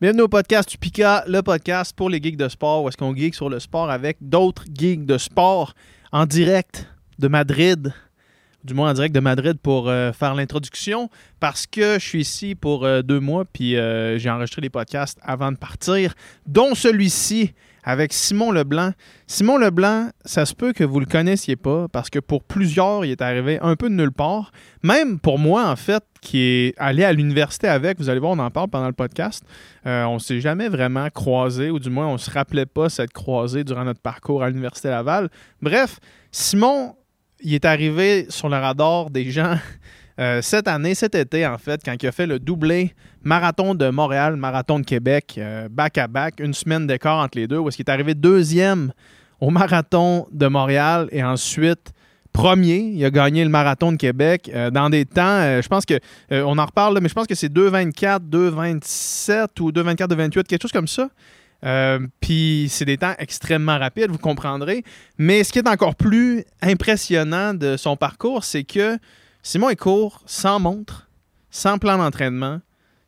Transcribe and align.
Bienvenue 0.00 0.22
au 0.22 0.28
podcast 0.28 0.72
Upica, 0.72 1.24
le 1.26 1.42
podcast 1.42 1.92
pour 1.92 2.08
les 2.08 2.22
geeks 2.22 2.36
de 2.36 2.48
sport, 2.48 2.84
où 2.84 2.88
est-ce 2.88 2.96
qu'on 2.96 3.16
geek 3.16 3.34
sur 3.34 3.50
le 3.50 3.58
sport 3.58 3.90
avec 3.90 4.16
d'autres 4.20 4.62
geeks 4.72 5.04
de 5.04 5.18
sport 5.18 5.74
en 6.12 6.24
direct 6.24 6.86
de 7.18 7.26
Madrid, 7.26 7.92
du 8.62 8.74
moins 8.74 8.92
en 8.92 8.94
direct 8.94 9.12
de 9.12 9.18
Madrid 9.18 9.58
pour 9.60 9.88
euh, 9.88 10.12
faire 10.12 10.36
l'introduction, 10.36 11.10
parce 11.40 11.66
que 11.66 11.94
je 11.94 12.06
suis 12.06 12.20
ici 12.20 12.54
pour 12.54 12.84
euh, 12.84 13.02
deux 13.02 13.18
mois, 13.18 13.44
puis 13.44 13.76
euh, 13.76 14.18
j'ai 14.18 14.30
enregistré 14.30 14.62
les 14.62 14.70
podcasts 14.70 15.18
avant 15.20 15.50
de 15.50 15.56
partir, 15.56 16.14
dont 16.46 16.76
celui-ci 16.76 17.52
avec 17.88 18.12
Simon 18.12 18.52
Leblanc. 18.52 18.92
Simon 19.26 19.56
Leblanc, 19.56 20.10
ça 20.26 20.44
se 20.44 20.54
peut 20.54 20.74
que 20.74 20.84
vous 20.84 21.00
le 21.00 21.06
connaissiez 21.06 21.56
pas, 21.56 21.88
parce 21.88 22.10
que 22.10 22.18
pour 22.18 22.44
plusieurs, 22.44 23.06
il 23.06 23.10
est 23.10 23.22
arrivé 23.22 23.58
un 23.62 23.76
peu 23.76 23.88
de 23.88 23.94
nulle 23.94 24.12
part. 24.12 24.52
Même 24.82 25.18
pour 25.18 25.38
moi, 25.38 25.66
en 25.66 25.74
fait, 25.74 26.04
qui 26.20 26.38
est 26.38 26.74
allé 26.76 27.02
à 27.02 27.14
l'université 27.14 27.66
avec, 27.66 27.96
vous 27.98 28.10
allez 28.10 28.20
voir, 28.20 28.32
on 28.32 28.38
en 28.40 28.50
parle 28.50 28.68
pendant 28.68 28.88
le 28.88 28.92
podcast, 28.92 29.42
euh, 29.86 30.04
on 30.04 30.18
s'est 30.18 30.38
jamais 30.38 30.68
vraiment 30.68 31.08
croisé, 31.08 31.70
ou 31.70 31.78
du 31.78 31.88
moins, 31.88 32.06
on 32.08 32.18
se 32.18 32.30
rappelait 32.30 32.66
pas 32.66 32.90
s'être 32.90 33.14
croisé 33.14 33.64
durant 33.64 33.84
notre 33.84 34.02
parcours 34.02 34.42
à 34.42 34.50
l'Université 34.50 34.90
Laval. 34.90 35.30
Bref, 35.62 35.98
Simon, 36.30 36.94
il 37.40 37.54
est 37.54 37.64
arrivé 37.64 38.26
sur 38.28 38.50
le 38.50 38.56
radar 38.56 39.08
des 39.08 39.30
gens 39.30 39.56
euh, 40.18 40.42
cette 40.42 40.68
année, 40.68 40.94
cet 40.94 41.14
été, 41.14 41.46
en 41.46 41.58
fait, 41.58 41.80
quand 41.84 41.94
il 42.02 42.06
a 42.06 42.12
fait 42.12 42.26
le 42.26 42.38
doublé 42.38 42.94
marathon 43.22 43.74
de 43.74 43.88
Montréal, 43.90 44.36
marathon 44.36 44.78
de 44.78 44.84
Québec, 44.84 45.38
back-à-back, 45.70 46.40
une 46.40 46.54
semaine 46.54 46.86
d'écart 46.86 47.18
entre 47.18 47.38
les 47.38 47.46
deux, 47.46 47.58
où 47.58 47.68
est-ce 47.68 47.76
qu'il 47.76 47.86
est 47.86 47.90
arrivé 47.90 48.14
deuxième 48.14 48.92
au 49.40 49.50
marathon 49.50 50.26
de 50.32 50.46
Montréal 50.46 51.08
et 51.12 51.22
ensuite 51.22 51.92
premier. 52.32 52.92
Il 52.94 53.04
a 53.04 53.10
gagné 53.10 53.42
le 53.42 53.50
marathon 53.50 53.90
de 53.90 53.96
Québec 53.96 54.50
euh, 54.54 54.70
dans 54.70 54.90
des 54.90 55.04
temps, 55.04 55.22
euh, 55.22 55.60
je 55.60 55.68
pense 55.68 55.84
que, 55.84 55.94
euh, 56.32 56.42
on 56.46 56.56
en 56.58 56.66
reparle, 56.66 56.94
là, 56.94 57.00
mais 57.00 57.08
je 57.08 57.14
pense 57.14 57.26
que 57.26 57.34
c'est 57.34 57.52
2,24, 57.52 58.20
2,27 58.28 59.60
ou 59.60 59.72
2,24, 59.72 60.08
2,28, 60.08 60.44
quelque 60.44 60.62
chose 60.62 60.72
comme 60.72 60.88
ça. 60.88 61.08
Euh, 61.64 61.98
Puis 62.20 62.68
c'est 62.70 62.84
des 62.84 62.96
temps 62.96 63.14
extrêmement 63.18 63.76
rapides, 63.76 64.10
vous 64.10 64.18
comprendrez. 64.18 64.84
Mais 65.18 65.42
ce 65.42 65.52
qui 65.52 65.58
est 65.58 65.68
encore 65.68 65.96
plus 65.96 66.44
impressionnant 66.62 67.54
de 67.54 67.76
son 67.76 67.96
parcours, 67.96 68.44
c'est 68.44 68.62
que 68.62 68.96
Simon 69.42 69.70
est 69.70 69.76
court 69.76 70.22
sans 70.26 70.60
montre, 70.60 71.08
sans 71.50 71.78
plan 71.78 71.98
d'entraînement, 71.98 72.60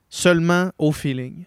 seulement 0.09 0.71
au 0.79 0.93
feeling. 0.93 1.45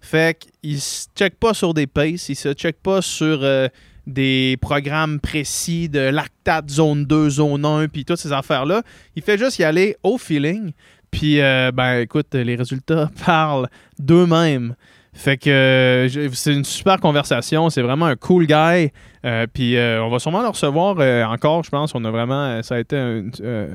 Fait 0.00 0.38
qu'il 0.62 0.80
se 0.80 1.08
check 1.16 1.38
pas 1.38 1.54
sur 1.54 1.74
des 1.74 1.86
paces, 1.86 2.28
il 2.28 2.36
se 2.36 2.52
check 2.52 2.80
pas 2.80 3.02
sur 3.02 3.42
euh, 3.42 3.68
des 4.06 4.56
programmes 4.60 5.20
précis 5.20 5.88
de 5.88 6.00
lactate 6.00 6.70
zone 6.70 7.04
2, 7.04 7.30
zone 7.30 7.64
1, 7.64 7.88
puis 7.88 8.04
toutes 8.04 8.18
ces 8.18 8.32
affaires-là. 8.32 8.82
Il 9.16 9.22
fait 9.22 9.38
juste 9.38 9.58
y 9.58 9.64
aller 9.64 9.96
au 10.02 10.18
feeling. 10.18 10.72
Puis, 11.10 11.40
euh, 11.40 11.72
ben, 11.72 12.00
écoute, 12.00 12.34
les 12.34 12.56
résultats 12.56 13.10
parlent 13.26 13.68
d'eux-mêmes. 13.98 14.74
Fait 15.18 15.36
que 15.36 15.50
euh, 15.50 16.30
c'est 16.32 16.54
une 16.54 16.64
super 16.64 17.00
conversation. 17.00 17.70
C'est 17.70 17.82
vraiment 17.82 18.06
un 18.06 18.14
cool 18.14 18.46
guy. 18.46 18.92
Euh, 19.24 19.48
puis 19.52 19.76
euh, 19.76 20.00
on 20.00 20.10
va 20.10 20.20
sûrement 20.20 20.42
le 20.42 20.48
recevoir 20.48 20.96
encore, 21.28 21.64
je 21.64 21.70
pense. 21.70 21.92
On 21.96 22.04
a 22.04 22.10
vraiment, 22.12 22.62
ça 22.62 22.76
a 22.76 22.78
été 22.78 23.24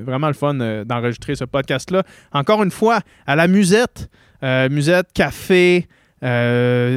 vraiment 0.06 0.28
le 0.28 0.34
fun 0.34 0.54
d'enregistrer 0.86 1.36
ce 1.36 1.44
podcast-là. 1.44 2.04
Encore 2.32 2.64
une 2.64 2.72
fois, 2.72 3.02
à 3.28 3.36
la 3.36 3.50
musette. 3.50 4.10
Musette, 4.42 5.12
café, 5.14 5.88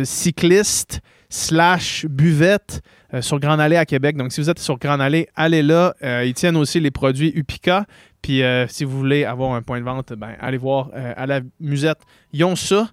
cycliste, 0.04 1.00
slash 1.28 2.06
buvette 2.06 2.82
sur 3.20 3.40
Grand 3.40 3.58
Allée 3.58 3.76
à 3.76 3.84
Québec. 3.84 4.16
Donc 4.16 4.30
si 4.30 4.40
vous 4.40 4.48
êtes 4.48 4.60
sur 4.60 4.78
Grand 4.78 5.00
Allée, 5.00 5.28
allez 5.34 5.64
là. 5.64 5.92
Ils 6.24 6.34
tiennent 6.34 6.56
aussi 6.56 6.78
les 6.78 6.92
produits 6.92 7.32
Upica. 7.34 7.84
Puis 8.22 8.42
si 8.68 8.84
vous 8.84 8.96
voulez 8.96 9.24
avoir 9.24 9.54
un 9.54 9.62
point 9.62 9.80
de 9.80 9.84
vente, 9.84 10.12
ben, 10.12 10.36
allez 10.40 10.58
voir 10.58 10.90
à 10.94 11.26
la 11.26 11.40
musette. 11.58 11.98
Ils 12.32 12.44
ont 12.44 12.54
ça. 12.54 12.90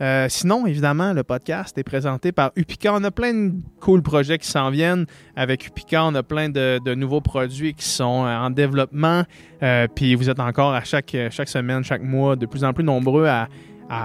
Euh, 0.00 0.26
sinon, 0.28 0.66
évidemment, 0.66 1.12
le 1.12 1.24
podcast 1.24 1.76
est 1.76 1.84
présenté 1.84 2.30
par 2.32 2.52
Upica. 2.56 2.94
On 2.94 3.02
a 3.04 3.10
plein 3.10 3.34
de 3.34 3.52
cool 3.80 4.02
projets 4.02 4.38
qui 4.38 4.48
s'en 4.48 4.70
viennent 4.70 5.06
avec 5.34 5.66
Upica. 5.66 6.04
On 6.04 6.14
a 6.14 6.22
plein 6.22 6.48
de, 6.48 6.94
nouveaux 6.94 7.20
produits 7.20 7.74
qui 7.74 7.86
sont 7.86 8.24
euh, 8.24 8.36
en 8.36 8.50
développement. 8.50 9.24
Euh, 9.62 9.86
puis 9.92 10.14
vous 10.14 10.30
êtes 10.30 10.40
encore 10.40 10.72
à 10.72 10.84
chaque, 10.84 11.10
semaine, 11.46 11.82
chaque 11.82 12.02
mois, 12.02 12.36
de 12.36 12.46
plus 12.46 12.64
en 12.64 12.72
plus 12.72 12.84
nombreux 12.84 13.26
à, 13.26 13.48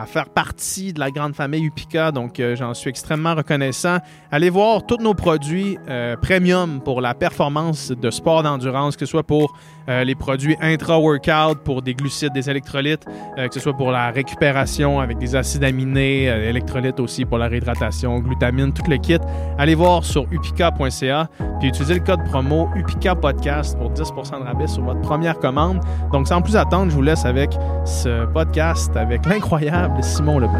faire 0.05 0.29
partie 0.29 0.93
de 0.93 0.99
la 1.01 1.11
grande 1.11 1.35
famille 1.35 1.65
Upica. 1.65 2.13
Donc, 2.13 2.41
j'en 2.55 2.73
suis 2.73 2.89
extrêmement 2.89 3.35
reconnaissant. 3.35 3.97
Allez 4.31 4.49
voir 4.49 4.85
tous 4.85 4.95
nos 4.95 5.13
produits 5.13 5.77
premium 6.21 6.79
pour 6.81 7.01
la 7.01 7.13
performance 7.13 7.91
de 7.91 8.09
sport 8.09 8.43
d'endurance, 8.43 8.95
que 8.95 9.05
ce 9.05 9.11
soit 9.11 9.23
pour 9.23 9.53
euh, 9.89 10.03
les 10.03 10.15
produits 10.15 10.55
intra-workout, 10.61 11.59
pour 11.63 11.81
des 11.81 11.93
glucides, 11.93 12.33
des 12.33 12.49
électrolytes, 12.49 13.05
euh, 13.37 13.47
que 13.47 13.53
ce 13.53 13.59
soit 13.59 13.75
pour 13.75 13.91
la 13.91 14.11
récupération 14.11 14.99
avec 14.99 15.17
des 15.17 15.35
acides 15.35 15.63
aminés, 15.63 16.29
euh, 16.29 16.49
électrolytes 16.49 16.99
aussi 16.99 17.25
pour 17.25 17.37
la 17.37 17.47
réhydratation, 17.47 18.19
glutamine, 18.19 18.73
tout 18.73 18.89
le 18.89 18.97
kit. 18.97 19.17
Allez 19.57 19.75
voir 19.75 20.03
sur 20.03 20.25
upica.ca 20.31 21.29
puis 21.59 21.69
utilisez 21.69 21.95
le 21.95 21.99
code 22.01 22.23
promo 22.25 22.69
UPICA 22.75 23.15
Podcast 23.15 23.77
pour 23.77 23.91
10% 23.91 24.39
de 24.39 24.45
rabais 24.45 24.67
sur 24.67 24.83
votre 24.83 25.01
première 25.01 25.39
commande. 25.39 25.79
Donc, 26.11 26.27
sans 26.27 26.41
plus 26.41 26.55
attendre, 26.55 26.91
je 26.91 26.95
vous 26.95 27.01
laisse 27.01 27.25
avec 27.25 27.51
ce 27.85 28.25
podcast 28.25 28.95
avec 28.95 29.25
l'incroyable 29.25 30.03
Simon 30.03 30.39
Leblanc. 30.39 30.59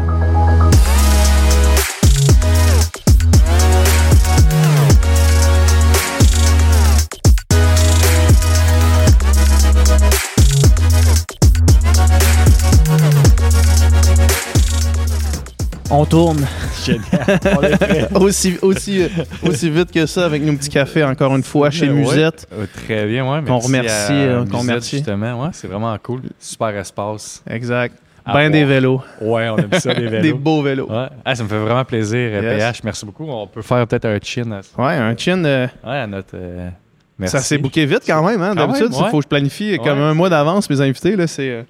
On 15.96 16.04
tourne 16.04 16.44
Génial. 16.84 17.40
On 17.56 17.62
est 17.62 17.76
prêt. 17.76 18.08
aussi, 18.14 18.58
aussi, 18.62 19.06
aussi 19.46 19.70
vite 19.70 19.92
que 19.92 20.06
ça 20.06 20.26
avec 20.26 20.42
nos 20.42 20.52
petits 20.54 20.68
cafés, 20.70 21.04
encore 21.04 21.34
une 21.36 21.42
fois, 21.44 21.70
chez 21.70 21.86
Ouais. 21.88 21.94
Musette. 21.94 22.48
Euh, 22.52 22.66
Très 22.84 23.06
bien, 23.06 23.22
ouais. 23.24 23.40
Qu'on 23.46 23.54
merci 23.54 23.66
remercie, 23.68 24.12
à 24.12 24.14
euh, 24.14 24.44
qu'on 24.46 24.58
remercie. 24.58 24.96
Justement, 24.96 25.42
ouais, 25.44 25.50
c'est 25.52 25.68
vraiment 25.68 25.96
cool. 26.02 26.22
Super 26.38 26.76
espace. 26.76 27.42
Exact. 27.48 27.94
Ben 28.26 28.50
des 28.50 28.64
vélos. 28.64 29.02
Ouais, 29.20 29.48
on 29.50 29.58
aime 29.58 29.68
ça, 29.78 29.94
des 29.94 30.06
vélos. 30.08 30.22
Des 30.22 30.32
beaux 30.32 30.62
vélos. 30.62 30.86
Ouais. 30.90 31.06
Ah, 31.24 31.34
ça 31.34 31.42
me 31.44 31.48
fait 31.48 31.58
vraiment 31.58 31.84
plaisir, 31.84 32.30
euh, 32.32 32.56
Yes. 32.56 32.78
PH. 32.78 32.82
Merci 32.84 33.04
beaucoup. 33.06 33.26
On 33.28 33.46
peut 33.46 33.62
faire 33.62 33.86
peut-être 33.86 34.06
un 34.06 34.18
chin 34.22 34.50
à, 34.50 34.82
Ouais, 34.82 34.94
un 34.94 35.14
chin, 35.16 35.44
euh, 35.44 35.66
ouais, 35.86 35.98
à 35.98 36.06
notre. 36.06 36.30
euh, 36.34 36.70
merci. 37.18 37.36
ça 37.36 37.42
s'est 37.42 37.58
booké 37.58 37.84
vite 37.86 38.02
quand 38.06 38.26
même. 38.26 38.40
Hein? 38.40 38.54
Quand 38.56 38.66
D'habitude, 38.66 38.88
il 38.92 39.02
ouais. 39.02 39.10
faut 39.10 39.18
que 39.18 39.24
je 39.24 39.28
planifie 39.28 39.76
comme 39.78 39.98
Ouais. 39.98 40.04
un 40.06 40.14
mois 40.14 40.30
d'avance 40.30 40.68
mes 40.70 40.80
invités. 40.80 41.14
Là, 41.16 41.26
c'est, 41.26 41.50
euh, 41.50 41.62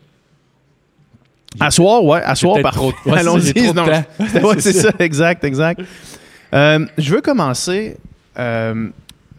À 1.61 1.71
soir, 1.71 2.05
ouais, 2.05 2.21
à 2.23 2.35
soir, 2.35 2.55
peut-être 2.55 2.63
par 2.65 2.75
trop 2.75 2.93
de- 2.93 3.11
ouais, 3.11 3.19
Allons-y. 3.19 3.53
c'est 3.55 3.73
non, 3.73 3.85
ouais, 3.87 4.61
ça, 4.61 4.91
exact, 4.99 5.45
exact. 5.45 5.81
Euh, 6.53 6.85
je 6.99 7.15
veux 7.15 7.21
commencer 7.21 7.97
euh, 8.39 8.89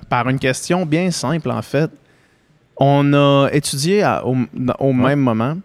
par 0.10 0.28
une 0.30 0.40
question 0.40 0.86
bien 0.86 1.12
simple, 1.12 1.52
en 1.52 1.62
fait. 1.62 1.90
On 2.78 3.14
a 3.14 3.50
étudié 3.52 4.04
à- 4.04 4.26
au, 4.26 4.36
au 4.80 4.94
même 4.94 5.20
moment. 5.20 5.58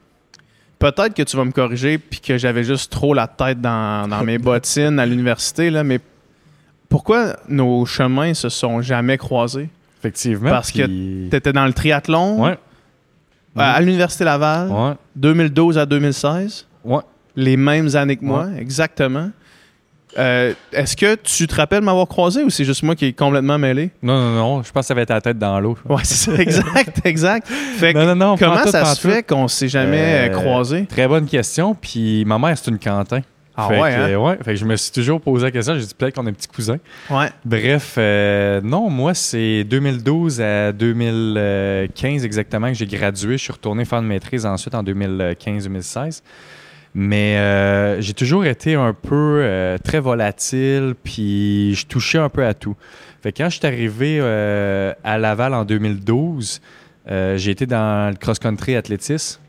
Peut-être 0.78 1.12
que 1.15 1.22
tu 1.22 1.37
vas 1.37 1.44
me 1.44 1.50
corriger 1.53 1.99
puis 1.99 2.21
que 2.21 2.39
j'avais 2.39 2.65
juste 2.65 2.91
trop 2.91 3.12
la 3.15 3.27
tête 3.27 3.60
dans, 3.60 4.09
dans 4.09 4.22
mes 4.25 4.39
bottines 4.39 4.99
à 4.99 5.06
l'université, 5.06 5.71
là, 5.71 5.84
mais 5.84 6.00
pourquoi 6.89 7.37
nos 7.49 7.84
chemins 7.87 8.33
se 8.34 8.49
sont 8.49 8.81
jamais 8.83 9.19
croisés? 9.19 9.69
Effectivement. 10.00 10.50
Parce 10.50 10.72
que 10.72 10.87
Tu 11.28 11.37
étais 11.37 11.53
dans 11.53 11.66
le 11.66 11.72
triathlon 11.72 12.43
Ouais. 12.43 12.59
À, 13.56 13.72
à 13.75 13.81
l'Université 13.81 14.25
Laval, 14.25 14.69
Ouais. 14.71 14.93
2012 15.16 15.78
à 15.78 15.87
2016. 15.87 16.66
Ouais. 16.84 17.00
Les 17.37 17.56
mêmes 17.56 17.94
années 17.97 18.16
que 18.16 18.25
moi, 18.25 18.47
exactement. 18.59 19.31
Euh, 20.19 20.53
Est-ce 20.72 20.97
que 20.97 21.15
tu 21.15 21.47
te 21.47 21.55
rappelles 21.55 21.83
m'avoir 21.84 22.09
croisé 22.09 22.43
ou 22.43 22.50
c'est 22.50 22.65
juste 22.65 22.83
moi 22.83 22.97
qui 22.97 23.05
est 23.06 23.12
complètement 23.12 23.59
mêlé? 23.59 23.91
Non, 24.03 24.19
non, 24.21 24.31
non. 24.34 24.62
Je 24.65 24.72
pense 24.72 24.83
que 24.83 24.89
ça 24.89 24.94
va 24.94 25.03
être 25.03 25.10
la 25.10 25.21
tête 25.21 25.39
dans 25.39 25.60
l'eau. 25.60 25.78
Ouais, 25.89 26.00
c'est 26.03 26.31
ça, 26.33 26.37
exact, 26.43 27.00
exact. 27.05 27.47
Fait 27.47 27.93
que 27.94 27.99
Non, 27.99 28.06
non, 28.06 28.16
non. 28.16 28.37
comment 28.37 28.66
ça 28.66 28.84
se 28.87 29.06
fait 29.09 29.22
qu'on 29.22 29.47
s'est 29.47 29.69
jamais 29.69 30.28
Euh, 30.28 30.28
croisé? 30.31 30.87
Très 30.87 31.06
bonne 31.06 31.27
question. 31.27 31.77
Puis 31.81 32.25
ma 32.25 32.39
mère, 32.41 32.59
c'est 32.59 32.71
une 32.72 32.78
Quentin. 32.81 33.21
Ah 33.60 33.69
Fait 33.69 33.81
ouais, 33.81 33.91
que, 33.91 34.15
hein? 34.15 34.19
ouais. 34.19 34.37
Fait 34.43 34.53
que 34.53 34.56
je 34.56 34.65
me 34.65 34.76
suis 34.76 34.93
toujours 34.93 35.21
posé 35.21 35.45
la 35.45 35.51
question. 35.51 35.74
J'ai 35.74 35.86
dit 35.86 35.95
peut-être 35.97 36.15
qu'on 36.15 36.27
est 36.27 36.33
petits 36.33 36.48
cousins. 36.48 36.78
Ouais. 37.10 37.28
Bref, 37.45 37.95
euh, 37.98 38.60
non, 38.62 38.91
moi, 38.91 39.15
c'est 39.15 39.65
2012 39.65 40.41
à 40.41 40.72
2015 40.72 42.24
exactement 42.24 42.68
que 42.68 42.74
j'ai 42.74 42.86
gradué. 42.86 43.39
Je 43.39 43.42
suis 43.42 43.53
retourné 43.53 43.84
faire 43.84 44.01
une 44.01 44.07
maîtrise 44.07 44.47
ensuite 44.47 44.74
en 44.74 44.83
2015-2016. 44.83 46.22
Mais 46.92 47.36
euh, 47.36 48.01
j'ai 48.01 48.15
toujours 48.15 48.45
été 48.45 48.74
un 48.74 48.92
peu 48.92 49.41
euh, 49.42 49.78
très 49.78 50.01
volatile, 50.01 50.95
puis 51.04 51.74
je 51.77 51.86
touchais 51.86 52.18
un 52.18 52.28
peu 52.28 52.45
à 52.45 52.53
tout. 52.53 52.74
Fait 53.22 53.30
que 53.30 53.39
quand 53.39 53.48
je 53.48 53.59
suis 53.59 53.66
arrivé 53.66 54.21
à 54.21 55.18
Laval 55.18 55.54
en 55.54 55.65
2012, 55.65 56.60
euh, 57.09 57.36
j'ai 57.36 57.51
été 57.51 57.66
dans 57.66 58.10
le 58.10 58.16
cross-country 58.16 58.77
athlétisme. 58.77 59.41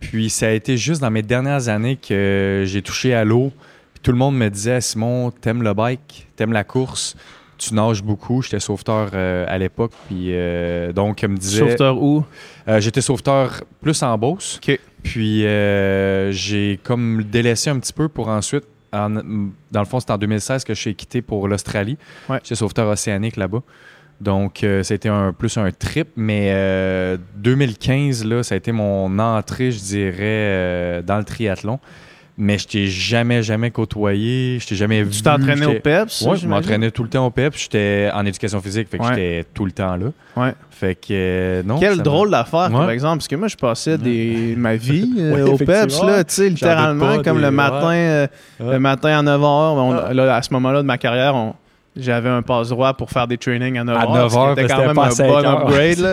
Puis 0.00 0.30
ça 0.30 0.48
a 0.48 0.50
été 0.50 0.76
juste 0.76 1.00
dans 1.00 1.10
mes 1.10 1.22
dernières 1.22 1.68
années 1.68 1.96
que 1.96 2.62
j'ai 2.66 2.82
touché 2.82 3.14
à 3.14 3.24
l'eau. 3.24 3.52
Puis 3.94 4.00
tout 4.02 4.12
le 4.12 4.18
monde 4.18 4.36
me 4.36 4.48
disait 4.48 4.80
Simon, 4.80 5.30
t'aimes 5.30 5.62
le 5.62 5.72
bike, 5.74 6.28
t'aimes 6.36 6.52
la 6.52 6.64
course, 6.64 7.16
tu 7.58 7.74
nages 7.74 8.02
beaucoup. 8.02 8.42
J'étais 8.42 8.60
sauveteur 8.60 9.10
euh, 9.14 9.44
à 9.48 9.56
l'époque. 9.58 9.92
Puis 10.08 10.26
euh, 10.28 10.92
donc, 10.92 11.22
me 11.24 11.36
disait. 11.36 11.60
Sauveteur 11.60 12.02
où? 12.02 12.24
Euh, 12.68 12.80
J'étais 12.80 13.00
sauveteur 13.00 13.62
plus 13.80 14.02
en 14.02 14.16
Beauce. 14.18 14.60
OK. 14.62 14.78
Puis 15.02 15.42
j'ai 15.42 16.80
comme 16.82 17.22
délaissé 17.24 17.70
un 17.70 17.78
petit 17.78 17.92
peu 17.92 18.08
pour 18.08 18.28
ensuite 18.28 18.64
en- 18.92 19.10
dans 19.70 19.80
le 19.80 19.84
fond, 19.86 20.00
c'est 20.00 20.10
en 20.10 20.18
2016 20.18 20.64
que 20.64 20.72
je 20.74 20.80
suis 20.80 20.94
quitté 20.94 21.20
pour 21.22 21.48
l'Australie. 21.48 21.96
Ouais. 22.28 22.38
J'étais 22.42 22.54
sauveteur 22.54 22.88
océanique 22.88 23.36
là-bas. 23.36 23.62
Donc, 24.20 24.64
euh, 24.64 24.82
ça 24.82 24.94
a 24.94 24.96
été 24.96 25.08
un, 25.08 25.32
plus 25.32 25.56
un 25.58 25.70
trip. 25.70 26.08
Mais 26.16 26.50
euh, 26.52 27.16
2015, 27.36 28.24
là, 28.24 28.42
ça 28.42 28.54
a 28.54 28.58
été 28.58 28.72
mon 28.72 29.18
entrée, 29.18 29.70
je 29.72 29.78
dirais, 29.80 30.16
euh, 30.20 31.02
dans 31.02 31.18
le 31.18 31.24
triathlon. 31.24 31.78
Mais 32.38 32.58
je 32.58 32.68
t'ai 32.68 32.86
jamais, 32.88 33.42
jamais 33.42 33.70
côtoyé. 33.70 34.58
Je 34.60 34.66
t'ai 34.66 34.74
jamais 34.74 35.02
vu. 35.02 35.10
Tu 35.10 35.22
t'entraînais 35.22 35.64
au 35.64 35.80
PEPS? 35.80 36.20
Ouais, 36.20 36.36
je 36.36 36.46
m'entraînais 36.46 36.90
tout 36.90 37.02
le 37.02 37.08
temps 37.08 37.24
au 37.24 37.30
PEP. 37.30 37.54
J'étais 37.56 38.10
en 38.12 38.26
éducation 38.26 38.60
physique, 38.60 38.88
fait 38.90 38.98
que 38.98 39.04
Ouais. 39.04 39.08
j'étais 39.14 39.44
tout 39.54 39.64
le 39.64 39.72
temps 39.72 39.96
là. 39.96 40.06
Ouais. 40.36 40.52
Fait 40.70 40.94
que 40.94 41.06
euh, 41.12 41.62
non. 41.62 41.78
Quelle 41.78 42.02
drôle 42.02 42.30
d'affaire, 42.30 42.70
par 42.70 42.90
exemple, 42.90 43.18
parce 43.18 43.28
que 43.28 43.36
moi, 43.36 43.48
je 43.48 43.56
passais 43.56 43.96
des... 43.96 44.54
ma 44.58 44.76
vie 44.76 45.14
euh, 45.18 45.46
au 45.46 45.56
PEPS, 45.56 46.02
là, 46.02 46.24
tu 46.24 46.34
sais, 46.34 46.48
littéralement, 46.50 47.22
comme 47.22 47.38
des- 47.38 47.42
le 47.44 47.50
matin, 47.50 47.94
euh, 47.94 48.26
le 48.60 48.78
matin 48.80 49.18
à 49.18 49.22
9h. 49.22 50.04
Ah. 50.08 50.12
là, 50.12 50.36
à 50.36 50.42
ce 50.42 50.52
moment-là 50.52 50.82
de 50.82 50.86
ma 50.86 50.98
carrière, 50.98 51.34
on- 51.34 51.54
j'avais 51.96 52.28
un 52.28 52.42
passe-droit 52.42 52.94
pour 52.94 53.10
faire 53.10 53.26
des 53.26 53.38
trainings 53.38 53.78
à 53.78 53.84
9h. 53.84 53.96
À 53.96 54.06
9 54.06 54.32
h, 54.32 54.54
C'était 54.56 54.68
quand 54.74 54.86
même 54.86 54.98
un 54.98 55.10
5 55.10 55.26
bon 55.28 55.34
heures. 55.44 55.60
upgrade. 55.62 55.98
là. 55.98 56.12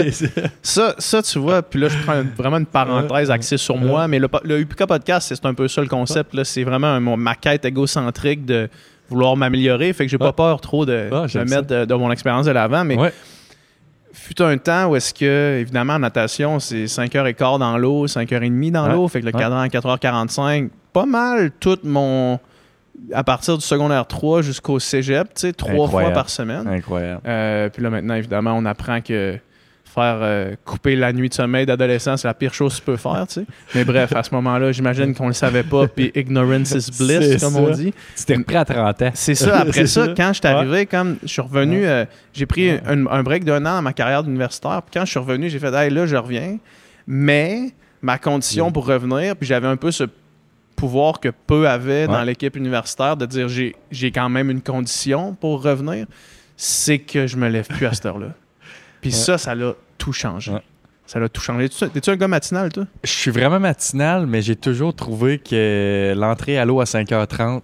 Ça. 0.62 0.96
Ça, 0.98 1.22
tu 1.22 1.40
vois, 1.40 1.62
puis 1.62 1.80
là, 1.80 1.90
je 1.90 1.98
prends 2.04 2.14
une- 2.22 2.32
vraiment 2.38 2.58
une 2.58 2.66
parenthèse 2.66 3.30
axée 3.30 3.58
sur 3.58 3.78
moi, 3.78 4.08
mais 4.08 4.20
le, 4.20 4.28
le 4.44 4.60
UPK 4.62 4.86
Podcast, 4.86 5.28
c'est 5.30 5.46
un 5.46 5.54
peu 5.54 5.68
ça 5.68 5.82
le 5.82 5.88
concept. 5.88 6.34
là. 6.34 6.44
C'est 6.46 6.64
vraiment 6.64 6.88
un- 6.88 7.00
ma 7.18 7.36
quête 7.36 7.66
égocentrique 7.66 8.46
de 8.46 8.70
vouloir 9.10 9.36
m'améliorer. 9.36 9.92
Fait 9.94 10.06
que 10.06 10.12
j'ai 10.12 10.18
pas 10.18 10.32
peur 10.34 10.62
trop 10.62 10.86
de, 10.86 11.10
Ah, 11.12 11.26
j'aime 11.28 11.50
mettre 11.50 11.68
de, 11.68 11.86
de 11.86 11.94
mon 11.94 12.12
expérience 12.12 12.46
de 12.46 12.52
l'avant. 12.52 12.84
Mais 12.86 12.98
Ouais. 12.98 13.14
fut 14.14 14.42
un 14.42 14.58
temps 14.58 14.88
où 14.88 14.96
est-ce 14.96 15.14
que, 15.14 15.58
évidemment, 15.60 15.94
en 15.94 16.00
natation, 16.00 16.60
c'est 16.60 16.86
5h15 16.88 17.60
dans 17.60 17.78
l'eau, 17.78 18.08
5h30 18.08 18.72
dans 18.72 18.88
Ouais. 18.88 18.94
l'eau. 18.94 19.08
Fait 19.08 19.20
que 19.22 19.26
le 19.26 19.34
Ouais. 19.34 19.40
cadran 19.42 19.60
à 19.60 19.68
4h45, 19.68 20.70
pas 20.94 21.06
mal 21.06 21.52
tout 21.60 21.78
mon. 21.84 22.40
À 23.12 23.24
partir 23.24 23.58
du 23.58 23.66
secondaire 23.66 24.06
3 24.08 24.42
jusqu'au 24.42 24.80
cégep, 24.80 25.28
tu 25.34 25.42
sais, 25.42 25.54
trois 25.54 25.88
fois 25.90 26.12
par 26.12 26.30
semaine. 26.30 26.68
Incroyable. 26.68 27.22
Euh, 27.28 27.70
puis 27.70 27.82
là, 27.84 27.90
maintenant, 27.90 28.14
évidemment, 28.16 28.54
on 28.56 28.66
apprend 28.66 29.02
que 29.02 29.38
faire 29.84 30.18
euh, 30.22 30.56
couper 30.66 30.96
la 30.96 31.14
nuit 31.14 31.30
de 31.30 31.34
sommeil 31.36 31.68
d'adolescent, 31.68 32.18
c'est 32.18 32.28
la 32.28 32.34
pire 32.34 32.52
chose 32.54 32.74
que 32.74 32.80
tu 32.80 32.86
peux 32.86 32.98
faire, 32.98 33.26
tu 33.28 33.42
sais. 33.42 33.46
Mais 33.76 33.84
bref, 33.86 34.12
à 34.16 34.24
ce 34.24 34.34
moment-là, 34.34 34.72
j'imagine 34.72 35.14
qu'on 35.14 35.28
le 35.28 35.34
savait 35.34 35.62
pas, 35.62 35.88
puis 35.88 36.12
ignorance 36.16 36.72
is 36.72 36.90
bliss, 36.98 37.40
comme 37.44 37.54
ça. 37.54 37.60
on 37.60 37.70
dit. 37.70 37.94
Tu 38.18 38.24
t'es 38.26 38.36
repris 38.36 38.56
à 38.56 38.66
30 38.66 39.02
ans. 39.04 39.12
C'est 39.14 39.36
ça. 39.36 39.60
Après 39.60 39.86
ça, 39.86 40.06
ça. 40.06 40.14
quand 40.18 40.30
je 40.34 40.40
suis 40.40 40.48
arrivé, 40.48 40.86
comme 40.88 41.18
je 41.22 41.28
suis 41.28 41.42
revenu, 41.42 41.86
euh, 41.86 42.06
j'ai 42.34 42.48
pris 42.48 42.72
un, 42.72 43.06
un 43.06 43.22
break 43.22 43.44
d'un 43.44 43.60
an 43.68 43.76
dans 43.76 43.82
ma 43.84 43.94
carrière 43.94 44.24
d'universitaire. 44.24 44.82
Puis 44.82 44.98
quand 45.00 45.06
je 45.06 45.12
suis 45.12 45.20
revenu, 45.20 45.48
j'ai 45.50 45.60
fait, 45.60 45.74
hey, 45.76 45.92
là, 45.92 46.08
je 46.08 46.16
reviens. 46.16 46.58
Mais 47.06 47.70
ma 48.02 48.18
condition 48.18 48.70
Mm. 48.70 48.74
pour 48.74 48.88
revenir, 48.88 49.36
puis 49.36 49.46
j'avais 49.48 49.68
un 49.68 49.76
peu 49.78 49.92
ce 49.92 50.06
pouvoir 50.84 51.20
que 51.22 51.30
peu 51.30 51.68
avaient 51.70 52.08
dans 52.08 52.14
Ouais. 52.20 52.26
l'équipe 52.26 52.56
universitaire 52.58 53.16
de 53.16 53.26
dire, 53.26 53.48
j'ai 53.48 53.76
j'ai 53.92 54.12
quand 54.12 54.28
même 54.30 54.50
une 54.50 54.62
condition 54.62 55.34
pour 55.34 55.64
revenir, 55.64 56.06
c'est 56.58 57.00
que 57.00 57.26
je 57.26 57.38
me 57.38 57.48
lève 57.48 57.68
plus 57.68 57.86
à 57.86 57.94
cette 57.94 58.06
heure-là. 58.06 58.28
Puis 59.02 59.12
Ouais. 59.12 59.16
ça, 59.16 59.38
ça 59.38 59.56
l'a 59.56 59.74
tout 59.98 60.12
changé. 60.12 60.52
Ouais. 60.52 60.62
Ça 61.06 61.20
l'a 61.20 61.30
tout 61.30 61.42
changé. 61.42 61.70
T'es-tu 61.70 62.10
un 62.10 62.16
gars 62.18 62.28
matinal, 62.28 62.70
toi? 62.72 62.86
Je 63.04 63.12
suis 63.12 63.32
vraiment 63.32 63.60
matinal, 63.60 64.26
mais 64.26 64.42
j'ai 64.42 64.56
toujours 64.58 64.94
trouvé 64.94 65.38
que 65.40 66.14
l'entrée 66.18 66.58
à 66.58 66.66
l'eau 66.66 66.82
à 66.82 66.86
5h30, 66.86 67.62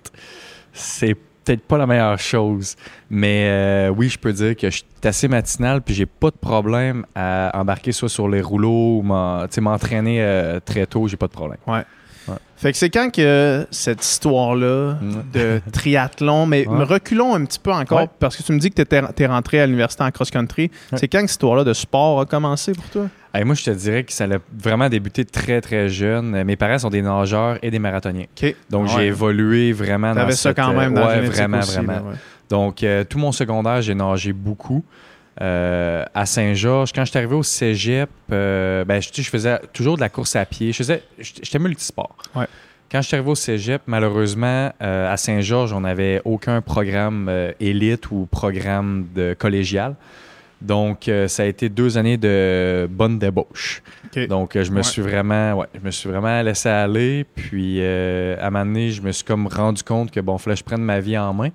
c'est 0.74 1.16
peut-être 1.44 1.62
pas 1.64 1.78
la 1.78 1.88
meilleure 1.88 2.20
chose. 2.20 2.76
Mais 3.10 3.46
euh, 3.48 3.90
oui, 3.90 4.08
je 4.10 4.18
peux 4.20 4.32
dire 4.34 4.56
que 4.56 4.70
je 4.70 4.78
suis 4.78 4.86
assez 5.04 5.28
matinal, 5.28 5.82
puis 5.82 5.94
j'ai 5.94 6.06
pas 6.06 6.30
de 6.32 6.36
problème 6.38 7.06
à 7.16 7.52
embarquer 7.56 7.92
soit 7.92 8.10
sur 8.10 8.28
les 8.30 8.42
rouleaux 8.42 9.00
ou 9.00 9.02
m'entraîner 9.04 10.22
euh, 10.22 10.60
très 10.64 10.86
tôt, 10.86 11.08
j'ai 11.08 11.18
pas 11.18 11.28
de 11.28 11.32
problème. 11.34 11.60
Fait 12.58 12.74
que 12.74 12.78
c'est 12.78 12.90
quand 12.90 13.10
que 13.10 13.66
cette 13.72 14.04
histoire-là 14.04 14.98
de 15.34 15.62
triathlon, 15.72 16.46
mais 16.46 16.68
Ouais. 16.68 16.84
reculons 16.84 17.34
un 17.36 17.46
petit 17.46 17.60
peu 17.60 17.72
encore, 17.72 18.00
Ouais. 18.02 18.10
parce 18.20 18.36
que 18.36 18.44
tu 18.44 18.52
me 18.52 18.60
dis 18.60 18.70
que 18.70 18.82
tu 18.82 19.24
es, 19.24 19.28
rentré 19.28 19.62
à 19.62 19.66
l'université 19.66 20.04
en 20.04 20.12
cross-country. 20.12 20.70
C'est 20.96 21.08
quand 21.08 21.20
que 21.20 21.28
cette 21.28 21.32
histoire-là 21.32 21.64
de 21.64 21.74
sport 21.74 22.20
a 22.20 22.26
commencé 22.26 22.74
pour 22.74 22.84
toi? 22.90 23.08
Hey, 23.34 23.44
moi, 23.46 23.54
je 23.56 23.64
te 23.64 23.70
dirais 23.70 24.04
que 24.04 24.12
ça 24.12 24.26
a 24.26 24.38
vraiment 24.58 24.90
débuté 24.90 25.24
très, 25.24 25.62
très 25.62 25.88
jeune. 25.88 26.44
Mes 26.44 26.56
parents 26.56 26.80
sont 26.80 26.90
des 26.90 27.02
nageurs 27.04 27.60
et 27.62 27.70
des 27.72 27.80
marathoniens. 27.80 28.26
Donc, 28.70 28.88
j'ai 28.88 29.06
évolué 29.08 29.72
vraiment 29.72 30.14
dans 30.16 30.30
ça 30.32 30.36
cette, 30.36 30.56
quand 30.58 30.74
même 30.74 30.98
euh, 30.98 31.02
dans 31.02 31.08
ouais, 31.08 31.16
génétique 31.16 31.36
vraiment, 31.36 31.60
aussi, 31.60 31.76
vraiment. 31.76 32.02
Donc, 32.50 32.84
euh, 32.84 33.04
tout 33.04 33.20
mon 33.20 33.32
secondaire, 33.32 33.82
j'ai 33.84 33.94
nagé 33.94 34.34
beaucoup. 34.34 34.84
Euh, 35.42 36.04
à 36.14 36.26
Saint-Georges, 36.26 36.92
quand 36.94 37.06
je 37.06 37.12
suis 37.12 37.18
arrivé 37.18 37.36
au 37.36 37.44
cégep, 37.44 38.10
euh, 38.32 38.84
ben, 38.84 39.02
je, 39.02 39.10
je 39.14 39.30
faisais 39.30 39.58
toujours 39.72 39.96
de 39.96 40.02
la 40.02 40.10
course 40.10 40.36
à 40.36 40.46
pied. 40.46 40.72
Je 40.74 40.78
faisais, 40.78 41.02
j'étais 41.18 41.42
j'étais 41.44 41.60
multisport. 41.60 42.18
Ouais. 42.36 42.46
Quand 42.92 43.02
je 43.02 43.08
suis 43.08 43.16
arrivé 43.16 43.32
au 43.32 43.36
cégep, 43.36 43.82
malheureusement, 43.88 44.74
euh, 44.82 45.14
à 45.14 45.16
Saint-Georges, 45.16 45.72
on 45.74 45.82
n'avait 45.82 46.22
aucun 46.26 46.60
programme 46.62 47.32
élite 47.60 48.12
ou 48.12 48.28
programme 48.30 49.08
de 49.16 49.34
collégial. 49.38 49.96
Donc, 50.62 51.10
ça 51.28 51.44
a 51.44 51.46
été 51.46 51.70
deux 51.70 51.98
années 51.98 52.18
de 52.18 52.86
bonne 52.92 53.18
débauche. 53.18 53.82
Donc, 54.28 54.58
je 54.62 54.72
me 54.72 54.78
Ouais. 54.78 54.84
suis 54.84 55.02
vraiment, 55.02 55.54
ouais, 55.54 55.68
je 55.74 55.80
me 55.80 55.92
suis 55.92 56.10
vraiment 56.10 56.42
laissé 56.42 56.68
aller. 56.68 57.26
Puis, 57.34 57.82
à 57.82 58.46
un 58.48 58.50
moment 58.50 58.66
donné, 58.66 58.92
je 58.92 59.02
me 59.02 59.14
suis 59.14 59.24
comme 59.24 59.48
rendu 59.48 59.84
compte 59.84 60.12
que 60.12 60.20
bon, 60.20 60.38
fallait 60.38 60.56
que 60.56 60.60
je 60.60 60.66
prenne 60.66 60.82
ma 60.82 61.00
vie 61.00 61.18
en 61.18 61.34
main. 61.34 61.50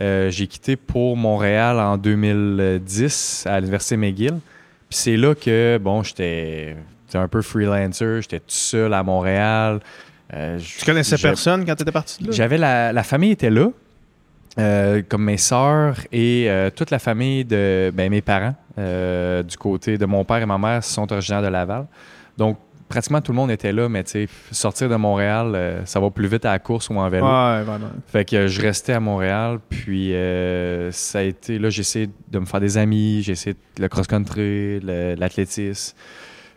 Euh, 0.00 0.30
j'ai 0.30 0.46
quitté 0.46 0.76
pour 0.76 1.16
Montréal 1.16 1.78
en 1.78 1.96
2010 1.98 3.46
à 3.46 3.60
l'université 3.60 3.96
McGill. 3.96 4.38
Puis 4.88 4.98
c'est 4.98 5.16
là 5.16 5.34
que 5.34 5.78
bon, 5.78 6.02
j'étais 6.02 6.76
un 7.14 7.28
peu 7.28 7.42
freelancer, 7.42 8.22
j'étais 8.22 8.40
tout 8.40 8.46
seul 8.48 8.94
à 8.94 9.02
Montréal. 9.02 9.80
Euh, 10.32 10.58
Tu 10.58 10.84
connaissais 10.86 11.18
personne 11.18 11.64
quand 11.66 11.74
tu 11.74 11.82
étais 11.82 11.92
parti 11.92 12.22
de 12.22 12.28
là? 12.28 12.32
J'avais 12.32 12.58
la, 12.58 12.92
la 12.92 13.02
famille 13.02 13.32
était 13.32 13.50
là, 13.50 13.68
euh, 14.58 15.02
comme 15.06 15.24
mes 15.24 15.36
sœurs 15.36 15.96
et 16.10 16.48
toute 16.74 16.90
la 16.90 16.98
famille 16.98 17.44
de 17.44 17.92
ben, 17.94 18.10
mes 18.10 18.22
parents, 18.22 18.54
du 18.76 19.56
côté 19.58 19.98
de 19.98 20.06
mon 20.06 20.24
père 20.24 20.38
et 20.38 20.46
ma 20.46 20.58
mère, 20.58 20.82
sont 20.82 21.10
originaires 21.12 21.42
de 21.42 21.48
Laval. 21.48 21.86
Donc, 22.38 22.56
pratiquement 22.92 23.22
tout 23.22 23.32
le 23.32 23.36
monde 23.36 23.50
était 23.50 23.72
là, 23.72 23.88
mais 23.88 24.04
sortir 24.50 24.90
de 24.90 24.96
Montréal, 24.96 25.52
euh, 25.54 25.86
ça 25.86 25.98
va 25.98 26.10
plus 26.10 26.26
vite 26.26 26.44
à 26.44 26.52
la 26.52 26.58
course 26.58 26.90
ou 26.90 26.96
en 26.96 27.08
vélo. 27.08 27.24
Ouais, 27.24 27.62
vraiment. 27.62 27.90
Fait 28.06 28.26
que 28.26 28.48
je 28.48 28.60
restais 28.60 28.92
à 28.92 29.00
Montréal, 29.00 29.60
puis 29.70 30.14
euh, 30.14 30.92
ça 30.92 31.20
a 31.20 31.22
été. 31.22 31.58
Là, 31.58 31.70
j'ai 31.70 31.80
essayé 31.80 32.10
de 32.28 32.38
me 32.38 32.44
faire 32.44 32.60
des 32.60 32.76
amis, 32.76 33.22
j'ai 33.22 33.32
essayé 33.32 33.56
le 33.78 33.88
cross-country, 33.88 34.80
l'athlétisme. 35.16 35.96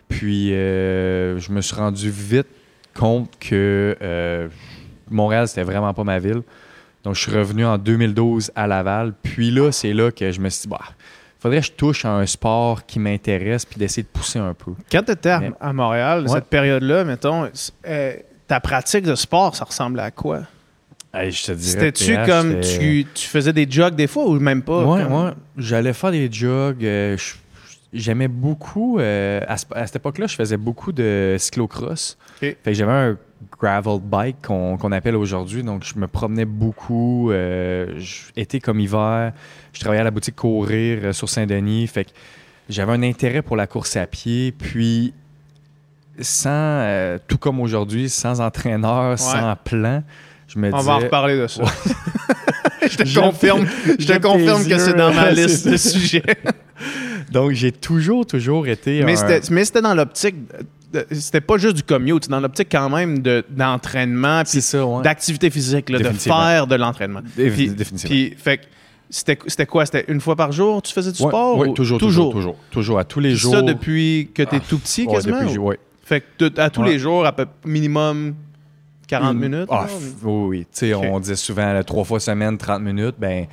Puis 0.08 0.52
euh, 0.52 1.38
je 1.38 1.50
me 1.50 1.62
suis 1.62 1.74
rendu 1.74 2.10
vite 2.10 2.48
compte 2.94 3.30
que 3.40 3.96
euh, 4.02 4.48
Montréal, 5.10 5.48
c'était 5.48 5.62
vraiment 5.62 5.94
pas 5.94 6.04
ma 6.04 6.18
ville. 6.18 6.42
Donc 7.02 7.14
je 7.14 7.22
suis 7.22 7.32
revenu 7.32 7.64
en 7.64 7.78
2012 7.78 8.52
à 8.54 8.66
Laval. 8.66 9.14
Puis 9.22 9.50
là, 9.50 9.72
c'est 9.72 9.94
là 9.94 10.10
que 10.10 10.30
je 10.30 10.40
me 10.40 10.50
suis 10.50 10.62
dit, 10.62 10.68
bah, 10.68 10.80
faudrait 11.38 11.60
que 11.60 11.66
je 11.66 11.72
touche 11.72 12.04
à 12.04 12.10
un 12.12 12.26
sport 12.26 12.86
qui 12.86 12.98
m'intéresse, 12.98 13.64
puis 13.64 13.78
d'essayer 13.78 14.02
de 14.02 14.08
pousser 14.08 14.38
un 14.38 14.54
peu. 14.54 14.72
Quand 14.90 15.02
tu 15.02 15.12
étais 15.12 15.30
à, 15.30 15.40
Mais- 15.40 15.52
à 15.60 15.72
Montréal, 15.72 16.22
Ouais. 16.22 16.28
cette 16.28 16.46
période-là, 16.46 17.04
mettons, 17.04 17.48
euh, 17.86 18.12
ta 18.48 18.60
pratique 18.60 19.04
de 19.04 19.14
sport, 19.14 19.54
ça 19.56 19.64
ressemblait 19.64 20.02
à 20.02 20.10
quoi? 20.10 20.42
Hey, 21.14 21.32
C'était-tu 21.32 22.16
comme 22.26 22.60
tu, 22.60 23.06
tu 23.14 23.26
faisais 23.26 23.52
des 23.52 23.66
jogs 23.70 23.94
des 23.94 24.06
fois 24.06 24.26
ou 24.28 24.38
même 24.38 24.62
pas? 24.62 24.84
Ouais, 24.84 25.04
ouais. 25.04 25.30
J'allais 25.56 25.92
faire 25.94 26.10
des 26.10 26.30
jogs. 26.30 26.84
euh, 26.84 27.16
J'aimais 27.92 28.28
beaucoup. 28.28 28.98
euh, 28.98 29.40
à, 29.48 29.56
ce- 29.56 29.64
à 29.72 29.86
cette 29.86 29.96
époque-là, 29.96 30.26
je 30.26 30.34
faisais 30.34 30.56
beaucoup 30.58 30.92
de 30.92 31.36
cyclocross. 31.38 32.18
Ok. 32.34 32.40
Fait 32.40 32.56
que 32.62 32.72
j'avais 32.74 32.92
un 32.92 33.16
gravel 33.60 34.00
bike 34.02 34.36
qu'on 34.42 34.92
appelle 34.92 35.16
aujourd'hui. 35.16 35.62
Donc, 35.62 35.84
je 35.84 35.98
me 35.98 36.06
promenais 36.06 36.44
beaucoup. 36.44 37.30
euh, 37.30 38.00
été 38.36 38.60
comme 38.60 38.80
hiver. 38.80 39.32
Je 39.72 39.80
travaillais 39.80 40.00
à 40.00 40.04
la 40.04 40.10
boutique 40.10 40.36
Courir 40.36 40.98
euh, 41.04 41.12
sur 41.12 41.28
Saint-Denis. 41.28 41.86
Fait 41.86 42.04
que 42.06 42.10
j'avais 42.68 42.92
un 42.92 43.02
intérêt 43.02 43.42
pour 43.42 43.56
la 43.56 43.66
course 43.66 43.96
à 43.96 44.06
pied. 44.06 44.52
Puis, 44.52 45.12
sans, 46.20 46.48
euh, 46.50 47.18
tout 47.28 47.38
comme 47.38 47.60
aujourd'hui, 47.60 48.08
sans 48.08 48.40
entraîneur, 48.40 49.18
sans 49.18 49.54
plan, 49.64 50.02
je 50.48 50.58
me 50.58 50.72
On 50.72 50.78
disais... 50.78 50.88
va 50.88 50.96
en 50.96 50.98
reparler 51.00 51.38
de 51.38 51.46
ça. 51.46 51.62
je 52.88 52.96
te 52.96 53.14
confirme, 53.20 53.66
je 53.98 54.06
te 54.06 54.18
confirme 54.18 54.66
que 54.66 54.78
c'est 54.78 54.94
dans 54.94 55.12
ma 55.12 55.30
liste 55.32 55.68
de 55.68 55.76
sujets. 55.76 56.22
Donc, 57.30 57.52
j'ai 57.52 57.72
toujours, 57.72 58.24
toujours 58.26 58.66
été 58.66 59.02
mais 59.02 59.12
un- 59.12 59.16
c'était 59.16 59.40
mais 59.52 59.64
c'était 59.64 59.82
dans 59.82 59.94
l'optique. 59.94 60.36
De- 60.96 61.14
C'était 61.14 61.40
pas 61.40 61.58
juste 61.58 61.76
du 61.76 61.82
commute, 61.82 62.28
dans 62.28 62.40
l'optique 62.40 62.68
quand 62.70 62.88
même 62.90 63.20
de- 63.20 63.44
d'entraînement 63.50 64.42
ça, 64.44 64.86
ouais. 64.86 65.02
d'activité 65.02 65.50
physique, 65.50 65.88
là, 65.90 65.98
de 65.98 66.04
faire 66.04 66.66
de 66.66 66.74
l'entraînement. 66.74 67.20
Définitivement. 67.36 67.98
puis, 68.08 68.34
fait 68.36 68.58
que 68.58 68.62
c'était 69.10 69.38
c'était 69.46 69.66
quoi? 69.66 69.86
C'était 69.86 70.04
une 70.08 70.20
fois 70.20 70.34
par 70.36 70.50
jour 70.52 70.82
tu 70.82 70.92
faisais 70.92 71.12
du 71.12 71.22
Ouais, 71.22 71.28
sport? 71.28 71.58
ouais, 71.58 71.68
ou- 71.68 71.74
toujours, 71.74 71.98
toujours, 71.98 72.32
toujours, 72.32 72.56
toujours, 72.70 72.98
à 72.98 73.04
tous 73.04 73.20
les 73.20 73.34
jours. 73.36 73.52
ça 73.52 73.62
depuis 73.62 74.30
que 74.34 74.42
t'es 74.42 74.56
Ah, 74.60 74.64
tout 74.68 74.78
petit 74.78 75.06
quasiment? 75.06 75.40
depuis 75.42 75.58
ou-? 75.58 75.72
Fait 76.04 76.22
que 76.38 76.60
à 76.60 76.70
tous 76.70 76.82
les 76.82 76.98
jours, 76.98 77.24
à 77.26 77.32
peu 77.32 77.46
minimum 77.64 78.34
40 79.08 79.34
Une- 79.34 79.40
minutes? 79.50 79.68
Ah, 79.70 79.86
oui, 80.22 80.32
oui. 80.48 80.66
Tu 80.76 80.92
on 80.94 81.20
disait 81.20 81.36
souvent 81.36 81.80
trois 81.84 82.04
fois 82.04 82.18
semaine, 82.20 82.58
30 82.58 82.82
minutes. 82.82 83.14
Ben, 83.18 83.46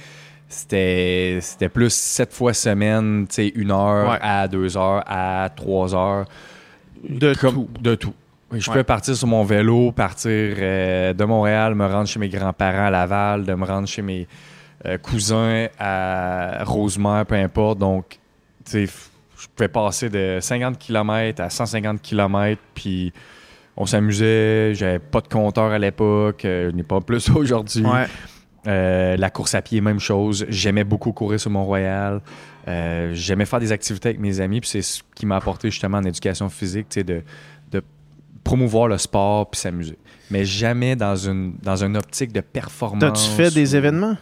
c'était 0.50 1.40
c'était 1.42 1.70
plus 1.70 1.92
sept 1.94 2.32
fois 2.34 2.54
semaine, 2.54 3.26
tu 3.28 3.36
sais, 3.36 3.48
une 3.56 3.72
heure 3.72 4.10
Ouais. 4.12 4.20
à 4.22 4.48
deux 4.48 4.78
heures, 4.78 5.04
à 5.08 5.50
trois 5.56 5.94
heures. 5.96 6.26
De 7.08 7.34
Comme- 7.36 7.54
tout. 7.56 7.70
De 7.82 7.96
tout. 7.96 8.14
Oui, 8.52 8.60
je 8.62 8.70
Ouais. 8.70 8.74
pouvais 8.74 8.84
partir 8.84 9.16
sur 9.16 9.28
mon 9.28 9.44
vélo, 9.44 9.92
partir 9.92 10.30
euh, 10.32 11.14
de 11.14 11.24
Montréal, 11.26 11.74
me 11.76 11.86
rendre 11.88 12.08
chez 12.08 12.20
mes 12.20 12.30
grands-parents 12.30 12.86
à 12.86 12.92
Laval, 12.92 13.46
de 13.46 13.54
me 13.56 13.66
rendre 13.66 13.88
chez 13.88 14.02
mes 14.04 14.28
euh, 14.86 14.98
cousins 14.98 15.68
à 15.80 16.64
Rosemère, 16.64 17.26
peu 17.26 17.36
importe. 17.36 17.80
Donc, 17.80 18.20
tu 18.66 18.72
sais, 18.72 18.86
je 18.86 19.48
pouvais 19.56 19.70
passer 19.70 20.10
de 20.10 20.38
50 20.42 20.78
km 20.78 21.42
à 21.42 21.50
150 21.50 22.02
km, 22.02 22.62
puis 22.76 23.12
on 23.76 23.86
s'amusait. 23.86 24.74
J'avais 24.76 25.00
pas 25.00 25.22
de 25.22 25.28
compteur 25.28 25.72
à 25.72 25.80
l'époque, 25.80 26.46
euh, 26.46 26.70
je 26.70 26.76
n'ai 26.76 26.84
pas 26.84 27.02
plus 27.02 27.28
aujourd'hui. 27.36 27.84
Ouais. 27.86 28.06
La 29.18 29.30
course 29.30 29.56
à 29.56 29.62
pied, 29.62 29.82
même 29.82 30.00
chose. 30.00 30.46
J'aimais 30.50 30.84
beaucoup 30.84 31.12
courir 31.12 31.40
sur 31.40 31.50
Mont-Royal. 31.52 32.22
Euh, 32.68 33.12
J'aimais 33.14 33.46
faire 33.46 33.60
des 33.60 33.72
activités 33.72 34.10
avec 34.10 34.20
mes 34.20 34.40
amis. 34.40 34.62
Puis 34.62 34.70
c'est 34.70 34.82
ce 34.82 35.02
qui 35.16 35.26
m'a 35.26 35.36
apporté 35.38 35.70
justement 35.70 35.98
en 35.98 36.04
éducation 36.04 36.50
physique, 36.50 36.88
tu 36.90 37.00
sais, 37.00 37.04
de, 37.04 37.22
de 37.72 37.82
promouvoir 38.44 38.88
le 38.88 38.98
sport 38.98 39.50
puis 39.50 39.60
s'amuser. 39.60 39.98
Mais 40.32 40.46
jamais 40.46 40.96
dans 40.96 41.16
une, 41.16 41.56
dans 41.62 41.76
une 41.84 41.98
optique 41.98 42.32
de 42.32 42.42
performance. 42.42 43.00
T'as-tu 43.02 43.30
fait 43.36 43.54
des 43.54 43.74
ou- 43.74 43.78
événements 43.78 44.18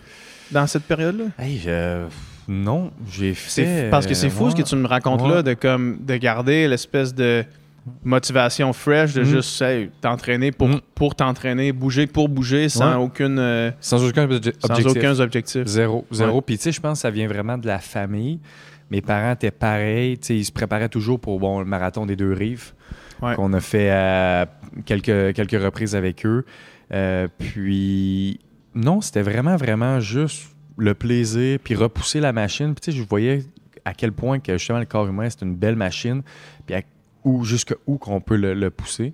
dans 0.52 0.68
cette 0.68 0.84
période-là? 0.84 1.26
Hey, 1.40 1.60
je- 1.60 2.06
Non, 2.48 2.92
j'ai 3.10 3.34
fait. 3.34 3.90
parce 3.92 4.06
que 4.08 4.14
c'est 4.14 4.30
fou 4.30 4.50
ce 4.50 4.56
que 4.56 4.64
tu 4.64 4.76
me 4.76 4.88
racontes 4.88 5.22
là, 5.28 5.42
de 5.44 5.54
comme 5.54 6.00
de 6.04 6.16
garder 6.18 6.68
l'espèce 6.68 7.14
de 7.14 7.46
motivation 8.04 8.74
fresh, 8.74 9.14
de 9.14 9.22
Mm. 9.22 9.26
juste 9.26 9.62
hey, 9.62 9.90
t'entraîner 10.02 10.52
pour, 10.52 10.68
Mm. 10.70 10.82
pour 10.96 11.16
t'entraîner, 11.16 11.72
bouger 11.72 12.08
pour 12.08 12.30
bouger 12.30 12.70
sans 12.70 12.90
Ouais. 12.98 13.04
aucune 13.04 13.40
euh, 13.40 13.72
Sans 13.80 14.04
aucun 14.08 14.28
obje- 14.28 14.54
sans 14.60 14.70
objectif. 14.74 14.98
aucun 14.98 15.20
objectif. 15.20 15.66
Zéro. 15.66 16.06
Zéro. 16.12 16.36
Ouais. 16.38 16.42
Puis 16.46 16.58
tu 16.58 16.64
sais, 16.64 16.72
je 16.72 16.80
pense 16.82 17.00
que 17.00 17.02
ça 17.02 17.10
vient 17.12 17.28
vraiment 17.28 17.58
de 17.58 17.68
la 17.68 17.80
famille. 17.80 18.40
Mes 18.92 19.02
parents 19.02 19.32
étaient 19.34 19.52
pareils. 19.52 20.18
Tu 20.20 20.28
sais, 20.28 20.36
ils 20.38 20.46
se 20.46 20.52
préparaient 20.52 20.90
toujours 20.90 21.20
pour 21.20 21.40
bon, 21.40 21.60
le 21.60 21.66
marathon 21.66 22.06
des 22.06 22.16
deux 22.16 22.34
rives 22.34 22.74
Ouais. 23.22 23.36
qu'on 23.36 23.54
a 23.54 23.60
fait 23.60 23.90
à 23.90 24.48
quelques, 24.86 25.34
quelques 25.34 25.62
reprises 25.62 25.96
avec 25.96 26.26
eux. 26.26 26.46
Euh, 26.94 27.28
puis 27.38 28.40
non, 28.76 29.02
c'était 29.02 29.22
vraiment, 29.22 29.56
vraiment 29.56 30.00
juste 30.00 30.50
le 30.78 30.94
plaisir, 30.94 31.60
puis 31.64 31.76
repousser 31.76 32.20
la 32.20 32.34
machine. 32.34 32.74
Puis 32.74 32.82
tu 32.82 32.92
sais, 32.92 32.98
je 32.98 33.04
voyais 33.08 33.44
à 33.86 33.94
quel 33.94 34.12
point 34.12 34.40
que 34.40 34.58
justement 34.58 34.80
le 34.80 34.86
corps 34.86 35.08
humain, 35.08 35.28
c'est 35.30 35.42
une 35.44 35.56
belle 35.56 35.76
machine, 35.76 36.22
puis 36.66 36.76
à- 36.76 36.82
où, 37.24 37.44
jusqu'à 37.44 37.76
où 37.88 37.98
qu'on 37.98 38.22
peut 38.22 38.36
le, 38.36 38.70
pousser. 38.70 39.14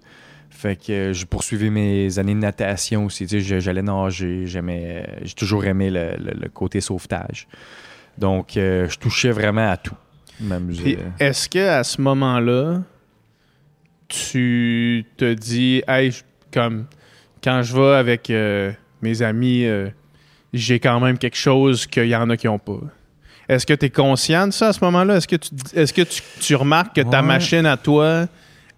Fait 0.50 0.76
que 0.76 0.92
euh, 0.92 1.14
je 1.14 1.26
poursuivais 1.26 1.70
mes 1.70 2.20
années 2.20 2.34
de 2.34 2.40
natation 2.40 3.06
aussi. 3.06 3.28
J'allais 3.28 3.82
nager, 3.82 4.46
j'aimais, 4.46 5.08
j'ai 5.24 5.34
toujours 5.34 5.66
aimé 5.66 5.90
le, 5.92 6.50
côté 6.50 6.82
sauvetage. 6.82 7.48
Donc, 8.18 8.58
euh, 8.58 8.88
je 8.90 8.98
touchais 8.98 9.32
vraiment 9.32 9.70
à 9.70 9.78
tout. 9.78 9.96
Est-ce 11.20 11.50
que 11.50 11.68
à 11.68 11.84
ce 11.84 12.02
moment-là, 12.02 12.82
tu 14.08 15.06
te 15.18 15.34
dis, 15.34 15.84
hey, 15.88 16.12
comme 16.52 16.86
quand 17.44 17.62
je 17.62 17.76
vais 17.76 17.96
avec 17.96 18.30
euh, 18.30 18.72
mes 19.02 19.22
amis, 19.22 19.66
j'ai 20.54 20.80
quand 20.80 21.00
même 21.00 21.18
quelque 21.18 21.38
chose 21.38 21.86
qu'il 21.86 22.08
y 22.08 22.16
en 22.16 22.30
a 22.30 22.38
qui 22.38 22.48
n'ont 22.48 22.60
pas? 22.60 22.80
Est-ce 23.50 23.66
que 23.66 23.74
tu 23.74 23.86
es 23.86 23.90
conscient 23.90 24.48
de 24.48 24.52
ça 24.54 24.70
à 24.70 24.74
ce 24.74 24.84
moment-là? 24.84 25.18
Est-ce 25.18 25.28
que 25.28 25.36
tu, 25.38 25.50
est-ce 25.74 25.94
que 25.94 26.02
tu, 26.02 26.22
tu 26.42 26.56
remarques 26.56 26.96
que 26.96 27.02
ta 27.02 27.22
Ouais. 27.22 27.28
machine 27.28 27.66
à 27.66 27.78
toi 27.78 28.26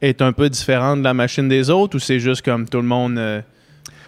est 0.01 0.21
un 0.21 0.31
peu 0.31 0.49
différente 0.49 0.99
de 0.99 1.03
la 1.03 1.13
machine 1.13 1.47
des 1.49 1.69
autres 1.69 1.97
ou 1.97 1.99
c'est 1.99 2.19
juste 2.19 2.43
comme 2.43 2.67
tout 2.69 2.77
le 2.77 2.83
monde. 2.87 3.17
euh, 3.17 3.41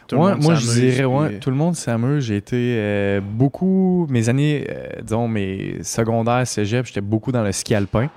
tout 0.08 0.16
le 0.18 0.22
Ouais, 0.24 0.32
monde 0.34 0.44
moi, 0.44 0.56
je 0.56 0.66
dirais, 0.74 1.06
puis- 1.30 1.40
tout 1.40 1.50
le 1.50 1.56
monde 1.56 1.76
s'amuse. 1.76 2.26
J'ai 2.26 2.36
été 2.36 2.56
euh, 2.78 3.22
beaucoup, 3.24 4.06
mes 4.10 4.28
années, 4.30 4.68
euh, 4.70 4.88
disons, 5.02 5.28
mes 5.28 5.78
secondaires, 5.84 6.46
cégep, 6.46 6.86
j'étais 6.86 7.00
beaucoup 7.02 7.32
dans 7.32 7.44
le 7.44 7.52
ski 7.54 7.74
alpin. 7.76 8.10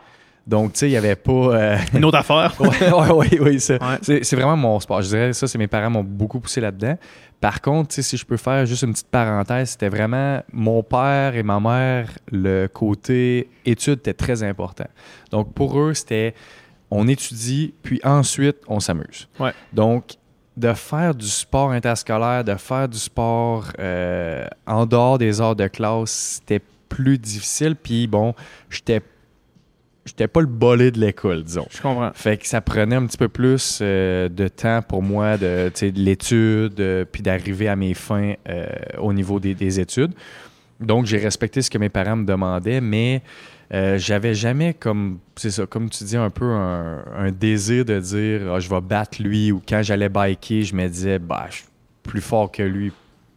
Donc, 0.47 0.75
tu 0.75 0.81
sais, 0.81 0.89
il 0.89 0.91
n'y 0.91 0.97
avait 0.99 1.17
pas. 1.17 1.33
euh, 1.33 1.77
Une 1.95 2.05
autre 2.05 2.19
affaire. 2.19 2.55
ouais, 2.61 2.93
ouais, 2.93 3.11
ouais, 3.11 3.41
ouais. 3.41 3.59
C'est 3.59 4.33
vraiment 4.35 4.57
mon 4.57 4.79
sport. 4.81 5.01
Je 5.01 5.09
dirais 5.09 5.33
ça, 5.33 5.47
c'est 5.47 5.57
mes 5.59 5.67
parents 5.69 5.91
m'ont 5.91 6.05
beaucoup 6.05 6.39
poussé 6.41 6.61
là-dedans. 6.61 6.99
Par 7.41 7.61
contre, 7.63 7.89
tu 7.89 7.95
sais, 7.97 8.03
si 8.03 8.17
je 8.17 8.25
peux 8.27 8.37
faire 8.37 8.65
juste 8.67 8.83
une 8.83 8.93
petite 8.93 9.09
parenthèse, 9.09 9.71
c'était 9.71 9.89
vraiment 9.89 10.43
mon 10.53 10.83
père 10.83 11.35
et 11.35 11.43
ma 11.43 11.61
mère, 11.61 12.11
le 12.31 12.67
côté 12.69 13.49
études 13.65 13.99
était 14.01 14.15
très 14.15 14.43
important. 14.43 14.87
Donc, 15.31 15.53
pour 15.55 15.79
eux, 15.81 15.95
c'était 15.95 16.35
on 16.91 17.09
étudie, 17.09 17.75
puis 17.83 18.01
ensuite, 18.05 18.57
on 18.69 18.81
s'amuse. 18.81 19.29
Ouais. 19.41 19.53
Donc, 19.73 20.15
de 20.57 20.73
faire 20.75 21.15
du 21.15 21.27
sport 21.27 21.73
interscolaire, 21.73 22.45
de 22.45 22.55
faire 22.55 22.89
du 22.89 22.99
sport 22.99 23.65
euh, 23.79 24.47
en 24.67 24.87
dehors 24.87 25.19
des 25.19 25.41
heures 25.41 25.57
de 25.57 25.67
classe, 25.67 26.11
c'était 26.45 26.61
plus 26.89 27.19
difficile. 27.19 27.75
Puis 27.77 28.07
bon, 28.07 28.35
j'étais 28.71 29.03
j'étais 30.05 30.29
pas 30.29 30.41
le 30.41 30.47
bolé 30.47 30.91
de 30.91 31.01
l'école, 31.01 31.45
disons. 31.45 31.67
Je 31.71 31.81
comprends. 31.81 32.11
Fait 32.15 32.37
que 32.37 32.47
ça 32.47 32.61
prenait 32.61 32.97
un 32.97 33.07
petit 33.07 33.17
peu 33.19 33.29
plus 33.29 33.79
euh, 33.81 34.29
de 34.29 34.49
temps 34.49 34.83
pour 34.83 35.03
moi 35.03 35.37
de, 35.37 35.71
de 35.71 36.01
l'étude, 36.01 36.79
euh, 36.81 37.05
puis 37.11 37.23
d'arriver 37.23 37.69
à 37.69 37.77
mes 37.77 37.95
fins 37.95 38.35
euh, 38.49 38.67
au 38.99 39.13
niveau 39.13 39.41
des, 39.41 39.55
des 39.55 39.81
études. 39.81 40.13
Donc, 40.81 41.07
j'ai 41.07 41.19
respecté 41.19 41.63
ce 41.63 41.71
que 41.71 41.79
mes 41.79 41.89
parents 41.89 42.17
me 42.17 42.25
demandaient, 42.25 42.81
mais 42.81 43.23
j'avais 43.97 44.35
jamais 44.35 44.73
comme, 44.73 45.19
c'est 45.35 45.51
ça, 45.51 45.67
comme 45.67 45.91
tu 45.91 46.05
dis, 46.05 46.17
un 46.17 46.31
peu 46.31 46.45
un, 46.45 47.05
un 47.17 47.33
désir 47.33 47.85
de 47.85 47.99
dire 47.99 48.53
Ah, 48.53 48.61
je 48.61 48.69
vais 48.69 48.81
battre 48.81 49.21
lui 49.21 49.51
ou 49.51 49.61
quand 49.67 49.83
j'allais 49.83 50.09
biker, 50.09 50.63
je 50.63 50.77
me 50.77 50.87
disais 50.87 51.19
bah, 51.19 51.47
je 51.51 51.57
suis 51.57 51.65
plus 52.05 52.21
fort 52.21 52.53
que 52.53 52.63
lui. 52.63 52.93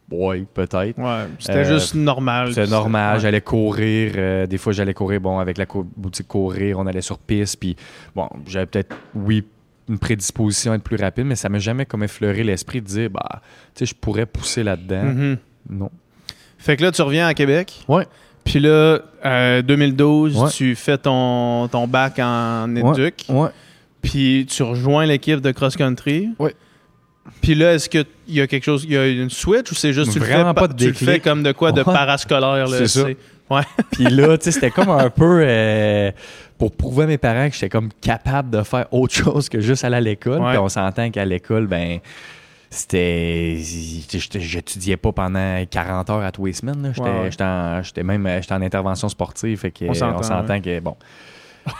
Oui, 0.09 0.45
peut-être. 0.53 0.97
Ouais, 0.97 1.25
c'était 1.37 1.57
Euh, 1.59 1.63
juste 1.79 1.93
normal. 1.95 2.51
Puis 2.53 2.69
normal, 2.69 3.15
ouais. 3.15 3.21
j'allais 3.21 3.41
courir. 3.41 4.13
euh, 4.15 4.47
des 4.47 4.57
fois, 4.57 4.71
j'allais 4.71 4.93
courir, 4.93 5.19
bon, 5.19 5.37
avec 5.39 5.57
la 5.57 5.65
boutique 5.97 6.27
courir, 6.27 6.79
on 6.79 6.87
allait 6.87 7.01
sur 7.01 7.19
piste. 7.19 7.59
Puis, 7.59 7.75
bon, 8.15 8.29
j'avais 8.47 8.65
peut-être, 8.67 8.95
oui, 9.15 9.43
une 9.89 9.99
prédisposition 9.99 10.71
à 10.71 10.75
être 10.75 10.83
plus 10.83 10.95
rapide, 10.97 11.25
mais 11.25 11.35
ça 11.35 11.49
m'a 11.49 11.59
jamais 11.59 11.85
comme 11.85 12.03
effleuré 12.03 12.43
l'esprit 12.43 12.81
de 12.81 12.87
dire, 12.87 13.09
bah, 13.09 13.41
tu 13.75 13.79
sais, 13.79 13.85
je 13.85 13.95
pourrais 13.95 14.25
pousser 14.25 14.63
là-dedans. 14.63 15.03
Mhm. 15.03 15.37
Non. 15.69 15.91
Fait 16.57 16.77
que 16.77 16.83
là, 16.83 16.91
tu 16.91 17.01
reviens 17.01 17.27
à 17.27 17.33
Québec. 17.33 17.83
Ouais. 17.89 18.05
Puis 18.45 18.59
là, 18.59 18.99
euh, 19.25 19.61
2012, 19.61 20.37
Ouais. 20.37 20.49
tu 20.49 20.73
fais 20.75 20.97
ton, 20.97 21.67
ton 21.67 21.85
bac 21.87 22.17
en 22.19 22.73
éduc. 22.75 23.25
Ouais. 23.27 23.49
Puis 24.01 24.45
tu 24.49 24.63
rejoins 24.63 25.05
l'équipe 25.05 25.41
de 25.41 25.51
cross-country. 25.51 26.29
Ouais. 26.39 26.55
Puis 27.41 27.55
là, 27.55 27.73
est-ce 27.73 27.89
qu'il 27.89 28.05
y 28.29 28.41
a 28.41 28.47
quelque 28.47 28.63
chose, 28.63 28.83
il 28.85 28.91
y 28.93 28.97
a 28.97 29.05
une 29.07 29.29
switch 29.29 29.71
ou 29.71 29.75
c'est 29.75 29.93
juste 29.93 30.11
tu 30.13 30.19
le, 30.19 30.25
fais, 30.25 30.33
Vraiment 30.33 30.53
pa- 30.53 30.61
pas 30.61 30.67
de 30.69 30.73
tu 30.75 30.87
le 30.87 30.93
fais 30.93 31.19
comme 31.19 31.43
de 31.43 31.51
quoi 31.51 31.71
de 31.71 31.79
Ouais. 31.81 31.83
parascolaire? 31.93 32.67
là, 32.67 32.77
C'est 32.77 32.87
ça. 32.87 33.05
c'est- 33.05 33.17
Puis 33.91 34.03
là, 34.05 34.37
tu 34.37 34.43
sais, 34.45 34.51
c'était 34.51 34.71
comme 34.71 34.89
un 34.89 35.09
peu 35.09 35.39
euh, 35.41 36.11
pour 36.57 36.71
prouver 36.75 37.03
à 37.05 37.07
mes 37.07 37.17
parents 37.17 37.47
que 37.47 37.53
j'étais 37.53 37.69
comme 37.69 37.89
capable 38.01 38.49
de 38.49 38.61
faire 38.63 38.87
autre 38.91 39.13
chose 39.13 39.47
que 39.47 39.61
juste 39.61 39.85
aller 39.85 39.95
à 39.95 40.01
l'école. 40.01 40.41
Ouais. 40.41 40.49
Puis 40.49 40.57
on 40.57 40.67
s'entend 40.67 41.09
qu'à 41.11 41.23
l'école, 41.23 41.67
ben, 41.67 41.99
c'était. 42.69 43.55
J'étudiais 44.35 44.97
pas 44.97 45.13
pendant 45.13 45.63
40 45.69 46.09
heures 46.09 46.23
à 46.25 46.31
tous 46.33 46.45
les 46.47 46.53
semaines. 46.53 46.91
J'étais 46.93 47.01
Ouais, 47.09 47.29
ouais. 47.29 47.41
en- 47.41 48.03
même 48.03 48.27
j'étais 48.41 48.53
en 48.53 48.61
intervention 48.61 49.07
sportive. 49.07 49.59
Fait 49.59 49.71
que, 49.71 49.85
On 49.85 49.93
s'entend, 49.93 50.59
que, 50.59 50.79
bon. 50.81 50.97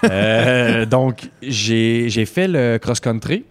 Euh, 0.05 0.85
donc, 0.85 1.29
j'ai 1.41 2.07
j'ai 2.09 2.25
fait 2.25 2.47
le 2.47 2.77
cross-country. 2.77 3.43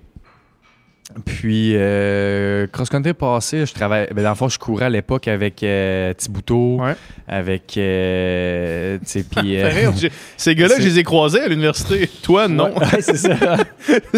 Puis, 1.25 1.73
euh, 1.77 2.67
cross-country 2.67 3.15
passé, 3.15 3.65
je 3.65 3.73
travaillais. 3.73 4.09
Ben, 4.13 4.23
dans 4.25 4.31
le 4.31 4.35
fond, 4.35 4.49
je 4.49 4.59
courais 4.59 4.87
à 4.87 4.91
l'époque 4.91 5.29
avec 5.29 5.63
euh, 5.63 6.13
Ouais. 6.59 6.95
avec. 7.29 7.77
euh, 7.77 8.99
tu 9.07 9.23
sais, 9.23 9.25
euh, 9.39 9.93
Ces 10.37 10.55
gars-là, 10.55 10.75
je 10.79 10.85
les 10.85 10.99
ai 10.99 11.03
croisés 11.05 11.41
à 11.41 11.49
l'université. 11.49 12.09
Toi, 12.23 12.49
non. 12.49 12.75
Ouais, 12.75 12.81
ouais, 12.93 13.01
c'est 13.01 13.17
ça. 13.17 13.35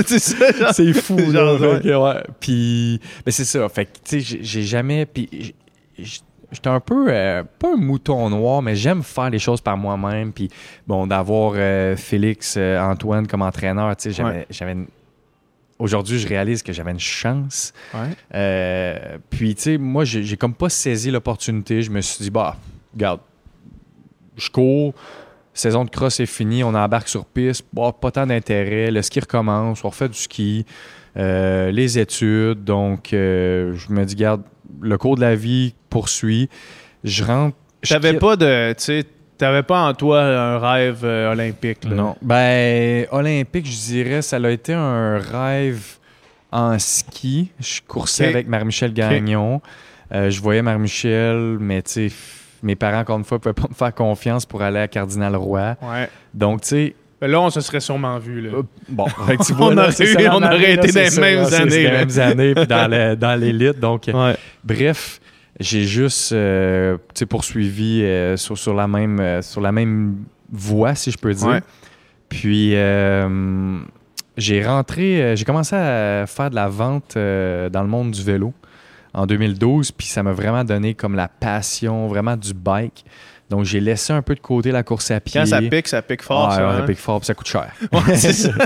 c'est 0.07 0.18
ça, 0.18 0.52
genre. 0.52 0.73
c'est 0.73 0.92
fou, 0.95 1.18
Genre, 1.30 1.61
ouais. 1.61 2.23
Puis, 2.40 3.00
ben, 3.25 3.30
c'est 3.33 3.45
ça. 3.45 3.68
Fait 3.68 3.85
que, 3.85 3.90
tu 4.04 4.21
sais, 4.23 4.38
j'ai- 4.42 4.62
jamais. 4.62 5.04
Puis, 5.07 5.54
j'étais 5.99 6.68
un 6.68 6.80
peu. 6.80 7.07
euh, 7.11 7.42
pas 7.59 7.75
un 7.75 7.76
mouton 7.76 8.30
noir, 8.30 8.62
mais 8.62 8.75
j'aime 8.75 9.02
faire 9.02 9.30
les 9.30 9.38
choses 9.38 9.61
par 9.61 9.76
moi-même. 9.76 10.33
Puis, 10.33 10.49
bon, 10.87 11.07
d'avoir 11.07 11.52
euh, 11.57 11.97
Félix 11.97 12.54
euh, 12.57 12.80
Antoine 12.80 13.26
comme 13.26 13.42
entraîneur, 13.42 13.95
tu 13.97 14.11
sais, 14.11 14.16
j'avais. 14.16 14.47
Ouais. 14.71 14.87
J'avais 15.78 15.85
Aujourd'hui, 15.85 16.18
je 16.18 16.26
réalise 16.28 16.62
que 16.62 16.73
j'avais 16.73 16.90
une 16.90 16.99
chance. 16.99 17.73
Ouais. 17.94 18.11
Euh, 18.35 19.18
puis, 19.30 19.54
tu 19.54 19.62
sais, 19.62 19.78
moi, 19.78 20.04
j'ai 20.04 20.37
comme 20.37 20.54
pas 20.54 20.68
saisi 20.68 21.11
l'opportunité. 21.11 21.82
Je 21.82 21.90
me 21.90 22.00
suis 22.00 22.25
dit, 22.25 22.30
bah, 22.30 22.56
regarde, 22.94 23.20
je 24.37 24.50
cours, 24.50 24.94
saison 25.54 25.85
de 25.85 25.90
cross 25.90 26.20
est 26.20 26.26
finie, 26.26 26.62
on 26.64 26.75
embarque 26.75 27.08
sur 27.08 27.25
piste, 27.25 27.64
bah, 27.73 27.92
pas 27.99 28.11
tant 28.11 28.26
d'intérêt, 28.26 28.90
le 28.90 29.02
ski 29.02 29.20
recommence, 29.20 29.85
on 29.85 29.88
refait 29.88 30.08
du 30.08 30.18
ski, 30.18 30.64
euh, 31.16 31.70
les 31.70 31.99
études. 31.99 32.64
Donc, 32.64 33.12
euh, 33.12 33.75
je 33.75 33.92
me 33.92 34.04
dis, 34.04 34.14
regarde, 34.14 34.42
le 34.80 34.99
cours 34.99 35.16
de 35.16 35.20
la 35.23 35.35
vie 35.35 35.75
poursuit. 35.90 36.49
Je 37.04 37.25
rentre. 37.25 37.56
je 37.82 37.94
quitte- 37.97 38.18
pas 38.20 38.37
de. 38.37 38.73
Tu 38.73 38.82
sais, 38.85 39.04
t'avais 39.38 39.62
pas 39.62 39.80
en 39.88 39.95
toi 39.95 40.21
un 40.23 40.59
rêve 40.59 41.00
euh, 41.04 41.33
olympique. 41.33 41.85
Là? 41.85 41.95
Non. 41.95 42.16
Ben, 42.21 43.07
olympique, 43.11 43.66
je 43.66 43.76
dirais, 43.76 44.23
ça 44.23 44.37
a 44.37 44.49
été 44.50 44.73
un 44.75 45.18
rêve 45.18 45.83
en 46.52 46.78
ski. 46.78 47.50
Je 47.61 47.80
coursais 47.87 48.26
avec 48.28 48.49
Marie-Michel 48.49 48.92
Gagnon. 48.92 49.61
Euh, 50.12 50.30
je 50.30 50.40
voyais 50.40 50.62
Marie-Michel, 50.62 51.59
mais 51.61 51.83
tu 51.83 52.09
sais, 52.11 52.14
mes 52.62 52.75
parents, 52.75 53.00
encore 53.00 53.18
une 53.18 53.25
fois, 53.25 53.37
ne 53.38 53.40
pouvaient 53.40 53.54
pas 53.54 53.68
me 53.68 53.75
faire 53.75 53.95
confiance 53.95 54.45
pour 54.47 54.62
aller 54.62 54.80
à 54.80 54.88
Cardinal 54.88 55.37
Roy. 55.37 55.76
Ouais. 55.83 56.09
Donc, 56.35 56.62
tu 56.62 56.68
sais, 56.68 56.95
Ben 57.21 57.30
là, 57.30 57.40
on 57.40 57.50
se 57.50 57.61
serait 57.61 57.80
sûrement 57.80 58.18
vu. 58.18 58.40
Là. 58.40 58.50
Euh, 58.59 58.62
Bon, 58.88 59.04
tu 59.47 59.52
On 59.61 59.71
là, 59.71 59.88
aurait 59.88 60.04
eu- 60.04 60.28
on 60.28 60.42
aurait 60.42 60.73
été 60.75 60.92
là, 60.92 61.11
dans 61.11 61.14
les 61.14 61.21
mêmes 61.21 61.45
années, 61.54 61.71
les 61.71 61.83
là. 61.85 61.90
mêmes 62.04 62.18
années, 62.21 62.54
puis 62.54 62.66
dans 62.66 63.16
dans 63.18 63.40
l'élite. 63.40 63.78
Donc, 63.80 64.04
Ouais. 64.12 64.37
bref, 64.64 65.21
j'ai 65.60 65.84
juste 65.84 66.32
euh, 66.32 66.98
poursuivi 67.28 68.02
euh, 68.02 68.36
sur, 68.36 68.56
sur, 68.56 68.74
la 68.74 68.86
même, 68.86 69.18
euh, 69.20 69.42
sur 69.42 69.60
la 69.60 69.72
même 69.72 70.24
voie, 70.52 70.94
si 70.94 71.10
je 71.10 71.18
peux 71.18 71.34
dire. 71.34 71.46
Ouais. 71.48 71.62
Puis, 72.28 72.74
j'ai 74.36 74.64
rentré, 74.64 75.34
j'ai 75.36 75.44
commencé 75.44 75.74
à 75.74 76.24
faire 76.26 76.50
de 76.50 76.54
la 76.54 76.68
vente 76.68 77.14
dans 77.14 77.82
le 77.82 77.88
monde 77.88 78.10
du 78.10 78.22
vélo 78.22 78.52
en 79.14 79.26
2012, 79.26 79.90
puis 79.92 80.06
ça 80.06 80.22
m'a 80.22 80.32
vraiment 80.32 80.62
donné 80.62 80.94
comme 80.94 81.16
la 81.16 81.28
passion, 81.28 82.06
vraiment 82.06 82.36
du 82.36 82.52
bike. 82.52 83.04
Donc, 83.50 83.64
j'ai 83.64 83.80
laissé 83.80 84.12
un 84.12 84.20
peu 84.20 84.34
de 84.34 84.40
côté 84.40 84.70
la 84.70 84.82
course 84.82 85.10
à 85.10 85.20
pied. 85.20 85.40
Quand 85.40 85.46
ça 85.46 85.62
pique, 85.62 85.88
ça 85.88 86.02
pique 86.02 86.22
fort. 86.22 86.52
Ça, 86.52 86.68
hein? 86.68 86.80
ça 86.80 86.86
pique 86.86 86.98
fort, 86.98 87.20
puis 87.20 87.26
ça 87.26 87.34
coûte 87.34 87.48
cher. 87.48 87.72
Ouais, 87.92 88.16
ça. 88.16 88.50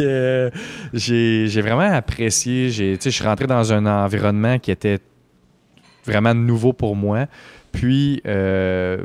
Euh, 0.00 0.50
j'ai 0.92 1.62
vraiment 1.62 1.92
apprécié. 1.92 2.70
Je 2.70 3.08
suis 3.08 3.24
rentré 3.24 3.46
dans 3.46 3.72
un 3.72 3.86
environnement 3.86 4.58
qui 4.58 4.70
était 4.70 4.98
vraiment 6.04 6.34
nouveau 6.34 6.72
pour 6.72 6.96
moi. 6.96 7.26
Puis, 7.72 8.22
euh, 8.26 8.98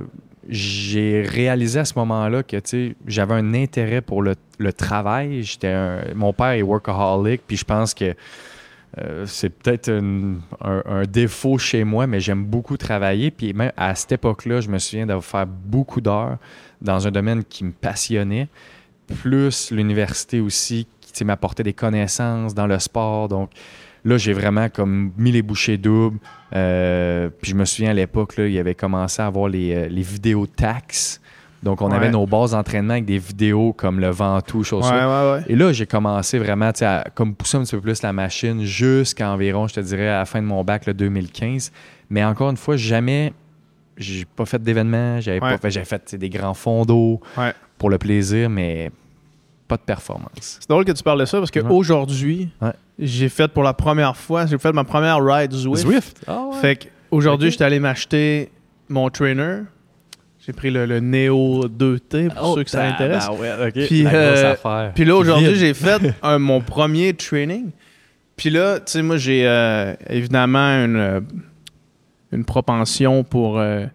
j'ai 0.48 1.22
réalisé 1.22 1.80
à 1.80 1.86
ce 1.86 1.94
moment-là 1.98 2.44
que 2.44 2.58
j'avais 3.06 3.34
un 3.34 3.54
intérêt 3.54 4.02
pour 4.02 4.22
le, 4.24 4.36
travail. 4.76 5.44
J'étais 5.44 6.14
mon 6.16 6.34
père 6.34 6.52
est 6.52 6.62
workaholic, 6.62 7.42
puis 7.46 7.58
je 7.58 7.66
pense 7.66 7.94
que 7.94 8.16
euh, 8.98 9.26
c'est 9.28 9.50
peut-être 9.50 9.90
un, 9.90 10.38
un 10.62 11.04
défaut 11.04 11.58
chez 11.58 11.84
moi, 11.84 12.08
mais 12.08 12.20
j'aime 12.20 12.44
beaucoup 12.44 12.78
travailler. 12.78 13.30
Puis 13.30 13.54
même 13.54 13.72
à 13.78 13.94
cette 13.94 14.14
époque-là, 14.14 14.62
je 14.62 14.70
me 14.70 14.80
souviens 14.80 15.06
d'avoir 15.06 15.24
fait 15.24 15.48
beaucoup 15.48 16.02
d'heures 16.02 16.38
dans 16.82 17.08
un 17.08 17.12
domaine 17.12 17.44
qui 17.44 17.64
me 17.64 17.72
passionnait, 17.72 18.48
plus 19.22 19.72
l'université 19.72 20.40
aussi, 20.40 20.88
qui 21.02 21.26
m'apportait 21.26 21.64
des 21.64 21.74
connaissances 21.74 22.56
dans 22.56 22.68
le 22.68 22.80
sport. 22.80 23.28
Donc 23.28 23.52
là, 24.06 24.18
j'ai 24.18 24.34
vraiment 24.34 24.70
comme 24.70 25.12
mis 25.18 25.32
les 25.32 25.42
bouchées 25.42 25.78
doubles. 25.78 26.20
Euh, 26.56 27.30
puis 27.42 27.52
je 27.52 27.56
me 27.56 27.66
souviens 27.66 27.92
à 27.92 27.94
l'époque, 27.94 28.34
il 28.38 28.52
y 28.52 28.60
avait 28.60 28.76
commencé 28.76 29.22
à 29.22 29.28
avoir 29.28 29.48
les, 29.50 29.74
euh, 29.76 29.88
les 29.88 30.02
vidéos 30.02 30.48
taxes. 30.48 31.22
Donc 31.62 31.82
on 31.82 31.90
Ouais. 31.90 31.98
avait 31.98 32.10
nos 32.10 32.26
bases 32.26 32.52
d'entraînement 32.52 32.94
avec 32.94 33.06
des 33.06 33.18
vidéos 33.18 33.74
comme 33.74 34.00
le 34.00 34.10
Ventoux, 34.10 34.64
Ouais, 34.72 34.80
ouais, 34.82 35.32
ouais. 35.34 35.44
Et 35.48 35.56
là, 35.58 35.74
j'ai 35.74 35.86
commencé 35.86 36.40
vraiment 36.40 36.72
à 36.82 37.04
comme 37.14 37.36
pousser 37.36 37.58
un 37.58 37.64
petit 37.64 37.76
peu 37.76 37.82
plus 37.82 38.02
la 38.02 38.14
machine 38.14 38.64
jusqu'à 38.64 39.30
environ, 39.30 39.68
je 39.68 39.74
te 39.76 39.80
dirais, 39.82 40.08
à 40.08 40.20
la 40.20 40.26
fin 40.26 40.42
de 40.42 40.48
mon 40.48 40.64
bac, 40.64 40.86
le 40.86 40.94
2015. 40.94 41.72
Mais 42.10 42.24
encore 42.24 42.50
une 42.50 42.56
fois, 42.58 42.78
jamais, 42.78 43.34
j'ai 43.98 44.24
pas 44.24 44.46
fait 44.46 44.64
d'événements, 44.64 45.20
j'avais 45.20 45.42
pas 45.42 45.58
fait, 45.58 45.70
j'avais 45.70 45.86
fait 45.86 46.16
des 46.16 46.30
grands 46.30 46.54
fonds 46.54 46.86
d'eau 46.86 47.20
pour 47.78 47.90
le 47.90 47.98
plaisir, 47.98 48.50
mais 48.50 48.90
pas 49.68 49.76
de 49.76 49.82
performance. 49.82 50.58
C'est 50.62 50.70
drôle 50.70 50.86
que 50.86 50.94
tu 50.94 51.04
parles 51.04 51.20
de 51.20 51.26
ça 51.26 51.40
parce 51.40 51.52
qu'aujourd'hui. 51.52 52.50
J'ai 53.00 53.30
fait 53.30 53.48
pour 53.48 53.64
la 53.64 53.74
première 53.74 54.16
fois, 54.18 54.46
j'ai 54.46 54.58
fait 54.58 54.74
ma 54.74 54.84
première 54.84 55.24
ride 55.24 55.54
Zwift. 55.54 55.82
Zwift? 55.84 56.22
Ah 56.28 56.44
ouais. 56.52 56.56
Fait 56.62 56.76
qu'aujourd'hui, 57.10 57.48
Ok. 57.48 57.52
j'étais 57.54 57.64
allé 57.64 57.80
m'acheter 57.80 58.50
mon 58.90 59.10
trainer. 59.10 59.62
J'ai 60.46 60.54
pris 60.54 60.72
le, 60.72 60.86
le 60.86 61.00
Neo 61.00 61.68
2T 61.68 62.30
pour 62.34 62.52
Oh, 62.52 62.56
ceux 62.56 62.64
que 62.64 62.70
ça 62.72 62.84
intéresse. 62.86 63.26
Ah 63.28 63.34
ouais, 63.34 63.52
ok. 63.68 63.86
Puis, 63.88 64.06
euh, 64.06 64.54
affaire. 64.54 64.92
Puis 64.96 65.06
là, 65.06 65.16
aujourd'hui, 65.16 65.56
j'ai 65.56 65.74
fait 65.76 66.02
un- 66.24 66.40
mon 66.40 66.60
premier 66.62 67.14
training. 67.14 67.70
Puis 68.36 68.50
là, 68.50 68.78
tu 68.80 68.92
sais, 68.94 69.02
moi, 69.02 69.18
j'ai 69.18 69.46
euh, 69.48 69.94
évidemment 70.10 70.58
une, 70.86 70.96
euh, 70.96 71.20
une 72.32 72.46
propension 72.46 73.24
pour 73.24 73.60
euh, 73.60 73.86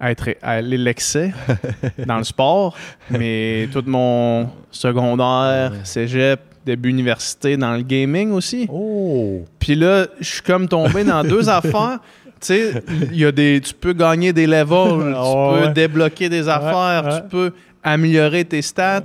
être 0.00 0.30
à 0.42 0.52
aller 0.52 0.78
l'excès 0.78 1.32
dans 2.06 2.18
le 2.18 2.24
sport. 2.24 2.76
Mais 3.10 3.68
tout 3.72 3.84
mon 3.86 4.48
secondaire, 4.70 5.72
cégep, 5.84 6.40
début 6.64 6.90
université, 6.90 7.56
dans 7.56 7.74
le 7.76 7.82
gaming 7.82 8.30
aussi. 8.32 8.66
Oh! 8.70 9.44
Puis 9.58 9.74
là, 9.74 10.06
je 10.20 10.26
suis 10.34 10.42
comme 10.42 10.68
tombé 10.68 11.04
dans 11.04 11.22
deux 11.24 11.48
affaires. 11.48 11.98
Tu 12.40 12.46
sais, 12.48 12.82
il 13.12 13.18
y 13.18 13.24
a 13.24 13.30
des, 13.32 13.60
tu 13.62 13.72
peux 13.74 13.92
gagner 13.92 14.32
des 14.32 14.46
levels, 14.46 15.14
Ah 15.16 15.22
tu 15.54 15.60
peux 15.60 15.66
ouais. 15.66 15.72
débloquer 15.72 16.28
des 16.28 16.48
affaires, 16.48 17.04
ouais. 17.06 17.20
tu 17.22 17.28
peux 17.28 17.52
améliorer 17.82 18.44
tes 18.44 18.62
stats. 18.62 19.02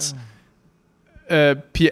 Euh, 1.30 1.56
puis 1.74 1.89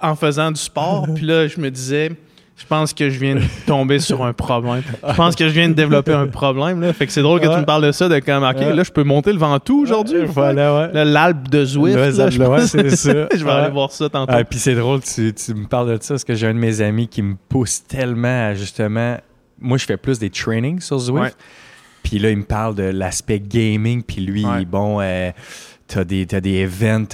en 0.00 0.14
faisant 0.14 0.50
du 0.50 0.60
sport, 0.60 1.06
puis 1.14 1.24
là, 1.24 1.48
je 1.48 1.58
me 1.58 1.70
disais, 1.70 2.12
je 2.58 2.64
pense 2.66 2.94
que 2.94 3.10
je 3.10 3.18
viens 3.20 3.34
de 3.34 3.42
tomber 3.66 3.98
sur 3.98 4.24
un 4.24 4.32
problème. 4.32 4.82
Je 5.06 5.14
pense 5.14 5.36
que 5.36 5.46
je 5.46 5.52
viens 5.52 5.68
de 5.68 5.74
développer 5.74 6.14
un 6.14 6.26
problème. 6.26 6.80
Là. 6.80 6.92
Fait 6.94 7.06
que 7.06 7.12
c'est 7.12 7.20
drôle 7.22 7.38
que 7.40 7.46
tu 7.46 7.60
me 7.60 7.64
parles 7.66 7.84
de 7.84 7.92
ça, 7.92 8.08
de 8.08 8.18
comme, 8.18 8.44
OK, 8.44 8.56
Ouais. 8.56 8.74
là, 8.74 8.82
je 8.82 8.90
peux 8.90 9.04
monter 9.04 9.32
le 9.32 9.38
Ventoux 9.38 9.82
aujourd'hui. 9.82 10.24
Voilà, 10.24 10.88
ouais. 10.92 11.04
L'Alpe 11.04 11.48
de 11.48 11.64
Zwift. 11.66 11.96
Le 11.96 12.10
là, 12.10 12.30
je 12.30 12.38
ouais, 12.40 12.46
pense- 12.46 12.66
c'est 12.70 12.96
ça. 12.96 13.28
je 13.36 13.44
vais 13.44 13.50
aller 13.50 13.70
voir 13.72 13.92
ça 13.92 14.08
tantôt. 14.08 14.32
Ah, 14.34 14.42
puis 14.44 14.58
c'est 14.58 14.74
drôle, 14.74 15.00
tu, 15.02 15.34
tu 15.34 15.54
me 15.54 15.66
parles 15.66 15.98
de 15.98 16.02
ça 16.02 16.14
parce 16.14 16.24
que 16.24 16.34
j'ai 16.34 16.46
un 16.46 16.54
de 16.54 16.58
mes 16.58 16.80
amis 16.80 17.08
qui 17.08 17.20
me 17.22 17.36
pousse 17.48 17.84
tellement 17.86 18.48
à 18.48 18.54
justement. 18.54 19.18
Moi, 19.60 19.76
je 19.78 19.84
fais 19.84 19.96
plus 19.98 20.18
des 20.18 20.30
trainings 20.30 20.80
sur 20.80 20.98
Zwift. 20.98 21.36
Puis 22.02 22.18
là, 22.18 22.30
il 22.30 22.36
me 22.38 22.44
parle 22.44 22.74
de 22.74 22.84
l'aspect 22.84 23.40
gaming. 23.40 24.02
Puis 24.02 24.20
lui, 24.22 24.44
bon, 24.66 25.00
euh, 25.00 25.30
t'as 25.88 26.04
des, 26.04 26.24
t'as 26.24 26.40
des 26.40 26.60
events. 26.62 27.06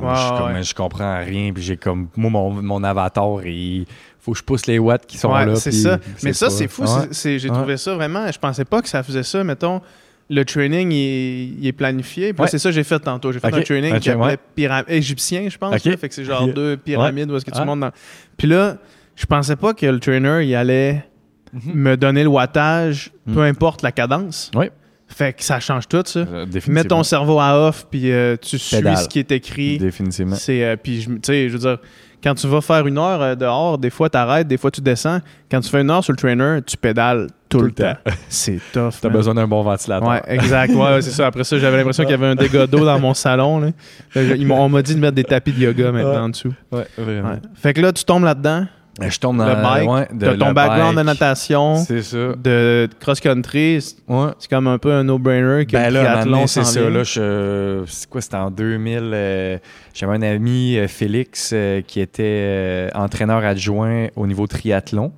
moi, 0.00 0.14
je, 0.14 0.42
ouais. 0.54 0.62
je 0.62 0.74
comprends 0.74 1.18
rien. 1.18 1.52
Puis 1.52 1.62
j'ai 1.62 1.76
comme. 1.76 2.08
Moi, 2.16 2.30
mon, 2.30 2.50
mon 2.50 2.82
avatar, 2.82 3.44
il 3.46 3.86
faut 4.30 4.32
que 4.32 4.38
je 4.38 4.44
pousse 4.44 4.66
les 4.66 4.78
watts 4.78 5.06
qui 5.06 5.18
sont 5.18 5.32
Ouais, 5.32 5.44
là. 5.46 5.56
c'est 5.56 5.72
ça. 5.72 5.98
Mais 6.22 6.32
ça, 6.32 6.50
c'est 6.50 6.68
fou. 6.68 6.82
Ouais. 6.84 7.08
J'ai 7.38 7.48
Ouais. 7.50 7.56
trouvé 7.56 7.76
ça 7.76 7.94
vraiment. 7.94 8.30
Je 8.30 8.38
pensais 8.38 8.64
pas 8.64 8.80
que 8.82 8.88
ça 8.88 9.02
faisait 9.02 9.22
ça. 9.22 9.42
Mettons, 9.44 9.80
le 10.28 10.44
training, 10.44 10.92
il 10.92 10.96
est, 10.96 11.44
il 11.60 11.66
est 11.66 11.72
planifié. 11.72 12.32
Puis 12.32 12.44
c'est 12.48 12.58
ça 12.58 12.68
que 12.68 12.74
j'ai 12.74 12.84
fait 12.84 13.00
tantôt. 13.00 13.32
J'ai 13.32 13.40
fait 13.40 13.52
un 13.52 13.62
training 13.62 13.98
qui 13.98 14.10
pyram- 14.56 14.84
égyptien, 14.88 15.48
je 15.48 15.58
pense. 15.58 15.84
Là. 15.84 15.96
Fait 15.96 16.08
que 16.08 16.14
c'est 16.14 16.24
genre 16.24 16.46
deux 16.48 16.76
pyramides 16.76 17.30
où 17.30 17.36
est-ce 17.36 17.44
que 17.44 17.50
tu 17.50 17.58
Ah. 17.60 17.64
montes 17.64 17.80
dans. 17.80 17.90
Puis 18.36 18.46
là, 18.48 18.76
je 19.16 19.26
pensais 19.26 19.56
pas 19.56 19.74
que 19.74 19.86
le 19.86 19.98
trainer, 20.00 20.44
il 20.46 20.54
allait 20.54 21.04
Mhm. 21.52 21.72
me 21.74 21.96
donner 21.96 22.22
le 22.22 22.28
wattage, 22.28 23.10
Mm. 23.26 23.34
peu 23.34 23.42
importe 23.42 23.82
la 23.82 23.90
cadence. 23.92 24.50
Ouais. 24.54 24.70
Fait 25.08 25.32
que 25.32 25.42
ça 25.42 25.58
change 25.58 25.88
tout, 25.88 26.02
ça. 26.06 26.20
Euh, 26.20 26.46
Mets 26.68 26.84
ton 26.84 27.02
cerveau 27.02 27.40
à 27.40 27.66
off, 27.66 27.88
puis 27.90 28.12
euh, 28.12 28.36
tu 28.40 28.56
suis 28.56 28.76
Pédale. 28.76 28.96
ce 28.98 29.08
qui 29.08 29.18
est 29.18 29.32
écrit. 29.32 29.76
Définitivement. 29.78 30.36
C'est 30.36 30.62
euh, 30.62 30.76
puis 30.76 31.04
tu 31.04 31.18
sais, 31.24 31.48
je 31.48 31.52
veux 31.54 31.58
dire, 31.58 31.78
quand 32.22 32.34
tu 32.34 32.46
vas 32.46 32.60
faire 32.60 32.86
une 32.86 32.98
heure 32.98 33.22
euh, 33.22 33.34
dehors, 33.34 33.78
des 33.78 33.90
fois 33.90 34.08
tu 34.08 34.16
arrêtes, 34.16 34.48
des 34.48 34.56
fois 34.56 34.70
tu 34.70 34.80
descends. 34.80 35.20
Quand 35.50 35.60
tu 35.60 35.68
fais 35.68 35.80
une 35.80 35.90
heure 35.90 36.04
sur 36.04 36.12
le 36.12 36.18
trainer, 36.18 36.60
tu 36.66 36.76
pédales 36.76 37.28
tout, 37.48 37.60
le 37.60 37.72
temps. 37.72 37.94
C'est 38.28 38.60
tough. 38.72 38.92
T'as 39.00 39.08
besoin 39.08 39.34
d'un 39.34 39.48
bon 39.48 39.62
ventilateur. 39.62 40.08
Ouais, 40.08 40.22
exact. 40.26 40.72
Ouais, 40.72 40.94
ouais, 40.94 41.02
c'est 41.02 41.10
ça. 41.10 41.26
Après 41.26 41.42
ça, 41.42 41.58
j'avais 41.58 41.78
l'impression 41.78 42.04
qu'il 42.04 42.12
y 42.12 42.14
avait 42.14 42.28
un 42.28 42.36
dégât 42.36 42.68
d'eau 42.68 42.84
dans 42.84 42.98
mon 43.00 43.12
salon. 43.12 43.58
là. 43.58 43.70
Ils 44.14 44.50
on 44.52 44.68
m'a 44.68 44.82
dit 44.82 44.94
de 44.94 45.00
mettre 45.00 45.16
des 45.16 45.24
tapis 45.24 45.52
de 45.52 45.58
yoga 45.58 45.90
maintenant 45.90 46.24
en 46.24 46.28
dessous. 46.28 46.54
Ouais, 46.70 46.86
vraiment. 46.96 47.30
Ouais. 47.30 47.40
Fait 47.54 47.74
que 47.74 47.80
là, 47.80 47.92
tu 47.92 48.04
tombes 48.04 48.24
là-dedans. 48.24 48.66
Je 49.08 49.18
tombe 49.18 49.38
dans 49.38 49.46
Le 49.46 49.54
bike, 49.54 49.88
ouais, 49.90 50.08
de 50.12 50.36
ton 50.36 50.48
le 50.48 50.52
background 50.52 50.96
de 50.98 51.02
natation, 51.02 51.76
ça. 51.76 52.16
de 52.36 52.88
cross-country. 53.00 53.80
C'est 53.80 53.96
Ouais. 54.08 54.30
c'est 54.38 54.50
comme 54.50 54.66
un 54.66 54.76
peu 54.78 54.92
un 54.92 55.04
no-brainer 55.04 55.64
que 55.64 55.72
Ben 55.72 55.90
là, 55.92 56.46
c'est 56.46 56.64
ça. 56.64 56.90
Là, 56.90 57.02
je, 57.02 57.84
c'est 57.86 58.08
quoi, 58.10 58.20
c'était 58.20 58.36
en 58.36 58.50
2000. 58.50 59.10
euh, 59.14 59.58
j'avais 59.94 60.16
un 60.16 60.22
ami, 60.22 60.76
euh, 60.76 60.86
Félix, 60.88 61.50
euh, 61.54 61.80
qui 61.80 62.00
était 62.00 62.90
entraîneur 62.94 63.44
adjoint 63.44 64.08
au 64.16 64.26
niveau 64.26 64.46
triathlon. 64.46 65.12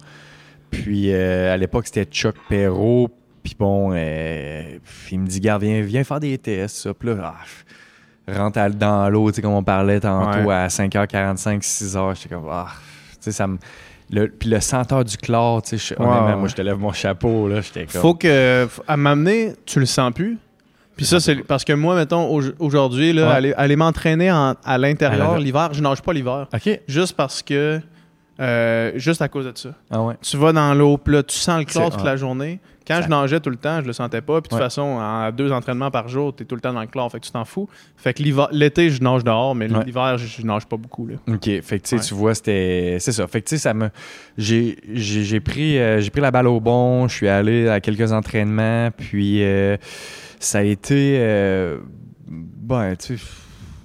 Puis 0.70 1.12
à 1.12 1.56
l'époque, 1.56 1.86
c'était 1.86 2.04
Chuck 2.04 2.36
Perrault. 2.48 3.10
Puis 3.42 3.56
bon, 3.58 3.92
il 3.92 5.18
me 5.20 5.26
dit, 5.26 5.40
gars, 5.40 5.58
viens, 5.58 5.82
viens 5.82 6.04
faire 6.04 6.20
des 6.20 6.38
tests. 6.38 6.76
Ça. 6.76 6.94
Puis 6.94 7.08
là, 7.08 7.34
ah, 7.34 8.32
rentre 8.32 8.60
dans 8.76 9.10
l'eau, 9.10 9.30
tu 9.30 9.36
sais, 9.36 9.42
comme 9.42 9.52
on 9.54 9.64
parlait 9.64 9.98
tantôt, 10.00 10.46
Ouais. 10.48 10.54
à 10.54 10.68
5h45, 10.68 11.62
6h. 11.62 12.14
J'étais 12.14 12.34
comme, 12.34 12.46
ah, 12.50 12.68
ça 13.30 13.46
me. 13.46 13.58
Le, 14.10 14.28
puis 14.28 14.48
le 14.50 14.60
senteur 14.60 15.04
du 15.04 15.16
chlore, 15.16 15.62
tu 15.62 15.78
sais, 15.78 15.94
moi, 15.98 16.48
je 16.48 16.54
te 16.54 16.60
lève 16.62 16.76
mon 16.78 16.92
chapeau, 16.92 17.48
là. 17.48 17.60
J'étais 17.60 17.86
comme. 17.86 18.00
Faut 18.02 18.14
que, 18.14 18.66
à 18.88 18.96
m'amener, 18.96 19.52
tu 19.64 19.78
le 19.80 19.86
sens 19.86 20.12
plus. 20.12 20.38
Puis 20.96 21.06
ça, 21.06 21.20
c'est 21.20 21.36
parce 21.36 21.64
que 21.64 21.72
moi, 21.72 21.94
mettons, 21.96 22.28
au- 22.36 22.42
aujourd'hui, 22.58 23.14
là, 23.14 23.28
Ouais. 23.28 23.32
aller, 23.34 23.52
aller 23.54 23.76
m'entraîner 23.76 24.30
en- 24.30 24.54
à 24.64 24.76
l'intérieur 24.76 25.38
l'hiver, 25.38 25.70
je 25.72 25.80
nage 25.80 26.02
pas 26.02 26.12
l'hiver. 26.12 26.46
OK. 26.52 26.80
Juste 26.86 27.16
parce 27.16 27.42
que, 27.42 27.80
euh, 28.40 28.92
juste 28.96 29.22
à 29.22 29.28
cause 29.28 29.44
de 29.46 29.52
ça. 29.56 29.70
Ah 29.90 30.02
ouais. 30.02 30.14
Tu 30.22 30.36
vas 30.36 30.52
dans 30.52 30.72
l'eau, 30.74 30.96
puis 30.98 31.14
là, 31.14 31.22
tu 31.22 31.36
sens 31.36 31.58
le 31.58 31.64
chlore 31.64 31.90
toute 31.90 32.04
la 32.04 32.16
journée. 32.16 32.60
Quand 32.84 32.96
Ça- 32.96 33.02
je 33.02 33.08
nageais 33.08 33.38
tout 33.38 33.50
le 33.50 33.56
temps, 33.56 33.80
je 33.80 33.86
le 33.86 33.92
sentais 33.92 34.20
pas. 34.22 34.40
Puis 34.40 34.48
de 34.48 34.48
toute 34.48 34.58
Ouais. 34.58 34.64
façon, 34.64 34.82
en 34.82 35.30
deux 35.30 35.52
entraînements 35.52 35.92
par 35.92 36.08
jour, 36.08 36.34
tu 36.34 36.42
es 36.42 36.46
tout 36.46 36.56
le 36.56 36.60
temps 36.60 36.72
dans 36.72 36.80
le 36.80 36.88
chlore. 36.88 37.12
Fait 37.12 37.20
que 37.20 37.24
tu 37.26 37.30
t'en 37.30 37.44
fous. 37.44 37.68
Fait 37.96 38.12
que 38.12 38.22
l'été, 38.50 38.90
je 38.90 39.00
nage 39.00 39.22
dehors, 39.22 39.54
mais 39.54 39.70
Ouais. 39.72 39.84
l'hiver, 39.84 40.18
je, 40.18 40.26
je 40.26 40.44
nage 40.44 40.66
pas 40.66 40.76
beaucoup. 40.76 41.06
Là. 41.06 41.14
OK. 41.28 41.44
Fait 41.44 41.60
que, 41.78 41.84
tu 41.84 41.90
sais, 41.90 41.96
Ouais. 41.96 42.02
tu 42.02 42.14
vois, 42.14 42.34
c'était... 42.34 42.96
C'est 42.98 43.12
ça. 43.12 43.26
Fait 43.28 43.40
que, 43.40 43.48
tu 43.48 43.54
sais, 43.56 43.62
ça 43.62 43.72
me... 43.72 43.88
J'ai, 44.36 44.74
pris, 45.44 45.78
euh, 45.78 46.00
j'ai 46.00 46.10
pris 46.10 46.20
la 46.20 46.32
balle 46.32 46.48
au 46.48 46.58
bon. 46.58 47.06
Je 47.06 47.14
suis 47.14 47.28
allé 47.28 47.68
à 47.68 47.78
quelques 47.78 48.10
entraînements. 48.10 48.90
Puis, 48.90 49.44
euh, 49.44 49.76
ça 50.40 50.58
a 50.58 50.62
été... 50.62 51.18
Ben, 52.28 52.96
tu 52.96 53.16
sais... 53.16 53.24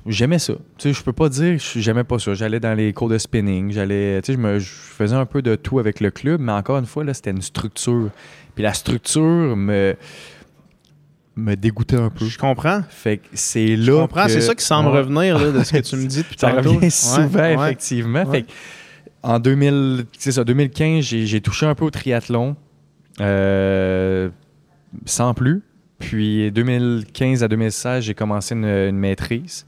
J'aimais 0.07 0.39
ça. 0.39 0.53
Tu 0.77 0.89
sais, 0.89 0.93
je 0.93 1.03
peux 1.03 1.13
pas 1.13 1.29
dire 1.29 1.57
que 1.57 1.79
j'aimais 1.79 2.03
pas 2.03 2.17
ça. 2.19 2.33
J'allais 2.33 2.59
dans 2.59 2.73
les 2.73 2.93
cours 2.93 3.09
de 3.09 3.17
spinning. 3.17 3.71
J'allais... 3.71 4.21
Tu 4.21 4.27
sais, 4.27 4.33
je, 4.33 4.41
me, 4.41 4.59
je 4.59 4.69
faisais 4.69 5.15
un 5.15 5.25
peu 5.25 5.41
de 5.41 5.55
tout 5.55 5.79
avec 5.79 5.99
le 5.99 6.11
club. 6.11 6.39
Mais 6.41 6.51
encore 6.53 6.77
une 6.77 6.85
fois, 6.85 7.03
là, 7.03 7.13
c'était 7.13 7.31
une 7.31 7.41
structure. 7.41 8.09
Puis 8.55 8.63
la 8.63 8.73
structure 8.73 9.21
me... 9.57 9.95
me 11.35 11.55
dégoûtait 11.55 11.97
un 11.97 12.09
peu. 12.09 12.25
Je 12.25 12.37
comprends. 12.37 12.81
Fait 12.89 13.17
que 13.17 13.27
c'est 13.33 13.75
là. 13.75 13.83
Je 13.85 13.91
comprends. 13.91 14.25
que- 14.25 14.31
C'est 14.31 14.41
ça 14.41 14.55
qui 14.55 14.63
semble 14.65 14.89
Ouais. 14.89 14.97
revenir 14.99 15.37
là, 15.39 15.51
de 15.51 15.63
ce 15.63 15.73
que 15.73 15.79
tu 15.79 15.95
me 15.97 16.05
dis 16.05 16.19
depuis 16.19 16.37
Ça 16.39 16.51
tantôt. 16.51 16.73
revient 16.73 16.89
souvent, 16.91 17.39
ouais. 17.39 17.53
effectivement. 17.53 18.23
Ouais. 18.23 18.31
Fait 18.39 18.43
que 18.43 18.51
en 19.23 19.39
2000, 19.39 20.05
c'est 20.17 20.31
ça, 20.31 20.43
2015, 20.43 21.03
j'ai 21.03 21.25
j'ai 21.25 21.41
touché 21.41 21.65
un 21.65 21.75
peu 21.75 21.83
au 21.85 21.89
triathlon, 21.89 22.55
euh, 23.19 24.29
sans 25.05 25.33
plus. 25.33 25.63
Puis 25.99 26.51
2015 26.51 27.43
à 27.43 27.47
2016, 27.47 28.03
j'ai 28.03 28.13
commencé 28.13 28.53
une, 28.55 28.65
une 28.65 28.97
maîtrise. 28.97 29.65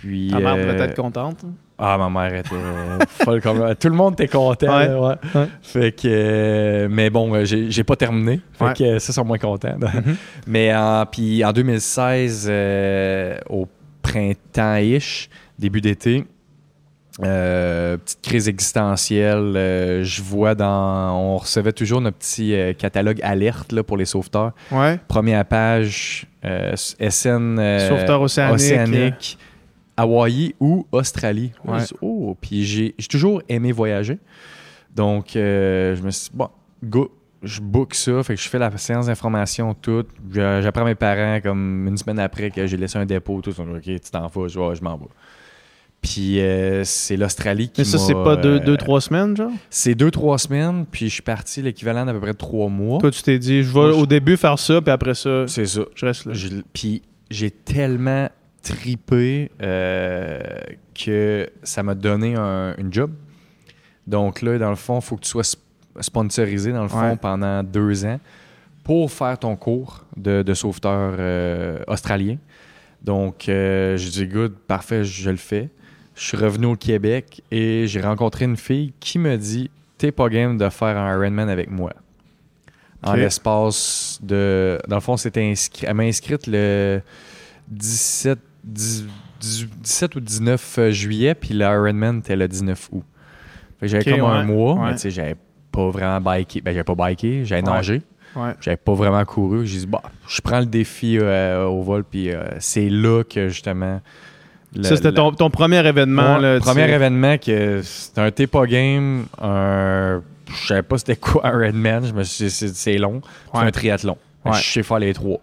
Puis, 0.00 0.28
Ta 0.30 0.38
mère 0.40 0.54
euh, 0.54 0.72
devait 0.72 0.84
être 0.84 0.96
contente. 0.96 1.44
ah, 1.78 1.96
ma 1.98 2.08
mère 2.10 2.34
était 2.38 2.48
folle 3.24 3.40
comme 3.40 3.74
Tout 3.76 3.88
le 3.88 3.94
monde 3.94 4.14
était 4.14 4.28
content. 4.28 4.76
Ouais. 4.78 4.88
là, 4.88 5.00
ouais. 5.00 5.14
Ouais. 5.34 5.46
Fait 5.62 5.92
que, 5.92 6.02
euh, 6.06 6.88
mais 6.90 7.10
bon, 7.10 7.34
euh, 7.34 7.44
j'ai 7.44 7.70
j'ai 7.70 7.84
pas 7.84 7.96
terminé. 7.96 8.40
Fait 8.52 8.76
que 8.76 8.84
euh, 8.84 8.98
ça, 8.98 9.12
sont 9.12 9.24
moins 9.24 9.38
contents. 9.38 9.76
Mhm. 9.78 10.16
Mais 10.46 10.74
en, 10.74 11.04
puis 11.06 11.44
en 11.44 11.52
2016, 11.52 12.46
euh, 12.50 13.38
au 13.48 13.66
printemps-ish, 14.02 15.28
début 15.58 15.80
d'été, 15.80 16.24
euh, 17.22 17.96
petite 17.98 18.22
crise 18.22 18.48
existentielle. 18.48 19.52
euh, 19.56 20.02
je 20.04 20.22
vois 20.22 20.54
dans. 20.54 21.12
On 21.18 21.36
recevait 21.36 21.72
toujours 21.72 22.00
notre 22.00 22.16
petit 22.18 22.54
euh, 22.54 22.72
catalogue 22.72 23.20
alerte 23.22 23.72
là, 23.72 23.82
pour 23.82 23.96
les 23.96 24.04
sauveteurs. 24.06 24.52
Ouais. 24.70 24.98
Première 25.08 25.44
page, 25.44 26.26
euh, 26.44 26.74
SN. 26.76 27.58
euh, 27.58 27.88
Sauveteur 27.88 28.22
océanique. 28.22 28.54
océanique, 28.54 29.38
Hawaï 30.00 30.54
ou 30.60 30.86
Australie. 30.92 31.52
Ouais. 31.64 31.78
Oh, 32.00 32.36
puis 32.40 32.64
j'ai 32.64 32.94
toujours 33.08 33.42
aimé 33.48 33.72
voyager. 33.72 34.18
Donc, 34.94 35.36
euh, 35.36 35.94
je 35.96 36.02
me 36.02 36.10
suis 36.10 36.30
dit, 36.30 36.36
bon, 36.36 36.48
go, 36.82 37.10
je 37.42 37.60
book 37.60 37.94
ça. 37.94 38.22
Fait 38.22 38.34
que 38.34 38.40
je 38.40 38.48
fais 38.48 38.58
la 38.58 38.76
séance 38.76 39.06
d'information 39.06 39.72
toute. 39.74 40.08
J'apprends 40.32 40.84
mes 40.84 40.94
parents 40.94 41.40
comme 41.40 41.86
une 41.86 41.96
semaine 41.96 42.18
après 42.18 42.50
que 42.50 42.66
j'ai 42.66 42.76
laissé 42.76 42.98
un 42.98 43.06
dépôt. 43.06 43.40
Tout. 43.40 43.50
Ils 43.50 43.54
sont 43.54 43.68
OK, 43.70 43.82
tu 43.82 43.98
t'en 44.10 44.26
vas, 44.26 44.48
je, 44.48 44.74
je 44.74 44.82
m'en 44.82 44.96
vais. 44.96 45.06
Puis 46.02 46.40
euh, 46.40 46.82
c'est 46.84 47.16
l'Australie 47.18 47.68
qui 47.68 47.82
Mais 47.82 47.84
ça, 47.84 47.98
c'est 47.98 48.14
pas 48.14 48.34
deux, 48.34 48.56
euh, 48.56 48.58
deux, 48.60 48.76
trois 48.78 49.02
semaines, 49.02 49.36
genre? 49.36 49.50
C'est 49.68 49.94
deux, 49.94 50.10
trois 50.10 50.38
semaines. 50.38 50.86
Puis 50.90 51.08
je 51.08 51.12
suis 51.14 51.22
parti 51.22 51.60
l'équivalent 51.60 52.06
d'à 52.06 52.12
peu 52.14 52.20
près 52.20 52.32
trois 52.32 52.68
mois. 52.70 52.98
Toi, 53.00 53.10
tu 53.10 53.22
t'es 53.22 53.38
dit, 53.38 53.62
je 53.62 53.68
vais 53.72 53.80
Moi, 53.80 53.92
je- 53.92 53.96
au 53.98 54.06
début 54.06 54.36
faire 54.38 54.58
ça, 54.58 54.80
puis 54.80 54.90
après 54.90 55.14
ça, 55.14 55.44
C'est 55.46 55.66
ça. 55.66 55.82
je 55.94 56.06
reste 56.06 56.24
là. 56.24 56.32
Je- 56.32 56.48
Puis 56.72 57.02
j'ai 57.30 57.50
tellement 57.50 58.28
tripé 58.62 59.50
euh, 59.62 60.40
que 60.94 61.48
ça 61.62 61.82
m'a 61.82 61.94
donné 61.94 62.34
un, 62.36 62.74
une 62.78 62.92
job. 62.92 63.12
Donc 64.06 64.42
là, 64.42 64.58
dans 64.58 64.70
le 64.70 64.76
fond, 64.76 64.98
il 64.98 65.02
faut 65.04 65.16
que 65.16 65.22
tu 65.22 65.30
sois 65.30 65.42
sp- 65.42 65.58
sponsorisé, 66.00 66.72
dans 66.72 66.82
le 66.82 66.88
fond, 66.88 67.10
Ouais. 67.10 67.16
pendant 67.16 67.62
deux 67.62 68.04
ans 68.04 68.20
pour 68.84 69.10
faire 69.12 69.38
ton 69.38 69.56
cours 69.56 70.04
de, 70.16 70.42
de 70.42 70.54
sauveteur 70.54 71.14
euh, 71.18 71.78
australien. 71.86 72.36
Donc, 73.02 73.48
euh, 73.48 73.96
je 73.96 74.08
dis, 74.10 74.26
good, 74.26 74.52
parfait, 74.66 75.04
je 75.04 75.30
le 75.30 75.36
fais. 75.36 75.68
Je 76.14 76.24
suis 76.24 76.36
revenu 76.36 76.66
au 76.66 76.76
Québec 76.76 77.42
et 77.50 77.86
j'ai 77.86 78.00
rencontré 78.00 78.44
une 78.44 78.56
fille 78.56 78.92
qui 79.00 79.18
me 79.18 79.36
dit, 79.36 79.70
t'es 79.96 80.12
pas 80.12 80.28
game 80.28 80.58
de 80.58 80.68
faire 80.68 80.98
un 80.98 81.12
Ironman 81.14 81.48
avec 81.48 81.70
moi. 81.70 81.92
En 83.02 83.14
l'espace 83.14 84.18
de. 84.22 84.78
Dans 84.86 84.96
le 84.96 85.00
fond, 85.00 85.16
c'était 85.16 85.42
inscrit. 85.42 85.86
Elle 85.86 85.94
m'a 85.94 86.02
inscrite 86.02 86.46
le 86.46 87.00
17, 87.68 88.38
10 88.38 88.42
10 88.42 88.49
17 88.64 90.16
ou 90.16 90.20
19 90.20 90.80
juillet, 90.90 91.34
puis 91.34 91.54
le 91.54 91.64
Ironman 91.64 92.18
était 92.18 92.36
le 92.36 92.46
19 92.48 92.88
août. 92.92 93.04
Fait 93.78 93.86
que 93.86 93.92
j'avais 93.92 94.04
comme 94.18 94.28
un 94.30 94.44
mois, 94.44 94.74
ouais. 94.74 94.86
mais 94.86 94.92
tu 94.94 94.98
sais, 95.00 95.10
j'avais 95.10 95.36
pas 95.72 95.88
vraiment 95.90 96.20
biké. 96.20 96.60
Ben, 96.60 96.72
j'avais 96.72 96.84
pas 96.84 96.94
biké, 97.08 97.44
j'avais 97.44 97.62
Ouais. 97.66 97.74
nagé. 97.74 98.02
J'avais 98.60 98.76
pas 98.76 98.94
vraiment 98.94 99.24
couru. 99.24 99.66
J'ai 99.66 99.78
dit, 99.80 99.86
bah, 99.86 100.02
je 100.28 100.40
prends 100.40 100.60
le 100.60 100.66
défi 100.66 101.18
euh, 101.18 101.64
au 101.64 101.82
vol, 101.82 102.04
puis 102.04 102.30
euh, 102.30 102.44
c'est 102.60 102.88
là 102.88 103.24
que 103.24 103.48
justement. 103.48 104.00
le- 104.76 104.82
ça, 104.84 104.94
c'était 104.96 105.12
ton, 105.12 105.32
ton 105.32 105.50
premier 105.50 105.84
événement. 105.84 106.38
Là, 106.38 106.60
premier 106.60 106.88
événement 106.92 107.38
que 107.38 107.80
c'était 107.82 108.20
un 108.20 108.30
T-pas 108.30 108.66
game, 108.66 109.24
un. 109.40 110.22
Je 110.52 110.66
savais 110.66 110.82
pas 110.82 110.98
c'était 110.98 111.16
quoi 111.16 111.44
un 111.46 111.58
Redman, 111.58 112.04
je 112.06 112.12
me 112.12 112.22
suis 112.24 112.44
dit, 112.46 112.50
c'est 112.50 112.98
long. 112.98 113.20
C'est 113.54 113.60
un 113.60 113.70
triathlon. 113.70 114.16
Je 114.46 114.58
sais 114.60 114.82
faire 114.82 114.98
les 115.00 115.12
trois. 115.14 115.38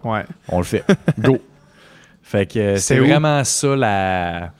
On 0.48 0.58
le 0.58 0.64
fait. 0.64 0.84
Go. 1.18 1.38
Fait 2.30 2.44
que 2.46 2.58
euh, 2.58 2.76
C'est 2.76 2.98
vraiment 2.98 3.42
ça 3.44 3.74
la. 3.74 4.50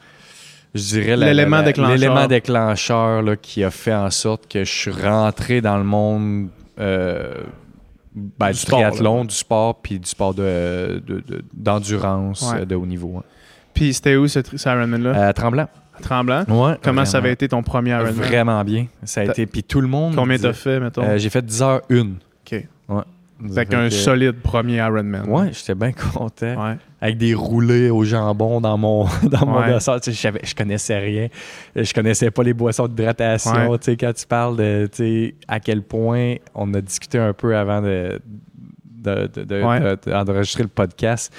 Je 0.74 0.80
dirais 0.82 1.16
L'élément 1.16 1.62
déclencheur. 1.62 1.94
L'élément 1.94 2.26
déclencheur 2.26 3.22
là, 3.22 3.36
qui 3.36 3.62
a 3.62 3.70
fait 3.70 3.94
en 3.94 4.10
sorte 4.10 4.48
que 4.50 4.64
je 4.64 4.72
suis 4.72 4.90
rentré 4.90 5.60
dans 5.60 5.76
le 5.76 5.84
monde 5.84 6.48
euh, 6.80 7.34
ben, 8.14 8.46
Du 8.48 8.52
du, 8.52 8.58
sport, 8.60 8.78
triathlon, 8.80 9.24
du 9.24 9.34
sport, 9.34 9.80
puis 9.82 9.98
du 9.98 10.08
sport 10.08 10.32
de, 10.34 11.02
de- 11.06 11.20
de- 11.20 11.44
d'endurance 11.54 12.50
Ouais. 12.52 12.64
de 12.64 12.74
haut 12.74 12.86
niveau. 12.86 13.16
hein. 13.18 13.22
Puis 13.74 13.92
c'était 13.94 14.16
où 14.16 14.26
ce, 14.28 14.40
ce 14.56 14.68
Ironman-là? 14.68 15.10
Euh, 15.28 15.32
Tremblant. 15.32 15.68
Tremblant? 16.02 16.44
Ouais, 16.48 16.76
Comment 16.82 17.04
ça 17.04 17.18
avait 17.18 17.32
été 17.32 17.48
ton 17.48 17.62
premier 17.62 17.90
Ironman? 17.90 18.12
Vraiment 18.14 18.64
bien. 18.64 18.86
Ça 19.04 19.22
a 19.22 19.24
été. 19.24 19.46
Puis 19.46 19.62
tout 19.62 19.80
le 19.80 19.88
monde. 19.88 20.14
Combien 20.16 20.38
t'as 20.38 20.52
fait, 20.52 20.80
mettons? 20.80 21.02
Euh, 21.02 21.18
J'ai 21.18 21.28
fait 21.30 21.44
10 21.44 21.62
heures 21.62 21.82
une. 21.90 22.16
OK. 22.46 22.64
Ouais. 22.88 23.02
Fait 23.54 23.66
qu'un 23.66 23.84
que- 23.88 23.94
solide 23.94 24.40
premier 24.42 24.76
Ironman. 24.78 25.28
Ouais, 25.28 25.50
j'étais 25.52 25.74
bien 25.76 25.92
content. 25.92 26.66
Ouais. 26.70 26.76
Avec 27.00 27.18
des 27.18 27.34
roulés 27.34 27.88
au 27.90 28.02
jambon 28.02 28.60
dans 28.60 28.76
mon, 28.76 29.04
dans 29.22 29.46
mon 29.46 29.60
Ouais. 29.60 29.70
dossard. 29.72 30.00
Tu 30.00 30.12
sais, 30.12 30.32
je, 30.42 30.54
connaissais 30.56 30.98
rien. 30.98 31.28
Je 31.76 31.92
connaissais 31.94 32.30
pas 32.32 32.42
les 32.42 32.52
boissons 32.54 32.88
d'hydratation. 32.88 33.70
Ouais. 33.70 33.78
Tu 33.78 33.84
sais, 33.92 33.96
Quand 33.96 34.12
tu 34.12 34.26
parles 34.26 34.56
de 34.56 34.88
tu 34.90 34.96
sais, 34.96 35.34
à 35.46 35.60
quel 35.60 35.82
point 35.82 36.34
on 36.54 36.74
a 36.74 36.80
discuté 36.80 37.18
un 37.18 37.32
peu 37.32 37.56
avant 37.56 37.80
de, 37.80 38.20
de, 38.84 39.28
de- 39.32 39.44
de- 39.44 39.44
de- 40.04 40.24
d'enregistrer 40.24 40.64
le 40.64 40.68
podcast, 40.68 41.32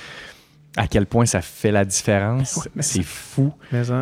à 0.78 0.88
quel 0.88 1.06
point 1.08 1.26
ça 1.26 1.42
fait 1.42 1.72
la 1.72 1.84
différence. 1.84 2.58
Ouais, 2.58 2.82
C'est 2.82 3.04
fou. 3.04 3.52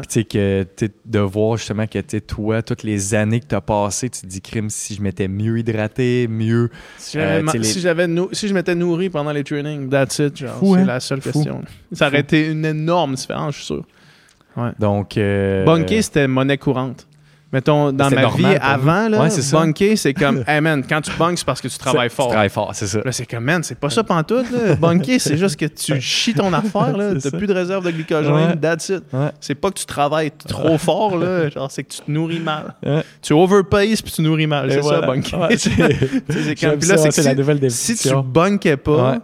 Tu 0.09 0.25
que, 0.25 0.65
de 1.05 1.19
voir 1.19 1.57
justement 1.57 1.87
que 1.87 1.99
toi, 2.19 2.61
toutes 2.61 2.83
les 2.83 3.15
années 3.15 3.39
que 3.39 3.47
tu 3.47 3.55
as 3.55 3.61
passées, 3.61 4.09
tu 4.09 4.21
te 4.21 4.25
dis, 4.27 4.41
crime, 4.41 4.69
si 4.69 4.93
je 4.95 5.01
m'étais 5.01 5.27
mieux 5.27 5.57
hydraté, 5.59 6.27
mieux. 6.27 6.69
si 6.97 7.17
Euh, 7.17 7.41
les- 7.59 7.63
si 7.63 7.79
nou- 8.07 8.29
si 8.33 8.47
je 8.47 8.53
m'étais 8.53 8.75
nourri 8.75 9.09
pendant 9.09 9.31
les 9.31 9.43
trainings, 9.43 9.89
that's 9.89 10.19
it. 10.19 10.43
c'est 10.75 10.81
hein? 10.81 10.85
la 10.85 10.99
seule 10.99 11.21
Fou. 11.21 11.31
question. 11.31 11.63
Ça 11.93 12.07
aurait 12.07 12.19
été 12.19 12.47
une 12.51 12.65
énorme 12.65 13.15
différence, 13.15 13.53
je 13.55 13.57
suis 13.59 13.65
sûr. 13.67 13.85
Donc. 14.79 15.17
euh, 15.17 15.63
Bunker, 15.65 16.03
c'était 16.03 16.27
monnaie 16.27 16.57
courante. 16.57 17.07
Mettons, 17.53 17.93
dans 17.93 18.09
ma 18.09 18.21
normal 18.23 18.51
vie 18.51 18.57
avant, 18.59 19.07
là, 19.07 19.21
Ouais, 19.21 19.29
bunker, 19.53 19.97
c'est 19.97 20.13
comme, 20.13 20.43
hey 20.47 20.59
man, 20.59 20.83
quand 20.87 20.99
tu 20.99 21.11
bunks, 21.17 21.37
c'est 21.37 21.45
parce 21.45 21.61
que 21.61 21.69
tu 21.69 21.77
travailles 21.77 22.09
tu 22.09 22.15
fort. 22.17 22.27
travailles 22.27 22.49
fort, 22.49 22.71
c'est 22.73 22.87
ça. 22.87 22.99
Là, 23.05 23.11
c'est 23.13 23.25
comme, 23.25 23.45
man, 23.45 23.63
c'est 23.63 23.79
pas 23.79 23.89
ça 23.89 24.03
pantoute, 24.03 24.51
là. 24.51 24.75
Bunker, 24.81 25.17
c'est 25.21 25.37
juste 25.37 25.55
que 25.55 25.65
tu 25.65 26.01
chies 26.01 26.33
ton 26.33 26.51
affaire, 26.51 26.97
là. 26.97 27.13
T'as 27.23 27.31
plus 27.31 27.47
de 27.47 27.53
réserve 27.53 27.85
de 27.85 27.91
glycogène, 27.91 28.33
Ouais. 28.33 28.55
that's 28.57 28.89
it. 28.89 29.01
Ouais. 29.13 29.29
C'est 29.39 29.55
pas 29.55 29.69
que 29.71 29.79
tu 29.79 29.85
travailles 29.85 30.31
trop 30.31 30.77
fort, 30.77 31.15
là. 31.17 31.49
Genre, 31.49 31.71
c'est 31.71 31.83
que 31.85 31.93
tu 31.93 32.01
te 32.01 32.11
nourris 32.11 32.41
mal. 32.41 32.75
Tu 33.21 33.31
overpaces 33.31 34.01
puis 34.01 34.11
tu 34.11 34.21
nourris 34.23 34.47
mal. 34.47 34.69
C'est 34.69 34.79
voilà. 34.81 34.99
ça, 34.99 35.05
bunker. 35.07 35.47
C'est- 35.57 35.69
Tu 35.69 36.65
là, 36.65 36.97
c'est 36.97 37.11
c'est 37.11 37.23
la 37.23 37.31
si- 37.31 37.35
nouvelle 37.37 37.57
si 37.71 37.93
tu 37.93 37.93
définition. 37.93 38.21
bunkais 38.23 38.75
pas. 38.77 39.19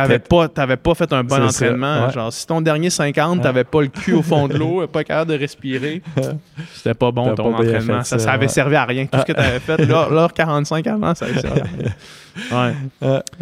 T'avais 0.00 0.18
pas, 0.18 0.48
t'avais 0.48 0.76
pas 0.76 0.94
fait 0.94 1.12
un 1.12 1.24
bon 1.24 1.42
entraînement. 1.42 2.06
ouais. 2.06 2.12
Genre, 2.12 2.32
si 2.32 2.46
ton 2.46 2.60
dernier 2.60 2.90
50, 2.90 3.42
t'avais 3.42 3.64
pas 3.64 3.82
le 3.82 3.88
cul 3.88 4.14
au 4.14 4.22
fond 4.22 4.48
de 4.48 4.56
l'eau, 4.56 4.86
pas 4.92 5.04
capable 5.04 5.32
de 5.32 5.38
respirer, 5.38 6.02
c'était 6.74 6.94
pas 6.94 7.10
bon 7.10 7.34
ton 7.34 7.52
pas 7.52 7.58
entraînement. 7.58 8.04
Ça, 8.04 8.18
ça, 8.18 8.32
avait 8.32 8.48
servi 8.48 8.76
à 8.76 8.84
rien. 8.84 9.06
Tout 9.06 9.18
ce 9.18 9.24
que 9.24 9.32
t'avais 9.32 9.60
fait, 9.60 9.78
l'heure 9.84 10.10
l'heure 10.10 10.32
45 10.32 10.86
avant, 10.86 11.14
ça 11.14 11.26
avait 11.26 11.40
servi 11.40 11.60
à 11.60 11.64
rien. 11.64 11.92
Ouais. 12.52 12.74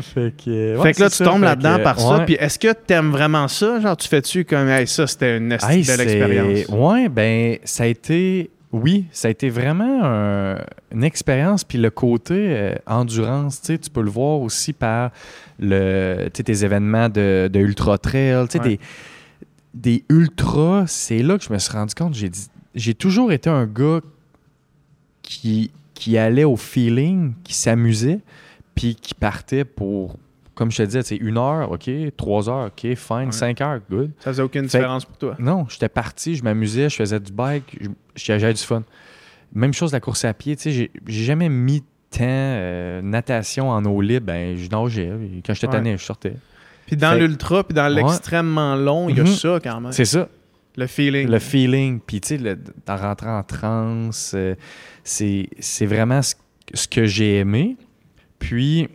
Fait 0.01 0.33
que, 0.37 0.77
ouais, 0.77 0.83
fait 0.83 0.93
que 0.93 1.01
là, 1.03 1.11
tu 1.11 1.25
tombes 1.25 1.43
là-dedans 1.43 1.81
par 1.83 1.99
ça. 1.99 2.21
Puis 2.21 2.35
est-ce 2.35 2.61
que 2.61 2.73
t'aimes 2.73 3.11
vraiment 3.11 3.49
ça? 3.49 3.81
Genre, 3.81 3.97
tu 3.97 4.07
fais-tu 4.07 4.45
comme, 4.45 4.69
hey, 4.69 4.87
ça, 4.87 5.09
c'était 5.09 5.37
une 5.37 5.51
Hey, 5.53 5.85
belle 5.85 6.01
expérience? 6.01 6.69
Ouais, 6.69 7.09
ben, 7.09 7.59
ça 7.64 7.83
a 7.83 7.87
été. 7.87 8.51
Oui, 8.77 9.05
ça 9.13 9.29
a 9.29 9.31
été 9.31 9.51
vraiment 9.51 10.01
un- 10.03 10.57
une 10.93 11.05
expérience. 11.05 11.63
Puis 11.63 11.79
le 11.79 11.91
côté 11.91 12.35
euh, 12.35 12.75
endurance, 12.89 13.61
tu 13.63 13.79
peux 13.93 14.03
le 14.03 14.11
voir 14.11 14.41
aussi 14.41 14.73
par 14.73 15.13
le, 15.61 16.29
tes 16.29 16.65
événements 16.65 17.09
de, 17.09 17.49
de 17.53 17.61
ultra 17.61 17.99
trail, 17.99 18.47
tu 18.49 18.59
sais, 18.59 18.65
Ouais. 18.65 18.79
des, 19.75 20.01
des 20.01 20.05
ultras. 20.09 20.87
C'est 20.89 21.23
là 21.23 21.39
que 21.39 21.45
je 21.45 21.53
me 21.53 21.59
suis 21.59 21.73
rendu 21.73 21.95
compte. 21.95 22.17
J'ai 22.75 22.95
toujours 22.95 23.31
été 23.31 23.49
un 23.49 23.67
gars 23.67 24.01
qui, 25.23 25.71
qui 25.95 26.19
allait 26.19 26.43
au 26.45 26.57
feeling, 26.57 27.35
qui 27.45 27.55
s'amusait, 27.55 28.19
puis 28.75 28.97
qui 28.97 29.15
partait 29.15 29.65
pour, 29.65 30.17
comme 30.55 30.71
je 30.71 30.79
te 30.79 30.83
disais, 30.85 31.03
tu 31.03 31.09
sais, 31.09 31.17
une 31.17 31.37
heure, 31.38 31.71
OK, 31.73 31.90
trois 32.17 32.49
heures, 32.49 32.67
OK, 32.69 32.95
fine, 32.95 33.17
Ouais. 33.27 33.33
cinq 33.33 33.61
heures, 33.61 33.81
good. 33.90 34.12
Ça 34.19 34.31
faisait 34.31 34.43
aucune 34.43 34.69
Fait- 34.69 34.79
différence 34.79 35.05
pour 35.05 35.17
toi. 35.19 35.35
Non, 35.38 35.67
j'étais 35.69 35.88
parti, 35.88 36.37
je 36.37 36.45
m'amusais, 36.45 36.88
je 36.88 36.97
faisais 36.97 37.21
du 37.21 37.33
bike, 37.33 37.79
j'avais 38.14 38.53
du 38.55 38.62
fun. 38.62 38.83
Même 39.55 39.73
chose 39.73 39.93
la 39.93 40.01
course 40.01 40.25
à 40.25 40.35
pied, 40.35 40.57
tu 40.57 40.62
sais, 40.62 40.71
j'ai 40.73 40.90
j'ai 41.07 41.25
jamais 41.25 41.49
mis 41.49 41.81
de 41.81 41.87
temps 42.11 42.19
euh, 42.23 43.03
natation 43.03 43.71
en 43.71 43.85
eau 43.85 44.01
libre, 44.01 44.27
ben 44.27 44.57
je 44.57 44.69
nageais, 44.69 45.12
quand 45.47 45.55
j'étais 45.55 45.67
Ouais. 45.67 45.73
tanné, 45.73 45.97
je 45.97 46.05
sortais. 46.05 46.35
Puis 46.87 46.97
dans 46.97 47.12
Fait- 47.12 47.21
l'ultra, 47.21 47.64
puis 47.64 47.75
dans 47.75 47.88
Ouais. 47.88 48.03
l'extrêmement 48.03 48.75
long, 48.77 49.09
il 49.09 49.17
y 49.17 49.21
a 49.21 49.25
Mhm. 49.25 49.29
ça 49.31 49.59
quand 49.62 49.81
même. 49.81 49.93
C'est 49.93 50.05
ça, 50.05 50.29
Le 50.77 50.87
feeling. 50.87 51.29
le 51.29 51.38
feeling, 51.38 52.01
puis 52.05 52.21
tu 52.21 52.37
sais, 52.38 52.57
en 52.88 52.97
rentrant 52.97 53.38
en 53.38 53.43
transe, 53.43 54.33
euh, 54.35 54.55
c'est 55.03 55.49
c'est 55.61 55.87
vraiment 55.87 56.21
ce, 56.23 56.35
ce 56.75 56.87
que 56.88 57.07
j'ai 57.07 57.38
aimé. 57.38 57.77
Puis 58.38 58.88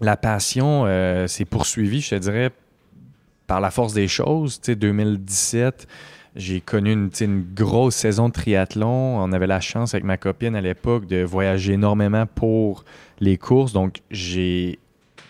la 0.00 0.16
passion 0.16 0.84
euh, 0.86 1.26
s'est 1.26 1.44
poursuivie, 1.44 2.00
je 2.00 2.10
te 2.10 2.14
dirais, 2.16 2.50
par 3.46 3.60
la 3.60 3.70
force 3.70 3.92
des 3.92 4.08
choses. 4.08 4.60
Tu 4.60 4.72
sais, 4.72 4.76
2017, 4.76 5.86
j'ai 6.36 6.60
connu 6.60 6.92
une, 6.92 7.44
grosse 7.54 7.96
saison 7.96 8.28
de 8.28 8.32
triathlon. 8.32 9.18
On 9.18 9.32
avait 9.32 9.46
la 9.46 9.60
chance 9.60 9.94
avec 9.94 10.04
ma 10.04 10.16
copine 10.16 10.54
à 10.54 10.60
l'époque 10.60 11.06
de 11.06 11.22
voyager 11.22 11.74
énormément 11.74 12.26
pour 12.26 12.84
les 13.18 13.36
courses. 13.36 13.72
Donc, 13.72 14.00
j'ai, 14.10 14.78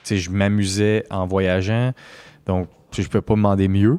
je 0.08 0.30
m'amusais 0.30 1.04
en 1.10 1.26
voyageant. 1.26 1.92
Donc, 2.46 2.68
je 2.92 3.08
peux 3.08 3.22
pas 3.22 3.34
demander 3.34 3.68
mieux. 3.68 3.98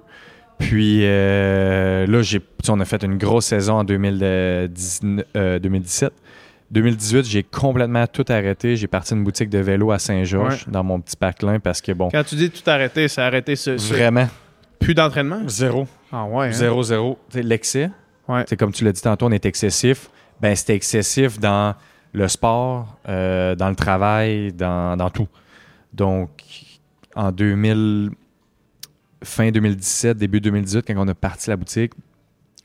Puis 0.59 0.99
euh, 1.01 2.05
là, 2.05 2.21
j'ai, 2.21 2.39
on 2.69 2.79
a 2.79 2.85
fait 2.85 3.03
une 3.03 3.17
grosse 3.17 3.45
saison 3.45 3.79
en 3.79 3.83
2019, 3.83 5.25
euh, 5.35 5.59
2017. 5.59 6.13
2018, 6.71 7.25
j'ai 7.25 7.43
complètement 7.43 8.07
tout 8.07 8.25
arrêté. 8.29 8.75
J'ai 8.77 8.87
parti 8.87 9.13
une 9.13 9.23
boutique 9.23 9.49
de 9.49 9.59
vélo 9.59 9.91
à 9.91 9.99
Saint-Georges 9.99 10.65
dans 10.67 10.83
mon 10.83 10.99
petit 11.01 11.17
patelin 11.17 11.59
parce 11.59 11.81
que 11.81 11.91
bon, 11.91 12.09
Quand 12.09 12.23
tu 12.23 12.35
dis 12.35 12.49
tout 12.49 12.67
arrêter, 12.69 13.07
c'est 13.09 13.21
arrêter 13.21 13.55
ce, 13.57 13.71
vraiment 13.93 14.27
plus 14.79 14.93
d'entraînement? 14.95 15.41
zéro, 15.47 15.85
Ah 16.11 16.25
ouais. 16.25 16.47
hein? 16.47 16.51
zéro, 16.53 16.81
zéro. 16.83 17.19
L'excès, 17.33 17.91
Ouais. 18.27 18.45
c'est 18.47 18.55
comme 18.55 18.71
tu 18.71 18.85
l'as 18.85 18.93
dit 18.93 19.01
tantôt, 19.01 19.25
on 19.25 19.31
est 19.31 19.45
excessif. 19.45 20.09
Ben 20.39 20.55
c'était 20.55 20.75
excessif 20.75 21.39
dans 21.39 21.75
le 22.13 22.27
sport, 22.27 22.97
euh, 23.09 23.53
dans 23.55 23.69
le 23.69 23.75
travail, 23.75 24.53
dans, 24.53 24.95
dans 24.97 25.09
tout. 25.09 25.27
Donc 25.93 26.29
en 27.15 27.31
2000, 27.31 28.11
fin 29.23 29.51
2017, 29.51 30.17
début 30.17 30.39
2018, 30.39 30.85
quand 30.87 30.93
on 30.97 31.07
a 31.09 31.13
parti 31.15 31.49
la 31.49 31.57
boutique, 31.57 31.91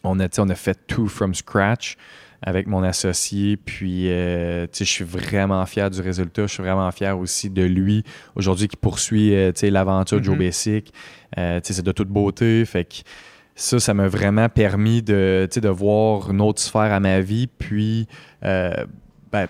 on 0.05 0.21
a, 0.21 0.29
on 0.39 0.49
a 0.49 0.55
fait 0.55 0.79
tout 0.87 1.09
from 1.09 1.35
scratch 1.35 1.97
avec 2.43 2.67
mon 2.67 2.83
associé. 2.83 3.57
Puis, 3.57 4.11
euh, 4.11 4.67
tu 4.67 4.79
sais, 4.79 4.85
je 4.85 4.91
suis 4.91 5.05
vraiment 5.05 5.65
fier 5.67 5.91
du 5.91 6.01
résultat. 6.01 6.43
Je 6.47 6.53
suis 6.55 6.63
vraiment 6.63 6.91
fier 6.91 7.19
aussi 7.19 7.51
de 7.51 7.63
lui 7.63 8.05
aujourd'hui 8.35 8.69
qui 8.69 8.77
poursuit 8.77 9.35
euh, 9.35 9.53
tu 9.53 9.61
sais, 9.61 9.71
l'aventure 9.71 10.19
de 10.19 10.25
Joe 10.25 10.35
Mhm. 10.35 10.41
Basic. 10.41 10.93
Euh, 11.39 11.61
tu 11.61 11.69
sais, 11.69 11.73
c'est 11.75 11.83
de 11.85 11.93
toute 11.93 12.09
beauté. 12.09 12.65
Fait 12.65 12.85
que 12.85 12.97
ça, 13.55 13.81
ça 13.81 13.95
m'a 13.95 14.09
vraiment 14.09 14.49
permis 14.49 15.03
de, 15.03 15.47
tu 15.51 15.55
sais, 15.55 15.61
de 15.61 15.69
voir 15.69 16.31
une 16.31 16.41
autre 16.41 16.61
sphère 16.61 16.93
à 16.93 17.01
ma 17.01 17.21
vie. 17.21 17.47
Puis, 17.47 18.07
ben, 18.43 18.77
tu 19.35 19.47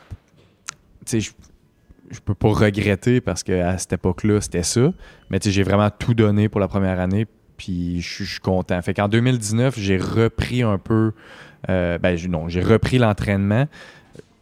sais, 1.07 1.21
je 1.21 1.31
je 2.09 2.21
peux 2.21 2.37
pas 2.37 2.51
regretter 2.53 3.21
parce 3.21 3.43
qu'à 3.43 3.77
cette 3.79 3.95
époque-là, 3.95 4.41
c'était 4.41 4.63
ça. 4.63 4.93
Mais 5.29 5.41
j'ai 5.45 5.65
vraiment 5.65 5.91
tout 5.91 6.15
donné 6.15 6.49
pour 6.49 6.61
la 6.61 6.69
première 6.69 7.01
année. 7.01 7.27
Puis 7.57 8.01
je 8.01 8.09
suis- 8.15 8.25
je 8.25 8.31
suis 8.35 8.41
content. 8.41 8.81
Fait 8.81 8.95
qu'en 8.95 9.09
2019, 9.09 9.77
j'ai 9.77 9.97
repris 9.97 10.63
un 10.63 10.79
peu. 10.79 11.11
Euh, 11.69 11.99
ben, 11.99 12.17
j'ai- 12.17 12.29
non, 12.29 12.49
j'ai 12.49 12.61
repris 12.63 12.99
l'entraînement 12.99 13.67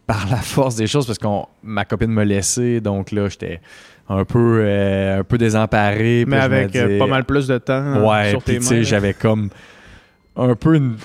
par 0.07 0.27
la 0.29 0.37
force 0.37 0.75
des 0.75 0.87
choses 0.87 1.05
parce 1.07 1.17
que 1.17 1.27
ma 1.63 1.85
copine 1.85 2.11
me 2.11 2.23
laissait. 2.23 2.79
Donc 2.81 3.11
là, 3.11 3.27
j'étais 3.29 3.59
un 4.07 4.23
peu, 4.25 4.59
euh, 4.61 5.19
un 5.19 5.23
peu 5.23 5.37
désemparé. 5.37 6.25
Mais 6.27 6.37
avec 6.37 6.75
euh, 6.75 6.99
pas 6.99 7.07
mal 7.07 7.23
plus 7.25 7.47
de 7.47 7.57
temps 7.57 7.73
euh, 7.73 8.03
Ouais, 8.07 8.29
sur 8.29 8.43
tes 8.43 8.59
mains. 8.59 8.81
j'avais 8.83 9.13
comme 9.13 9.49
un 10.35 10.53
peu 10.55 10.75
une- 10.75 10.97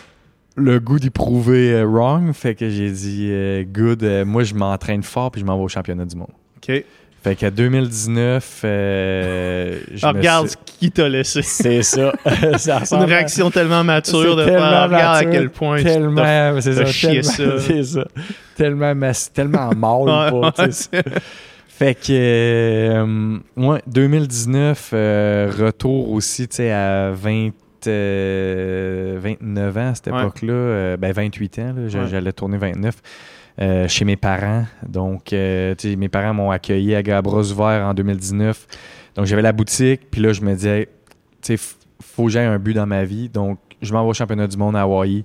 le 0.56 0.78
goût 0.80 0.98
d'y 0.98 1.08
prouver 1.10 1.72
euh, 1.72 1.84
wrong. 1.86 2.32
Fait 2.34 2.54
que 2.54 2.68
j'ai 2.68 2.90
dit, 2.90 3.28
euh, 3.30 3.64
good, 3.64 4.02
moi 4.26 4.42
je 4.42 4.54
m'entraîne 4.54 5.02
fort 5.02 5.30
puis 5.30 5.40
je 5.40 5.46
m'en 5.46 5.56
vais 5.56 5.64
au 5.64 5.68
championnat 5.68 6.04
du 6.04 6.16
monde. 6.16 6.32
OK. 6.58 6.84
Fait 7.22 7.36
qu'à 7.36 7.50
2019, 7.50 8.62
euh, 8.64 9.78
je 9.94 10.06
Ah, 10.06 10.12
me 10.14 10.18
regarde 10.18 10.48
suis- 10.48 10.58
qui 10.78 10.90
t'a 10.90 11.06
laissé. 11.08 11.42
C'est 11.42 11.82
ça. 11.82 12.12
ça 12.56 12.80
C'est 12.84 12.94
une 12.96 13.02
à- 13.02 13.06
réaction 13.06 13.50
tellement 13.50 13.84
mature 13.84 14.36
de 14.36 14.44
tellement 14.44 14.58
faire 14.70 14.84
regarde 14.84 15.16
à 15.16 15.24
quel 15.26 15.50
point 15.50 15.76
tu 15.78 15.84
Tellement, 15.84 16.22
c'est 16.60 16.72
ça, 16.72 16.84
tellement, 17.08 17.22
ça. 17.22 17.58
c'est 17.58 17.82
ça. 17.84 18.04
Tellement, 18.56 18.94
tellement 19.34 19.68
ouais, 19.70 20.70
Fait 21.68 21.94
que, 21.94 22.10
euh, 22.10 23.38
ouais, 23.56 23.82
2019, 23.86 24.90
euh, 24.94 25.50
retour 25.58 26.10
aussi, 26.12 26.48
tu 26.48 26.56
sais, 26.56 26.70
à 26.72 27.10
20, 27.12 27.50
euh, 27.86 29.18
29 29.20 29.76
ans 29.76 29.90
à 29.90 29.94
cette 29.94 30.08
époque-là, 30.08 30.96
ben 30.96 31.12
28 31.12 31.58
ans, 31.58 31.74
Ouais. 31.76 31.88
j'allais 32.10 32.32
tourner 32.32 32.58
29, 32.58 32.94
euh, 33.60 33.88
chez 33.88 34.04
mes 34.04 34.16
parents. 34.16 34.64
Donc, 34.86 35.32
euh, 35.32 35.74
mes 35.96 36.08
parents 36.08 36.34
m'ont 36.34 36.50
accueilli 36.50 36.94
à 36.94 37.02
Gabros 37.02 37.42
Vert 37.42 37.86
en 37.86 37.94
2019. 37.94 38.66
Donc, 39.16 39.26
j'avais 39.26 39.42
la 39.42 39.52
boutique, 39.52 40.10
puis 40.10 40.20
là, 40.20 40.32
je 40.32 40.40
me 40.40 40.54
disais, 40.54 40.88
tu 41.42 41.56
faut 42.00 42.24
que 42.24 42.30
j'aie 42.30 42.44
un 42.44 42.58
but 42.58 42.74
dans 42.74 42.86
ma 42.86 43.04
vie. 43.04 43.28
Donc, 43.28 43.58
je 43.82 43.92
m'en 43.92 44.04
vais 44.04 44.10
au 44.10 44.14
championnat 44.14 44.46
du 44.46 44.56
monde 44.56 44.76
à 44.76 44.82
Hawaï. 44.82 45.24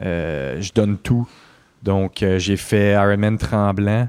Euh, 0.00 0.60
je 0.60 0.72
donne 0.72 0.98
tout. 0.98 1.28
Donc, 1.82 2.24
j'ai 2.36 2.56
fait 2.56 2.92
Ironman 2.92 3.38
tremblant. 3.38 4.08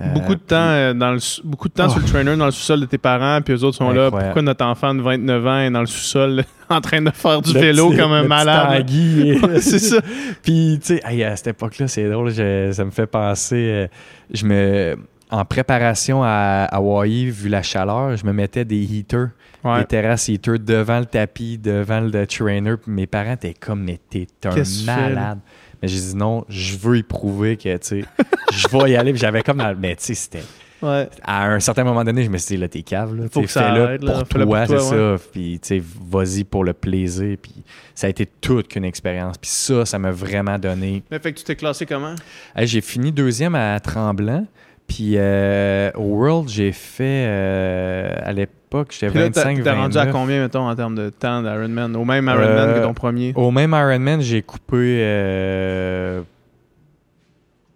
Euh, 0.00 0.12
Beaucoup 0.14 0.34
de 0.34 0.40
temps, 0.40 0.56
euh, 0.56 0.94
dans 0.94 1.10
le, 1.12 1.18
beaucoup 1.44 1.68
de 1.68 1.72
temps 1.74 1.86
Oh. 1.88 1.90
sur 1.90 2.00
le 2.00 2.06
trainer 2.06 2.36
dans 2.36 2.44
le 2.44 2.50
sous-sol 2.52 2.80
de 2.80 2.86
tes 2.86 2.98
parents, 2.98 3.40
puis 3.42 3.52
eux 3.54 3.64
autres 3.64 3.76
sont 3.78 3.90
là. 3.90 4.10
Pourquoi 4.10 4.42
notre 4.42 4.64
enfant 4.64 4.94
de 4.94 5.00
29 5.02 5.46
ans 5.46 5.58
est 5.60 5.70
dans 5.70 5.80
le 5.80 5.86
sous-sol 5.86 6.44
en 6.68 6.80
train 6.80 7.02
de 7.02 7.10
faire 7.10 7.42
du 7.42 7.52
Le 7.52 7.60
vélo 7.60 7.88
petit- 7.90 7.98
comme 7.98 8.12
un 8.12 8.22
malade? 8.22 8.88
Ouais, 8.92 9.36
c'est 9.60 9.78
ça. 9.80 9.96
Puis, 10.42 10.78
tu 10.80 10.86
sais, 10.96 11.00
hey, 11.04 11.24
à 11.24 11.34
cette 11.36 11.48
époque-là, 11.48 11.88
c'est 11.88 12.08
drôle, 12.08 12.30
je- 12.30 12.70
ça 12.72 12.84
me 12.84 12.90
fait 12.90 13.06
penser. 13.08 13.56
euh, 13.56 13.86
je 14.32 14.44
me, 14.46 14.96
en 15.30 15.44
préparation 15.44 16.22
à 16.22 16.64
Hawaï, 16.70 17.30
vu 17.30 17.48
la 17.48 17.62
chaleur, 17.62 18.16
je 18.16 18.24
me 18.24 18.32
mettais 18.32 18.64
des 18.64 18.80
heaters, 18.82 19.30
Ouais. 19.64 19.80
des 19.80 19.84
terrasses 19.86 20.28
heaters 20.28 20.60
devant 20.60 21.00
le 21.00 21.06
tapis, 21.06 21.58
devant 21.58 21.98
le 22.00 22.26
trainer. 22.26 22.74
Mes 22.86 23.06
parents 23.08 23.32
étaient 23.32 23.54
comme, 23.54 23.82
mais 23.82 23.98
t'es 24.08 24.28
un 24.44 24.50
tu 24.54 24.84
malade. 24.86 25.40
Mais 25.82 25.88
j'ai 25.88 26.00
dit 26.00 26.16
non, 26.16 26.44
je 26.48 26.76
veux 26.76 26.98
y 26.98 27.02
prouver 27.02 27.56
que, 27.56 27.76
tu 27.76 28.02
sais, 28.02 28.04
je 28.52 28.68
vais 28.68 28.90
y 28.90 28.96
aller. 28.96 29.12
Puis 29.12 29.20
j'avais 29.20 29.42
comme 29.42 29.62
Mais, 29.78 29.96
tu 29.96 30.04
sais, 30.04 30.14
c'était. 30.14 30.42
Ouais. 30.80 31.08
À 31.22 31.48
un 31.48 31.58
certain 31.58 31.82
moment 31.82 32.04
donné, 32.04 32.22
je 32.22 32.30
me 32.30 32.38
suis 32.38 32.54
dit, 32.54 32.60
là, 32.60 32.68
t'es 32.68 32.82
cave, 32.82 33.14
là. 33.16 33.24
Faut 33.30 33.42
que 33.42 33.48
ça 33.48 33.72
là. 33.72 33.98
pour 33.98 34.24
toi, 34.24 34.66
c'est 34.66 34.78
ça. 34.78 35.16
Puis, 35.32 35.58
tu 35.60 35.68
sais, 35.68 35.82
vas-y 35.82 36.44
pour 36.44 36.62
le 36.62 36.72
plaisir. 36.72 37.36
Puis, 37.42 37.64
ça 37.94 38.06
a 38.06 38.10
été 38.10 38.26
toute 38.26 38.68
qu'une 38.68 38.84
expérience. 38.84 39.38
Puis 39.38 39.50
ça, 39.50 39.84
ça 39.84 39.98
m'a 39.98 40.12
vraiment 40.12 40.58
donné. 40.58 41.02
Mais 41.10 41.18
fait 41.18 41.32
que 41.32 41.38
tu 41.38 41.44
t'es 41.44 41.56
classé 41.56 41.84
comment? 41.84 42.14
J'ai 42.56 42.80
fini 42.80 43.10
deuxième 43.10 43.54
à 43.54 43.80
Tremblant. 43.80 44.46
Puis, 44.86 45.14
euh, 45.16 45.90
au 45.96 46.16
World, 46.16 46.48
j'ai 46.48 46.72
fait, 46.72 47.26
euh, 47.26 48.14
à 48.22 48.32
l'époque, 48.32 48.54
j'étais 48.90 49.06
là, 49.18 49.30
t'as 49.30 49.44
25, 49.44 49.62
t'as 49.64 49.74
rendu 49.74 49.96
à 49.98 50.04
29. 50.04 50.12
combien, 50.12 50.42
mettons, 50.42 50.68
en 50.68 50.74
termes 50.76 50.94
de 50.94 51.10
temps 51.10 51.42
d'Ironman? 51.42 51.96
Au 51.96 52.04
même 52.04 52.26
Ironman 52.26 52.68
Euh, 52.68 52.78
que 52.80 52.84
ton 52.84 52.94
premier? 52.94 53.32
Au 53.36 53.50
même 53.50 53.70
Ironman, 53.72 54.20
j'ai 54.20 54.42
coupé 54.42 54.76
euh, 55.02 56.22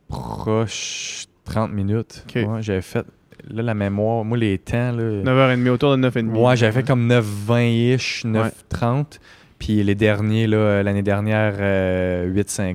proche 0.08 1.26
30 1.44 1.72
minutes. 1.72 2.24
Ouais, 2.34 2.62
j'avais 2.62 2.82
fait, 2.82 3.04
là, 3.50 3.62
la 3.62 3.74
mémoire, 3.74 4.24
moi, 4.24 4.36
les 4.38 4.58
temps, 4.58 4.92
là... 4.92 5.22
9h30, 5.22 5.68
autour 5.70 5.96
de 5.96 6.08
9h30. 6.08 6.28
Ouais, 6.36 6.56
j'avais 6.56 6.72
fait 6.72 6.86
comme 6.86 7.08
9,20-ish, 7.08 8.26
Ouais. 8.26 8.50
9,30. 8.72 9.18
Puis 9.58 9.82
les 9.84 9.94
derniers, 9.94 10.46
là, 10.48 10.56
euh, 10.56 10.82
l'année 10.82 11.02
dernière, 11.02 11.54
euh, 11.60 12.26
8,50. 12.32 12.74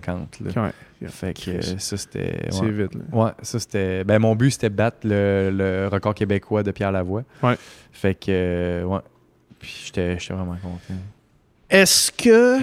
là. 0.56 0.64
Ouais, 1.02 1.08
Fait 1.10 1.34
que 1.34 1.52
euh, 1.52 1.62
ça, 1.78 1.98
c'était... 1.98 2.48
c'est 2.50 2.70
vite. 2.70 2.96
là. 2.96 3.02
Ouais, 3.12 3.32
ça, 3.42 3.60
c'était... 3.60 4.04
Ben, 4.06 4.20
mon 4.20 4.36
but, 4.36 4.52
c'était 4.52 4.70
battre 4.70 5.00
le, 5.04 5.52
le 5.54 5.90
record 5.92 6.16
québécois 6.16 6.64
de 6.64 6.72
Pierre 6.72 6.94
Lavoie. 6.94 7.24
Ouais. 7.44 7.56
Fait 8.02 8.14
que, 8.16 8.26
euh, 8.30 8.84
ouais. 8.84 9.00
Puis 9.60 9.84
j'étais 9.86 10.16
vraiment 10.30 10.56
content. 10.62 10.94
Est-ce 11.70 12.12
que 12.12 12.60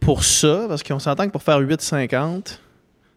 pour 0.00 0.24
ça, 0.24 0.64
parce 0.68 0.82
qu'on 0.82 0.98
s'entend 0.98 1.26
que 1.26 1.30
pour 1.32 1.42
faire 1.42 1.60
8,50, 1.60 2.58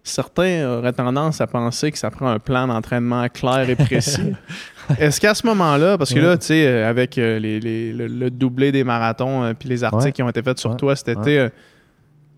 certains 0.04 0.68
auraient 0.68 0.94
tendance 0.94 1.40
à 1.42 1.48
penser 1.48 1.92
que 1.92 1.98
ça 1.98 2.10
prend 2.12 2.28
un 2.28 2.40
plan 2.40 2.68
d'entraînement 2.68 3.28
clair 3.30 3.70
et 3.70 3.76
précis? 3.76 4.34
Est-ce 5.00 5.22
qu'à 5.22 5.34
ce 5.36 5.46
moment-là, 5.48 5.98
parce 5.98 6.14
que 6.14 6.20
là, 6.20 6.38
tu 6.38 6.48
sais, 6.48 6.66
euh, 6.68 6.90
avec 6.90 7.18
euh, 7.18 7.38
les, 7.40 7.60
les- 7.60 7.94
le, 7.94 8.08
le 8.08 8.30
doublé 8.32 8.72
des 8.72 8.84
marathons 8.84 9.54
puis 9.58 9.70
les 9.70 9.84
articles 9.84 10.06
Ouais. 10.06 10.12
qui 10.12 10.24
ont 10.24 10.30
été 10.30 10.42
faits 10.42 10.58
sur 10.60 10.72
Ouais. 10.72 10.78
toi 10.78 10.96
cet 10.96 11.10
été, 11.10 11.48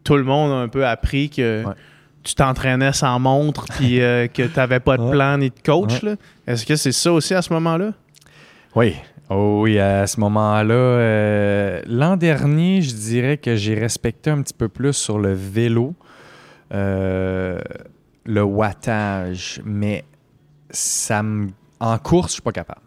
tout 0.04 0.18
le 0.18 0.24
monde 0.24 0.52
a 0.52 0.56
un 0.56 0.68
peu 0.68 0.86
appris 0.86 1.30
que 1.30 1.64
tu 2.24 2.36
t'entraînais 2.36 2.94
sans 2.94 3.18
montre 3.20 3.66
puis 3.78 4.02
euh, 4.02 4.28
que 4.28 4.44
tu 4.44 4.56
n'avais 4.58 4.80
pas 4.82 4.98
de 4.98 5.10
plan 5.10 5.38
ni 5.38 5.50
de 5.50 5.56
coach. 5.66 6.02
Est-ce 6.46 6.66
que 6.66 6.76
c'est 6.76 6.92
ça 6.92 7.12
aussi 7.14 7.34
à 7.34 7.42
ce 7.42 7.52
moment-là? 7.54 7.94
Oui. 8.76 8.96
Oh 9.30 9.62
oui, 9.64 9.80
à 9.80 10.08
ce 10.08 10.20
moment-là, 10.20 10.74
euh, 10.74 11.82
l'an 11.88 12.18
dernier, 12.18 12.82
je 12.82 12.94
dirais 12.94 13.38
que 13.38 13.56
j'ai 13.56 13.76
respecté 13.76 14.30
un 14.30 14.42
petit 14.42 14.54
peu 14.54 14.68
plus 14.68 14.94
sur 14.94 15.20
le 15.20 15.34
vélo, 15.34 15.94
euh, 16.74 17.60
le 18.26 18.44
wattage, 18.44 19.62
mais 19.64 20.04
ça 20.70 21.24
me, 21.24 21.48
en 21.80 21.98
course, 21.98 22.28
je 22.28 22.34
suis 22.34 22.42
pas 22.42 22.52
capable. 22.52 22.82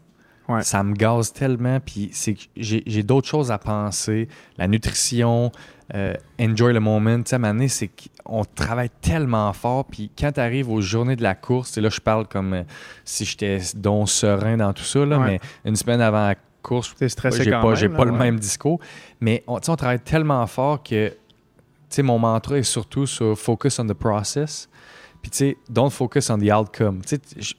Ouais. 0.49 0.63
Ça 0.63 0.83
me 0.83 0.95
gaze 0.95 1.33
tellement, 1.33 1.81
puis 1.81 2.11
c'est 2.13 2.37
j'ai 2.57 3.03
d'autres 3.03 3.29
choses 3.29 3.51
à 3.51 3.57
penser, 3.57 4.29
la 4.59 4.69
nutrition, 4.69 5.51
euh, 5.95 6.15
enjoy 6.41 6.73
le 6.73 6.81
moment. 6.81 7.17
Tu 7.23 7.31
sais, 7.31 7.37
à 7.37 7.39
c'est 7.69 7.91
qu'on 8.25 8.45
travaille 8.45 8.91
tellement 9.01 9.53
fort, 9.53 9.85
puis 9.85 10.11
quand 10.19 10.33
tu 10.33 10.41
arrives 10.41 10.71
aux 10.71 10.81
journées 10.81 11.17
de 11.17 11.23
la 11.23 11.35
course, 11.35 11.77
et 11.77 11.81
là, 11.81 11.89
je 11.91 12.01
parle 12.01 12.27
comme 12.27 12.55
euh, 12.55 12.63
si 13.05 13.25
j'étais 13.25 13.59
donc 13.77 14.09
serein 14.09 14.57
dans 14.57 14.73
tout 14.73 14.85
ça, 14.85 15.05
là, 15.05 15.19
Ouais. 15.19 15.27
mais 15.27 15.41
une 15.71 15.77
semaine 15.77 16.01
avant 16.01 16.29
la 16.29 16.35
course, 16.63 16.95
j'ai 17.45 17.51
pas, 17.51 17.63
même, 17.67 17.77
j'ai 17.77 17.89
pas 17.91 18.05
le 18.07 18.13
même 18.13 18.39
discours. 18.41 18.81
Mais 19.21 19.45
on, 19.47 19.57
on 19.57 19.77
travaille 19.77 20.01
tellement 20.01 20.47
fort 20.47 20.83
que 20.83 21.09
tu 21.09 21.17
sais, 21.91 22.03
mon 22.03 22.19
mantra 22.19 22.57
est 22.57 22.63
surtout 22.63 23.07
sur 23.07 23.39
focus 23.39 23.79
on 23.79 23.87
the 23.87 23.93
process. 23.93 24.69
Puis, 25.23 25.31
tu 25.31 25.37
sais, 25.39 25.57
don't 25.71 25.91
focus 25.91 26.29
on 26.31 26.39
the 26.39 26.51
outcome. 26.51 27.01
Tu 27.07 27.17
sais, 27.17 27.21
je- 27.39 27.55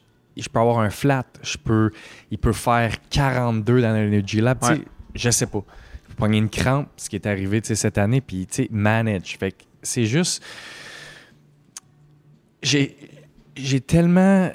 peux 0.49 0.59
avoir 0.59 0.79
un 0.79 0.89
flat, 0.89 1.23
je 1.41 1.57
peux, 1.57 1.91
il 2.31 2.37
peut 2.37 2.51
faire 2.51 2.91
42 3.09 3.81
dans 3.81 3.93
l'Energy 3.93 4.41
Lab. 4.41 4.59
tu 4.59 4.67
sais. 4.67 4.81
Je 5.13 5.29
sais 5.29 5.45
pas. 5.45 5.63
Prendre 6.17 6.33
une 6.35 6.49
crampe, 6.49 6.87
ce 6.97 7.09
qui 7.09 7.15
est 7.15 7.25
arrivé 7.27 7.61
cette 7.63 7.97
année, 7.97 8.21
puis 8.21 8.47
manage. 8.71 9.37
Fait 9.37 9.51
que 9.51 9.63
c'est 9.81 10.05
juste. 10.05 10.43
J'ai, 12.61 12.95
j'ai 13.55 13.81
tellement. 13.81 14.49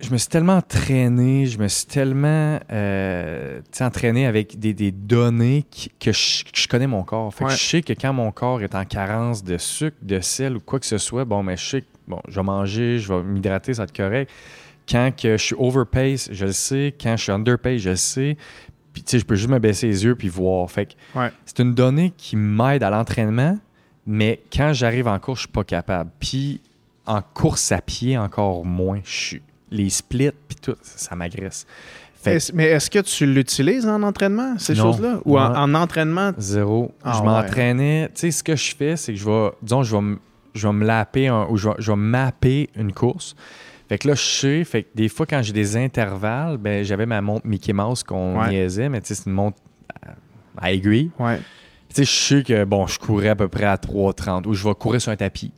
Je 0.00 0.10
me 0.12 0.16
suis 0.16 0.28
tellement 0.28 0.58
entraîné, 0.58 1.46
je 1.46 1.58
me 1.58 1.66
suis 1.66 1.86
tellement 1.86 2.60
euh, 2.70 3.60
entraîné 3.80 4.26
avec 4.26 4.56
des, 4.56 4.72
des 4.72 4.92
données 4.92 5.64
qui- 5.68 5.90
que 5.98 6.12
je, 6.12 6.44
que 6.44 6.50
je 6.54 6.68
connais 6.68 6.86
mon 6.86 7.02
corps. 7.02 7.34
Fait 7.34 7.44
que 7.46 7.50
je 7.56 7.56
sais 7.68 7.82
que 7.82 7.92
quand 7.94 8.12
mon 8.12 8.30
corps 8.30 8.62
est 8.62 8.76
en 8.76 8.84
carence 8.84 9.42
de 9.42 9.58
sucre, 9.58 9.96
de 10.02 10.20
sel 10.20 10.56
ou 10.56 10.60
quoi 10.60 10.78
que 10.78 10.86
ce 10.86 10.98
soit, 10.98 11.24
bon, 11.24 11.42
mais 11.42 11.56
je 11.56 11.64
sais 11.68 11.80
que 11.80 11.86
bon, 12.06 12.20
je 12.28 12.36
vais 12.38 12.44
manger, 12.44 12.98
je 13.00 13.12
vais 13.12 13.24
m'hydrater, 13.24 13.74
ça 13.74 13.82
va 13.82 13.84
être 13.86 13.96
correct. 13.96 14.30
Quand 14.88 15.10
que 15.20 15.36
je 15.36 15.42
suis 15.42 15.56
overpace, 15.58 16.28
je 16.30 16.46
le 16.46 16.52
sais. 16.52 16.94
Quand 17.00 17.16
je 17.16 17.22
suis 17.24 17.32
underpace, 17.32 17.78
je 17.80 17.90
le 17.90 17.96
sais. 17.96 18.36
Puis, 18.98 19.04
tu 19.04 19.10
sais, 19.12 19.18
je 19.20 19.24
peux 19.24 19.36
juste 19.36 19.48
me 19.50 19.60
baisser 19.60 19.86
les 19.86 20.02
yeux 20.04 20.16
puis 20.16 20.28
voir. 20.28 20.68
Fait 20.68 20.86
que 20.86 20.92
Ouais. 21.18 21.30
c'est 21.46 21.60
une 21.60 21.72
donnée 21.72 22.12
qui 22.16 22.34
m'aide 22.34 22.82
à 22.82 22.90
l'entraînement, 22.90 23.56
mais 24.08 24.40
quand 24.52 24.72
j'arrive 24.72 25.06
en 25.06 25.20
course, 25.20 25.38
je 25.38 25.42
suis 25.46 25.52
pas 25.52 25.62
capable. 25.62 26.10
Puis, 26.18 26.60
en 27.06 27.22
course 27.22 27.70
à 27.70 27.80
pied, 27.80 28.18
encore 28.18 28.64
moins. 28.64 29.00
Je 29.04 29.10
suis- 29.10 29.42
Les 29.70 29.88
splits, 29.90 30.30
puis 30.48 30.56
tout, 30.60 30.74
ça 30.82 31.14
m'agresse. 31.14 31.64
Mais 32.54 32.64
est-ce 32.64 32.90
que 32.90 32.98
tu 32.98 33.24
l'utilises 33.26 33.86
en 33.86 34.02
entraînement, 34.02 34.58
ces 34.58 34.74
choses-là? 34.74 35.20
Ou 35.24 35.38
en, 35.38 35.74
entraînement? 35.74 36.32
Zéro. 36.38 36.92
Ah 37.04 37.12
je 37.14 37.18
ouais. 37.20 37.26
m'entraînais. 37.26 38.08
Tu 38.14 38.20
sais, 38.22 38.30
ce 38.32 38.42
que 38.42 38.56
je 38.56 38.74
fais, 38.74 38.96
c'est 38.96 39.12
que 39.12 39.18
je 39.20 39.24
vais, 39.24 39.50
disons, 39.62 39.82
je 39.84 39.94
vais, 39.96 40.16
je 40.54 40.66
vais 40.66 40.72
me 40.72 40.84
lapper 40.84 41.28
un- 41.28 41.46
ou 41.50 41.56
je 41.56 41.68
vais, 41.68 41.74
je 41.78 41.92
vais 41.92 41.96
mapper 41.96 42.68
une 42.74 42.92
course. 42.92 43.36
Fait 43.88 43.98
que 43.98 44.08
là, 44.08 44.14
je 44.14 44.20
sais, 44.22 44.64
fait 44.64 44.82
que 44.82 44.88
des 44.94 45.08
fois, 45.08 45.24
quand 45.26 45.40
j'ai 45.42 45.52
des 45.54 45.76
intervalles, 45.76 46.58
ben, 46.58 46.84
j'avais 46.84 47.06
ma 47.06 47.20
montre 47.22 47.46
Mickey 47.46 47.72
Mouse 47.72 48.02
qu'on 48.02 48.38
Ouais. 48.40 48.50
niaisait, 48.50 48.88
mais 48.88 49.00
tu 49.00 49.08
sais, 49.08 49.14
c'est 49.14 49.26
une 49.26 49.32
montre 49.32 49.58
à, 50.58 50.72
aiguille. 50.72 51.10
Ouais. 51.18 51.38
Tu 51.88 51.94
sais, 51.96 52.04
je 52.04 52.10
sais 52.10 52.42
que, 52.42 52.64
bon, 52.64 52.86
je 52.86 52.98
courais 52.98 53.30
à 53.30 53.36
peu 53.36 53.48
près 53.48 53.64
à 53.64 53.76
3,30 53.76 54.46
ou 54.46 54.52
je 54.54 54.62
vais 54.68 54.74
courir 54.74 55.00
sur 55.00 55.10
un 55.10 55.16
tapis. 55.16 55.52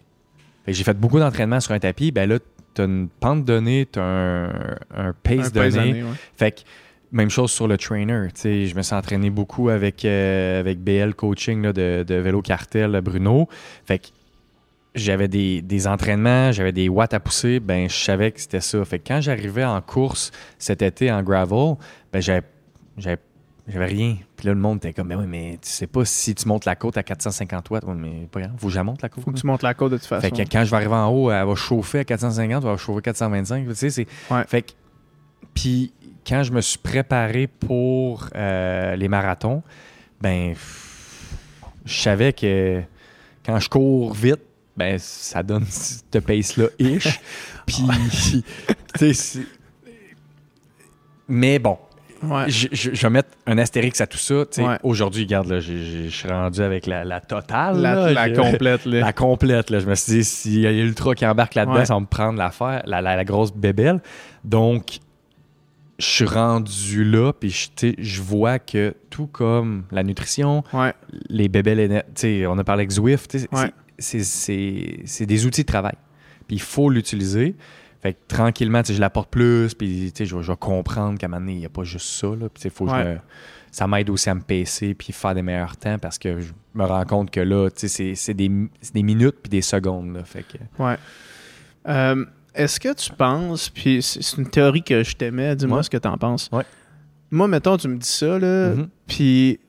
Fait 0.64 0.72
que 0.72 0.78
j'ai 0.78 0.84
fait 0.84 0.96
beaucoup 0.98 1.18
d'entraînement 1.18 1.58
sur 1.58 1.72
un 1.72 1.78
tapis. 1.80 2.12
Ben 2.12 2.28
là, 2.28 2.38
t'as 2.74 2.84
une 2.84 3.08
pente 3.08 3.44
donnée, 3.44 3.86
t'as 3.90 4.02
un, 4.02 4.48
un 4.94 5.12
pace 5.22 5.48
Un 5.48 5.50
donné. 5.50 5.66
pace 5.66 5.74
donné, 5.74 6.02
ouais. 6.04 6.08
Fait 6.36 6.52
que 6.52 6.60
même 7.10 7.30
chose 7.30 7.50
sur 7.50 7.66
le 7.66 7.76
trainer. 7.76 8.28
Tu 8.34 8.40
sais, 8.42 8.66
je 8.66 8.76
me 8.76 8.82
suis 8.82 8.94
entraîné 8.94 9.30
beaucoup 9.30 9.70
avec, 9.70 10.04
euh, 10.04 10.60
avec 10.60 10.78
BL 10.78 11.14
Coaching 11.14 11.62
là, 11.62 11.72
de, 11.72 12.04
de 12.06 12.14
vélo 12.14 12.42
cartel 12.42 13.00
Bruno. 13.02 13.48
Fait 13.84 13.98
que 13.98 14.06
j'avais 14.94 15.28
des, 15.28 15.62
des 15.62 15.86
entraînements, 15.86 16.52
j'avais 16.52 16.72
des 16.72 16.88
watts 16.88 17.14
à 17.14 17.20
pousser, 17.20 17.60
ben 17.60 17.88
je 17.88 17.96
savais 17.96 18.32
que 18.32 18.40
c'était 18.40 18.60
ça. 18.60 18.84
Fait 18.84 18.98
que 18.98 19.08
quand 19.08 19.20
j'arrivais 19.20 19.64
en 19.64 19.80
course 19.80 20.32
cet 20.58 20.82
été 20.82 21.10
en 21.12 21.22
gravel, 21.22 21.76
ben 22.12 22.20
j'avais 22.20 22.42
j'avais 22.96 23.86
rien. 23.86 24.16
Puis 24.36 24.46
là, 24.46 24.54
le 24.54 24.60
monde 24.60 24.78
était 24.78 24.92
comme, 24.92 25.08
ben 25.08 25.18
oui, 25.18 25.26
mais 25.28 25.58
tu 25.62 25.68
sais 25.68 25.86
pas 25.86 26.04
si 26.04 26.34
tu 26.34 26.48
montes 26.48 26.64
la 26.64 26.74
côte 26.76 26.96
à 26.96 27.02
450 27.02 27.70
watts. 27.70 27.84
Ouais, 27.84 27.94
mais 27.94 28.26
pas 28.30 28.40
grave, 28.40 28.52
faut 28.58 28.66
que 28.66 28.72
je 28.72 28.76
la 28.76 28.84
monte 28.84 29.02
la 29.02 29.08
côte. 29.08 29.24
Faut 29.24 29.30
que 29.30 29.38
tu 29.38 29.46
montes 29.46 29.62
la 29.62 29.74
côte 29.74 29.92
de 29.92 29.96
toute 29.96 30.06
façon. 30.06 30.22
Fait 30.22 30.30
que 30.30 30.50
quand 30.50 30.64
je 30.64 30.70
vais 30.70 30.76
arriver 30.76 30.94
en 30.94 31.08
haut, 31.08 31.30
elle 31.30 31.46
va 31.46 31.54
chauffer 31.54 32.00
à 32.00 32.04
450, 32.04 32.62
elle 32.64 32.70
va 32.70 32.76
chauffer 32.76 32.98
à 32.98 33.02
425. 33.02 33.68
Tu 33.68 33.74
sais, 33.74 33.90
c'est. 33.90 34.06
Ouais. 34.30 34.44
Fait 34.46 34.62
que. 34.62 34.72
Puis 35.54 35.92
quand 36.26 36.42
je 36.42 36.52
me 36.52 36.60
suis 36.60 36.78
préparé 36.78 37.46
pour 37.46 38.28
euh, 38.34 38.96
les 38.96 39.08
marathons, 39.08 39.62
ben. 40.20 40.54
Je 41.86 42.02
savais 42.02 42.32
que 42.32 42.82
quand 43.44 43.58
je 43.58 43.68
cours 43.68 44.12
vite, 44.12 44.40
ben 44.76 44.96
ça 44.98 45.42
donne 45.42 45.64
ce 45.66 46.18
pace-là 46.18 46.66
ish. 46.78 47.20
Puis. 47.66 48.44
tu 48.98 49.14
sais, 49.14 49.40
Mais 51.28 51.58
bon, 51.58 51.78
Ouais. 52.22 52.50
je, 52.50 52.68
je- 52.72 52.90
je 52.92 53.02
vais 53.02 53.10
mettre 53.10 53.30
un 53.46 53.56
astérix 53.56 53.98
à 54.02 54.06
tout 54.06 54.18
ça. 54.18 54.44
Ouais. 54.58 54.76
Aujourd'hui, 54.82 55.22
regarde, 55.24 55.48
là, 55.48 55.60
j'ai- 55.60 56.08
je 56.10 56.14
suis 56.14 56.28
rendu 56.28 56.60
avec 56.60 56.86
la, 56.86 57.02
la 57.04 57.20
totale. 57.20 57.80
La, 57.80 57.94
là. 57.94 58.12
la 58.12 58.30
complète, 58.30 58.84
là. 58.84 59.00
la 59.00 59.12
complète. 59.14 59.70
Là. 59.70 59.78
Je 59.80 59.86
me 59.86 59.94
suis 59.94 60.12
dit, 60.14 60.24
s'il 60.24 60.60
y 60.60 60.66
a 60.66 60.72
l'ultra 60.72 61.14
qui 61.14 61.24
embarque 61.24 61.54
là-dedans, 61.54 61.76
Ouais. 61.76 61.86
ça 61.86 61.94
va 61.94 62.00
me 62.00 62.06
prendre 62.06 62.38
l'affaire, 62.38 62.82
la, 62.84 63.00
la, 63.00 63.16
la 63.16 63.24
grosse 63.24 63.52
bébelle. 63.54 64.00
Donc, 64.44 64.98
je 65.98 66.04
suis 66.04 66.24
rendu 66.26 67.04
là, 67.04 67.32
puis 67.32 67.50
je, 67.50 67.92
je 67.98 68.20
vois 68.22 68.58
que 68.58 68.94
tout 69.08 69.26
comme 69.26 69.84
la 69.90 70.02
nutrition, 70.02 70.62
les 71.30 71.48
bébelles, 71.48 72.04
on 72.48 72.58
a 72.58 72.64
parlé 72.64 72.80
avec 72.82 72.90
Zwift. 72.90 73.38
C'est- 74.00 75.26
des 75.26 75.46
outils 75.46 75.62
de 75.62 75.66
travail. 75.66 75.94
Puis 76.48 76.56
il 76.56 76.62
faut 76.62 76.90
l'utiliser. 76.90 77.54
Fait 78.02 78.14
que 78.14 78.18
tranquillement, 78.28 78.82
tu 78.82 78.88
sais, 78.88 78.94
je 78.94 79.00
l'apporte 79.00 79.30
plus, 79.30 79.74
puis 79.74 80.10
tu 80.12 80.18
sais, 80.18 80.26
je, 80.26 80.34
vais- 80.34 80.42
je 80.42 80.50
vais 80.50 80.56
comprendre 80.56 81.18
qu'à 81.18 81.26
un 81.26 81.28
moment 81.28 81.40
donné, 81.40 81.52
il 81.52 81.58
n'y 81.58 81.66
a 81.66 81.68
pas 81.68 81.84
juste 81.84 82.06
ça. 82.06 82.28
Là, 82.28 82.48
Puis, 82.48 82.70
faut 82.70 82.86
que 82.86 82.92
je 82.92 82.96
me- 82.96 83.18
ça 83.70 83.86
m'aide 83.86 84.08
aussi 84.10 84.30
à 84.30 84.34
me 84.34 84.40
pacer 84.40 84.94
puis 84.94 85.12
faire 85.12 85.34
des 85.34 85.42
meilleurs 85.42 85.76
temps 85.76 85.98
parce 85.98 86.18
que 86.18 86.40
je 86.40 86.52
me 86.74 86.84
rends 86.84 87.04
compte 87.04 87.30
que 87.30 87.40
là, 87.40 87.68
tu 87.70 87.88
sais, 87.88 88.14
c'est 88.16 88.34
des, 88.34 88.50
des 88.94 89.02
minutes 89.02 89.36
puis 89.42 89.50
des 89.50 89.60
secondes. 89.62 90.14
Là, 90.14 90.24
fait 90.24 90.42
que, 90.44 90.82
Ouais. 90.82 90.96
Euh, 91.88 92.24
Est-ce 92.54 92.80
que 92.80 92.92
tu 92.94 93.12
penses, 93.12 93.68
puis 93.70 94.02
c'est 94.02 94.36
une 94.36 94.48
théorie 94.50 94.82
que 94.82 95.04
je 95.04 95.14
t'aimais, 95.14 95.54
dis-moi 95.54 95.76
Ouais. 95.78 95.82
ce 95.84 95.90
que 95.90 95.96
tu 95.98 96.08
en 96.08 96.18
penses. 96.18 96.48
Ouais. 96.52 96.64
Moi, 97.30 97.46
mettons, 97.46 97.76
tu 97.76 97.86
me 97.86 97.96
dis 97.96 98.08
ça, 98.08 98.38
là, 98.40 98.74
Mhm. 98.74 98.88
puis 99.06 99.60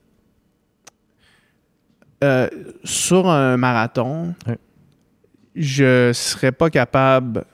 euh, 2.22 2.48
sur 2.84 3.28
un 3.28 3.56
marathon, 3.56 4.34
Ouais. 4.46 4.58
je 5.56 6.10
serais 6.12 6.52
pas 6.52 6.70
capable 6.70 7.44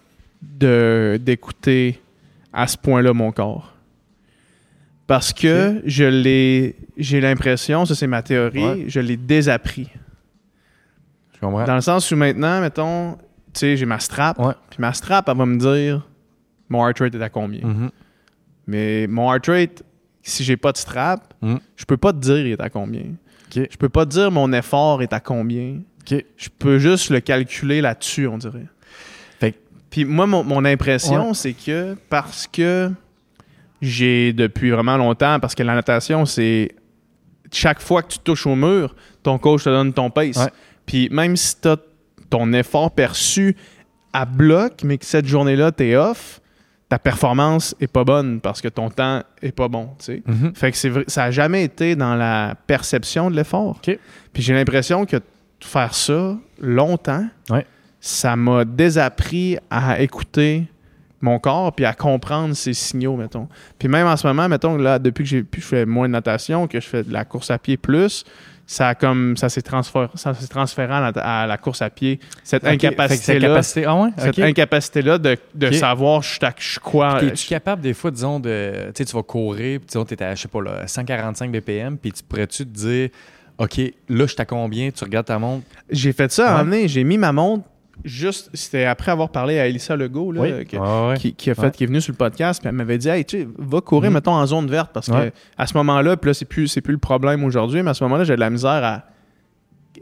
de 0.42 1.18
d'écouter 1.20 2.00
à 2.52 2.66
ce 2.66 2.76
point-là 2.76 3.12
mon 3.12 3.32
corps. 3.32 3.74
Parce 5.06 5.32
que 5.32 5.80
je 5.86 6.04
l'ai, 6.04 6.76
j'ai 6.98 7.20
l'impression, 7.20 7.86
ça 7.86 7.94
c'est 7.94 8.06
ma 8.06 8.22
théorie, 8.22 8.64
Ouais. 8.64 8.84
je 8.88 9.00
l'ai 9.00 9.16
désappris. 9.16 9.88
je 11.34 11.40
comprends. 11.40 11.64
Dans 11.64 11.74
le 11.76 11.80
sens 11.80 12.10
où 12.10 12.16
maintenant, 12.16 12.60
mettons, 12.60 13.14
tu 13.54 13.60
sais, 13.60 13.76
j'ai 13.76 13.86
ma 13.86 14.00
strap. 14.00 14.38
Ouais. 14.38 14.54
Puis 14.70 14.80
ma 14.80 14.92
strap, 14.92 15.28
elle 15.28 15.36
va 15.36 15.46
me 15.46 15.56
dire 15.56 16.06
mon 16.68 16.84
heart 16.86 16.98
rate 16.98 17.14
est 17.14 17.22
à 17.22 17.28
combien? 17.30 17.66
Mhm. 17.66 17.90
Mais 18.66 19.06
mon 19.06 19.32
heart 19.32 19.46
rate, 19.46 19.82
si 20.22 20.44
j'ai 20.44 20.56
pas 20.58 20.72
de 20.72 20.76
strap, 20.76 21.32
Mhm. 21.40 21.58
je 21.76 21.84
peux 21.86 21.96
pas 21.96 22.12
te 22.12 22.18
dire 22.18 22.38
il 22.38 22.52
est 22.52 22.60
à 22.60 22.68
combien. 22.68 23.04
OK. 23.56 23.66
Je 23.70 23.76
peux 23.76 23.88
pas 23.88 24.04
dire 24.04 24.30
mon 24.30 24.52
effort 24.52 25.02
est 25.02 25.12
à 25.12 25.20
combien. 25.20 25.80
Je 26.10 26.48
peux 26.58 26.78
juste 26.78 27.10
le 27.10 27.20
calculer 27.20 27.80
là-dessus, 27.82 28.26
on 28.26 28.38
dirait. 28.38 28.66
Fait 29.40 29.52
que- 29.52 29.58
Puis 29.90 30.04
moi, 30.06 30.26
mon, 30.26 30.42
mon 30.42 30.64
impression, 30.64 31.28
c'est 31.34 31.52
que 31.52 31.96
parce 32.08 32.46
que 32.46 32.90
j'ai 33.82 34.32
depuis 34.32 34.70
vraiment 34.70 34.96
longtemps, 34.96 35.38
parce 35.40 35.54
que 35.54 35.62
la 35.62 35.74
natation, 35.74 36.24
c'est 36.26 36.70
chaque 37.52 37.80
fois 37.80 38.02
que 38.02 38.12
tu 38.12 38.18
touches 38.20 38.46
au 38.46 38.56
mur, 38.56 38.94
ton 39.22 39.38
coach 39.38 39.64
te 39.64 39.68
donne 39.68 39.92
ton 39.92 40.10
pace. 40.10 40.36
Ouais. 40.36 40.50
Puis 40.86 41.08
même 41.10 41.36
si 41.36 41.60
tu 41.60 41.68
as 41.68 41.76
ton 42.30 42.52
effort 42.52 42.90
perçu 42.90 43.56
à 44.12 44.24
bloc, 44.24 44.82
mais 44.84 44.98
que 44.98 45.04
cette 45.04 45.26
journée-là, 45.26 45.72
tu 45.72 45.84
es 45.88 45.96
off, 45.96 46.40
ta 46.88 46.98
performance 46.98 47.74
est 47.80 47.86
pas 47.92 48.04
bonne 48.04 48.40
parce 48.40 48.60
que 48.62 48.68
ton 48.68 48.88
temps 48.88 49.22
est 49.42 49.52
pas 49.52 49.68
bon. 49.68 49.90
tu 49.98 50.04
sais. 50.06 50.22
Mhm. 50.26 50.54
Fait 50.54 50.70
que 50.72 50.76
c'est 50.78 50.88
vrai- 50.88 51.04
ça 51.06 51.24
a 51.24 51.30
jamais 51.30 51.62
été 51.64 51.94
dans 51.96 52.14
la 52.14 52.54
perception 52.66 53.30
de 53.30 53.36
l'effort. 53.36 53.80
Puis 53.82 54.42
j'ai 54.42 54.54
l'impression 54.54 55.04
que 55.04 55.18
faire 55.60 55.92
ça 55.94 56.36
longtemps, 56.60 57.26
Ouais. 57.50 57.66
ça 58.00 58.36
m'a 58.36 58.64
désappris 58.64 59.58
à 59.70 60.00
écouter 60.00 60.64
mon 61.20 61.38
corps 61.40 61.74
puis 61.74 61.84
à 61.84 61.92
comprendre 61.94 62.54
ses 62.54 62.72
signaux, 62.74 63.16
mettons. 63.16 63.48
Puis 63.78 63.88
même 63.88 64.06
en 64.06 64.16
ce 64.16 64.26
moment, 64.26 64.48
mettons, 64.48 64.76
là, 64.76 64.98
depuis 64.98 65.24
que 65.24 65.30
j'ai 65.30 65.44
je 65.52 65.60
fais 65.60 65.84
moins 65.84 66.06
de 66.08 66.12
natation, 66.12 66.68
que 66.68 66.80
je 66.80 66.86
fais 66.86 67.02
de 67.02 67.12
la 67.12 67.24
course 67.24 67.50
à 67.50 67.58
pied 67.58 67.76
plus, 67.76 68.24
ça 68.70 68.88
a 68.88 68.94
comme 68.94 69.34
ça 69.38 69.48
s'est 69.48 69.62
transféré, 69.62 70.08
ça 70.14 70.34
s'est 70.34 70.46
transféré 70.46 70.92
à 70.92 71.00
la, 71.10 71.20
à 71.22 71.46
la 71.46 71.56
course 71.56 71.80
à 71.80 71.88
pied. 71.88 72.20
Cette 72.44 72.62
OK. 72.64 72.68
Fait 72.70 72.76
que 72.76 72.82
cette 72.82 72.90
incapacité-là, 72.92 73.48
capacité- 73.48 73.84
Ah 73.86 73.94
ouais? 73.96 74.10
cette 74.18 74.38
de, 75.54 75.70
savoir 75.72 76.22
je 76.22 76.28
suis 76.28 76.38
quoi. 76.78 77.16
Puis 77.16 77.28
Es-tu 77.28 77.48
capable 77.48 77.80
des 77.80 77.94
fois, 77.94 78.10
disons, 78.10 78.38
de. 78.38 78.72
Tu 78.94 78.98
sais, 78.98 79.04
tu 79.06 79.16
vas 79.16 79.22
courir, 79.22 79.80
puis 79.80 79.86
disons, 79.88 80.04
tu 80.04 80.12
es 80.12 80.22
à, 80.22 80.34
je 80.34 80.42
sais 80.42 80.48
pas, 80.48 80.60
là, 80.60 80.86
145 80.86 81.50
BPM, 81.50 81.96
puis 81.96 82.12
tu 82.12 82.22
pourrais-tu 82.22 82.66
te 82.66 82.70
dire, 82.78 83.08
OK, 83.56 83.78
là, 83.78 84.26
je 84.26 84.32
suis 84.32 84.36
à 84.42 84.44
combien? 84.44 84.90
Tu 84.90 85.02
regardes 85.02 85.26
ta 85.26 85.38
montre? 85.38 85.64
J'ai 85.88 86.12
fait 86.12 86.30
ça 86.30 86.50
à 86.50 86.60
un 86.60 86.70
Ouais. 86.70 86.88
j'ai 86.88 87.04
mis 87.04 87.16
ma 87.16 87.32
montre 87.32 87.64
juste, 88.04 88.50
c'était 88.54 88.84
après 88.84 89.10
avoir 89.12 89.28
parlé 89.30 89.58
à 89.58 89.66
Elissa 89.66 89.96
Legault, 89.96 90.32
là, 90.32 90.64
que- 90.64 90.76
ouais. 90.76 91.16
qui, 91.18 91.34
qui 91.34 91.50
a 91.50 91.54
fait, 91.54 91.62
Ouais. 91.62 91.70
qui 91.70 91.84
est 91.84 91.86
venu 91.86 92.00
sur 92.00 92.12
le 92.12 92.16
podcast, 92.16 92.60
puis 92.60 92.68
elle 92.68 92.74
m'avait 92.74 92.98
dit, 92.98 93.08
hey, 93.08 93.24
tu 93.24 93.40
sais, 93.40 93.48
va 93.58 93.80
courir, 93.80 94.10
Mhm. 94.10 94.14
mettons, 94.14 94.32
en 94.32 94.46
zone 94.46 94.68
verte, 94.68 94.90
parce 94.92 95.08
que 95.08 95.12
Ouais. 95.12 95.32
à 95.56 95.66
ce 95.66 95.74
moment-là, 95.76 96.16
puis 96.16 96.30
là, 96.30 96.34
c'est 96.34 96.44
plus, 96.44 96.68
c'est 96.68 96.80
plus 96.80 96.92
le 96.92 96.98
problème 96.98 97.44
aujourd'hui, 97.44 97.82
mais 97.82 97.90
à 97.90 97.94
ce 97.94 98.04
moment-là, 98.04 98.24
j'ai 98.24 98.34
de 98.36 98.40
la 98.40 98.50
misère 98.50 98.70
à 98.84 99.02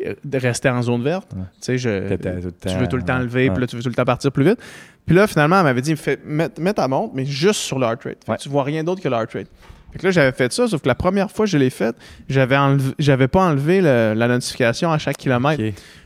euh, 0.05 0.14
de 0.24 0.38
rester 0.38 0.68
en 0.68 0.82
zone 0.82 1.03
verte. 1.03 1.28
Tu 1.30 1.38
sais, 1.61 1.78
je, 1.78 2.14
tu 2.16 2.76
veux 2.76 2.86
tout 2.86 2.97
le 2.97 3.03
temps 3.03 3.18
lever, 3.18 3.49
puis 3.51 3.61
là, 3.62 3.66
tu 3.66 3.76
veux 3.76 3.82
tout 3.82 3.88
le 3.88 3.94
temps 3.94 4.05
partir 4.05 4.30
plus 4.30 4.44
vite. 4.44 4.59
Puis 5.07 5.16
là, 5.16 5.26
finalement, 5.26 5.57
elle 5.57 5.62
m'avait 5.64 5.80
dit, 5.80 5.97
Fais- 5.97 6.18
mets, 6.22 6.51
mets 6.59 6.74
ta 6.74 6.86
montre, 6.86 7.14
mais 7.14 7.24
juste 7.24 7.61
sur 7.61 7.78
le 7.78 7.86
heart 7.86 8.03
rate. 8.05 8.18
Fait 8.26 8.36
que 8.36 8.42
tu 8.42 8.49
vois 8.51 8.64
rien 8.64 8.84
d'autre 8.84 9.01
que 9.01 9.09
le 9.09 9.14
heart 9.14 9.32
rate. 9.32 9.47
Fait 9.92 9.99
que 9.99 10.05
là, 10.05 10.11
j'avais 10.11 10.32
fait 10.32 10.53
ça, 10.53 10.68
sauf 10.68 10.82
que 10.82 10.88
la 10.88 10.94
première 10.97 11.30
fois 11.30 11.47
que 11.47 11.51
je 11.51 11.57
l'ai 11.57 11.70
fait, 11.70 11.97
j'avais 12.28 12.57
enlevé- 12.57 12.92
j'avais 12.99 13.28
pas 13.28 13.47
enlevé 13.47 13.80
le- 13.80 14.12
la 14.14 14.28
notification 14.28 14.92
à 14.92 14.99
chaque 14.99 15.16
kilomètre. 15.16 15.62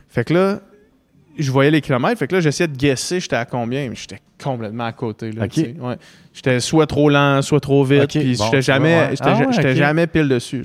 Fait 0.07 0.23
que 0.23 0.33
là, 0.35 0.59
je 1.37 1.51
voyais 1.51 1.71
les 1.71 1.81
kilomètres. 1.81 2.17
Fait 2.19 2.27
que 2.27 2.35
là, 2.35 2.41
j'essayais 2.41 2.67
de 2.67 2.75
guesser 2.77 3.19
j'étais 3.19 3.35
à 3.35 3.45
combien, 3.45 3.89
mais 3.89 3.95
j'étais 3.95 4.19
complètement 4.41 4.85
à 4.85 4.91
côté. 4.91 5.31
Là. 5.31 5.43
Ouais. 5.79 5.97
J'étais 6.33 6.59
soit 6.59 6.87
trop 6.87 7.09
lent, 7.09 7.41
soit 7.41 7.59
trop 7.59 7.83
vite. 7.83 8.09
Puis 8.09 8.35
bon, 8.37 8.45
j'étais 8.45 8.61
jamais, 8.61 8.95
ouais. 9.09 9.15
Ah 9.21 9.37
ouais, 9.39 9.75
jamais 9.75 10.07
pile 10.07 10.27
dessus. 10.27 10.63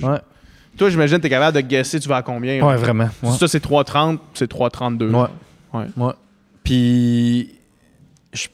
Toi, 0.78 0.90
j'imagine 0.90 1.16
que 1.16 1.22
tu 1.22 1.26
es 1.28 1.30
capable 1.30 1.56
de 1.56 1.62
guesser, 1.62 1.98
tu 2.00 2.08
vas 2.08 2.16
à 2.16 2.22
combien. 2.22 2.58
là? 2.58 2.66
Ouais, 2.66 2.76
vraiment. 2.76 3.08
Ouais. 3.22 3.30
Si 3.32 3.38
ça, 3.38 3.48
c'est 3.48 3.62
3,30, 3.64 4.18
c'est 4.34 4.50
3,32. 4.50 5.10
Ouais. 5.10 5.26
Ouais. 5.72 5.86
Ouais. 5.96 6.12
Puis, 6.62 7.54
je- 8.32 8.46
tu 8.48 8.50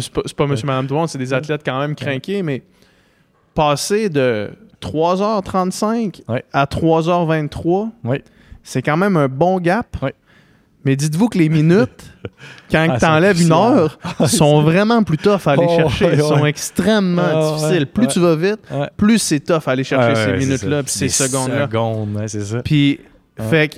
c'est 0.00 0.10
pas, 0.12 0.22
pas 0.36 0.46
monsieur 0.46 0.66
madame 0.66 0.86
tout 0.86 0.94
le 0.94 1.00
monde 1.00 1.08
c'est 1.08 1.18
des 1.18 1.32
athlètes 1.34 1.60
quand 1.64 1.78
même 1.78 1.94
craqués 1.94 2.42
mais 2.42 2.62
passer 3.54 4.08
de 4.08 4.50
3h35 4.80 6.22
Ouais. 6.28 6.44
à 6.52 6.66
3h23 6.66 7.90
Ouais. 8.04 8.22
c'est 8.62 8.82
quand 8.82 8.96
même 8.96 9.16
un 9.16 9.28
bon 9.28 9.58
gap. 9.60 9.96
Ouais. 10.02 10.14
mais 10.84 10.96
dites-vous 10.96 11.28
que 11.28 11.38
les 11.38 11.48
minutes 11.48 12.12
quand 12.70 12.86
Ah, 12.90 12.98
tu 12.98 13.04
enlèves 13.06 13.40
une 13.40 13.52
heure 13.52 13.98
sont 14.26 14.62
vraiment 14.62 15.02
plus 15.04 15.18
tough 15.18 15.46
à 15.46 15.52
aller 15.52 15.66
Oh, 15.68 15.76
chercher. 15.88 16.10
ils 16.14 16.20
sont 16.20 16.44
extrêmement 16.46 17.22
Ah, 17.24 17.54
difficiles. 17.56 17.86
plus 17.86 18.08
tu 18.08 18.18
vas 18.20 18.34
vite 18.36 18.60
plus 18.96 19.18
c'est 19.18 19.40
tough 19.40 19.62
à 19.66 19.70
aller 19.72 19.84
chercher 19.84 20.14
ces 20.16 20.32
minutes-là 20.44 20.82
puis 20.82 20.92
ces 20.92 21.04
Des 21.06 21.08
secondes-là. 21.10 21.66
secondes, 21.66 22.16
ouais, 22.16 22.28
c'est 22.28 22.44
ça. 22.44 22.62
puis, 22.62 22.98
fait 23.38 23.68
que, 23.68 23.76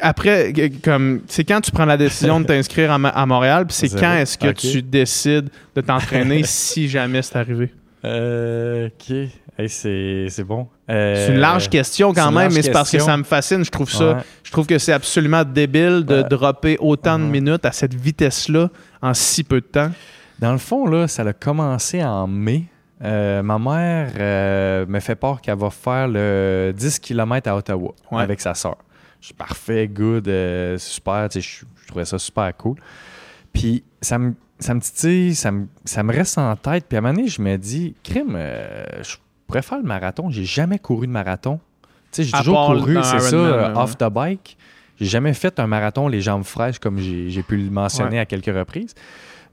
après, 0.00 0.52
comme, 0.82 1.20
c'est 1.26 1.44
quand 1.44 1.60
tu 1.60 1.70
prends 1.70 1.84
la 1.84 1.96
décision 1.96 2.40
de 2.40 2.46
t'inscrire 2.46 2.90
à, 2.92 3.26
Montréal, 3.26 3.66
puis 3.66 3.76
c'est 3.76 3.88
quand 4.00 4.14
est-ce 4.14 4.38
que 4.38 4.52
tu 4.52 4.80
décides 4.82 5.50
de 5.74 5.80
t'entraîner 5.80 6.42
si 6.44 6.88
jamais 6.88 7.20
c'est 7.22 7.36
arrivé? 7.36 7.72
Euh, 8.06 8.88
ok. 8.88 9.16
Hey, 9.58 9.68
c'est 9.70 10.44
bon. 10.44 10.68
Euh, 10.90 11.26
C'est 11.26 11.32
une 11.32 11.40
large 11.40 11.68
question 11.70 12.12
quand 12.12 12.30
même, 12.30 12.52
mais 12.52 12.62
c'est 12.62 12.70
parce 12.70 12.90
que 12.90 12.98
ça 12.98 13.16
me 13.16 13.24
fascine. 13.24 13.64
Je 13.64 13.70
trouve 13.70 13.90
ça, 13.90 14.14
Ouais. 14.16 14.22
je 14.44 14.50
trouve 14.52 14.66
que 14.66 14.78
c'est 14.78 14.92
absolument 14.92 15.44
débile 15.44 16.04
de 16.04 16.16
Ouais. 16.22 16.24
dropper 16.28 16.76
autant 16.78 17.18
de 17.18 17.24
Mhm. 17.24 17.30
minutes 17.30 17.64
à 17.64 17.72
cette 17.72 17.94
vitesse-là 17.94 18.68
en 19.02 19.14
si 19.14 19.42
peu 19.44 19.60
de 19.60 19.66
temps. 19.66 19.90
Dans 20.38 20.52
le 20.52 20.58
fond, 20.58 20.86
là, 20.86 21.08
ça 21.08 21.22
a 21.22 21.32
commencé 21.32 22.04
en 22.04 22.26
mai. 22.26 22.64
Euh, 23.02 23.42
ma 23.42 23.58
mère 23.58 24.10
euh, 24.18 24.86
me 24.86 25.00
fait 25.00 25.16
part 25.16 25.40
qu'elle 25.40 25.58
va 25.58 25.70
faire 25.70 26.08
le 26.08 26.72
10 26.76 26.98
km 26.98 27.48
à 27.50 27.56
Ottawa 27.56 27.94
Ouais. 28.12 28.22
avec 28.22 28.40
sa 28.40 28.54
soeur. 28.54 28.76
Je 29.20 29.26
suis 29.26 29.34
parfait, 29.34 29.88
good, 29.88 30.28
euh, 30.28 30.78
super. 30.78 31.28
Je 31.34 31.40
je 31.40 31.86
trouvais 31.88 32.04
ça 32.04 32.18
super 32.18 32.54
cool. 32.56 32.76
Puis 33.52 33.84
ça 34.02 34.18
me, 34.18 34.34
ça 34.58 34.74
me 34.74 34.80
titille, 34.80 35.34
ça 35.34 35.50
me, 35.52 35.66
ça 35.84 36.02
me 36.02 36.12
reste 36.12 36.38
en 36.38 36.54
tête. 36.56 36.86
Puis 36.88 36.96
à 36.96 36.98
un 36.98 37.02
moment 37.02 37.14
donné, 37.14 37.28
je 37.28 37.40
me 37.42 37.56
dis, 37.56 37.94
crime, 38.02 38.34
euh, 38.36 38.84
je 39.02 39.16
pourrais 39.46 39.62
faire 39.62 39.78
le 39.78 39.84
marathon. 39.84 40.30
J'ai 40.30 40.44
jamais 40.44 40.78
couru 40.78 41.06
de 41.06 41.12
marathon. 41.12 41.60
Tu 42.12 42.22
sais, 42.22 42.24
j'ai 42.24 42.32
toujours 42.38 42.66
couru, 42.66 42.96
c'est 43.02 43.20
ça, 43.20 43.36
euh, 43.36 43.74
off 43.74 43.96
the 43.98 44.08
bike. 44.10 44.56
J'ai 44.98 45.06
jamais 45.06 45.34
fait 45.34 45.58
un 45.60 45.66
marathon 45.66 46.08
les 46.08 46.22
jambes 46.22 46.44
fraîches 46.44 46.78
comme 46.78 46.98
j'ai 46.98 47.42
pu 47.42 47.56
le 47.58 47.70
mentionner 47.70 48.12
Ouais. 48.12 48.18
à 48.20 48.24
quelques 48.26 48.46
reprises. 48.46 48.94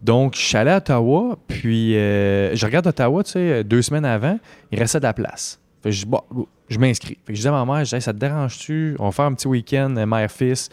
Donc, 0.01 0.35
je 0.35 0.41
suis 0.41 0.57
allé 0.57 0.71
à 0.71 0.77
Ottawa, 0.77 1.37
puis 1.47 1.95
euh, 1.97 2.55
je 2.55 2.65
regarde 2.65 2.87
Ottawa, 2.87 3.23
tu 3.23 3.31
sais, 3.31 3.63
deux 3.63 3.81
semaines 3.81 4.05
avant, 4.05 4.37
il 4.71 4.79
restait 4.79 4.99
de 4.99 5.03
la 5.03 5.13
place. 5.13 5.59
Fait 5.81 5.89
que 5.89 5.95
je 5.95 6.03
dis, 6.03 6.09
bon, 6.09 6.21
je 6.69 6.77
m'inscris. 6.79 7.17
Fait 7.25 7.33
que 7.33 7.35
je 7.37 7.41
dis 7.41 7.47
à 7.47 7.51
ma 7.51 7.65
mère, 7.65 7.83
je 7.85 7.89
dis, 7.89 7.95
Hey, 7.95 8.01
ça 8.01 8.13
te 8.13 8.17
dérange-tu? 8.17 8.95
On 8.99 9.05
va 9.05 9.11
faire 9.11 9.25
un 9.25 9.33
petit 9.33 9.47
week-end, 9.47 9.89
mère-fils, 9.89 10.69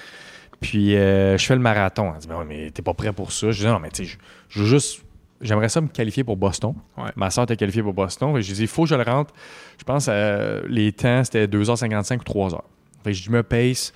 puis 0.60 0.96
euh, 0.96 1.36
je 1.38 1.46
fais 1.46 1.54
le 1.54 1.60
marathon. 1.60 2.12
Elle 2.14 2.20
dit, 2.20 2.28
mais, 2.28 2.34
ouais, 2.36 2.44
mais 2.46 2.70
t'es 2.70 2.82
pas 2.82 2.94
prêt 2.94 3.12
pour 3.12 3.32
ça. 3.32 3.50
Je 3.50 3.60
dis, 3.60 3.66
non, 3.66 3.78
mais 3.78 3.90
tu 3.90 4.04
sais, 4.06 4.18
je, 4.48 4.60
veux 4.60 4.66
juste, 4.66 5.02
j'aimerais 5.40 5.68
ça 5.68 5.80
me 5.80 5.88
qualifier 5.88 6.22
pour 6.24 6.36
Boston. 6.36 6.74
Ouais. 6.98 7.10
Ma 7.16 7.30
soeur 7.30 7.44
était 7.44 7.56
qualifiée 7.56 7.82
pour 7.82 7.94
Boston. 7.94 8.40
Je 8.40 8.52
dis, 8.54 8.62
il 8.62 8.68
faut 8.68 8.82
que 8.84 8.88
je 8.90 8.94
le 8.94 9.02
rentre. 9.02 9.32
Je 9.78 9.84
pense 9.84 10.06
que 10.06 10.64
les 10.68 10.92
temps, 10.92 11.24
c'était 11.24 11.46
2h55 11.46 12.18
ou 12.20 12.22
3h. 12.24 12.60
Fait 13.04 13.10
que 13.10 13.12
je 13.12 13.18
dis, 13.20 13.26
je 13.26 13.30
me 13.30 13.42
pace. 13.42 13.92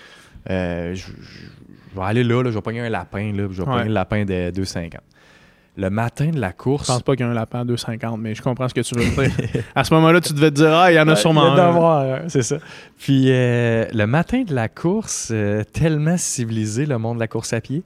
Euh, 0.51 0.95
je, 0.95 1.07
je- 1.07 1.47
je 1.95 2.01
vais 2.01 2.07
aller 2.07 2.25
là, 2.25 2.43
là, 2.43 2.51
je 2.51 2.57
vais 2.57 2.61
pogner 2.63 2.81
un 2.81 2.89
lapin, 2.89 3.33
là, 3.33 3.47
je 3.51 3.63
vais 3.63 3.69
Ouais. 3.69 3.75
pogner 3.77 3.85
le 3.89 3.95
lapin 3.95 4.25
de 4.25 4.51
2,50. 4.51 4.95
Le 5.77 5.91
matin 5.91 6.31
de 6.31 6.39
la 6.41 6.51
Je 6.51 6.55
course. 6.57 6.87
pense 6.87 7.03
pas 7.03 7.17
qu'il 7.17 7.27
y 7.27 7.29
a 7.29 7.33
un 7.33 7.35
lapin 7.35 7.61
à 7.61 7.65
2,50, 7.65 8.17
mais 8.21 8.35
je 8.35 8.43
comprends 8.43 8.69
ce 8.69 8.75
que 8.75 8.81
tu 8.81 8.95
veux 8.95 9.05
dire. 9.05 9.35
à 9.75 9.83
ce 9.83 9.93
moment-là, 9.95 10.21
tu 10.21 10.33
devais 10.33 10.51
te 10.51 10.57
dire, 10.57 10.73
ah, 10.73 10.93
il 10.93 10.95
y 10.95 11.01
en 11.01 11.09
a 11.09 11.17
sûrement 11.17 11.53
Il 11.53 11.59
y 11.59 11.61
a 11.61 12.23
un, 12.25 12.29
c'est 12.29 12.43
ça. 12.43 12.59
Puis 12.99 13.25
euh, 13.29 13.87
le 13.93 14.07
matin 14.07 14.43
de 14.43 14.55
la 14.55 14.69
course, 14.69 15.31
euh, 15.33 15.65
tellement 15.65 16.17
civilisé 16.17 16.87
le 16.87 16.99
monde 16.99 17.17
de 17.17 17.21
la 17.21 17.29
course 17.29 17.53
à 17.53 17.61
pied. 17.61 17.83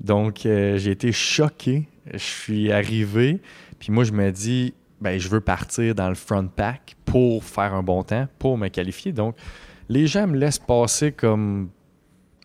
Donc 0.00 0.46
euh, 0.46 0.78
j'ai 0.78 0.92
été 0.92 1.10
choqué. 1.10 1.88
Je 2.12 2.18
suis 2.18 2.70
arrivé, 2.70 3.40
puis 3.80 3.90
moi 3.90 4.04
je 4.04 4.12
me 4.12 4.30
dis, 4.30 4.74
ben 5.00 5.18
je 5.18 5.28
veux 5.28 5.40
partir 5.40 5.94
dans 5.96 6.08
le 6.08 6.14
front 6.14 6.46
pack 6.46 6.94
pour 7.04 7.42
faire 7.42 7.74
un 7.74 7.82
bon 7.82 8.04
temps, 8.04 8.28
pour 8.38 8.56
me 8.56 8.68
qualifier. 8.68 9.12
Donc 9.12 9.34
les 9.88 10.06
gens 10.06 10.28
me 10.28 10.36
laissent 10.36 10.60
passer 10.60 11.10
comme 11.10 11.70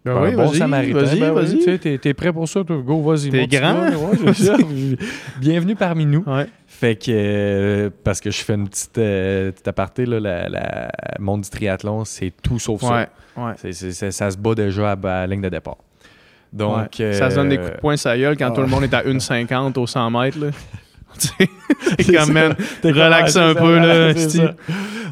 Ben 0.03 0.19
oui, 0.19 0.33
bon 0.35 0.47
vas-y, 0.47 0.57
samaritain. 0.57 0.99
vas-y, 0.99 1.19
Ben 1.19 1.31
vas-y. 1.31 1.57
tu 1.59 1.77
sais, 1.77 1.97
t'es, 1.99 2.13
prêt 2.15 2.33
pour 2.33 2.47
ça, 2.49 2.63
toi? 2.63 2.77
Go, 2.83 3.01
vas-y. 3.03 3.29
T'es 3.29 3.45
grand? 3.45 3.87
Ouais. 3.87 4.97
Bienvenue 5.39 5.75
parmi 5.75 6.07
nous. 6.07 6.23
Ouais. 6.25 6.47
Fait 6.65 6.95
que, 6.95 7.11
euh, 7.11 7.89
parce 8.03 8.19
que 8.19 8.31
je 8.31 8.41
fais 8.43 8.55
une 8.55 8.67
petite, 8.67 8.97
euh, 8.97 9.51
petite 9.51 9.67
aparté, 9.67 10.07
là, 10.07 10.19
la, 10.19 10.49
la 10.49 10.91
monde 11.19 11.41
du 11.41 11.49
triathlon, 11.51 12.03
c'est 12.05 12.33
tout 12.41 12.57
sauf 12.57 12.81
ça. 12.81 12.87
Ouais, 12.91 13.07
ouais. 13.37 13.51
C'est- 13.57 13.73
c'est- 13.73 13.91
c'est- 13.91 14.11
ça 14.11 14.31
se 14.31 14.37
bat 14.37 14.55
déjà 14.55 14.91
à, 14.91 14.93
à 14.93 14.97
la 14.97 15.27
ligne 15.27 15.41
de 15.41 15.49
départ. 15.49 15.77
Donc, 16.51 16.95
Ouais. 16.99 17.13
Ça 17.13 17.29
se 17.29 17.35
donne 17.35 17.49
des 17.49 17.57
euh, 17.57 17.61
coups 17.61 17.75
de 17.75 17.79
poing 17.79 17.95
sur 17.95 18.09
la 18.09 18.17
gueule 18.17 18.37
quand 18.37 18.47
ah. 18.49 18.55
tout 18.55 18.61
le 18.61 18.67
monde 18.67 18.83
est 18.83 18.93
à 18.95 19.03
1,50 19.03 19.77
au 19.77 19.85
100 19.85 20.09
mètres. 20.09 20.39
Là. 20.39 20.47
Tu 21.19 21.27
sais, 21.27 21.49
c'est 21.99 22.17
relax 22.91 23.35
ah, 23.35 23.43
un 23.49 23.53
c'est 23.53 23.59
peu, 23.59 23.75
ça, 23.79 23.85
là, 23.85 24.13
c'est 24.15 24.29
ça. 24.29 24.55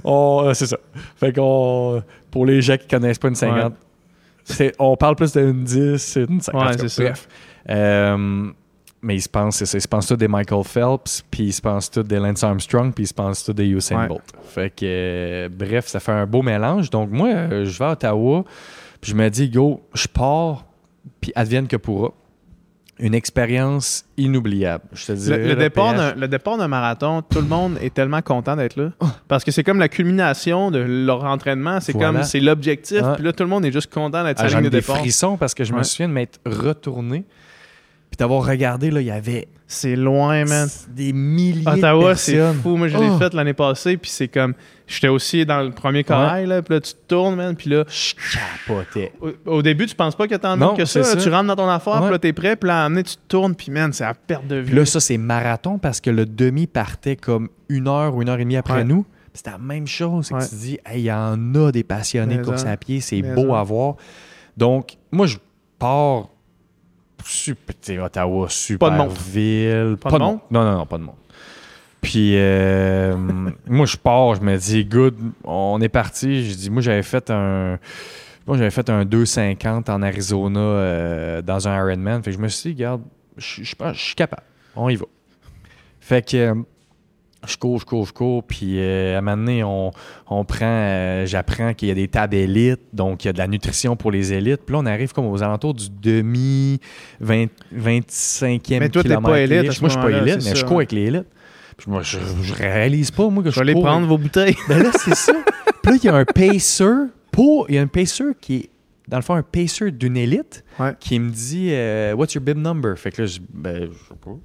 On- 0.03 0.43
euh, 0.45 0.53
C'est 0.53 0.65
ça. 0.65 0.77
Fait 1.17 1.33
qu'on, 1.33 2.01
pour 2.31 2.45
les 2.45 2.61
gens 2.61 2.77
qui 2.77 2.87
connaissent 2.87 3.19
pas 3.19 3.27
une 3.27 3.35
50, 3.35 3.55
Ouais. 3.57 3.69
c'est, 3.69 3.73
on 4.79 4.95
parle 4.97 5.15
plus 5.15 5.33
d'une 5.33 5.63
10, 5.63 6.17
une 6.29 6.41
50. 6.41 6.61
Ouais, 6.61 6.67
en 6.67 6.71
tout 6.71 6.77
cas, 6.77 6.77
c'est 6.81 6.89
ça. 6.89 7.03
Bref. 7.03 7.27
Euh, 7.69 8.51
mais 9.01 9.15
ils 9.15 9.21
se 9.21 9.29
pensent, 9.29 9.61
ils 9.61 9.81
se 9.81 9.87
pensent 9.87 10.07
tous 10.07 10.17
des 10.17 10.27
Michael 10.27 10.63
Phelps, 10.63 11.23
puis 11.31 11.43
ils 11.43 11.53
se 11.53 11.61
pensent 11.61 11.89
tous 11.89 12.03
des 12.03 12.17
Lance 12.19 12.43
Armstrong, 12.43 12.93
puis 12.93 13.05
ils 13.05 13.07
se 13.07 13.13
pensent 13.13 13.43
tous 13.45 13.53
des 13.53 13.67
Usain 13.67 14.01
Ouais. 14.01 14.07
Bolt. 14.07 14.23
Fait 14.43 14.69
que, 14.69 14.85
euh, 14.85 15.49
bref, 15.49 15.87
ça 15.87 15.99
fait 15.99 16.11
un 16.11 16.25
beau 16.25 16.41
mélange. 16.41 16.89
Donc, 16.89 17.09
moi, 17.09 17.29
euh, 17.29 17.65
je 17.65 17.79
vais 17.79 17.85
à 17.85 17.91
Ottawa, 17.91 18.43
puis 18.99 19.11
je 19.11 19.15
me 19.15 19.29
dis, 19.29 19.49
go, 19.49 19.81
je 19.93 20.07
pars, 20.07 20.65
puis 21.21 21.31
advienne 21.35 21.67
que 21.67 21.77
pourra. 21.77 22.11
Une 22.99 23.13
expérience 23.13 24.03
inoubliable. 24.17 24.83
Je 24.93 25.05
te 25.05 25.11
dis, 25.13 25.29
Le, 25.29 25.37
le 25.47 25.55
départ 25.55 25.93
d'un, 25.93 26.13
le 26.15 26.27
départ 26.27 26.57
d'un 26.57 26.67
marathon, 26.67 27.21
tout 27.21 27.39
le 27.39 27.47
monde 27.47 27.77
est 27.81 27.93
tellement 27.93 28.21
content 28.21 28.55
d'être 28.57 28.75
là. 28.75 28.91
Parce 29.29 29.43
que 29.45 29.51
c'est 29.51 29.63
comme 29.63 29.79
la 29.79 29.87
culmination 29.87 30.69
de 30.69 30.79
leur 30.79 31.23
entraînement. 31.23 31.79
C'est 31.79 31.93
Voilà. 31.93 32.11
comme 32.11 32.23
c'est 32.23 32.41
l'objectif. 32.41 33.01
Ouais. 33.01 33.15
Puis 33.15 33.23
là, 33.23 33.31
tout 33.31 33.43
le 33.43 33.49
monde 33.49 33.63
est 33.65 33.71
juste 33.71 33.93
content 33.93 34.23
d'être 34.23 34.41
Ah, 34.41 34.49
sur 34.49 34.55
la 34.57 34.59
ai 34.59 34.63
ligne 34.63 34.69
de 34.69 34.75
des 34.77 34.81
départ. 34.81 34.97
frissons 34.97 35.37
parce 35.37 35.53
que 35.53 35.63
je 35.63 35.71
me 35.73 35.81
souviens 35.83 36.09
de 36.09 36.13
m'être 36.13 36.39
retourné 36.45 37.23
puis 38.09 38.17
d'avoir 38.17 38.45
regardé, 38.45 38.89
là, 38.91 39.01
il 39.01 39.07
y 39.07 39.11
avait 39.11 39.47
C'est 39.67 39.95
loin, 39.95 40.45
man. 40.45 40.67
des 40.89 41.13
milliers 41.13 41.67
Ottawa, 41.67 42.13
de 42.13 42.17
c'est 42.17 42.33
personnes. 42.37 42.61
fou. 42.61 42.75
Moi, 42.75 42.87
je 42.87 42.97
l'ai 42.97 43.09
Oh. 43.09 43.17
fait 43.19 43.33
l'année 43.35 43.53
passée. 43.53 43.97
Puis 43.97 44.09
c'est 44.09 44.27
comme. 44.27 44.53
J'étais 44.87 45.07
aussi 45.09 45.45
dans 45.45 45.61
le 45.61 45.69
premier 45.69 46.03
corail. 46.03 46.47
Là, 46.47 46.63
puis 46.63 46.73
là, 46.73 46.81
tu 46.81 46.93
te 46.93 46.97
tournes, 47.07 47.35
man. 47.35 47.55
Puis 47.55 47.69
là, 47.69 47.83
Je 47.87 48.13
capotais. 48.65 49.11
au, 49.21 49.29
au 49.57 49.61
début, 49.61 49.85
tu 49.85 49.93
penses 49.93 50.15
pas 50.15 50.23
qu'il 50.23 50.31
y 50.31 50.35
a 50.35 50.39
tant 50.39 50.55
de 50.55 50.59
Non, 50.61 50.69
monde 50.69 50.77
que 50.77 50.85
ça. 50.85 51.03
c'est 51.03 51.13
là. 51.15 51.19
ça. 51.21 51.23
Tu 51.23 51.29
rentres 51.29 51.45
dans 51.47 51.55
ton 51.55 51.69
affaire. 51.69 52.01
Puis 52.01 52.09
là, 52.11 52.17
t'es 52.17 52.33
prêt. 52.33 52.55
Puis 52.55 52.67
là, 52.67 52.81
à 52.81 52.85
amener, 52.85 53.03
tu 53.03 53.13
te 53.15 53.21
tournes. 53.27 53.53
Puis 53.53 53.71
man, 53.71 53.93
c'est 53.93 54.03
à 54.05 54.15
perte 54.15 54.47
de 54.47 54.55
vue. 54.55 54.65
Puis 54.65 54.75
là, 54.75 54.85
ça, 54.87 54.99
c'est 54.99 55.17
marathon 55.19 55.77
parce 55.77 56.01
que 56.01 56.09
le 56.09 56.25
demi 56.25 56.65
partait 56.65 57.15
comme 57.15 57.49
une 57.69 57.87
heure 57.87 58.15
ou 58.15 58.23
une 58.23 58.29
heure 58.29 58.39
et 58.39 58.43
demie 58.43 58.57
après 58.57 58.73
Ouais. 58.79 58.83
nous. 58.83 59.05
C'était 59.35 59.51
la 59.51 59.59
même 59.59 59.85
chose. 59.85 60.25
c'est 60.25 60.33
que 60.33 60.39
Ouais. 60.39 60.45
tu 60.45 60.49
te 60.49 60.55
dis, 60.59 60.79
Hey, 60.87 61.01
il 61.01 61.05
y 61.05 61.11
en 61.11 61.53
a 61.53 61.71
des 61.71 61.83
passionnés 61.83 62.37
de 62.37 62.43
course 62.43 62.65
à 62.65 62.75
pied, 62.75 62.99
c'est 63.01 63.21
beau 63.21 63.53
à 63.53 63.61
voir. 63.61 63.95
Donc, 64.57 64.97
moi, 65.11 65.27
je 65.27 65.37
pars 65.77 66.29
super, 67.25 68.03
Ottawa, 68.03 68.47
super 68.49 68.89
Pas 68.89 68.93
de 68.93 68.97
monde. 68.97 69.17
ville. 69.17 69.97
Pas 70.01 70.11
de 70.11 70.17
monde? 70.17 70.39
Non, 70.51 70.63
non, 70.63 70.77
non, 70.77 70.85
pas 70.85 70.97
de 70.97 71.03
monde. 71.03 71.15
Puis, 72.01 72.33
euh, 72.35 73.15
moi, 73.67 73.85
je 73.85 73.97
pars, 73.97 74.35
je 74.35 74.41
me 74.41 74.57
dis, 74.57 74.85
good, 74.85 75.15
on 75.43 75.79
est 75.81 75.89
parti. 75.89 76.49
Je 76.49 76.55
dis, 76.55 76.69
moi, 76.69 76.81
j'avais 76.81 77.03
fait 77.03 77.29
un. 77.29 77.77
Moi, 78.47 78.57
j'avais 78.57 78.71
fait 78.71 78.89
un 78.89 79.03
2,50 79.03 79.91
en 79.91 80.01
Arizona 80.01 80.59
euh, 80.59 81.41
dans 81.41 81.67
un 81.67 81.77
Ironman. 81.77 82.23
Fait 82.23 82.31
que 82.31 82.37
je 82.37 82.41
me 82.41 82.47
suis 82.47 82.73
dit, 82.73 82.83
regarde, 82.83 83.01
je 83.37 83.63
je 83.63 83.75
suis 83.93 84.15
capable. 84.15 84.43
On 84.75 84.89
y 84.89 84.95
va. 84.95 85.05
Fait 85.99 86.27
que 86.27 86.37
euh, 86.37 86.55
je 87.47 87.57
cours, 87.57 87.79
je 87.79 87.85
cours, 87.85 88.05
je 88.05 88.13
cours. 88.13 88.43
Puis 88.43 88.79
euh, 88.79 89.15
à 89.15 89.19
un 89.19 89.21
moment 89.21 89.37
donné, 89.37 89.63
on, 89.63 89.91
on 90.29 90.45
prend, 90.45 90.65
euh, 90.65 91.25
j'apprends 91.25 91.73
qu'il 91.73 91.87
y 91.87 91.91
a 91.91 91.95
des 91.95 92.07
tables 92.07 92.35
élites, 92.35 92.81
donc 92.93 93.23
il 93.23 93.27
y 93.27 93.29
a 93.29 93.33
de 93.33 93.37
la 93.37 93.47
nutrition 93.47 93.95
pour 93.95 94.11
les 94.11 94.33
élites. 94.33 94.61
Puis 94.65 94.73
là, 94.73 94.79
on 94.79 94.85
arrive 94.85 95.13
comme 95.13 95.25
aux 95.27 95.41
alentours 95.41 95.73
du 95.73 95.87
demi 95.89 96.79
20, 97.21 97.45
25e 97.75 98.79
Mais 98.79 98.89
toi, 98.89 99.03
t'es 99.03 99.15
pas 99.15 99.39
élite 99.39 99.81
Moi, 99.81 99.89
je 99.89 99.93
suis 99.93 100.01
pas 100.01 100.11
élite, 100.11 100.35
mais 100.35 100.41
ça, 100.41 100.53
je 100.55 100.65
cours 100.65 100.77
ouais. 100.77 100.83
avec 100.83 100.91
les 100.91 101.03
élites. 101.03 101.27
Puis 101.77 101.89
moi, 101.89 102.01
je, 102.01 102.19
je 102.41 102.53
réalise 102.53 103.09
pas, 103.11 103.29
moi, 103.29 103.41
que 103.41 103.49
Je 103.51 103.55
je, 103.55 103.63
vais 103.63 103.71
aller 103.71 103.81
prendre 103.81 104.05
vos 104.05 104.17
bouteilles. 104.17 104.55
ben 104.67 104.83
là, 104.83 104.91
c'est 104.93 105.15
ça. 105.15 105.33
Puis 105.81 105.93
là, 105.93 105.97
il 106.03 106.05
y 106.05 106.09
a 106.09 106.15
un 106.15 106.25
pacer 106.25 107.05
pour. 107.31 107.67
Il 107.69 107.75
y 107.75 107.77
a 107.77 107.81
un 107.81 107.87
pacer 107.87 108.25
qui 108.41 108.55
est, 108.55 108.69
dans 109.07 109.15
le 109.17 109.23
fond, 109.23 109.35
un 109.35 109.43
pacer 109.43 109.91
d'une 109.91 110.17
élite 110.17 110.65
Ouais. 110.77 110.93
qui 110.99 111.19
me 111.19 111.29
dit 111.29 111.69
euh, 111.71 112.13
What's 112.13 112.33
your 112.33 112.43
bib 112.43 112.57
number? 112.57 112.97
Fait 112.97 113.11
que 113.11 113.21
là, 113.21 113.27
je, 113.27 113.39
ben, 113.53 113.89
je 113.91 113.97
sais 113.97 114.15
pas. 114.21 114.35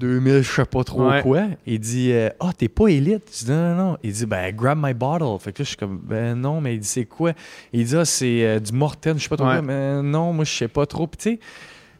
C'est, 0.00 0.04
euh, 0.06 0.18
2000, 0.18 0.42
je 0.42 0.50
sais 0.52 0.64
pas 0.64 0.84
trop 0.84 1.08
Ouais. 1.08 1.22
quoi. 1.22 1.42
Il 1.66 1.78
dit 1.80 2.12
euh, 2.12 2.28
Ah, 2.40 2.50
t'es 2.56 2.68
pas 2.68 2.88
élite. 2.88 3.24
Je 3.38 3.44
dis 3.46 3.50
Non, 3.50 3.74
non, 3.74 3.76
non. 3.90 3.98
Il 4.02 4.12
dit 4.12 4.26
Ben, 4.26 4.54
grab 4.54 4.78
my 4.80 4.94
bottle. 4.94 5.38
Fait 5.40 5.52
que 5.52 5.58
là, 5.60 5.64
je 5.64 5.68
suis 5.68 5.76
comme 5.76 5.98
Ben 6.02 6.34
non, 6.34 6.60
mais 6.60 6.74
il 6.74 6.80
dit 6.80 6.86
C'est 6.88 7.04
quoi? 7.04 7.32
Il 7.72 7.84
dit 7.84 7.96
Ah, 7.96 8.04
c'est 8.04 8.44
euh, 8.46 8.58
du 8.60 8.72
Morten. 8.72 9.18
Je 9.18 9.22
sais 9.24 9.28
pas 9.28 9.36
trop 9.36 9.46
Ouais. 9.46 9.54
quoi. 9.54 9.62
Mais 9.62 10.02
non, 10.02 10.32
moi, 10.32 10.44
je 10.44 10.52
sais 10.52 10.68
pas 10.68 10.86
trop. 10.86 11.06
Puis 11.06 11.18
tu 11.18 11.30
sais, 11.34 11.40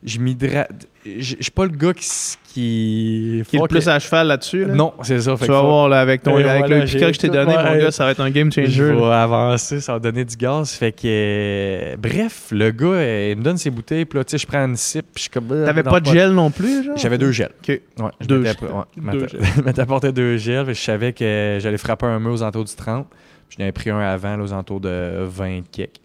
je 0.05 0.19
m'hydrate. 0.19 0.71
Je 1.07 1.21
suis 1.41 1.51
pas 1.55 1.65
le 1.65 1.71
gars 1.71 1.93
qui. 1.95 2.07
qui, 2.53 3.43
Qui 3.49 3.57
est 3.57 3.61
le 3.61 3.67
plus 3.69 3.83
it. 3.83 3.89
à 3.89 3.99
cheval 3.99 4.27
là-dessus. 4.27 4.65
là? 4.67 4.75
Non, 4.75 4.93
c'est 5.03 5.21
ça. 5.21 5.37
Fait 5.37 5.45
Tu 5.45 5.49
que 5.49 5.53
vas 5.53 5.61
faut- 5.61 5.67
voir 5.67 5.89
là, 5.89 6.01
avec, 6.01 6.23
ton, 6.23 6.39
Et 6.39 6.45
avec 6.45 6.61
voilà, 6.67 6.79
le 6.81 6.85
piquant 6.85 6.99
j'ai 6.99 7.07
que 7.07 7.13
je 7.15 7.19
t'ai 7.21 7.29
donné, 7.29 7.55
mon 7.57 7.79
gars, 7.79 7.91
ça 7.91 8.05
va 8.05 8.11
être 8.11 8.21
un 8.21 8.31
game 8.31 8.53
changer. 8.53 8.69
Je 8.71 8.83
vais 8.85 9.05
avancer, 9.13 9.81
ça 9.81 9.95
va 9.95 9.99
donner 9.99 10.25
du 10.25 10.37
gaz. 10.37 10.71
Fait 10.73 10.93
que, 10.93 11.01
euh, 11.07 11.97
bref, 11.97 12.49
le 12.53 12.71
gars, 12.71 12.87
euh, 12.89 13.29
il 13.33 13.39
me 13.39 13.43
donne 13.43 13.57
ses 13.57 13.71
bouteilles, 13.71 14.05
puis 14.05 14.19
là, 14.19 14.25
tu 14.25 14.33
sais, 14.33 14.39
je 14.39 14.47
prends 14.47 14.65
une 14.65 14.77
sip, 14.77 15.07
puis 15.13 15.13
je 15.17 15.21
suis 15.23 15.31
comme. 15.31 15.49
euh, 15.51 15.65
T'avais 15.67 15.83
pas 15.83 16.01
de 16.01 16.07
gel 16.07 16.33
non 16.33 16.51
plus, 16.51 16.85
genre? 16.85 16.97
J'avais 16.97 17.19
deux 17.19 17.33
gels. 17.33 17.51
OK. 17.63 17.69
Ouais, 17.69 18.11
je 18.21 18.27
Deux 18.27 18.39
m'étais 18.41 18.59
gels. 18.61 18.71
ouais, 18.71 19.73
je 19.77 19.81
apporté 19.81 20.13
deux 20.13 20.37
gels, 20.37 20.65
puis 20.67 20.75
je 20.75 20.81
savais 20.83 21.13
que 21.13 21.59
j'allais 21.61 21.79
frapper 21.79 22.07
un 22.07 22.19
mur 22.21 22.33
aux 22.33 22.43
alentours 22.43 22.65
du 22.65 22.75
30. 22.75 23.07
Puis 23.49 23.57
j'en 23.59 23.65
avais 23.65 23.73
pris 23.73 23.91
un 23.91 23.99
avant, 23.99 24.37
là, 24.37 24.43
aux 24.45 24.53
alentours 24.53 24.81
de 24.81 25.25
20 25.25 25.63
kicks. 25.71 26.01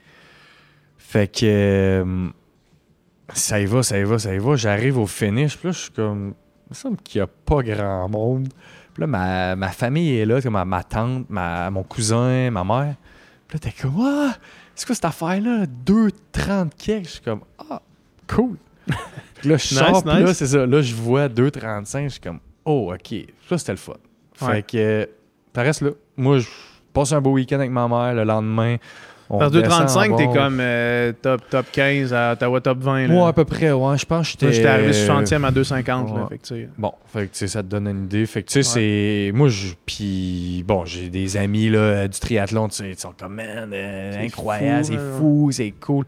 Fait 0.97 1.27
que. 1.31 1.39
euh, 1.43 2.27
ça 3.33 3.59
y 3.59 3.65
va, 3.65 3.83
ça 3.83 3.99
y 3.99 4.03
va, 4.03 4.19
ça 4.19 4.33
y 4.33 4.37
va. 4.37 4.55
J'arrive 4.55 4.97
au 4.97 5.07
finish, 5.07 5.57
puis 5.57 5.67
là, 5.67 5.71
je 5.71 5.79
suis 5.79 5.91
comme. 5.91 6.33
Il 6.67 6.71
me 6.71 6.75
semble 6.75 6.97
qu'il 6.97 7.19
n'y 7.19 7.23
a 7.23 7.27
pas 7.27 7.61
grand 7.61 8.09
monde. 8.09 8.49
Puis 8.93 9.01
là, 9.01 9.07
ma, 9.07 9.55
ma 9.55 9.69
famille 9.69 10.17
est 10.17 10.25
là, 10.25 10.41
comme 10.41 10.53
ma, 10.53 10.65
ma 10.65 10.83
tante, 10.83 11.29
ma, 11.29 11.69
mon 11.69 11.83
cousin, 11.83 12.51
ma 12.51 12.63
mère. 12.63 12.95
Puis 13.47 13.57
là, 13.57 13.59
t'es 13.59 13.81
comme, 13.81 13.95
ah, 14.01 14.35
c'est 14.75 14.85
quoi 14.85 14.95
cette 14.95 15.05
affaire-là? 15.05 15.65
2,30 15.85 16.69
kicks. 16.77 17.05
Je 17.05 17.09
suis 17.09 17.21
comme, 17.21 17.41
ah, 17.69 17.81
cool. 18.27 18.57
Puis 19.35 19.49
là, 19.49 19.57
je 19.57 19.63
Nice, 19.73 19.73
sors, 19.73 20.03
puis 20.03 20.13
là, 20.13 20.23
nice. 20.23 20.37
c'est 20.37 20.47
ça. 20.47 20.65
Là, 20.65 20.81
je 20.81 20.93
vois 20.93 21.29
2,35. 21.29 22.03
Je 22.03 22.07
suis 22.09 22.19
comme, 22.19 22.39
oh, 22.65 22.93
OK. 22.93 23.15
Ça, 23.47 23.57
c'était 23.57 23.71
le 23.73 23.77
fun. 23.77 23.93
Ouais. 24.41 24.55
Fait 24.55 24.63
que, 24.63 24.77
euh, 24.77 25.05
ça 25.55 25.61
reste 25.61 25.81
là. 25.81 25.91
Moi, 26.17 26.39
je 26.39 26.47
passe 26.93 27.13
un 27.13 27.21
beau 27.21 27.31
week-end 27.31 27.55
avec 27.55 27.71
ma 27.71 27.87
mère. 27.87 28.13
Le 28.13 28.23
lendemain, 28.23 28.77
Parce 29.29 29.51
que 29.51 29.57
redescend 29.57 29.87
2,35, 29.87 30.17
t'es 30.17 30.27
comme 30.39 30.57
euh, 30.61 31.11
top, 31.21 31.41
top 31.49 31.65
15 31.71 32.13
à 32.13 32.31
Ottawa 32.33 32.61
top 32.61 32.77
20. 32.79 33.07
Là. 33.07 33.13
Ouais, 33.13 33.27
à 33.27 33.33
peu 33.33 33.43
près, 33.43 33.71
ouais. 33.71 33.97
Je 33.97 34.05
pense 34.05 34.31
que 34.33 34.45
Moi, 34.45 34.51
j'étais... 34.51 34.53
J'étais 34.53 34.67
arrivé 34.67 34.91
60e 34.91 35.43
à 35.43 35.51
2,50. 35.51 35.85
Là, 35.87 36.03
Ouais. 36.03 36.21
fait 36.29 36.37
que, 36.37 36.67
Bon, 36.77 36.93
fait 37.07 37.27
que, 37.27 37.47
ça 37.47 37.61
te 37.61 37.67
donne 37.67 37.87
une 37.87 38.05
idée. 38.05 38.25
Fait 38.25 38.43
que, 38.43 38.47
tu 38.47 38.63
sais, 38.63 38.63
c'est... 38.63 39.31
Moi, 39.33 39.49
je... 39.49 39.73
Puis, 39.85 40.63
bon, 40.65 40.85
j'ai 40.85 41.09
des 41.09 41.35
amis, 41.35 41.69
là, 41.69 41.79
euh, 41.79 42.07
du 42.07 42.19
triathlon, 42.19 42.69
tu 42.69 42.75
sais, 42.75 42.89
ils 42.91 42.97
sont 42.97 43.13
comme, 43.19 43.35
man, 43.35 43.69
euh, 43.73 44.11
C'est 44.13 44.25
incroyable, 44.25 44.85
fou, 44.85 44.91
c'est 44.91 44.97
fou, 45.17 45.49
c'est 45.51 45.73
cool. 45.79 46.05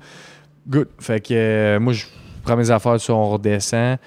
Good. 0.67 0.87
Fait 0.99 1.19
que, 1.19 1.33
euh, 1.33 1.79
moi, 1.79 1.93
je 1.93 2.05
prends 2.43 2.55
mes 2.55 2.71
affaires, 2.71 2.97
on 3.09 3.29
redescend. 3.31 3.97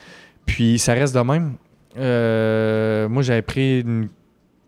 Puis, 0.47 0.79
ça 0.79 0.95
reste 0.95 1.15
de 1.15 1.21
même. 1.21 1.55
Moi, 3.11 3.23
j'avais 3.23 3.43
pris 3.43 3.81
une, 3.81 4.09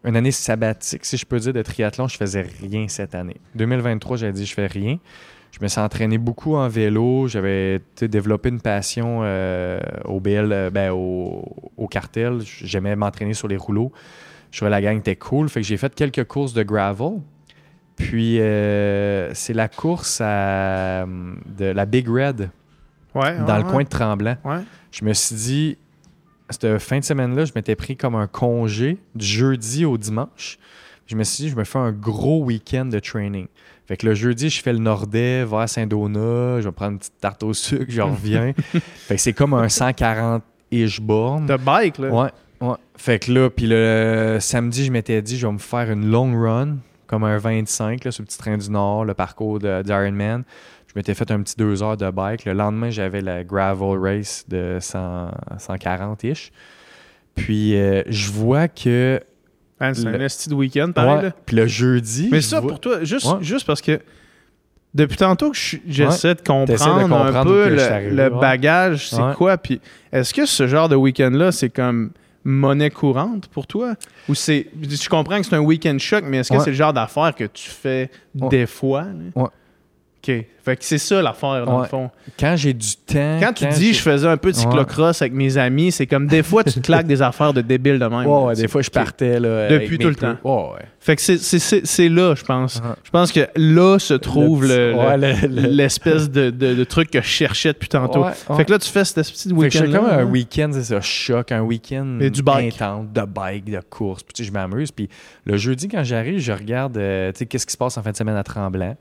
une 0.04 0.16
année 0.16 0.30
sabbatique, 0.30 1.04
si 1.04 1.16
je 1.16 1.24
peux 1.24 1.38
dire, 1.38 1.52
de 1.52 1.62
triathlon. 1.62 2.08
Je 2.08 2.16
faisais 2.16 2.46
rien 2.60 2.88
cette 2.88 3.14
année. 3.14 3.36
2023, 3.54 4.18
j'avais 4.18 4.32
dit, 4.32 4.46
je 4.46 4.54
fais 4.54 4.66
rien. 4.66 4.98
Je 5.50 5.58
me 5.62 5.68
suis 5.68 5.80
entraîné 5.80 6.18
beaucoup 6.18 6.56
en 6.56 6.68
vélo. 6.68 7.28
J'avais 7.28 7.80
développé 8.00 8.48
une 8.48 8.60
passion 8.60 9.20
euh, 9.22 9.78
au 10.04 10.20
BL, 10.20 10.52
euh, 10.52 10.70
ben, 10.70 10.90
au, 10.92 11.44
au 11.76 11.86
cartel. 11.86 12.40
J'aimais 12.42 12.96
m'entraîner 12.96 13.34
sur 13.34 13.46
les 13.48 13.56
rouleaux. 13.56 13.92
Je 14.50 14.58
trouvais 14.58 14.70
la 14.70 14.80
gang 14.80 14.98
était 14.98 15.16
cool. 15.16 15.48
Fait 15.48 15.60
que 15.60 15.66
j'ai 15.66 15.76
fait 15.76 15.94
quelques 15.94 16.24
courses 16.24 16.54
de 16.54 16.64
gravel. 16.64 17.20
Puis 17.96 18.40
euh, 18.40 19.32
c'est 19.34 19.52
la 19.52 19.68
course 19.68 20.20
à, 20.20 21.06
de 21.06 21.66
la 21.66 21.86
Big 21.86 22.08
Red 22.08 22.50
Ouais, 23.14 23.38
dans 23.38 23.46
ouais, 23.46 23.58
le 23.60 23.64
ouais. 23.64 23.70
coin 23.70 23.82
de 23.84 23.88
Tremblant. 23.88 24.36
Je 24.90 25.04
me 25.04 25.12
suis 25.12 25.36
dit, 25.36 25.78
cette 26.50 26.78
fin 26.78 26.98
de 26.98 27.04
semaine-là, 27.04 27.44
je 27.44 27.52
m'étais 27.54 27.74
pris 27.76 27.96
comme 27.96 28.14
un 28.14 28.26
congé 28.26 28.98
du 29.14 29.24
jeudi 29.26 29.84
au 29.84 29.96
dimanche. 29.98 30.58
Je 31.06 31.16
me 31.16 31.24
suis 31.24 31.44
dit, 31.44 31.50
je 31.50 31.56
me 31.56 31.64
fais 31.64 31.78
un 31.78 31.92
gros 31.92 32.42
week-end 32.44 32.86
de 32.86 32.98
training. 32.98 33.46
Fait 33.86 33.96
que 33.98 34.06
le 34.06 34.14
jeudi, 34.14 34.48
je 34.48 34.62
fais 34.62 34.72
le 34.72 34.78
Nordais 34.78 35.44
vers 35.44 35.68
Saint-Donat, 35.68 36.60
je 36.60 36.64
vais 36.68 36.72
prendre 36.72 36.92
une 36.92 36.98
petite 36.98 37.20
tarte 37.20 37.42
au 37.42 37.52
sucre, 37.52 37.84
je 37.90 38.00
reviens. 38.00 38.52
fait 38.72 39.16
que 39.16 39.20
c'est 39.20 39.34
comme 39.34 39.52
un 39.52 39.66
140-ish 39.66 41.00
bornes. 41.00 41.46
De 41.46 41.56
bike, 41.56 41.98
là. 41.98 42.08
Ouais, 42.10 42.30
ouais. 42.62 42.76
Fait 42.96 43.18
que 43.18 43.32
là, 43.32 43.50
puis 43.50 43.66
le 43.68 44.38
samedi, 44.40 44.86
je 44.86 44.92
m'étais 44.92 45.20
dit, 45.20 45.36
je 45.38 45.46
vais 45.46 45.52
me 45.52 45.58
faire 45.58 45.90
une 45.90 46.10
long 46.10 46.32
run, 46.40 46.76
comme 47.06 47.24
un 47.24 47.36
25, 47.36 48.04
là, 48.04 48.10
sur 48.10 48.22
le 48.22 48.26
petit 48.26 48.38
train 48.38 48.56
du 48.56 48.70
Nord, 48.70 49.04
le 49.04 49.12
parcours 49.14 49.58
de- 49.58 49.82
d'Ironman. 49.82 50.42
Je 50.73 50.73
m'étais 50.96 51.14
fait 51.14 51.30
un 51.30 51.42
petit 51.42 51.56
deux 51.56 51.82
heures 51.82 51.96
de 51.96 52.10
bike. 52.10 52.44
Le 52.44 52.52
lendemain, 52.52 52.90
j'avais 52.90 53.20
la 53.20 53.44
gravel 53.44 53.98
race 53.98 54.44
de 54.48 54.78
100 54.80 55.30
140-ish. 55.58 56.50
Puis 57.34 57.76
euh, 57.76 58.02
je 58.06 58.30
vois 58.30 58.68
que. 58.68 59.20
Man, 59.80 59.94
c'est 59.94 60.04
Le- 60.04 60.14
un 60.14 60.20
esti 60.20 60.48
de 60.48 60.54
week-end, 60.54 60.92
pareil. 60.94 61.16
Ouais, 61.16 61.22
là. 61.24 61.30
puis 61.44 61.56
le 61.56 61.66
jeudi. 61.66 62.28
Mais 62.30 62.40
je 62.40 62.46
ça, 62.46 62.60
vois- 62.60 62.70
pour 62.70 62.80
toi, 62.80 63.02
juste, 63.02 63.26
Ouais. 63.26 63.38
juste 63.42 63.66
parce 63.66 63.82
que 63.82 64.00
depuis 64.94 65.16
tantôt 65.16 65.50
que 65.50 65.56
je- 65.56 65.78
j'essaie 65.88 66.36
de 66.36 66.40
comprendre, 66.42 67.36
un 67.36 67.42
peu 67.44 67.68
le, 67.68 67.82
arrivé, 67.82 68.10
le 68.12 68.22
ouais. 68.32 68.40
bagage, 68.40 69.08
c'est 69.10 69.34
quoi, 69.36 69.58
puis 69.58 69.80
est-ce 70.12 70.32
que 70.32 70.46
ce 70.46 70.68
genre 70.68 70.88
de 70.88 70.94
week-end-là, 70.94 71.50
c'est 71.50 71.70
comme 71.70 72.12
monnaie 72.44 72.90
courante 72.90 73.48
pour 73.48 73.66
toi? 73.66 73.94
Ou 74.28 74.36
c'est. 74.36 74.68
Je 74.80 75.08
comprends 75.08 75.40
que 75.40 75.46
c'est 75.46 75.56
un 75.56 75.60
week-end 75.60 75.96
choc, 75.98 76.22
mais 76.24 76.38
est-ce 76.38 76.52
que 76.52 76.60
c'est 76.60 76.70
le 76.70 76.76
genre 76.76 76.92
d'affaire 76.92 77.34
que 77.34 77.44
tu 77.44 77.68
fais 77.68 78.10
des 78.34 78.66
fois? 78.66 79.06
là? 79.34 79.50
Ouais. 80.28 80.38
OK. 80.40 80.46
Fait 80.64 80.76
que 80.78 80.84
c'est 80.84 80.96
ça 80.96 81.20
l'affaire, 81.20 81.66
dans 81.66 81.76
Ouais. 81.76 81.82
le 81.82 81.88
fond. 81.88 82.10
Quand 82.40 82.54
j'ai 82.56 82.72
du 82.72 82.96
temps. 83.06 83.38
Quand 83.38 83.52
tu 83.52 83.66
dis 83.66 83.88
j'ai- 83.88 83.92
je 83.92 84.00
faisais 84.00 84.26
un 84.26 84.38
peu 84.38 84.50
de 84.50 84.56
cyclocross 84.56 85.20
avec 85.20 85.34
mes 85.34 85.58
amis, 85.58 85.92
c'est 85.92 86.06
comme 86.06 86.26
des 86.26 86.42
fois 86.42 86.64
tu 86.64 86.72
te 86.72 86.80
claques 86.80 87.06
des 87.06 87.20
affaires 87.20 87.52
de 87.52 87.60
débiles 87.60 87.98
de 87.98 88.06
même. 88.06 88.24
Ouais, 88.26 88.44
ouais, 88.44 88.54
des 88.54 88.66
fois, 88.66 88.80
je 88.80 88.88
partais. 88.88 89.38
Là, 89.38 89.68
Depuis 89.68 89.98
tout 89.98 90.08
le 90.08 90.14
temps. 90.14 90.36
Ouais, 90.42 90.72
ouais. 90.76 90.86
Fait 91.00 91.16
que 91.16 91.20
c'est- 91.20 92.08
là, 92.08 92.34
je 92.34 92.42
pense. 92.44 92.76
Uh-huh. 92.78 92.94
Je 93.04 93.10
pense 93.10 93.30
que 93.30 93.46
là 93.56 93.98
se 93.98 94.14
trouve 94.14 94.62
le- 94.66 94.92
le- 94.92 94.96
ouais, 94.96 95.16
le- 95.18 95.66
l'espèce 95.68 96.30
de, 96.30 96.48
de- 96.48 96.72
de 96.74 96.84
truc 96.84 97.10
que 97.10 97.20
je 97.20 97.26
cherchais 97.26 97.74
depuis 97.74 97.90
tantôt. 97.90 98.20
Ouais, 98.24 98.30
ouais. 98.48 98.56
Fait 98.56 98.64
que 98.64 98.72
là, 98.72 98.78
tu 98.78 98.88
fais 98.88 99.04
cette 99.04 99.16
petite 99.16 99.52
week-end 99.52 99.80
c'est 99.84 99.90
comme 99.92 100.06
un 100.06 100.24
week-end, 100.24 100.70
c'est 100.72 100.84
ça, 100.84 101.00
choc, 101.02 101.52
un 101.52 101.60
week-end 101.60 102.06
du 102.32 102.42
bike. 102.42 102.80
intense, 102.80 103.06
de 103.12 103.20
bike, 103.26 103.66
de 103.66 103.80
course. 103.90 104.22
Puis 104.22 104.42
je 104.42 104.50
m'amuse. 104.50 104.90
Puis 104.92 105.10
le 105.44 105.58
jeudi, 105.58 105.88
quand 105.88 106.02
j'arrive, 106.04 106.38
je 106.38 106.52
regarde, 106.52 106.96
euh, 106.96 107.30
sais, 107.34 107.44
qu'est-ce 107.44 107.66
qui 107.66 107.72
se 107.72 107.76
passe 107.76 107.98
en 107.98 108.02
fin 108.02 108.12
de 108.12 108.16
semaine 108.16 108.36
à 108.36 108.42
Tremblant. 108.42 108.96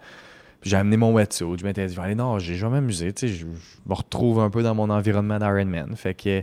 J'ai 0.63 0.77
amené 0.77 0.97
mon 0.97 1.13
wetsuit. 1.13 1.45
Je 1.59 1.63
m'étais 1.65 1.85
dit, 1.87 1.93
je 1.93 1.99
vais 1.99 2.05
aller 2.05 2.15
nager, 2.15 2.55
je 2.55 2.65
vais 2.65 2.71
m'amuser. 2.71 3.11
Tu 3.13 3.27
sais, 3.27 3.33
je, 3.33 3.39
je 3.41 3.45
me 3.89 3.93
retrouve 3.93 4.39
un 4.39 4.49
peu 4.49 4.63
dans 4.63 4.73
mon 4.75 4.89
environnement 4.89 5.37
d'Ironman. 5.37 5.95
Fait 5.95 6.13
que 6.13 6.41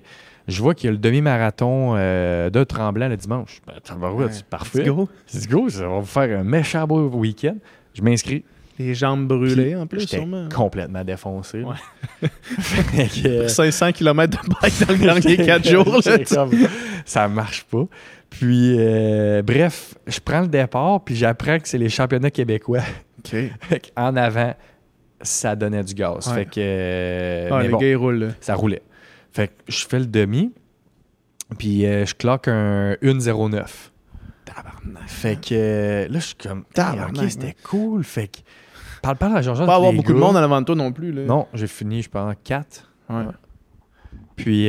je 0.49 0.63
vois 0.63 0.75
qu'il 0.75 0.87
y 0.87 0.89
a 0.89 0.93
le 0.93 0.99
demi-marathon 0.99 1.95
euh, 1.97 2.51
de 2.51 2.63
Tremblant 2.65 3.09
le 3.09 3.17
dimanche. 3.17 3.61
Ben, 3.67 3.75
Ouais. 4.11 4.27
c'est 4.31 4.45
parfait. 4.45 4.81
Let's 4.85 4.89
go. 4.89 5.09
Let's 5.33 5.49
go, 5.49 5.69
ça 5.69 5.89
va 5.89 5.99
vous 6.01 6.05
faire 6.07 6.39
un 6.41 6.45
méchant 6.45 6.87
beau 6.87 7.09
week-end. 7.09 7.57
Je 7.95 8.03
m'inscris. 8.03 8.45
Les 8.79 8.95
jambes 8.95 9.27
brûlées 9.29 9.65
Puis, 9.73 9.77
en 9.77 9.87
plus, 9.87 10.07
sûrement. 10.09 10.49
complètement 10.55 11.05
défoncé. 11.05 11.63
Ouais. 11.63 11.77
Fait 12.61 13.09
que, 13.23 13.29
euh, 13.29 13.49
500 13.49 13.93
km 13.93 14.43
de 14.43 14.49
bike 14.63 14.87
dans 14.87 14.93
le 14.95 15.21
dernier 15.23 15.37
4 15.45 15.69
jours. 15.69 16.01
là, 16.07 16.19
comme, 16.25 16.51
ça 17.05 17.29
marche 17.29 17.65
pas. 17.65 17.85
Puis, 18.31 18.77
euh, 18.79 19.43
bref, 19.43 19.95
je 20.07 20.19
prends 20.21 20.41
le 20.41 20.47
départ, 20.49 21.05
puis 21.05 21.15
j'apprends 21.15 21.59
que 21.59 21.69
c'est 21.69 21.77
les 21.79 21.89
championnats 21.91 22.31
québécois. 22.31 22.81
Fait 23.29 23.93
en 23.97 24.17
avant, 24.17 24.55
ça 25.23 25.57
donnait 25.57 25.83
du 25.85 25.95
gaz. 25.95 26.27
Ouais. 26.29 26.35
Fait 26.35 26.47
que, 26.47 26.53
euh, 26.59 27.49
Ah, 27.51 27.59
mais 27.63 27.69
bon, 27.69 27.79
gars, 27.79 27.89
ils 27.89 27.97
roulent. 27.97 28.19
là. 28.19 28.29
ça 28.41 28.55
roulait. 28.55 28.83
Fait 29.33 29.49
que 29.49 29.53
je 29.69 29.87
fais 29.87 29.99
le 29.99 30.07
demi, 30.07 30.53
puis 31.59 31.87
euh, 31.87 32.05
je 32.07 32.15
cloque 32.15 32.49
un 32.49 32.95
1,09. 33.03 33.91
Tabarnak. 34.45 35.09
Fait 35.09 35.37
que 35.41 35.49
euh, 35.53 36.09
là, 36.09 36.19
je 36.19 36.25
suis 36.27 36.35
comme, 36.35 36.65
Tabarnak, 36.75 37.23
ok, 37.25 37.31
c'était 37.31 37.57
cool. 37.63 38.03
Fait 38.05 38.29
que, 38.29 38.39
parle 39.03 39.17
pas 39.17 39.27
à 39.27 39.35
la 39.35 39.43
Georgia. 39.43 39.67
Pas 39.67 39.77
avoir 39.77 39.93
beaucoup 39.93 40.13
de 40.13 40.19
monde 40.19 40.37
en 40.37 40.43
avant 40.43 40.61
de 40.61 40.67
toi 40.67 40.75
non 40.75 40.93
plus. 40.93 41.13
Là. 41.13 41.23
Non, 41.25 41.47
j'ai 41.55 41.67
fini, 41.69 42.03
je 42.03 42.09
pense, 42.11 42.35
4. 42.43 42.91
Ouais. 43.11 43.25
Puis, 44.37 44.67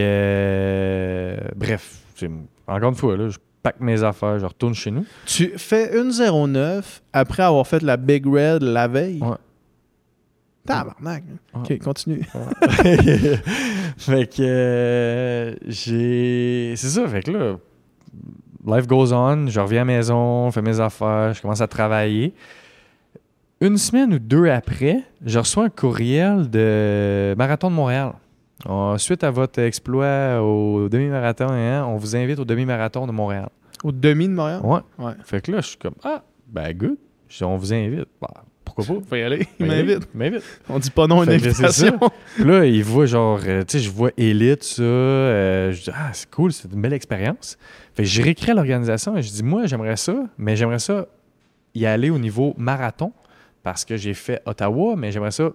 bref, 1.56 1.98
encore 2.68 2.90
une 2.90 2.96
fois, 2.96 3.18
là, 3.18 3.30
je 3.30 3.38
pack 3.64 3.80
mes 3.80 4.04
affaires, 4.04 4.40
je 4.40 4.46
retourne 4.46 4.74
chez 4.74 4.92
nous. 4.92 5.06
Tu 5.26 5.54
fais 5.58 5.98
une 5.98 6.12
09 6.12 7.02
après 7.14 7.44
avoir 7.44 7.68
fait 7.68 7.82
la 7.82 7.98
Big 7.98 8.26
Red 8.26 8.64
la 8.64 8.88
veille? 8.88 9.20
Ouais. 9.22 9.38
Tabarnak. 10.66 11.24
Ok, 11.54 11.80
continue. 11.80 12.24
fait 13.98 14.28
que 14.28 14.42
euh, 14.42 15.56
j'ai. 15.68 16.76
C'est 16.76 16.90
ça, 16.90 17.08
fait 17.08 17.24
que 17.24 17.32
là, 17.32 17.58
life 18.68 18.88
goes 18.88 19.12
on, 19.12 19.48
je 19.48 19.60
reviens 19.60 19.82
à 19.82 19.86
la 19.86 19.94
maison, 19.94 20.50
je 20.50 20.54
fais 20.54 20.62
mes 20.62 20.80
affaires, 20.80 21.34
je 21.34 21.42
commence 21.42 21.62
à 21.62 21.68
travailler. 21.68 22.34
Une 23.60 23.78
semaine 23.78 24.14
ou 24.14 24.20
deux 24.20 24.50
après, 24.50 25.04
je 25.26 25.40
reçois 25.40 25.66
un 25.66 25.70
courriel 25.70 26.50
de 26.50 27.36
Marathon 27.38 27.70
de 27.70 27.76
Montréal. 27.76 28.14
Euh, 28.70 28.98
suite 28.98 29.24
à 29.24 29.32
votre 29.32 29.60
exploit 29.60 30.42
au 30.42 30.88
demi-marathon, 30.90 31.50
hein, 31.50 31.84
on 31.86 31.98
vous 31.98 32.16
invite 32.16 32.40
au 32.40 32.46
demi-marathon 32.46 33.08
de 33.08 33.12
Montréal. 33.12 33.50
Au 33.84 33.92
demi 33.92 34.28
de 34.28 34.34
Montréal? 34.34 34.62
Ouais. 34.64 34.80
Ouais. 35.00 35.14
Fait 35.24 35.42
que 35.42 35.52
là, 35.52 35.62
je 35.62 35.68
suis 35.70 35.78
comme, 35.78 35.96
ah, 36.04 36.24
ben 36.48 36.72
good. 36.74 36.98
Dis, 37.30 37.44
on 37.44 37.56
vous 37.58 37.74
invite. 37.74 38.06
Bah, 38.22 38.30
pourquoi 38.64 38.86
pas? 38.86 38.94
Faut 39.10 39.16
y 39.16 39.24
aller. 39.24 39.48
Il 39.60 39.66
m'invite. 39.66 40.14
m'invite. 40.14 40.44
On 40.70 40.78
dit 40.80 40.92
pas 40.92 41.08
non 41.08 41.22
à 41.22 41.24
une 41.26 41.32
invitation. 41.32 41.98
Là, 42.40 42.66
il 42.66 42.84
voit 42.84 43.06
genre, 43.06 43.40
euh, 43.46 43.64
tu 43.64 43.78
sais, 43.78 43.84
je 43.84 43.90
vois 43.90 44.12
Elite, 44.18 44.64
ça. 44.64 44.84
euh, 44.84 45.72
je 45.72 45.84
dis, 45.84 45.90
ah, 45.94 46.10
c'est 46.14 46.30
cool, 46.30 46.52
c'est 46.54 46.72
une 46.72 46.82
belle 46.82 46.94
expérience. 46.94 47.58
Fait 47.96 48.04
que 48.04 48.10
je 48.10 48.22
réécris 48.22 48.52
à 48.52 48.54
l'organisation 48.54 49.18
et 49.18 49.22
je 49.24 49.32
dis, 49.32 49.44
moi, 49.44 49.66
j'aimerais 49.66 49.98
ça, 49.98 50.14
mais 50.38 50.56
j'aimerais 50.56 50.80
ça 50.80 51.08
y 51.74 51.86
aller 51.86 52.10
au 52.10 52.20
niveau 52.20 52.54
marathon 52.58 53.12
parce 53.64 53.86
que 53.86 53.98
j'ai 53.98 54.14
fait 54.14 54.42
Ottawa, 54.46 54.96
mais 54.96 55.12
j'aimerais 55.12 55.32
ça 55.32 55.50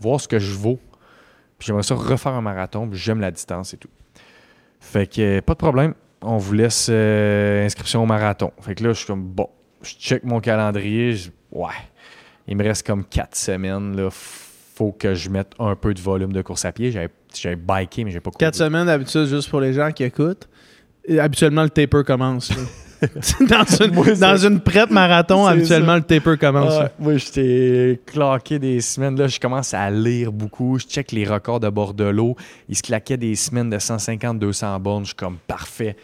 voir 0.00 0.20
ce 0.20 0.26
que 0.28 0.38
je 0.38 0.54
vaux. 0.54 0.78
Puis 1.58 1.66
j'aimerais 1.66 1.82
ça 1.82 1.94
refaire 1.94 2.32
un 2.34 2.40
marathon, 2.40 2.88
puis 2.88 2.98
j'aime 2.98 3.20
la 3.20 3.30
distance 3.30 3.74
et 3.74 3.76
tout. 3.76 3.88
Fait 4.80 5.06
que, 5.12 5.38
euh, 5.38 5.40
pas 5.42 5.54
de 5.54 5.58
problème, 5.58 5.94
on 6.22 6.36
vous 6.38 6.52
laisse 6.54 6.88
euh, 6.90 7.64
inscription 7.66 8.02
au 8.02 8.06
marathon. 8.06 8.52
Fait 8.60 8.74
que 8.74 8.84
là, 8.84 8.90
je 8.92 8.98
suis 8.98 9.06
comme, 9.06 9.24
bon, 9.24 9.48
je 9.82 9.94
check 9.94 10.22
mon 10.24 10.40
calendrier, 10.40 11.14
je- 11.14 11.30
ouais, 11.52 11.72
il 12.46 12.56
me 12.56 12.62
reste 12.64 12.86
comme 12.86 13.04
quatre 13.04 13.36
semaines, 13.36 13.96
là, 13.96 14.08
faut 14.10 14.92
que 14.92 15.14
je 15.14 15.28
mette 15.30 15.52
un 15.58 15.74
peu 15.74 15.92
de 15.94 16.00
volume 16.00 16.32
de 16.32 16.40
course 16.42 16.64
à 16.64 16.70
pied. 16.70 16.92
J'avais, 16.92 17.08
j'avais 17.34 17.56
biké, 17.56 18.04
mais 18.04 18.12
j'ai 18.12 18.20
pas 18.20 18.30
couru. 18.30 18.38
Quatre 18.38 18.54
semaines 18.54 18.86
d'habitude, 18.86 19.26
juste 19.26 19.50
pour 19.50 19.60
les 19.60 19.72
gens 19.72 19.90
qui 19.90 20.04
écoutent. 20.04 20.48
Et 21.04 21.18
habituellement, 21.18 21.64
le 21.64 21.70
taper 21.70 22.04
commence. 22.04 22.52
dans 23.48 23.64
une, 23.84 23.92
Moi, 23.94 24.12
dans 24.14 24.36
une 24.36 24.60
prep 24.60 24.90
marathon, 24.90 25.46
habituellement, 25.46 25.92
ça. 25.92 25.96
le 25.98 26.02
taper 26.02 26.36
commence. 26.36 26.74
Ah, 26.80 26.90
moi, 26.98 27.16
j'étais 27.16 28.00
claqué 28.06 28.58
des 28.58 28.80
semaines. 28.80 29.16
Là, 29.18 29.26
je 29.28 29.38
commence 29.38 29.72
à 29.74 29.90
lire 29.90 30.32
beaucoup. 30.32 30.78
Je 30.78 30.86
check 30.86 31.12
les 31.12 31.24
records 31.26 31.60
de 31.60 31.68
bord 31.68 31.94
de 31.94 32.04
l'eau. 32.04 32.36
Il 32.68 32.76
se 32.76 32.82
claquait 32.82 33.16
des 33.16 33.34
semaines 33.36 33.70
de 33.70 33.78
150-200 33.78 34.78
bornes. 34.80 35.04
Je 35.04 35.08
suis 35.08 35.16
comme 35.16 35.36
parfait. 35.46 35.96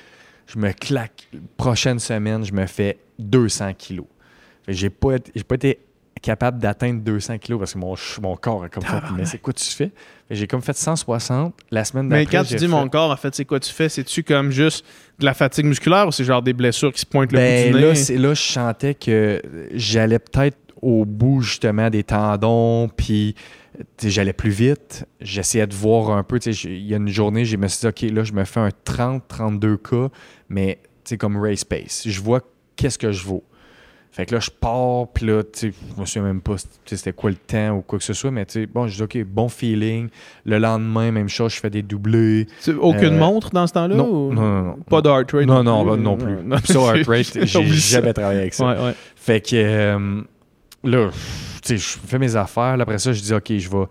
Je 0.46 0.58
me 0.58 0.72
claque. 0.72 1.28
Prochaine 1.56 1.98
semaine, 1.98 2.44
je 2.44 2.52
me 2.52 2.66
fais 2.66 2.98
200 3.18 3.72
kilos. 3.76 4.06
J'ai 4.68 4.90
pas, 4.90 5.16
été- 5.16 5.42
pas 5.42 5.54
été 5.56 5.78
capable 6.24 6.58
d'atteindre 6.58 7.02
200 7.02 7.36
kilos 7.38 7.58
parce 7.58 7.74
que 7.74 7.78
mon, 7.78 7.94
mon 8.22 8.36
corps 8.36 8.64
a 8.64 8.68
comme 8.70 8.82
fait. 8.82 8.96
Mais 9.16 9.26
c'est 9.26 9.38
quoi 9.38 9.52
tu 9.52 9.64
fais? 9.64 9.90
J'ai 10.30 10.46
comme 10.46 10.62
fait 10.62 10.74
160. 10.76 11.54
La 11.70 11.84
semaine 11.84 12.08
Mais 12.08 12.20
d'après. 12.24 12.38
quand 12.38 12.44
tu 12.44 12.54
dis 12.54 12.64
fait- 12.64 12.70
mon 12.70 12.88
corps, 12.88 13.10
en 13.10 13.16
fait, 13.16 13.34
c'est 13.34 13.44
quoi 13.44 13.60
tu 13.60 13.70
fais? 13.70 13.88
C'est-tu 13.90 14.22
comme 14.22 14.50
juste 14.50 14.84
de 15.18 15.26
la 15.26 15.34
fatigue 15.34 15.66
musculaire 15.66 16.08
ou 16.08 16.12
c'est 16.12 16.24
genre 16.24 16.40
des 16.42 16.54
blessures 16.54 16.92
qui 16.92 17.00
se 17.00 17.06
pointent 17.06 17.32
le 17.32 17.38
Ben, 17.38 17.72
bout 17.72 17.76
du 17.78 17.82
nez? 17.84 17.88
là, 17.90 17.94
c'est- 17.94 18.16
là, 18.16 18.32
je 18.32 18.40
sentais 18.42 18.94
que 18.94 19.42
j'allais 19.72 20.18
peut-être 20.18 20.56
au 20.80 21.04
bout 21.04 21.42
justement 21.42 21.90
des 21.90 22.04
tendons, 22.04 22.88
puis 22.88 23.34
j'allais 24.02 24.32
plus 24.32 24.50
vite. 24.50 25.04
J'essayais 25.20 25.66
de 25.66 25.74
voir 25.74 26.10
un 26.16 26.22
peu. 26.22 26.38
Il 26.46 26.86
y 26.86 26.94
a 26.94 26.96
une 26.96 27.08
journée, 27.08 27.44
je 27.44 27.56
me 27.58 27.68
suis 27.68 27.80
dit, 27.80 27.86
OK, 27.86 28.10
là, 28.14 28.24
je 28.24 28.32
me 28.32 28.44
fais 28.44 28.60
un 28.60 28.70
30-32K, 28.84 30.10
mais 30.48 30.78
tu 31.04 31.10
sais, 31.10 31.16
comme 31.18 31.36
race 31.36 31.64
pace. 31.64 32.02
Je 32.06 32.20
vois 32.20 32.40
qu'est-ce 32.76 32.98
que 32.98 33.12
je 33.12 33.24
vaux. 33.26 33.44
Fait 34.16 34.26
que 34.26 34.34
là, 34.36 34.40
je 34.40 34.48
pars, 34.50 35.08
puis 35.12 35.26
là, 35.26 35.42
tu 35.42 35.72
sais, 35.72 35.72
je 35.96 36.00
me 36.00 36.06
souviens 36.06 36.22
même 36.22 36.40
pas 36.40 36.54
c'était 36.86 37.12
quoi 37.12 37.30
le 37.30 37.36
temps 37.36 37.78
ou 37.78 37.80
quoi 37.80 37.98
que 37.98 38.04
ce 38.04 38.12
soit, 38.12 38.30
mais 38.30 38.46
tu 38.46 38.60
sais, 38.60 38.66
bon, 38.66 38.86
je 38.86 38.94
dis, 38.94 39.02
OK, 39.02 39.24
bon 39.26 39.48
feeling. 39.48 40.08
Le 40.44 40.58
lendemain, 40.58 41.10
même 41.10 41.28
chose, 41.28 41.52
je 41.52 41.58
fais 41.58 41.68
des 41.68 41.82
doublés. 41.82 42.46
Aucune 42.78 43.14
Euh, 43.14 43.18
montre 43.18 43.50
dans 43.50 43.66
ce 43.66 43.72
temps-là? 43.72 43.96
non, 43.96 44.08
ou- 44.28 44.32
non, 44.32 44.40
non, 44.42 44.62
non. 44.66 44.76
Pas 44.88 45.02
de 45.02 45.08
heart 45.08 45.32
rate? 45.32 45.46
Non, 45.46 45.64
non, 45.64 45.84
bah, 45.84 45.96
non 45.96 46.16
plus. 46.16 46.36
Non, 46.44 46.58
ça, 46.64 46.78
heart 46.96 47.06
rate, 47.08 47.44
j'ai 47.44 47.64
jamais 47.64 48.12
travaillé 48.12 48.38
avec 48.42 48.54
ça. 48.54 48.64
Ouais, 48.66 48.84
ouais. 48.84 48.94
Fait 49.16 49.40
que 49.40 49.56
euh, 49.56 50.20
là, 50.84 51.10
tu 51.10 51.18
sais, 51.64 51.76
je 51.76 51.98
fais 52.06 52.20
mes 52.20 52.36
affaires. 52.36 52.76
Là, 52.76 52.82
après 52.84 52.98
ça, 52.98 53.12
je 53.12 53.20
dis, 53.20 53.34
OK, 53.34 53.52
je 53.58 53.68
vais 53.68 53.84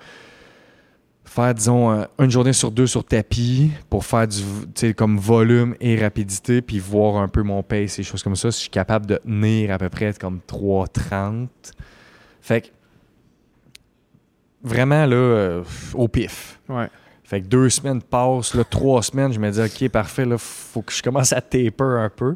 faire, 1.33 1.53
disons, 1.55 1.91
euh, 1.91 2.05
une 2.19 2.29
journée 2.29 2.53
sur 2.53 2.69
deux 2.69 2.85
sur 2.85 3.03
tapis 3.03 3.71
pour 3.89 4.05
faire 4.05 4.27
du, 4.27 4.93
comme 4.93 5.17
volume 5.17 5.75
et 5.79 5.99
rapidité, 5.99 6.61
puis 6.61 6.79
voir 6.79 7.17
un 7.21 7.27
peu 7.27 7.41
mon 7.41 7.63
pace 7.63 7.97
et 7.97 8.03
choses 8.03 8.21
comme 8.21 8.35
ça. 8.35 8.51
Si 8.51 8.57
je 8.57 8.61
suis 8.63 8.69
capable 8.69 9.07
de 9.07 9.15
tenir 9.15 9.71
à 9.71 9.79
peu 9.79 9.89
près 9.89 10.13
comme 10.13 10.39
3,30. 10.47 11.47
Fait 12.39 12.61
que, 12.61 12.67
vraiment, 14.61 15.05
là, 15.05 15.15
euh, 15.15 15.63
au 15.95 16.07
pif. 16.07 16.59
Ouais. 16.69 16.89
Fait 17.23 17.41
que 17.41 17.47
deux 17.47 17.69
semaines 17.69 18.01
passent, 18.01 18.53
là, 18.53 18.63
trois 18.63 19.01
semaines, 19.01 19.33
je 19.33 19.39
me 19.39 19.49
dis, 19.49 19.59
OK, 19.59 19.89
parfait, 19.89 20.25
là, 20.25 20.37
faut 20.37 20.83
que 20.83 20.93
je 20.93 21.01
commence 21.01 21.33
à 21.33 21.41
taper 21.41 21.73
un 21.79 22.11
peu. 22.15 22.35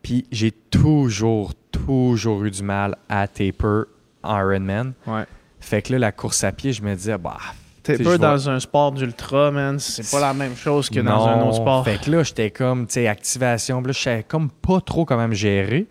Puis 0.00 0.26
j'ai 0.32 0.52
toujours, 0.52 1.52
toujours 1.70 2.44
eu 2.44 2.50
du 2.50 2.62
mal 2.62 2.96
à 3.10 3.28
taper 3.28 3.82
Ironman. 4.24 4.94
Ouais. 5.06 5.24
Fait 5.60 5.82
que 5.82 5.92
là, 5.92 5.98
la 5.98 6.12
course 6.12 6.44
à 6.44 6.52
pied, 6.52 6.72
je 6.72 6.82
me 6.82 6.94
disais, 6.94 7.18
bah. 7.18 7.36
T'es 7.96 8.04
pas 8.04 8.12
je 8.12 8.16
dans 8.16 8.50
un 8.50 8.60
sport 8.60 8.92
d'ultra, 8.92 9.50
man. 9.50 9.78
C'est 9.78 10.10
pas 10.10 10.20
la 10.20 10.34
même 10.34 10.56
chose 10.56 10.90
que 10.90 11.00
dans 11.00 11.26
un 11.26 11.42
autre 11.42 11.56
sport. 11.56 11.84
Fait 11.84 12.00
que 12.00 12.10
là, 12.10 12.22
j'étais 12.22 12.50
comme, 12.50 12.86
tu 12.86 12.94
sais, 12.94 13.06
activation. 13.06 13.80
Là, 13.80 13.92
je 13.92 13.98
savais 13.98 14.22
comme 14.22 14.50
pas 14.50 14.80
trop 14.80 15.04
comment 15.04 15.28
me 15.28 15.34
gérer. 15.34 15.86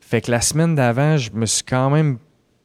Fait 0.00 0.20
que 0.20 0.30
la 0.30 0.40
semaine 0.40 0.74
d'avant, 0.74 1.16
je 1.16 1.30
me 1.32 1.46
suis 1.46 1.64
quand 1.64 1.90
même 1.90 2.18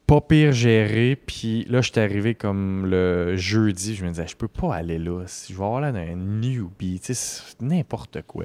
pas 0.06 0.20
pire 0.20 0.52
géré. 0.52 1.16
Puis 1.16 1.66
là, 1.68 1.80
j'étais 1.80 2.00
arrivé 2.00 2.34
comme 2.34 2.86
le 2.86 3.36
jeudi. 3.36 3.94
Je 3.94 4.04
me 4.04 4.10
disais, 4.10 4.26
je 4.26 4.36
peux 4.36 4.48
pas 4.48 4.74
aller 4.74 4.98
là. 4.98 5.22
Si 5.26 5.52
je 5.52 5.58
vais 5.58 5.64
avoir 5.64 5.80
là 5.80 5.88
un 5.88 6.16
newbie, 6.16 7.00
tu 7.00 7.14
sais, 7.14 7.42
n'importe 7.60 8.22
quoi. 8.26 8.44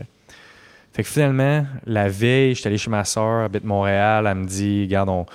Fait 0.96 1.04
que 1.04 1.10
finalement, 1.10 1.66
la 1.86 2.08
veille, 2.08 2.56
j'étais 2.56 2.68
allé 2.68 2.78
chez 2.78 2.90
ma 2.90 3.04
soeur, 3.04 3.40
elle 3.40 3.46
habite 3.48 3.66
Montréal. 3.66 4.28
Elle 4.30 4.36
me 4.38 4.46
dit, 4.46 4.84
regarde, 4.84 5.10
on 5.10 5.26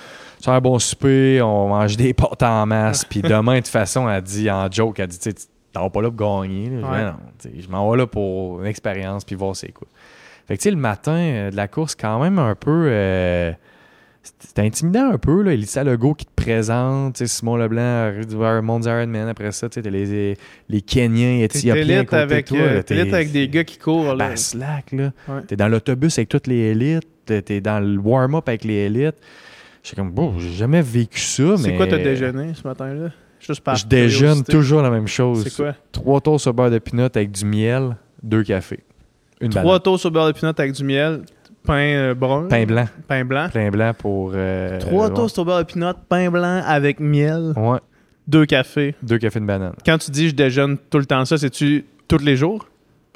fait 0.41 0.49
un 0.49 0.59
bon 0.59 0.79
souper, 0.79 1.39
on 1.43 1.67
mange 1.69 1.95
des 1.97 2.15
pâtes 2.15 2.41
en 2.41 2.65
masse. 2.65 3.05
Puis 3.05 3.21
demain, 3.21 3.55
de 3.55 3.59
toute 3.59 3.67
façon, 3.67 4.09
elle 4.09 4.23
dit 4.23 4.49
en 4.49 4.71
joke, 4.71 4.99
elle 4.99 5.07
dit, 5.07 5.19
tu 5.19 5.33
t'en 5.71 5.83
vas 5.83 5.89
pas 5.91 6.01
là 6.01 6.09
pour 6.09 6.41
gagner. 6.41 6.69
là. 6.69 6.89
Ouais. 6.91 7.03
non, 7.03 7.15
je 7.59 7.67
m'en 7.69 7.91
vais 7.91 7.97
là 7.97 8.07
pour 8.07 8.59
une 8.61 8.65
expérience, 8.65 9.23
puis 9.23 9.35
voir 9.35 9.55
c'est 9.55 9.71
quoi. 9.71 9.87
Fait 10.47 10.57
que, 10.57 10.61
tu 10.61 10.63
sais, 10.63 10.71
le 10.71 10.77
matin 10.77 11.13
euh, 11.15 11.51
de 11.51 11.55
la 11.55 11.67
course, 11.67 11.93
quand 11.93 12.19
même 12.19 12.39
un 12.39 12.55
peu. 12.55 12.87
euh, 12.89 13.51
c'était 14.39 14.61
intimidant 14.61 15.11
un 15.11 15.17
peu, 15.17 15.41
là. 15.41 15.53
Elisa 15.53 15.83
Legault 15.83 16.13
qui 16.13 16.25
te 16.25 16.31
présente, 16.35 17.15
tu 17.15 17.19
sais, 17.19 17.27
Simon 17.27 17.55
Leblanc, 17.55 18.61
Monde 18.61 18.85
Ironman. 18.85 19.27
Après 19.27 19.51
ça, 19.51 19.67
tu 19.69 19.81
les, 19.81 20.37
les 20.69 20.81
Kenyans, 20.81 21.39
T'es 21.47 21.57
Éthiopiens. 21.59 22.03
de 22.03 22.15
avec, 22.15 22.45
toi, 22.45 22.57
euh, 22.59 22.81
t'es 22.83 22.95
élite 22.95 23.09
T'es- 23.09 23.13
avec 23.15 23.31
des 23.31 23.47
gars 23.49 23.63
qui 23.63 23.77
courent. 23.77 24.13
Là. 24.15 24.29
ben, 24.29 24.35
slack, 24.37 24.91
là. 24.91 25.11
Ouais. 25.27 25.41
T'es 25.47 25.55
dans 25.55 25.67
l'autobus 25.67 26.17
avec 26.19 26.29
toutes 26.29 26.47
les 26.47 26.71
élites. 26.71 27.07
T'es 27.25 27.41
t'es 27.41 27.61
dans 27.61 27.79
le 27.79 27.97
warm-up 27.99 28.47
avec 28.47 28.63
les 28.63 28.73
élites. 28.85 29.15
J'étais 29.83 29.95
comme, 29.95 30.11
bon, 30.11 30.37
j'ai 30.37 30.51
jamais 30.51 30.81
vécu 30.81 31.19
ça, 31.19 31.43
mais. 31.43 31.57
C'est 31.57 31.75
quoi 31.75 31.87
t'as 31.87 31.97
déjeuné 31.97 32.53
ce 32.53 32.67
matin-là? 32.67 33.09
Juste 33.39 33.61
par 33.61 33.75
Je 33.75 33.87
déjeune 33.87 34.43
toujours 34.43 34.83
la 34.83 34.91
même 34.91 35.07
chose. 35.07 35.43
C'est 35.43 35.55
quoi? 35.55 35.73
Trois 35.91 36.21
toasts 36.21 36.45
au 36.45 36.53
beurre 36.53 36.69
de 36.69 36.77
pinot 36.77 37.05
avec 37.05 37.31
du 37.31 37.43
miel, 37.43 37.97
deux 38.21 38.43
cafés. 38.43 38.81
Une 39.39 39.49
Trois 39.49 39.63
banane. 39.63 39.79
toasts 39.79 40.05
au 40.05 40.11
beurre 40.11 40.27
de 40.27 40.33
pinot 40.33 40.51
avec 40.55 40.73
du 40.73 40.83
miel, 40.83 41.21
pain 41.65 41.93
euh, 41.95 42.13
brun. 42.13 42.47
Pain 42.47 42.65
blanc. 42.65 42.85
Pain 43.07 43.25
blanc. 43.25 43.47
Pain 43.53 43.69
blanc 43.69 43.91
pour. 43.97 44.31
euh, 44.35 44.79
Trois 44.79 45.09
toasts 45.09 45.37
au 45.39 45.45
beurre 45.45 45.59
de 45.59 45.63
pinot, 45.71 45.93
pain 46.09 46.29
blanc 46.29 46.61
avec 46.65 46.99
miel, 46.99 47.53
Ouais, 47.55 47.79
deux 48.27 48.45
cafés. 48.45 48.95
deux 49.03 49.17
cafés 49.17 49.39
de 49.39 49.45
banane. 49.45 49.73
Quand 49.85 49.97
tu 49.97 50.11
dis 50.11 50.29
je 50.29 50.35
déjeune 50.35 50.77
tout 50.89 50.97
le 50.99 51.05
temps 51.05 51.25
ça, 51.25 51.37
c'est-tu 51.37 51.85
tous 52.07 52.17
les 52.23 52.35
jours? 52.35 52.67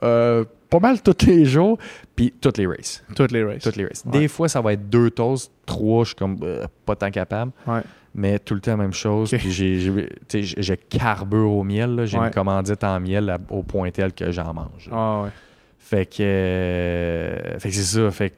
Euh, 0.03 0.43
pas 0.69 0.79
mal 0.79 1.01
tous 1.01 1.25
les 1.27 1.45
jours, 1.45 1.77
puis 2.15 2.33
toutes 2.41 2.57
les 2.57 2.67
races. 2.67 3.03
Toutes 3.15 3.31
les 3.31 3.43
races. 3.43 3.63
Toutes 3.63 3.75
les 3.77 3.85
races. 3.85 4.03
Ouais. 4.05 4.19
Des 4.19 4.27
fois, 4.27 4.49
ça 4.49 4.59
va 4.61 4.73
être 4.73 4.89
deux 4.89 5.09
toasts, 5.09 5.51
trois, 5.65 6.03
je 6.03 6.07
suis 6.09 6.15
comme 6.15 6.37
euh, 6.43 6.65
pas 6.85 6.95
tant 6.95 7.11
capable. 7.11 7.51
Ouais. 7.67 7.81
Mais 8.17 8.39
tout 8.39 8.53
le 8.55 8.61
temps 8.61 8.71
la 8.71 8.77
même 8.77 8.93
chose. 8.93 9.29
Puis 9.31 9.51
j'ai, 9.51 9.79
j'ai, 9.79 9.91
tu 9.93 10.07
sais, 10.29 10.41
j'ai- 10.41 10.61
j'ai 10.61 10.77
carbure 10.77 11.51
au 11.51 11.63
miel. 11.63 11.95
là. 11.95 12.05
J'ai 12.05 12.17
Ouais. 12.17 12.27
une 12.27 12.33
commandite 12.33 12.83
en 12.83 12.99
miel 12.99 13.37
au 13.49 13.61
point 13.61 13.91
tel 13.91 14.13
que 14.13 14.31
j'en 14.31 14.53
mange. 14.53 14.89
Ah 14.91 15.23
ouais. 15.23 15.29
Fait 15.87 16.07
que, 16.07 16.15
euh, 16.23 17.59
fait 17.59 17.69
que 17.69 17.75
c'est 17.75 17.83
ça. 17.99 18.09
Fait 18.11 18.31
que 18.31 18.35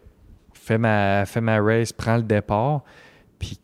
fais 0.53 0.77
ma, 0.77 1.25
fais 1.25 1.39
ma 1.39 1.61
race, 1.61 1.93
prends 1.93 2.17
le 2.17 2.23
départ. 2.23 2.81
Puis 3.39 3.57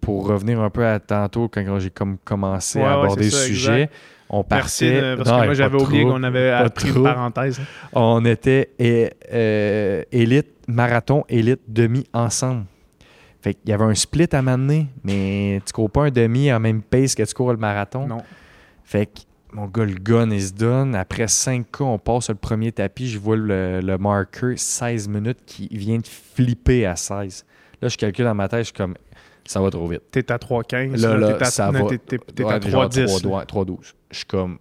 pour 0.00 0.26
revenir 0.26 0.58
un 0.60 0.70
peu 0.70 0.86
à 0.86 0.98
tantôt, 0.98 1.48
quand 1.48 1.78
j'ai 1.78 1.90
comme 1.90 2.16
commencé 2.24 2.78
Ouais, 2.78 2.86
à 2.86 2.94
aborder 2.94 3.24
le 3.24 3.30
ça, 3.30 3.44
sujet, 3.44 3.82
exact. 3.82 3.92
on 4.30 4.44
Merci, 4.50 4.84
partait. 4.86 5.00
de- 5.02 5.16
parce 5.16 5.28
Non, 5.28 5.40
que 5.40 5.44
moi 5.44 5.54
j'avais 5.54 5.82
oublié 5.82 6.02
qu'on 6.04 6.22
avait 6.22 6.50
appris 6.50 6.88
une 6.88 7.02
parenthèse. 7.02 7.60
On 7.92 8.24
était 8.24 8.70
euh, 8.80 10.02
élite 10.10 10.48
marathon, 10.66 11.24
élite, 11.28 11.60
demi 11.68 12.06
ensemble. 12.14 12.64
Fait 13.42 13.52
qu'il 13.54 13.68
y 13.68 13.72
avait 13.74 13.84
un 13.84 13.94
split 13.94 14.28
à 14.32 14.40
m'amener, 14.40 14.86
mais 15.04 15.60
tu 15.66 15.72
cours 15.74 15.90
pas 15.90 16.04
un 16.06 16.10
demi 16.10 16.48
à 16.48 16.54
la 16.54 16.58
même 16.58 16.80
pace 16.82 17.14
que 17.14 17.22
tu 17.22 17.34
cours 17.34 17.52
le 17.52 17.58
marathon. 17.58 18.06
Non. 18.06 18.22
Fait 18.82 19.04
que 19.06 19.20
mon 19.52 19.66
gars, 19.66 19.84
le 19.84 19.94
gun, 19.94 20.30
il 20.30 20.42
se 20.42 20.52
donne. 20.52 20.94
Après 20.94 21.26
5 21.28 21.70
cas, 21.70 21.84
on 21.84 21.98
passe 21.98 22.24
sur 22.24 22.32
le 22.34 22.38
premier 22.38 22.72
tapis. 22.72 23.08
Je 23.08 23.18
vois 23.18 23.36
le, 23.36 23.80
le 23.80 23.98
marqueur 23.98 24.52
16 24.58 25.08
minutes 25.08 25.38
qui 25.46 25.68
vient 25.70 25.98
de 25.98 26.06
flipper 26.06 26.86
à 26.86 26.96
16. 26.96 27.44
Là, 27.80 27.88
je 27.88 27.96
calcule 27.96 28.24
dans 28.24 28.34
ma 28.34 28.48
tête, 28.48 28.60
je 28.60 28.64
suis 28.64 28.72
comme, 28.74 28.94
ça 29.44 29.60
va 29.60 29.70
trop 29.70 29.86
vite. 29.88 30.02
T'es 30.10 30.30
à 30.30 30.36
3,15. 30.36 31.00
Là, 31.00 31.16
là, 31.16 31.32
t'es 31.34 31.42
à, 31.44 31.50
ça 31.50 31.70
non, 31.72 31.84
va. 31.84 31.88
T'es, 31.90 31.98
t'es- 31.98 32.18
t'es 32.34 32.44
Ouais, 32.44 32.52
à 32.54 32.60
genre 32.68 32.88
3,10. 32.88 33.22
3, 33.22 33.44
3,12. 33.44 33.94
Je 34.10 34.16
suis 34.16 34.26
comme, 34.26 34.58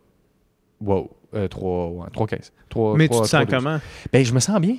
wow, 0.79 1.09
euh, 1.33 1.47
3, 1.47 1.87
ouais, 1.89 2.07
3,15. 2.13 2.51
3, 2.69 2.95
Mais 2.97 3.07
tu 3.09 3.19
te 3.19 3.25
sens 3.25 3.33
3,12. 3.33 3.49
comment? 3.49 3.79
Ben, 4.13 4.23
je 4.23 4.33
me 4.33 4.39
sens 4.39 4.59
bien. 4.61 4.77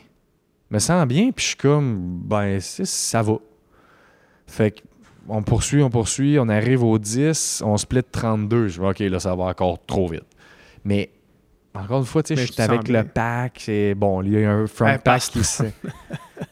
Je 0.71 0.75
me 0.75 0.79
sens 0.79 1.07
bien, 1.07 1.31
puis 1.33 1.43
je 1.43 1.49
suis 1.49 1.57
comme, 1.57 2.21
ben, 2.25 2.61
ça 2.61 3.23
va. 3.23 3.37
Fait 4.47 4.71
que, 4.71 4.81
on 5.29 5.43
poursuit, 5.43 5.83
on 5.83 5.91
poursuit, 5.91 6.39
on 6.39 6.49
arrive 6.49 6.83
au 6.85 6.99
10, 6.99 7.63
on 7.65 7.77
split 7.77 8.03
32. 8.11 8.69
Je 8.69 8.81
dis, 8.81 8.87
OK, 8.87 8.99
là, 9.01 9.21
ça 9.21 9.35
va 9.35 9.45
encore 9.45 9.79
trop 9.87 10.09
vite. 10.09 10.25
Mais, 10.85 11.11
encore 11.75 12.01
une 12.01 12.07
fois, 12.07 12.23
tu 12.23 12.35
sais, 12.35 12.47
je 12.47 12.53
suis 12.53 12.63
avec 12.63 12.89
le 12.89 13.05
pack, 13.05 13.59
c'est 13.65 13.95
bon, 13.95 14.23
il 14.23 14.33
y 14.33 14.45
a 14.45 14.51
un 14.51 14.67
front 14.67 14.87
Un 14.87 14.99
pack 14.99 15.05
pack. 15.05 15.23
qui 15.23 15.45
se. 15.45 15.63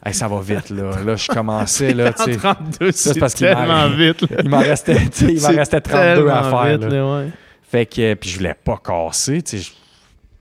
Hey, 0.05 0.12
ça 0.12 0.27
va 0.27 0.41
vite, 0.41 0.70
là. 0.70 0.91
Là, 1.05 1.14
je 1.14 1.29
commençais, 1.29 1.95
là, 1.95 2.12
tu 2.24 2.24
sais. 2.24 2.37
32, 2.37 2.91
c'est 2.91 3.14
tellement 3.37 3.89
vite. 3.91 4.20
là. 4.29 4.39
Il 4.43 4.49
m'en 4.51 4.59
restait, 4.59 4.97
il 5.20 5.41
m'en 5.41 5.49
restait 5.49 5.81
32 5.81 6.29
à 6.29 6.43
faire. 6.43 6.79
vite, 6.79 6.89
là. 6.93 7.18
ouais. 7.18 7.31
Fait 7.62 7.87
que, 7.87 8.14
puis 8.14 8.31
je 8.31 8.37
voulais 8.39 8.55
pas 8.55 8.81
casser, 8.85 9.43
tu 9.43 9.59
sais. 9.59 9.72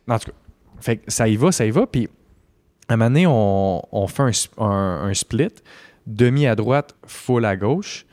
En 0.07 0.17
tout 0.17 0.31
cas, 0.31 0.37
fait 0.81 0.97
que 0.97 1.11
ça 1.11 1.27
y 1.27 1.35
va, 1.35 1.51
ça 1.51 1.63
y 1.65 1.69
va. 1.69 1.85
Puis, 1.85 2.09
à 2.89 2.93
un 2.93 2.97
moment 2.97 3.09
donné, 3.11 3.25
on, 3.27 3.81
on 3.91 4.07
fait 4.07 4.23
un, 4.23 4.27
s- 4.29 4.49
un- 4.57 5.01
un 5.09 5.13
split, 5.13 5.49
demi 6.07 6.47
à 6.47 6.55
droite, 6.55 6.95
full 7.05 7.45
à 7.45 7.55
gauche. 7.55 8.05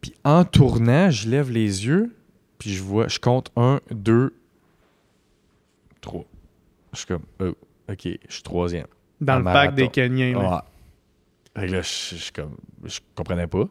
Puis, 0.00 0.14
en 0.24 0.44
tournant, 0.44 1.10
je 1.10 1.28
lève 1.28 1.50
les 1.50 1.86
yeux, 1.86 2.14
puis 2.58 2.72
je 2.72 2.82
vois, 2.82 3.08
je 3.08 3.18
compte 3.18 3.50
un, 3.56 3.80
deux, 3.90 4.34
trois. 6.00 6.24
Je 6.92 6.98
suis 6.98 7.06
comme, 7.06 7.24
oh, 7.40 7.54
OK, 7.90 8.04
je 8.04 8.32
suis 8.32 8.42
troisième. 8.42 8.86
Dans 9.20 9.34
En 9.34 9.38
le 9.38 9.44
pack 9.44 9.74
des 9.74 9.88
Kenyans. 9.88 10.40
là. 10.40 10.50
Ouais. 10.50 10.60
Fait 11.60 11.66
que 11.66 11.72
là, 11.72 11.82
je, 11.82 12.16
je, 12.16 12.32
comme, 12.32 12.56
je 12.84 13.00
comprenais 13.14 13.46
pas. 13.46 13.64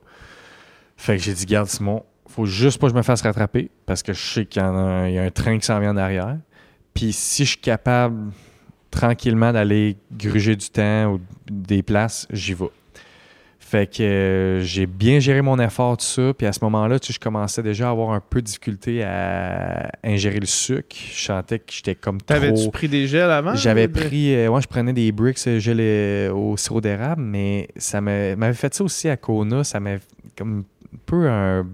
Fait 0.97 1.17
que 1.17 1.23
j'ai 1.23 1.34
dit, 1.34 1.45
garde 1.45 1.67
Simon, 1.69 2.03
faut 2.28 2.45
juste 2.45 2.80
pas 2.80 2.88
que 2.88 2.93
je 2.93 2.97
me 2.97 3.03
fasse 3.03 3.21
rattraper 3.21 3.69
parce 3.86 4.03
que 4.03 4.13
je 4.13 4.19
sais 4.19 4.45
qu'il 4.45 4.61
y, 4.61 4.65
en 4.65 4.75
a 4.75 4.80
un, 4.80 5.07
il 5.07 5.13
y 5.15 5.19
a 5.19 5.23
un 5.23 5.30
train 5.32 5.57
qui 5.57 5.65
s'en 5.65 5.80
vient 5.80 5.91
en 5.91 5.97
arrière. 5.97 6.38
Puis 6.93 7.13
si 7.13 7.45
je 7.45 7.51
suis 7.51 7.59
capable 7.59 8.34
tranquillement 8.91 9.53
d'aller 9.53 9.97
gruger 10.11 10.55
du 10.55 10.69
temps 10.69 11.13
ou 11.13 11.21
des 11.49 11.84
places, 11.84 12.28
j'y 12.32 12.53
vais. 12.53 12.69
Fait 13.70 13.86
que 13.86 14.01
euh, 14.01 14.61
j'ai 14.61 14.86
bien 14.86 15.20
géré 15.20 15.41
mon 15.41 15.59
effort, 15.59 15.97
tout 15.97 16.05
ça. 16.05 16.34
Puis 16.34 16.47
à 16.47 16.53
ce 16.53 16.59
moment-là, 16.63 16.99
tu 16.99 17.07
sais, 17.07 17.13
je 17.13 17.20
commençais 17.20 17.61
déjà 17.61 17.89
à 17.89 17.91
avoir 17.91 18.11
un 18.11 18.22
peu 18.22 18.39
de 18.41 18.45
difficulté 18.45 19.03
à 19.03 19.91
ingérer 20.05 20.39
le 20.39 20.45
sucre. 20.45 20.95
Je 21.13 21.22
sentais 21.22 21.59
que 21.59 21.65
j'étais 21.74 21.93
comme 21.95 22.18
trop... 22.22 22.28
T'avais-tu 22.28 22.70
pris 22.72 22.88
des 22.88 23.07
gels 23.07 23.30
avant? 23.30 23.55
J'avais 23.55 23.89
pris, 23.89 24.34
euh, 24.34 24.47
ouais, 24.47 24.61
je 24.61 24.68
prenais 24.70 24.93
des 24.93 25.11
bricks 25.11 25.38
euh, 25.47 25.59
gel 25.59 25.80
euh, 25.82 26.32
au 26.32 26.55
sirop 26.55 26.80
d'érable, 26.80 27.22
mais 27.22 27.68
ça 27.76 27.99
m'a- 27.99 28.38
m'avait 28.38 28.53
fait 28.53 28.74
ça 28.74 28.86
aussi 28.86 29.09
à 29.09 29.18
Kona. 29.18 29.65
Ça 29.65 29.82
m'a 29.82 29.95
comme 30.38 30.63
un 30.93 30.97
peu 31.05 31.28
un. 31.30 31.68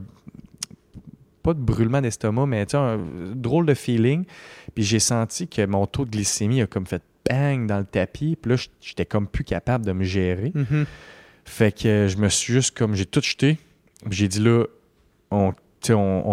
Pas 1.43 1.53
de 1.53 1.59
brûlement 1.59 2.01
d'estomac, 2.01 2.47
mais 2.47 2.65
tu 2.65 2.71
sais, 2.71 2.77
un 2.77 2.97
drôle 3.35 3.67
de 3.67 3.73
feeling. 3.75 4.23
Puis 4.73 4.83
j'ai 4.83 4.99
senti 4.99 5.47
que 5.47 5.63
mon 5.67 5.85
taux 5.85 6.05
de 6.05 6.09
glycémie 6.09 6.61
a 6.63 6.65
comme 6.65 6.87
fait 6.87 7.03
bang 7.29 7.67
dans 7.67 7.77
le 7.77 7.85
tapis. 7.85 8.35
Puis 8.41 8.49
là, 8.51 8.57
j'étais 8.81 9.05
comme 9.05 9.27
plus 9.27 9.43
capable 9.43 9.85
de 9.85 9.91
me 9.91 10.03
gérer. 10.03 10.51
Mhm. 10.55 10.85
Fait 11.45 11.71
que 11.77 12.07
je 12.07 12.17
me 12.17 12.29
suis 12.29 12.53
juste 12.53 12.77
comme. 12.77 12.95
J'ai 12.95 13.05
tout 13.05 13.21
jeté. 13.21 13.57
J'ai 14.09 14.27
dit 14.27 14.39
là, 14.39 14.65
on, 15.31 15.53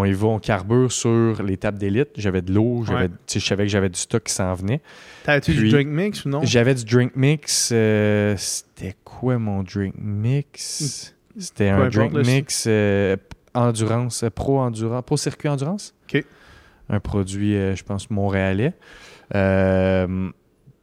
y 0.05 0.13
va, 0.13 0.27
on 0.29 0.39
carbure 0.39 0.91
sur 0.93 1.43
les 1.43 1.57
tables 1.57 1.79
d'élite. 1.79 2.11
J'avais 2.17 2.43
de 2.43 2.53
l'eau, 2.53 2.85
Ouais. 2.89 3.09
je 3.33 3.39
savais 3.39 3.65
que 3.65 3.69
j'avais 3.71 3.89
du 3.89 3.99
stock 3.99 4.23
qui 4.25 4.33
s'en 4.33 4.55
venait. 4.55 4.81
T'avais-tu 5.25 5.55
du 5.55 5.69
drink 5.71 5.89
mix 5.89 6.25
ou 6.25 6.29
non? 6.29 6.41
J'avais 6.43 6.75
du 6.75 6.85
drink 6.85 7.15
mix. 7.17 7.71
euh, 7.73 8.35
C'était 8.39 8.95
quoi 9.05 9.39
mon 9.39 9.63
drink 9.63 9.95
mix? 9.99 11.15
C'était 11.39 11.71
Peu 11.73 11.83
un 11.83 11.89
drink 11.89 12.13
mix 12.27 12.65
euh, 12.69 13.17
endurance, 13.55 14.23
euh, 14.25 14.31
pro 14.31 14.59
endurance, 14.61 15.05
pro 15.05 15.17
circuit 15.17 15.49
endurance? 15.49 15.95
OK. 16.13 16.25
Un 16.89 17.01
produit, 17.01 17.55
euh, 17.57 17.77
je 17.77 17.85
pense, 17.85 18.11
montréalais. 18.11 18.73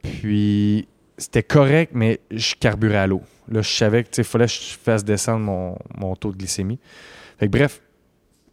Puis 0.03 0.87
c'était 1.17 1.43
correct, 1.43 1.91
mais 1.93 2.19
je 2.31 2.55
carburais 2.55 2.97
à 2.97 3.07
l'eau. 3.07 3.21
Là, 3.49 3.61
je 3.61 3.69
savais 3.69 4.05
sais, 4.11 4.23
fallait 4.23 4.45
que 4.45 4.51
je 4.51 4.77
fasse 4.77 5.03
descendre 5.03 5.39
mon, 5.39 5.77
mon 5.97 6.15
taux 6.15 6.31
de 6.31 6.37
glycémie. 6.37 6.79
Fait 7.39 7.47
que 7.47 7.51
bref, 7.51 7.81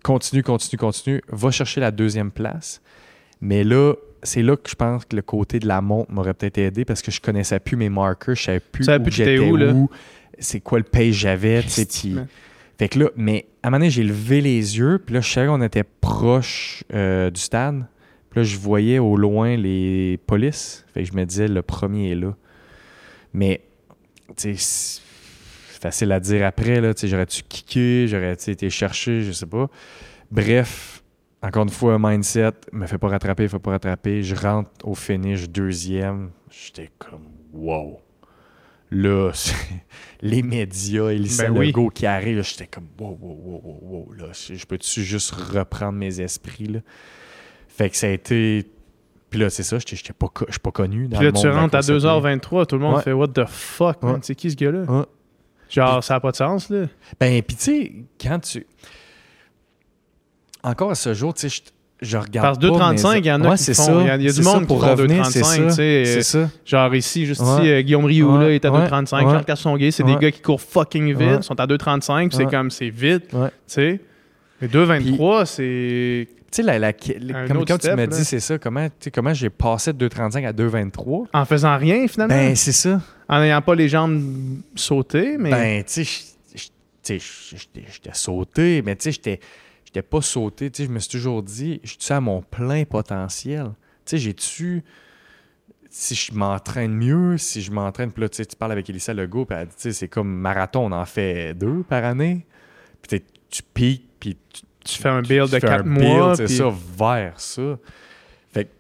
continue, 0.03 0.43
continue, 0.43 0.79
continue. 0.79 1.23
Va 1.29 1.51
chercher 1.51 1.81
la 1.81 1.91
deuxième 1.91 2.31
place. 2.31 2.81
Mais 3.41 3.65
là, 3.65 3.95
c'est 4.23 4.43
là 4.43 4.57
que 4.57 4.71
je 4.71 4.75
pense 4.75 5.05
que 5.05 5.17
le 5.17 5.23
côté 5.23 5.59
de 5.59 5.67
la 5.67 5.81
montre 5.81 6.11
m'aurait 6.11 6.35
peut-être 6.35 6.59
aidé 6.59 6.85
parce 6.85 7.03
que 7.03 7.11
je 7.11 7.21
connaissais 7.21 7.61
plus 7.61 7.77
mes 7.77 7.91
marqueurs, 7.91 8.35
je 8.35 8.43
savais 8.45 8.61
plus 8.61 8.89
où 8.89 9.11
j'étais 9.11 9.39
où, 9.39 9.91
c'est 10.39 10.61
quoi 10.61 10.79
le 10.79 10.85
pace 10.85 11.13
j'avais, 11.13 11.63
tu. 11.63 12.17
Fait 12.79 12.89
que 12.89 12.99
là, 12.99 13.11
mais 13.17 13.47
à 13.63 13.69
un 13.69 13.71
moment 13.71 13.81
donné, 13.81 13.91
j'ai 13.91 14.03
levé 14.03 14.41
les 14.41 14.79
yeux, 14.79 15.01
puis 15.05 15.15
là, 15.15 15.21
je 15.21 15.31
savais 15.31 15.47
qu'on 15.47 15.63
était 15.63 15.85
proche 15.85 16.83
euh, 16.93 17.31
du 17.31 17.41
stade. 17.41 17.85
Puis 18.31 18.41
là, 18.41 18.45
je 18.45 18.59
voyais 18.59 18.99
au 18.99 19.17
loin 19.17 19.57
les 19.57 20.19
polices. 20.27 20.85
Fait 20.93 21.05
que 21.05 21.09
je 21.09 21.15
me 21.15 21.25
disais, 21.25 21.47
le 21.47 21.63
premier 21.63 22.11
est 22.11 22.17
là. 22.17 22.35
Mais, 23.35 23.63
tu 24.37 24.57
sais, 24.57 25.01
c'est 25.73 25.83
facile 25.83 26.13
à 26.13 26.21
dire 26.21 26.47
après, 26.47 26.81
là. 26.81 26.95
Tu 26.95 27.03
sais, 27.03 27.09
j'aurais-tu 27.09 27.43
kické, 27.43 28.09
j'aurais 28.09 28.37
tu 28.37 28.45
sais, 28.45 28.53
été 28.53 28.71
chercher, 28.71 29.23
je 29.23 29.33
sais 29.33 29.47
pas. 29.47 29.69
Bref, 30.31 31.03
encore 31.43 31.65
une 31.65 31.71
fois, 31.71 31.95
un 31.95 31.99
mindset, 31.99 32.53
me 32.73 32.87
fait 32.87 32.97
pas 32.97 33.09
rattraper, 33.09 33.47
fait 33.49 33.59
pas 33.59 33.73
rattraper. 33.73 34.23
Je 34.23 34.35
rentre 34.35 34.71
au 34.83 34.95
finish 34.95 35.49
deuxième. 35.51 36.31
J'étais 36.51 36.91
comme, 36.99 37.27
wow. 37.53 38.01
Là, 38.91 39.33
les 40.23 40.43
médias, 40.43 41.09
Elissa 41.09 41.51
Ben 41.51 41.59
oui. 41.59 41.67
Legault 41.67 41.91
qui 41.91 42.07
arrive, 42.07 42.43
j'étais 42.43 42.67
comme, 42.67 42.87
wow, 42.99 43.19
wow, 43.21 43.39
wow, 43.45 43.61
wow, 43.63 43.79
wow. 43.83 44.13
Là, 44.15 44.27
je 44.33 44.65
peux-tu 44.65 45.03
juste 45.03 45.33
reprendre 45.33 45.99
mes 45.99 46.21
esprits, 46.21 46.67
là? 46.67 46.81
Fait 47.69 47.91
que 47.91 47.97
ça 47.97 48.07
a 48.07 48.11
été. 48.11 48.65
Puis 49.35 49.43
là, 49.43 49.51
c'est 49.51 49.65
ça, 49.65 49.79
je 49.81 49.85
suis 49.97 50.13
pas 50.15 50.71
connu. 50.71 51.09
Dans 51.09 51.17
Puis 51.19 51.27
là, 51.27 51.33
le 51.33 51.37
tu 51.41 51.47
monde 51.49 51.57
rentres 51.57 51.75
à 51.75 51.79
course 51.79 51.87
pied. 51.89 51.97
2h23, 51.97 52.67
tout 52.67 52.77
le 52.77 52.83
monde 52.83 52.95
Ouais. 52.99 53.03
fait 53.03 53.13
What 53.13 53.27
the 53.35 53.47
fuck, 53.49 54.01
man? 54.01 54.13
Ouais. 54.13 54.19
C'est 54.23 54.37
qui 54.37 54.49
ce 54.49 54.55
gars-là? 54.55 54.83
Ouais. 54.89 55.03
Genre, 55.69 56.05
ça 56.05 56.15
n'a 56.15 56.21
pas 56.21 56.31
de 56.31 56.37
sens, 56.37 56.71
là. 56.71 56.85
Ben, 57.19 57.43
puis 57.43 57.57
tu 57.57 57.63
sais, 57.65 57.93
quand 58.23 58.39
tu. 58.39 58.65
Encore 60.63 60.93
à 60.93 60.95
ce 60.95 61.15
jour, 61.15 61.35
tu 61.35 61.49
sais, 61.49 61.63
je, 62.01 62.09
je 62.09 62.17
regarde. 62.17 62.47
Parce 62.47 62.59
que 62.59 62.79
pas 62.79 62.93
2,35, 62.95 63.13
mes- 63.15 63.19
il 63.19 63.27
y 63.27 63.33
en 63.33 63.43
a 63.45 63.49
Ouais, 63.51 63.57
qui 63.57 63.63
c'est 63.65 63.75
font- 63.75 63.83
ça. 63.87 63.93
il 64.03 64.07
y 64.07 64.11
a- 64.11 64.17
il 64.17 64.23
y 64.23 64.29
a 64.29 64.33
du 64.33 64.43
monde 64.43 64.61
qui 64.61 64.67
pour 64.67 64.81
font 64.85 64.91
revenir, 64.93 65.27
c'est 65.27 65.41
2,35, 65.41 65.43
ça. 65.63 65.69
tu 65.71 65.75
sais, 65.75 66.05
C'est 66.05 66.23
ça. 66.23 66.51
Genre 66.65 66.95
ici, 66.95 67.27
juste 67.27 67.41
ici, 67.43 67.69
euh, 67.69 67.83
Guillaume 67.83 68.05
Rioux, 68.05 68.33
là, 68.39 68.45
Ouais, 68.47 68.53
il 68.53 68.55
est 68.55 68.65
à 68.65 68.71
ouais, 68.71 68.79
2,35. 68.89 69.27
ouais. 69.27 69.33
Jean 69.35 69.43
Cassonguay, 69.43 69.91
c'est 69.91 70.05
des 70.05 70.15
gars 70.17 70.31
qui 70.31 70.41
courent 70.43 70.61
fucking 70.61 71.13
vite, 71.13 71.39
ils 71.39 71.43
sont 71.43 71.59
à 71.59 71.67
2,35, 71.67 72.29
puis 72.29 72.37
c'est 72.39 72.47
comme, 72.47 72.71
c'est 72.71 72.89
vite, 72.91 73.33
Ouais. 73.33 73.49
tu 73.49 73.55
sais. 73.67 74.01
Mais 74.61 74.69
2,23, 74.69 75.45
c'est... 75.45 76.29
Tu 76.55 76.63
sais, 76.63 76.63
la, 76.63 76.79
la- 76.79 76.93
comme, 76.93 77.65
comme 77.65 77.79
tu 77.79 77.89
là. 77.89 78.07
dis, 78.07 78.25
c'est 78.25 78.39
ça. 78.39 78.59
Comment, 78.59 78.87
comment 79.13 79.35
j'ai 79.35 79.51
passé 79.51 79.93
de 79.93 80.09
2,35 80.09 80.47
à 80.47 80.53
2,23? 80.53 81.27
En 81.33 81.45
faisant 81.45 81.77
rien, 81.77 82.07
finalement? 82.07 82.33
Ben, 82.33 82.55
c'est 82.55 82.71
ça. 82.71 83.01
en 83.29 83.41
n'ayant 83.41 83.61
pas 83.61 83.75
les 83.75 83.89
jambes 83.89 84.61
sautées, 84.77 85.37
mais... 85.37 85.51
Ben, 85.51 85.83
tu 85.83 86.05
sais, 86.05 86.29
j'étais 87.03 87.19
sauté, 88.13 88.83
mais 88.83 88.95
tu 88.95 89.03
sais, 89.05 89.13
j'étais 89.13 89.41
j'étais 89.85 90.03
pas 90.03 90.21
sauté. 90.21 90.71
Tu 90.71 90.83
sais, 90.83 90.89
je 90.89 90.93
me 90.93 91.01
suis 91.01 91.11
toujours 91.11 91.43
dit, 91.43 91.81
je 91.83 91.97
suis 91.99 92.15
à 92.15 92.21
mon 92.21 92.41
plein 92.41 92.85
potentiel? 92.85 93.73
Tu 94.05 94.11
sais, 94.11 94.19
j'ai-tu. 94.19 94.85
Si 95.91 96.15
je 96.15 96.35
m'entraîne 96.35 96.95
mieux, 96.95 97.37
si 97.37 97.63
je 97.63 97.73
m'entraîne. 97.73 98.13
Puis 98.13 98.23
là, 98.23 98.29
tu 98.29 98.37
sais, 98.37 98.47
tu 98.47 98.55
parles 98.55 98.73
avec 98.73 98.89
Elissa 98.89 99.13
Legault, 99.13 99.45
puis 99.45 99.59
elle 99.59 99.67
dit, 99.67 99.75
tu 99.75 99.83
sais, 99.83 99.93
c'est 99.93 100.09
comme 100.09 100.33
marathon, 100.33 100.87
on 100.87 100.93
en 100.93 101.05
fait 101.05 101.53
deux 101.55 101.83
par 101.83 102.05
année. 102.05 102.47
Puis 103.03 103.21
tu 103.51 103.63
piques, 103.75 104.09
puis 104.21 104.37
tu, 104.53 104.63
tu 104.85 105.01
fais 105.01 105.09
un 105.09 105.23
build 105.23 105.51
de 105.51 105.59
fais 105.59 105.67
4 105.67 105.81
un 105.81 105.83
mois, 105.85 106.35
build, 106.35 106.37
c'est 106.37 106.45
puis- 106.45 106.57
ça, 106.57 106.73
vers 106.99 107.41
ça. 107.41 107.79
Fait 108.53 108.65
que 108.67 108.71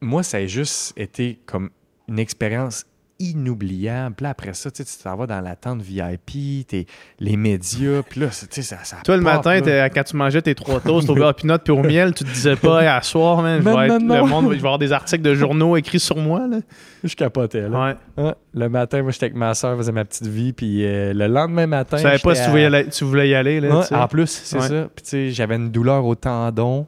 moi, 0.00 0.22
ça 0.22 0.38
a 0.38 0.46
juste 0.46 0.92
été 0.96 1.40
comme 1.46 1.70
une 2.08 2.18
expérience 2.18 2.84
inoubliable. 3.18 4.14
Puis 4.16 4.24
là, 4.24 4.30
après 4.30 4.54
ça, 4.54 4.70
tu 4.70 4.82
t'en 5.02 5.16
vas 5.16 5.26
dans 5.26 5.40
l'attente 5.40 5.82
VIP, 5.82 6.66
t'es, 6.66 6.86
les 7.20 7.36
médias, 7.36 8.02
puis 8.02 8.20
là, 8.20 8.28
c'est- 8.30 8.46
tu 8.48 8.62
sais, 8.62 8.74
ça, 8.76 8.84
ça 8.84 8.96
Toi, 9.04 9.16
le 9.16 9.22
matin, 9.22 9.60
t'es- 9.60 9.90
quand 9.94 10.02
tu 10.04 10.16
mangeais 10.16 10.42
tes 10.42 10.54
trois 10.54 10.80
toasts 10.80 11.08
au 11.10 11.14
beurre 11.14 11.34
pinot 11.34 11.58
puis 11.58 11.72
au 11.72 11.82
miel, 11.82 12.14
tu 12.14 12.24
te 12.24 12.30
disais 12.30 12.56
pas, 12.56 12.82
Hey, 12.82 12.88
à 12.88 13.02
soir, 13.02 13.42
man, 13.42 13.60
je 13.62 13.68
Non, 13.68 13.76
vais 13.78 13.86
être- 13.86 13.98
non, 14.02 14.24
le 14.24 14.30
monde, 14.30 14.44
va- 14.46 14.50
je 14.52 14.56
vais 14.56 14.66
avoir 14.66 14.78
des 14.78 14.92
articles 14.92 15.22
de 15.22 15.34
journaux 15.34 15.76
écrits 15.76 16.00
sur 16.00 16.16
moi, 16.16 16.46
là. 16.46 16.58
Je 17.04 17.14
capotais, 17.14 17.68
là. 17.68 17.96
Ouais. 18.16 18.32
Le 18.54 18.68
matin, 18.68 19.02
moi, 19.02 19.12
j'étais 19.12 19.26
avec 19.26 19.36
ma 19.36 19.54
soeur, 19.54 19.76
faisais 19.76 19.92
ma 19.92 20.04
petite 20.04 20.26
vie, 20.26 20.52
puis 20.52 20.84
euh, 20.84 21.12
le 21.14 21.26
lendemain 21.26 21.66
matin... 21.66 21.96
Tu 21.98 22.02
savais 22.02 22.18
pas 22.18 22.34
si 22.34 22.42
tu 22.42 22.46
à- 22.48 22.50
voulais, 22.50 22.62
y 22.62 22.66
aller, 22.66 22.88
tu 22.88 23.04
voulais 23.04 23.28
y 23.28 23.34
aller, 23.34 23.60
là, 23.60 23.78
Ouais, 23.80 23.96
en 23.96 24.08
plus, 24.08 24.26
c'est 24.44 24.58
Ouais. 24.58 24.68
ça. 24.68 24.88
Puis 24.94 25.04
tu 25.04 25.10
sais, 25.10 25.30
j'avais 25.30 25.56
une 25.56 25.70
douleur 25.70 26.04
au 26.04 26.14
tendon. 26.14 26.86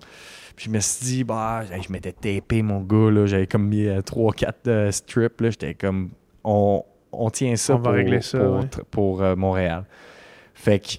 Puis 0.59 0.65
je 0.67 0.71
me 0.73 0.81
suis 0.81 1.05
dit, 1.07 1.23
bah, 1.25 1.63
je 1.71 1.93
m'étais 1.93 2.11
tapé 2.11 2.63
mon 2.63 2.81
gars, 2.81 3.13
là. 3.13 3.27
J'avais 3.27 3.47
comme 3.47 3.69
mis 3.69 3.87
3-4 3.87 4.91
strips, 4.91 5.41
là. 5.41 5.51
J'étais 5.51 5.75
comme, 5.75 6.11
on, 6.43 6.83
on 7.13 7.31
tient 7.31 7.55
ça 7.55 7.75
On 7.77 7.79
va 7.79 7.83
pour, 7.85 7.93
régler 7.93 8.21
ça, 8.21 8.39
pour, 8.41 8.55
ouais. 8.57 8.65
pour, 8.91 9.23
euh, 9.23 9.37
Montréal. 9.37 9.85
Fait 10.55 10.81
que, 10.81 10.95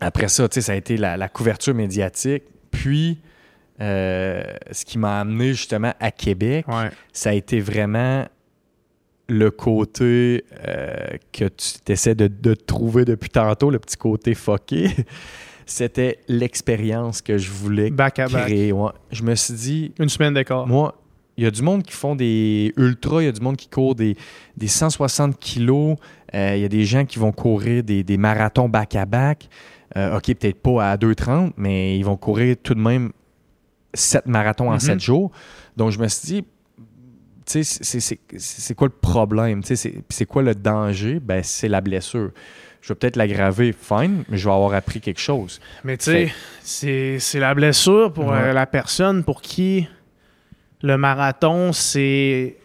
après 0.00 0.28
ça, 0.28 0.48
tu 0.48 0.54
sais, 0.54 0.60
ça 0.62 0.72
a 0.72 0.76
été 0.76 0.96
la, 0.96 1.18
la 1.18 1.28
couverture 1.28 1.74
médiatique. 1.74 2.44
Puis, 2.70 3.20
euh, 3.82 4.42
ce 4.72 4.86
qui 4.86 4.96
m'a 4.96 5.20
amené 5.20 5.48
justement 5.52 5.92
à 6.00 6.10
Québec, 6.10 6.66
Ouais. 6.68 6.88
ça 7.12 7.28
a 7.28 7.32
été 7.34 7.60
vraiment 7.60 8.24
le 9.28 9.50
côté 9.50 10.46
euh, 10.66 10.94
que 11.34 11.44
tu 11.48 11.92
essaies 11.92 12.14
de, 12.14 12.28
de 12.28 12.54
trouver 12.54 13.04
depuis 13.04 13.28
tantôt, 13.28 13.68
le 13.70 13.78
petit 13.78 13.98
côté 13.98 14.34
fucké. 14.34 14.88
C'était 15.70 16.18
l'expérience 16.28 17.20
que 17.20 17.36
je 17.36 17.50
voulais 17.50 17.90
Back 17.90 18.18
à 18.20 18.26
back. 18.28 18.46
créer. 18.46 18.72
ouais. 18.72 18.90
Je 19.12 19.22
me 19.22 19.34
suis 19.34 19.54
dit, 19.54 19.92
Une 19.98 20.08
semaine 20.08 20.32
d'écart. 20.34 20.66
moi, 20.66 20.94
il 21.36 21.44
y 21.44 21.46
a 21.46 21.50
du 21.50 21.62
monde 21.62 21.82
qui 21.82 21.92
font 21.92 22.16
des 22.16 22.72
ultras, 22.76 23.20
il 23.22 23.26
y 23.26 23.28
a 23.28 23.32
du 23.32 23.40
monde 23.42 23.56
qui 23.56 23.68
court 23.68 23.94
des, 23.94 24.16
des 24.56 24.66
160 24.66 25.38
kilos, 25.38 25.96
euh, 26.34 26.54
il 26.56 26.62
y 26.62 26.64
a 26.64 26.68
des 26.68 26.84
gens 26.84 27.04
qui 27.04 27.18
vont 27.18 27.32
courir 27.32 27.84
des, 27.84 28.02
des 28.02 28.16
marathons 28.16 28.68
back-à-back. 28.68 29.48
Euh, 29.96 30.16
OK, 30.16 30.24
peut-être 30.34 30.60
pas 30.60 30.90
à 30.92 30.96
2,30, 30.96 31.52
mais 31.56 31.98
ils 31.98 32.02
vont 32.02 32.16
courir 32.16 32.56
tout 32.62 32.74
de 32.74 32.80
même 32.80 33.12
7 33.94 34.26
marathons 34.26 34.68
en 34.70 34.74
Mhm. 34.74 34.80
7 34.80 35.00
jours. 35.00 35.30
Donc, 35.76 35.90
je 35.92 35.98
me 35.98 36.08
suis 36.08 36.26
dit, 36.26 36.44
tu 37.46 37.62
sais, 37.64 38.18
c'est- 38.38 38.74
quoi 38.74 38.88
le 38.88 38.92
problème? 39.00 39.62
Tu 39.62 39.68
sais, 39.68 39.76
C'est 39.76 39.90
puis 39.90 40.02
c'est 40.10 40.26
quoi 40.26 40.42
le 40.42 40.54
danger? 40.54 41.20
Ben, 41.20 41.42
c'est 41.42 41.68
la 41.68 41.80
blessure. 41.80 42.30
Je 42.80 42.88
vais 42.92 42.94
peut-être 42.94 43.16
l'aggraver, 43.16 43.72
fine, 43.78 44.24
mais 44.28 44.38
je 44.38 44.48
vais 44.48 44.54
avoir 44.54 44.72
appris 44.74 45.00
quelque 45.00 45.20
chose. 45.20 45.60
Mais 45.84 45.96
tu 45.96 46.04
sais, 46.06 46.32
c'est 46.62 47.18
c'est 47.18 47.40
la 47.40 47.54
blessure 47.54 48.12
pour 48.12 48.26
Ouais. 48.28 48.38
euh, 48.40 48.52
la 48.52 48.66
personne 48.66 49.24
pour 49.24 49.42
qui 49.42 49.88
le 50.82 50.96
marathon, 50.96 51.72
c'est 51.72 52.56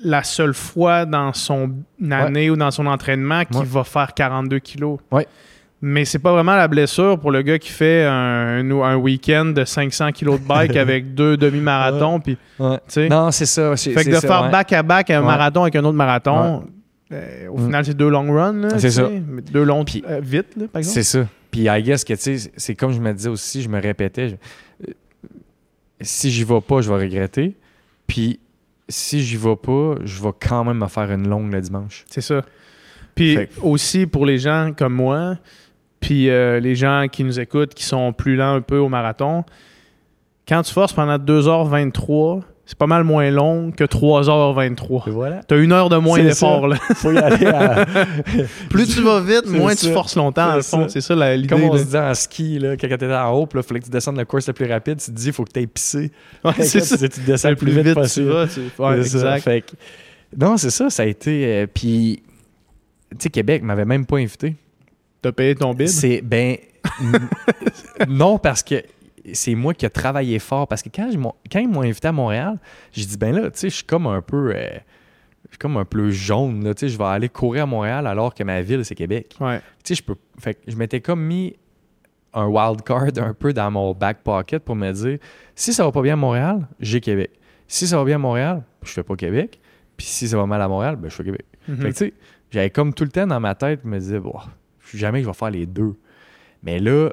la 0.00 0.22
seule 0.24 0.52
fois 0.52 1.06
dans 1.06 1.32
son 1.32 1.70
année 2.10 2.50
ou 2.50 2.56
dans 2.56 2.70
son 2.70 2.86
entraînement 2.86 3.44
qu'il 3.44 3.56
Ouais. 3.58 3.64
va 3.64 3.84
faire 3.84 4.12
42 4.14 4.58
kilos. 4.58 4.98
Ouais. 5.10 5.26
Mais 5.80 6.04
c'est 6.04 6.18
pas 6.18 6.32
vraiment 6.32 6.56
la 6.56 6.68
blessure 6.68 7.18
pour 7.18 7.30
le 7.30 7.42
gars 7.42 7.58
qui 7.58 7.70
fait 7.70 8.04
un, 8.04 8.58
un- 8.70 8.82
un 8.82 8.96
week-end 8.96 9.46
de 9.46 9.64
500 9.64 10.10
kilos 10.12 10.40
de 10.40 10.44
bike 10.46 10.74
avec 10.76 11.14
deux 11.14 11.36
demi-marathons. 11.36 12.18
puis. 12.20 12.36
Non, 12.58 13.30
c'est 13.30 13.46
ça. 13.46 13.76
c'est- 13.76 13.92
Fait 13.92 14.04
que 14.04 14.10
de 14.10 14.14
ça, 14.16 14.20
faire 14.26 14.42
ouais. 14.44 14.50
back-à-back 14.50 15.10
un 15.10 15.20
Ouais. 15.20 15.26
marathon 15.26 15.62
avec 15.62 15.76
un 15.76 15.84
autre 15.84 15.96
marathon, 15.96 16.64
euh, 17.12 17.48
au 17.48 17.58
Mm. 17.58 17.64
final, 17.66 17.84
c'est 17.84 17.96
deux 17.96 18.08
long 18.08 18.32
runs. 18.32 18.68
C'est 18.78 18.90
ça. 18.90 19.08
mais 19.08 19.42
Deux 19.42 19.64
longs 19.64 19.84
Puis- 19.84 20.02
euh, 20.08 20.20
vite, 20.22 20.56
là, 20.56 20.66
par 20.68 20.80
exemple. 20.80 20.94
C'est 20.94 21.02
ça. 21.02 21.26
Puis 21.50 21.62
I 21.68 21.82
guess 21.82 22.04
que, 22.04 22.12
tu 22.14 22.38
sais, 22.38 22.50
c'est 22.56 22.74
comme 22.74 22.92
je 22.92 23.00
me 23.00 23.12
disais 23.12 23.28
aussi, 23.28 23.62
je 23.62 23.68
me 23.68 23.80
répétais, 23.80 24.28
je- 24.30 24.34
euh, 24.88 24.92
si 26.00 26.30
j'y 26.30 26.44
vais 26.44 26.60
pas, 26.60 26.80
je 26.80 26.90
vais 26.92 26.98
regretter. 26.98 27.56
Puis 28.06 28.40
si 28.88 29.22
j'y 29.22 29.36
vais 29.36 29.56
pas, 29.56 29.94
je 30.04 30.22
vais 30.22 30.30
quand 30.40 30.64
même 30.64 30.78
me 30.78 30.86
faire 30.86 31.10
une 31.10 31.28
longue 31.28 31.52
le 31.52 31.60
dimanche. 31.60 32.04
C'est 32.10 32.20
ça. 32.20 32.42
Puis 33.14 33.34
Fait 33.36 33.48
aussi 33.62 34.06
pour 34.06 34.26
les 34.26 34.38
gens 34.38 34.72
comme 34.76 34.92
moi, 34.94 35.38
puis 36.00 36.28
euh, 36.28 36.60
les 36.60 36.74
gens 36.74 37.06
qui 37.10 37.24
nous 37.24 37.40
écoutent, 37.40 37.72
qui 37.74 37.84
sont 37.84 38.12
plus 38.12 38.36
lents 38.36 38.54
un 38.54 38.60
peu 38.60 38.76
au 38.78 38.88
marathon, 38.88 39.44
quand 40.46 40.62
tu 40.62 40.72
forces 40.72 40.92
pendant 40.92 41.16
2h23, 41.18 42.42
c'est 42.66 42.76
pas 42.76 42.86
mal 42.88 43.04
moins 43.04 43.30
long 43.30 43.70
que 43.70 43.84
3h23. 43.84 45.10
voilà. 45.10 45.40
T'as 45.46 45.56
une 45.56 45.72
heure 45.72 45.88
de 45.88 45.96
moins 45.96 46.18
d'effort. 46.20 46.66
là. 46.66 46.76
Faut 46.96 47.12
y 47.12 47.18
aller 47.18 47.46
à... 47.46 47.86
Plus 48.70 48.88
tu 48.94 49.00
vas 49.02 49.20
vite, 49.20 49.46
moins 49.46 49.74
ça. 49.74 49.86
tu 49.86 49.92
forces 49.92 50.16
longtemps, 50.16 50.48
dans 50.48 50.56
le 50.56 50.62
C'est 50.62 50.70
fond. 50.76 50.82
ça. 50.82 50.88
C'est 50.88 51.00
ça 51.00 51.14
la- 51.14 51.36
l'idée. 51.36 51.48
Comme 51.48 51.62
on 51.62 51.72
là. 51.72 51.78
se 51.78 51.84
dit 51.84 51.96
en 51.96 52.12
ski, 52.14 52.58
là, 52.58 52.72
quand 52.76 52.88
t'étais 52.88 53.06
en 53.14 53.32
haut, 53.32 53.48
il 53.54 53.62
fallait 53.62 53.80
que 53.80 53.84
tu 53.84 53.90
descendes 53.90 54.16
la 54.16 54.24
course 54.24 54.46
la 54.48 54.52
plus 54.52 54.66
rapide, 54.70 54.98
tu 54.98 55.06
te 55.06 55.16
dis, 55.16 55.28
il 55.28 55.32
faut 55.32 55.44
que 55.44 55.52
tu 55.52 55.60
ailles 55.60 55.66
pisser. 55.68 56.10
Ouais, 56.44 56.52
c'est 56.60 56.80
ça. 56.80 56.98
Tu, 56.98 57.08
tu 57.08 57.20
descends 57.20 57.50
Le 57.50 57.56
plus 57.56 57.70
vite, 57.70 57.84
tu 58.12 58.22
vas. 58.24 58.46
tu- 58.48 58.60
ouais, 58.82 59.02
C'est 59.02 59.18
ça. 59.18 59.36
exact. 59.36 59.40
Fait 59.44 59.60
que- 59.62 59.76
non, 60.36 60.56
c'est 60.56 60.70
ça, 60.70 60.90
ça 60.90 61.04
a 61.04 61.06
été... 61.06 61.46
euh, 61.46 61.66
puis, 61.72 62.20
tu 63.12 63.16
sais, 63.20 63.30
Québec 63.30 63.62
m'avait 63.62 63.84
même 63.84 64.04
pas 64.06 64.16
invité. 64.18 64.56
T'as 65.22 65.30
payé 65.32 65.54
ton 65.54 65.72
bid? 65.72 65.88
C'est 65.88 66.20
ben 66.20 66.56
n- 67.00 67.28
non 68.08 68.38
parce 68.38 68.62
que 68.64 68.82
c'est 69.32 69.54
moi 69.54 69.74
qui 69.74 69.86
ai 69.86 69.90
travaillé 69.90 70.38
fort 70.38 70.68
parce 70.68 70.82
que 70.82 70.88
quand, 70.94 71.08
ils 71.10 71.18
m'ont- 71.18 71.34
quand 71.50 71.58
ils 71.60 71.68
m'ont 71.68 71.82
invité 71.82 72.08
à 72.08 72.12
Montréal, 72.12 72.58
j'ai 72.92 73.04
dit 73.04 73.16
ben 73.16 73.34
là, 73.34 73.50
tu 73.50 73.58
sais, 73.58 73.70
je 73.70 73.74
suis 73.76 73.84
comme 73.84 74.06
un 74.06 74.22
peu 74.22 74.52
euh, 74.54 74.68
je 75.44 75.50
suis 75.50 75.58
comme 75.58 75.76
un 75.76 75.84
peu 75.84 76.10
jaune 76.10 76.64
là, 76.64 76.74
tu 76.74 76.80
sais, 76.80 76.88
je 76.88 76.98
vais 76.98 77.04
aller 77.04 77.28
courir 77.28 77.64
à 77.64 77.66
Montréal 77.66 78.06
alors 78.06 78.34
que 78.34 78.42
ma 78.44 78.60
ville 78.62 78.84
c'est 78.84 78.94
Québec. 78.94 79.36
Ouais. 79.40 79.58
Tu 79.84 79.94
sais, 79.94 79.94
je 79.96 80.02
peux 80.02 80.16
fait 80.38 80.54
que 80.54 80.60
je 80.70 80.76
m'étais 80.76 81.00
comme 81.00 81.22
mis 81.22 81.56
un 82.34 82.46
wild 82.46 82.82
card 82.82 83.08
un 83.16 83.32
peu 83.32 83.52
dans 83.52 83.70
mon 83.70 83.94
back 83.94 84.18
pocket 84.22 84.62
pour 84.62 84.76
me 84.76 84.92
dire 84.92 85.18
si 85.54 85.72
ça 85.72 85.84
va 85.84 85.92
pas 85.92 86.02
bien 86.02 86.12
à 86.14 86.16
Montréal, 86.16 86.66
j'ai 86.80 87.00
Québec. 87.00 87.30
Si 87.68 87.86
ça 87.86 87.96
va 87.96 88.04
bien 88.04 88.16
à 88.16 88.18
Montréal, 88.18 88.62
je 88.82 88.90
fais 88.92 89.02
pas 89.02 89.16
Québec. 89.16 89.58
Puis 89.96 90.06
si 90.06 90.28
ça 90.28 90.36
va 90.36 90.44
mal 90.46 90.60
à 90.60 90.68
Montréal, 90.68 90.96
ben 90.96 91.08
je 91.10 91.14
fais 91.16 91.24
Québec. 91.24 91.46
Mhm. 91.66 91.76
Fait 91.78 91.82
que, 91.84 91.88
tu 91.92 91.94
sais, 91.96 92.12
j'avais 92.50 92.70
comme 92.70 92.92
tout 92.92 93.04
le 93.04 93.10
temps 93.10 93.26
dans 93.26 93.40
ma 93.40 93.54
tête, 93.54 93.80
je 93.82 93.88
me 93.88 93.98
disais, 93.98 94.20
bon, 94.20 94.34
jamais 94.94 95.18
que 95.20 95.24
je 95.24 95.30
vais 95.30 95.34
faire 95.36 95.50
les 95.50 95.64
deux. 95.66 95.96
Mais 96.62 96.78
là, 96.78 97.10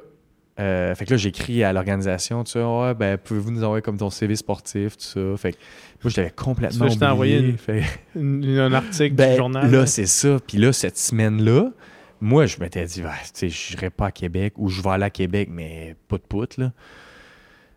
euh, 0.60 0.94
fait 0.96 1.06
que 1.06 1.12
là, 1.12 1.18
j'écris 1.18 1.64
à 1.64 1.74
l'organisation, 1.74 2.44
tu 2.44 2.52
sais, 2.52 2.64
ouais, 2.64 2.94
ben, 2.94 3.18
pouvez-vous 3.18 3.52
nous 3.52 3.64
envoyer 3.64 3.82
comme 3.82 3.98
ton 3.98 4.10
CV 4.10 4.36
sportif, 4.36 4.98
tout 4.98 5.04
ça? 5.04 5.38
Fait 5.38 5.54
que 5.54 5.58
moi, 6.04 6.10
je 6.12 6.16
t'avais 6.16 6.30
complètement 6.32 6.88
Ça, 6.90 6.94
je 6.94 7.00
t'ai 7.00 7.06
oublié. 7.06 7.12
envoyé 7.12 7.40
une- 7.40 7.58
Fait- 7.58 7.84
Une- 8.16 8.60
un 8.60 8.74
article 8.74 9.16
ben, 9.16 9.32
du 9.32 9.38
journal. 9.38 9.72
là, 9.72 9.86
c'est 9.86 10.06
ça. 10.06 10.38
Puis 10.48 10.58
là, 10.60 10.72
cette 10.74 10.98
semaine-là, 10.98 11.72
moi, 12.22 12.46
je 12.46 12.58
m'étais 12.60 12.86
dit, 12.86 13.02
Ah, 13.06 13.14
tu 13.24 13.30
sais, 13.34 13.50
je 13.50 13.76
n'irai 13.76 13.90
pas 13.90 14.08
à 14.08 14.12
Québec 14.12 14.54
ou 14.58 14.70
je 14.70 14.82
vais 14.82 14.90
aller 14.92 15.06
à 15.06 15.10
Québec, 15.10 15.50
mais 15.52 15.96
pas 16.08 16.18
de 16.18 16.24
pout, 16.24 16.58
là. 16.58 16.72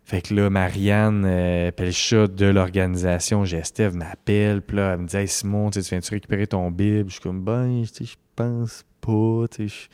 Fait 0.05 0.21
que 0.23 0.35
là, 0.35 0.51
Marianne 0.51 1.25
euh, 1.27 1.73
Pelchat 1.73 2.29
de 2.29 2.47
l'organisation 2.47 3.45
Gestev 3.45 3.97
m'appelle. 3.97 4.63
Puis 4.63 4.77
là, 4.77 4.93
elle 4.93 5.01
me 5.01 5.07
dit 5.09 5.17
Hey 5.17 5.27
Simon, 5.27 5.71
tu 5.71 5.81
viens-tu 5.81 6.15
récupérer 6.15 6.47
ton 6.47 6.71
bib? 6.71 7.09
Je 7.09 7.13
suis 7.15 7.21
comme 7.21 7.43
Ben, 7.43 7.83
je 7.85 8.15
pense 8.37 8.85
pas. 9.01 9.47
tu 9.51 9.69
sais, 9.69 9.89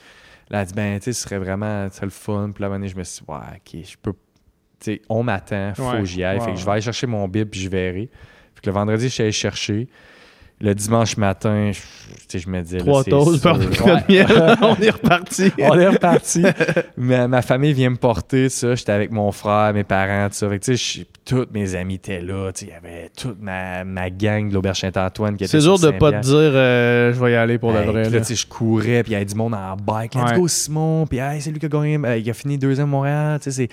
Là, 0.53 0.61
elle 0.61 0.67
dit 0.69 0.75
Ben, 0.75 0.99
tu 1.01 1.05
sais, 1.07 1.13
ce 1.15 1.23
serait 1.23 1.39
vraiment 1.39 1.89
le 2.01 2.11
fun. 2.11 2.51
Puis 2.55 2.63
là, 2.63 2.67
à 2.67 2.69
un 2.69 2.73
moment 2.73 2.79
donné, 2.79 2.89
je 2.89 2.97
me 2.97 3.03
suis 3.03 3.25
dit 3.25 3.31
Ouais, 3.31 3.39
ok, 3.57 3.85
je 3.85 3.97
peux. 4.01 4.13
Tu 4.13 4.19
sais, 4.81 5.03
on 5.09 5.23
m'attend, 5.25 5.73
faut 5.75 5.91
Ouais, 5.91 5.99
que 6.01 6.05
j'y 6.05 6.23
aille. 6.23 6.39
ouais, 6.39 6.45
fait 6.45 6.53
que 6.53 6.59
je 6.59 6.65
vais 6.65 6.73
aller 6.73 6.81
chercher 6.83 7.07
mon 7.07 7.27
bib, 7.27 7.49
puis 7.49 7.61
je 7.61 7.69
verrai. 7.69 8.11
Fait 8.55 8.61
que 8.63 8.67
le 8.71 8.73
vendredi, 8.75 9.05
je 9.05 9.09
suis 9.09 9.23
allé 9.23 9.33
chercher. 9.33 9.89
Le 10.61 10.75
dimanche 10.77 11.17
matin, 11.17 11.73
je, 11.73 12.39
je 12.39 12.49
me 12.49 12.63
disais. 12.63 12.79
Trois 12.79 13.03
toasts, 13.03 13.43
de 13.45 13.83
Ouais. 13.83 14.05
miel. 14.09 14.57
On 14.63 14.77
est 14.77 14.91
reparti. 14.91 15.51
On 15.59 15.77
est 15.77 15.89
reparti. 15.89 16.43
ma, 16.97 17.27
ma 17.27 17.43
famille 17.43 17.73
vient 17.73 17.91
me 17.91 17.97
porter, 17.97 18.49
ça. 18.49 18.77
J'étais 18.77 18.93
avec 18.93 19.11
mon 19.11 19.33
frère, 19.33 19.73
mes 19.75 19.83
parents, 19.83 20.29
tout 20.29 20.37
ça. 20.37 20.49
Fait 20.49 20.61
que, 20.61 20.75
je- 20.75 21.01
tous 21.25 21.47
mes 21.53 21.75
amis 21.75 21.95
étaient 21.97 22.21
là. 22.21 22.53
Il 22.61 22.69
y 22.69 22.73
avait 22.73 23.11
toute 23.17 23.41
ma, 23.43 23.83
ma 23.85 24.09
gang 24.11 24.49
de 24.49 24.55
l'Auberge 24.55 24.81
Saint-Antoine 24.81 25.37
qui 25.37 25.45
était 25.45 25.51
C'est 25.61 25.65
dur 25.67 25.81
de 25.81 25.91
pas 25.91 26.13
te 26.13 26.21
dire 26.21 26.33
euh, 26.37 27.13
je 27.13 27.21
vais 27.25 27.33
y 27.33 27.35
aller 27.35 27.59
pour 27.59 27.73
de 27.73 27.79
Hey, 27.79 27.87
vrai. 27.87 28.03
puis 28.03 28.13
là, 28.13 28.19
là. 28.21 28.25
tu 28.25 28.35
sais, 28.37 28.41
je 28.41 28.47
courais, 28.47 29.03
puis 29.03 29.11
il 29.11 29.15
y 29.15 29.17
avait 29.17 29.25
du 29.25 29.35
monde 29.35 29.55
en 29.55 29.75
bike. 29.77 30.15
Let's 30.15 30.31
Ouais. 30.33 30.39
go, 30.39 30.47
Simon. 30.49 31.07
Puis, 31.07 31.19
hey, 31.19 31.41
c'est 31.41 31.51
lui 31.51 31.59
qui 31.59 31.67
a 31.67 31.69
gagné. 31.69 31.99
euh, 32.05 32.19
il 32.19 32.31
a 32.31 32.35
fini 32.35 32.57
deuxième 32.57 32.87
à 32.87 32.91
Montréal. 32.91 33.41
Fait 33.43 33.69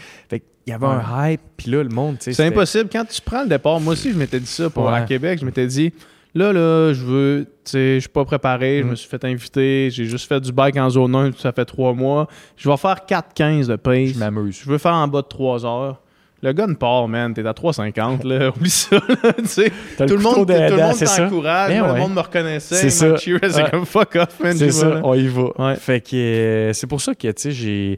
il 0.66 0.72
y 0.72 0.74
avait 0.74 0.86
un 0.88 1.02
hype. 1.32 1.42
Puis 1.56 1.70
là, 1.70 1.84
le 1.84 1.90
monde. 1.90 2.16
C'est 2.20 2.40
impossible. 2.46 2.90
Quand 2.92 3.06
tu 3.08 3.22
prends 3.22 3.44
le 3.44 3.50
départ, 3.50 3.80
moi 3.80 3.94
aussi, 3.94 4.12
je 4.12 4.18
m'étais 4.18 4.40
dit 4.40 4.46
ça 4.48 4.70
pour 4.72 4.90
à 4.90 5.02
Québec. 5.02 5.38
Je 5.40 5.46
m'étais 5.46 5.66
dit, 5.68 5.94
là, 6.40 6.54
là, 6.54 6.94
je 6.94 7.04
veux, 7.04 7.46
tu 7.66 7.72
sais, 7.72 7.96
je 7.96 8.00
suis 8.00 8.10
pas 8.10 8.26
préparé, 8.26 8.80
je 8.80 8.84
Mm. 8.86 8.90
me 8.90 8.96
suis 8.96 9.08
fait 9.10 9.24
inviter, 9.26 9.90
j'ai 9.92 10.06
juste 10.06 10.28
fait 10.28 10.40
du 10.40 10.52
bike 10.52 10.78
en 10.78 10.90
zone 10.90 11.16
1, 11.16 11.32
ça 11.38 11.52
fait 11.52 11.66
trois 11.66 11.94
mois. 11.94 12.28
Je 12.58 12.70
vais 12.70 12.78
faire 12.78 13.06
4-15 13.08 13.68
de 13.68 13.76
pace. 13.76 14.10
Je 14.14 14.20
m'amuse. 14.20 14.62
Je 14.64 14.70
veux 14.70 14.78
faire 14.78 14.94
en 14.96 15.08
bas 15.08 15.22
de 15.22 15.28
3 15.28 15.66
heures. 15.66 16.02
Le 16.42 16.54
gun 16.54 16.74
part, 16.74 17.10
man. 17.10 17.34
T'es 17.34 17.46
à 17.46 17.52
3,50, 17.54 18.24
là. 18.26 18.50
Oublie 18.56 18.70
ça, 18.70 18.96
là. 18.96 19.34
Tout 19.34 20.16
le 20.16 20.18
monde, 20.24 20.48
tout 20.48 20.54
le 20.54 20.78
monde 20.78 20.98
t'encourage. 20.98 21.70
Ben 21.70 21.82
ouais. 21.82 21.94
Le 21.94 22.00
monde 22.00 22.14
me 22.14 22.22
reconnaissait. 22.22 22.76
C'est 22.76 22.90
ça. 22.90 23.18
C'est 23.18 23.34
Ouais. 23.34 23.70
comme 23.70 23.86
fuck 23.86 24.16
off, 24.16 24.40
man. 24.40 24.56
C'est 24.56 24.72
ça, 24.72 25.02
on 25.04 25.14
y 25.16 25.28
va. 25.28 25.50
Ouais. 25.60 25.76
Fait 25.76 26.00
que 26.00 26.16
euh, 26.16 26.72
c'est 26.74 26.88
pour 26.88 27.02
ça 27.02 27.14
que, 27.14 27.28
tu 27.28 27.34
sais, 27.36 27.52
j'ai... 27.52 27.98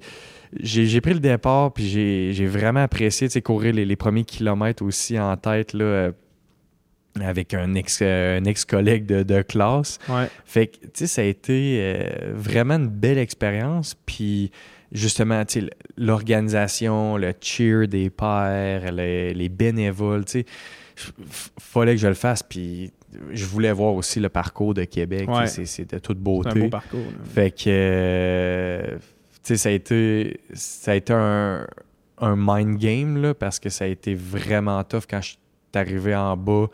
J'ai 0.60 1.00
pris 1.00 1.14
le 1.14 1.22
départ, 1.22 1.72
puis 1.72 1.86
j'ai 2.34 2.46
vraiment 2.48 2.82
apprécié, 2.84 3.30
courir 3.42 3.74
les, 3.74 3.86
les 3.86 3.96
premiers 3.96 4.26
kilomètres 4.26 4.84
aussi 4.84 5.18
en 5.18 5.38
tête, 5.38 5.72
là, 5.74 5.86
euh, 5.86 6.12
avec 7.20 7.54
un 7.54 7.74
ex, 7.74 8.00
euh, 8.02 8.40
un 8.40 8.46
ex-collègue 8.46 9.06
de, 9.06 9.24
de 9.24 9.42
classe. 9.42 10.00
Ouais. 10.08 10.28
Fait 10.46 10.68
que, 10.68 10.78
tu 10.86 10.90
sais, 10.94 11.08
ça 11.08 11.22
a 11.22 11.26
été 11.26 11.78
euh, 11.82 12.32
vraiment 12.34 12.76
une 12.76 12.88
belle 12.88 13.18
expérience. 13.18 13.96
Puis, 14.06 14.52
justement, 14.94 15.44
tu 15.46 15.62
sais, 15.62 15.70
l'organisation, 15.98 17.18
le 17.18 17.34
cheer 17.42 17.88
des 17.88 18.10
pères, 18.10 18.92
les, 18.92 19.34
les 19.34 19.50
bénévoles, 19.50 20.26
tu 20.26 20.32
sais, 20.40 20.46
fallait 21.60 21.96
que 21.96 22.02
je 22.02 22.08
le 22.08 22.14
fasse. 22.14 22.44
Puis, 22.44 22.92
je 23.34 23.46
voulais 23.46 23.72
voir 23.74 23.94
aussi 23.96 24.20
le 24.20 24.30
parcours 24.30 24.74
de 24.74 24.86
Québec. 24.86 25.28
Ouais. 25.30 25.48
c'est- 25.48 25.66
C'était 25.66 26.00
toute 26.00 26.18
C'est 26.18 26.24
beauté. 26.24 26.50
un 26.50 26.64
beau 26.64 26.70
parcours. 26.70 27.00
là. 27.00 27.26
Fait 27.34 27.52
que, 27.52 27.64
euh, 27.68 28.98
tu 28.98 29.00
sais, 29.44 29.58
ça 29.58 29.70
a 29.70 29.72
été, 29.74 30.40
ça 30.54 30.92
a 30.92 30.96
été 30.96 31.12
un, 31.14 31.68
un 32.20 32.36
mind 32.38 32.78
game, 32.78 33.22
là, 33.22 33.34
parce 33.34 33.60
que 33.60 33.70
ça 33.70 33.86
a 33.86 33.88
été 33.88 34.14
vraiment 34.16 34.82
tough 34.84 35.04
quand 35.10 35.22
je 35.22 35.30
suis 35.32 35.38
arrivé 35.74 36.16
en 36.16 36.38
bas 36.38 36.68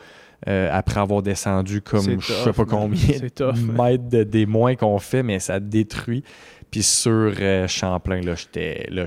euh, 0.47 0.69
après 0.71 0.99
avoir 0.99 1.23
descendu 1.23 1.81
comme 1.81 2.21
je 2.21 2.33
sais 2.33 2.53
pas 2.53 2.65
combien 2.65 3.19
de 3.19 3.71
mètres 3.71 4.07
de, 4.09 4.23
des 4.23 4.45
moins 4.45 4.75
qu'on 4.75 4.99
fait, 4.99 5.23
mais 5.23 5.39
ça 5.39 5.59
détruit. 5.59 6.23
Puis 6.69 6.83
sur 6.83 7.33
euh, 7.39 7.67
Champlain, 7.67 8.21
là, 8.21 8.35
j'étais 8.35 8.87
là, 8.91 9.05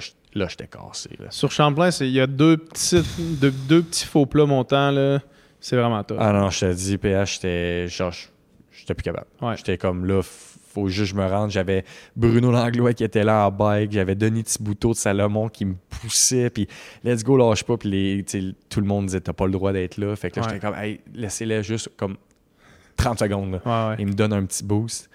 j'étais 0.49 0.66
cassé. 0.66 1.11
Là. 1.18 1.26
Sur 1.31 1.53
Champlain, 1.53 1.91
il 2.01 2.11
y 2.11 2.20
a 2.20 2.26
deux 2.26 2.57
petits, 2.57 3.03
deux, 3.41 3.51
deux 3.51 3.83
petits 3.83 4.07
faux 4.07 4.26
plats 4.26 4.47
montants. 4.47 4.91
là. 4.91 5.20
C'est 5.61 5.76
vraiment 5.76 6.03
top. 6.03 6.18
Ah 6.20 6.33
non, 6.33 6.51
je 6.51 6.61
te 6.61 6.72
dis, 6.72 6.97
PH, 6.97 7.35
j'étais 7.35 7.89
genre, 7.89 8.12
j'étais 8.72 8.95
plus 8.95 9.03
capable. 9.05 9.26
Ouais. 9.43 9.57
J'étais 9.57 9.76
comme 9.76 10.07
là, 10.07 10.22
faut 10.73 10.89
juste 10.89 11.12
que 11.12 11.18
je 11.18 11.23
me 11.23 11.27
rende. 11.29 11.51
J'avais 11.51 11.85
Bruno 12.16 12.51
Langlois 12.51 12.93
qui 12.95 13.05
était 13.05 13.25
là 13.25 13.47
en 13.47 13.51
bike, 13.51 13.93
j'avais 13.93 14.14
Denis 14.14 14.45
Thibouteau 14.45 14.91
de 14.93 14.97
Salomon 14.97 15.49
qui 15.49 15.64
me 15.64 15.75
poussait, 15.89 16.51
puis 16.51 16.66
let's 17.05 17.25
go, 17.25 17.37
lâche 17.37 17.64
pas, 17.64 17.77
puis 17.77 17.89
les, 17.91 18.25
tout 18.68 18.81
le 18.81 18.87
monde 18.87 19.07
disait 19.07 19.21
t'as 19.21 19.33
pas 19.33 19.47
le 19.47 19.53
droit 19.53 19.73
d'être 19.73 19.97
là. 19.99 20.14
Fait 20.16 20.31
que 20.31 20.41
là, 20.41 20.47
Ouais. 20.47 20.53
j'étais 20.55 20.66
comme, 20.66 20.77
hey, 20.77 21.01
laissez-les 21.14 21.62
juste 21.62 21.91
comme 21.97 22.16
30 22.97 23.18
secondes. 23.18 23.53
là. 23.53 23.61
Ouais, 23.64 23.91
ouais. 23.91 23.97
Il 24.01 24.07
me 24.07 24.12
donne 24.12 24.33
un 24.33 24.45
petit 24.45 24.62
boost. 24.64 25.09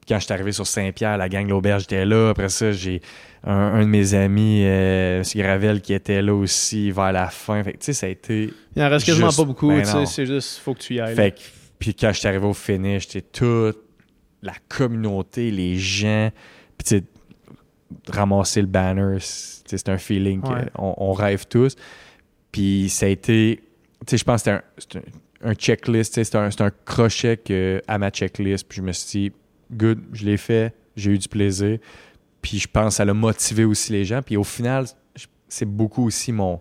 Puis 0.00 0.06
quand 0.08 0.18
je 0.18 0.24
suis 0.24 0.32
arrivé 0.32 0.50
sur 0.50 0.66
Saint-Pierre, 0.66 1.16
la 1.16 1.28
gang 1.28 1.44
de 1.46 1.50
l'auberge 1.50 1.84
était 1.84 2.04
là. 2.04 2.30
Après 2.30 2.48
ça, 2.48 2.72
j'ai 2.72 3.00
un, 3.44 3.52
un 3.52 3.80
de 3.82 3.86
mes 3.88 4.14
amis, 4.14 4.62
euh, 4.64 5.18
M. 5.22 5.24
Gravel, 5.40 5.80
qui 5.80 5.92
était 5.94 6.22
là 6.22 6.34
aussi 6.34 6.90
vers 6.90 7.12
la 7.12 7.28
fin. 7.28 7.62
Fait 7.62 7.74
que, 7.74 7.78
tu 7.78 7.84
sais, 7.86 7.92
ça 7.92 8.06
a 8.06 8.08
été. 8.08 8.52
Il 8.74 8.82
en 8.82 8.88
reste 8.90 9.06
quasiment 9.06 9.28
Juste- 9.28 9.38
pas 9.38 9.44
beaucoup. 9.44 9.68
ben 9.68 9.82
tu 9.82 9.88
sais, 9.88 9.94
non. 9.94 10.06
c'est 10.06 10.26
juste, 10.26 10.58
faut 10.58 10.74
que 10.74 10.80
tu 10.80 10.94
y 10.94 11.00
ailles. 11.00 11.14
Fait 11.14 11.30
que, 11.32 11.40
puis 11.78 11.94
quand 11.94 12.12
je 12.12 12.18
suis 12.18 12.26
arrivé 12.26 12.44
au 12.44 12.52
finish, 12.52 13.06
c'était 13.06 13.22
toute 13.22 13.78
la 14.42 14.54
communauté, 14.68 15.50
les 15.50 15.76
gens. 15.76 16.30
Puis, 16.76 16.84
tu 16.84 16.98
sais, 16.98 17.04
ramasser 18.10 18.60
le 18.60 18.66
banner, 18.66 19.18
c'est 19.20 19.52
c'est 19.68 19.88
un 19.88 19.96
feeling 19.98 20.42
Ouais. 20.42 20.66
qu'on 20.74 20.94
on 20.98 21.12
rêve 21.12 21.46
tous. 21.46 21.76
Puis, 22.50 22.88
ça 22.90 23.06
a 23.06 23.08
été. 23.08 23.62
Tu 24.06 24.10
sais, 24.10 24.16
je 24.18 24.24
pense 24.24 24.42
que 24.42 24.60
c'était 24.78 25.02
un, 25.42 25.54
checklist. 25.54 26.22
C'était 26.22 26.38
un, 26.38 26.70
crochet 26.84 27.36
que- 27.38 27.80
à 27.88 27.96
ma 27.98 28.10
checklist. 28.10 28.66
Puis, 28.68 28.78
je 28.78 28.82
me 28.82 28.92
suis 28.92 29.30
dit, 29.30 29.32
good, 29.72 30.00
je 30.12 30.24
l'ai 30.26 30.36
fait, 30.36 30.74
j'ai 30.96 31.12
eu 31.12 31.18
du 31.18 31.28
plaisir. 31.28 31.78
Puis, 32.42 32.58
je 32.58 32.68
pense 32.68 32.88
que 32.88 32.94
ça 32.96 33.04
l'a 33.04 33.14
motivé 33.14 33.64
aussi 33.64 33.92
les 33.92 34.04
gens. 34.04 34.20
Puis, 34.20 34.36
au 34.36 34.44
final, 34.44 34.84
c'est 35.48 35.64
beaucoup 35.68 36.04
aussi 36.04 36.32
mon 36.32 36.60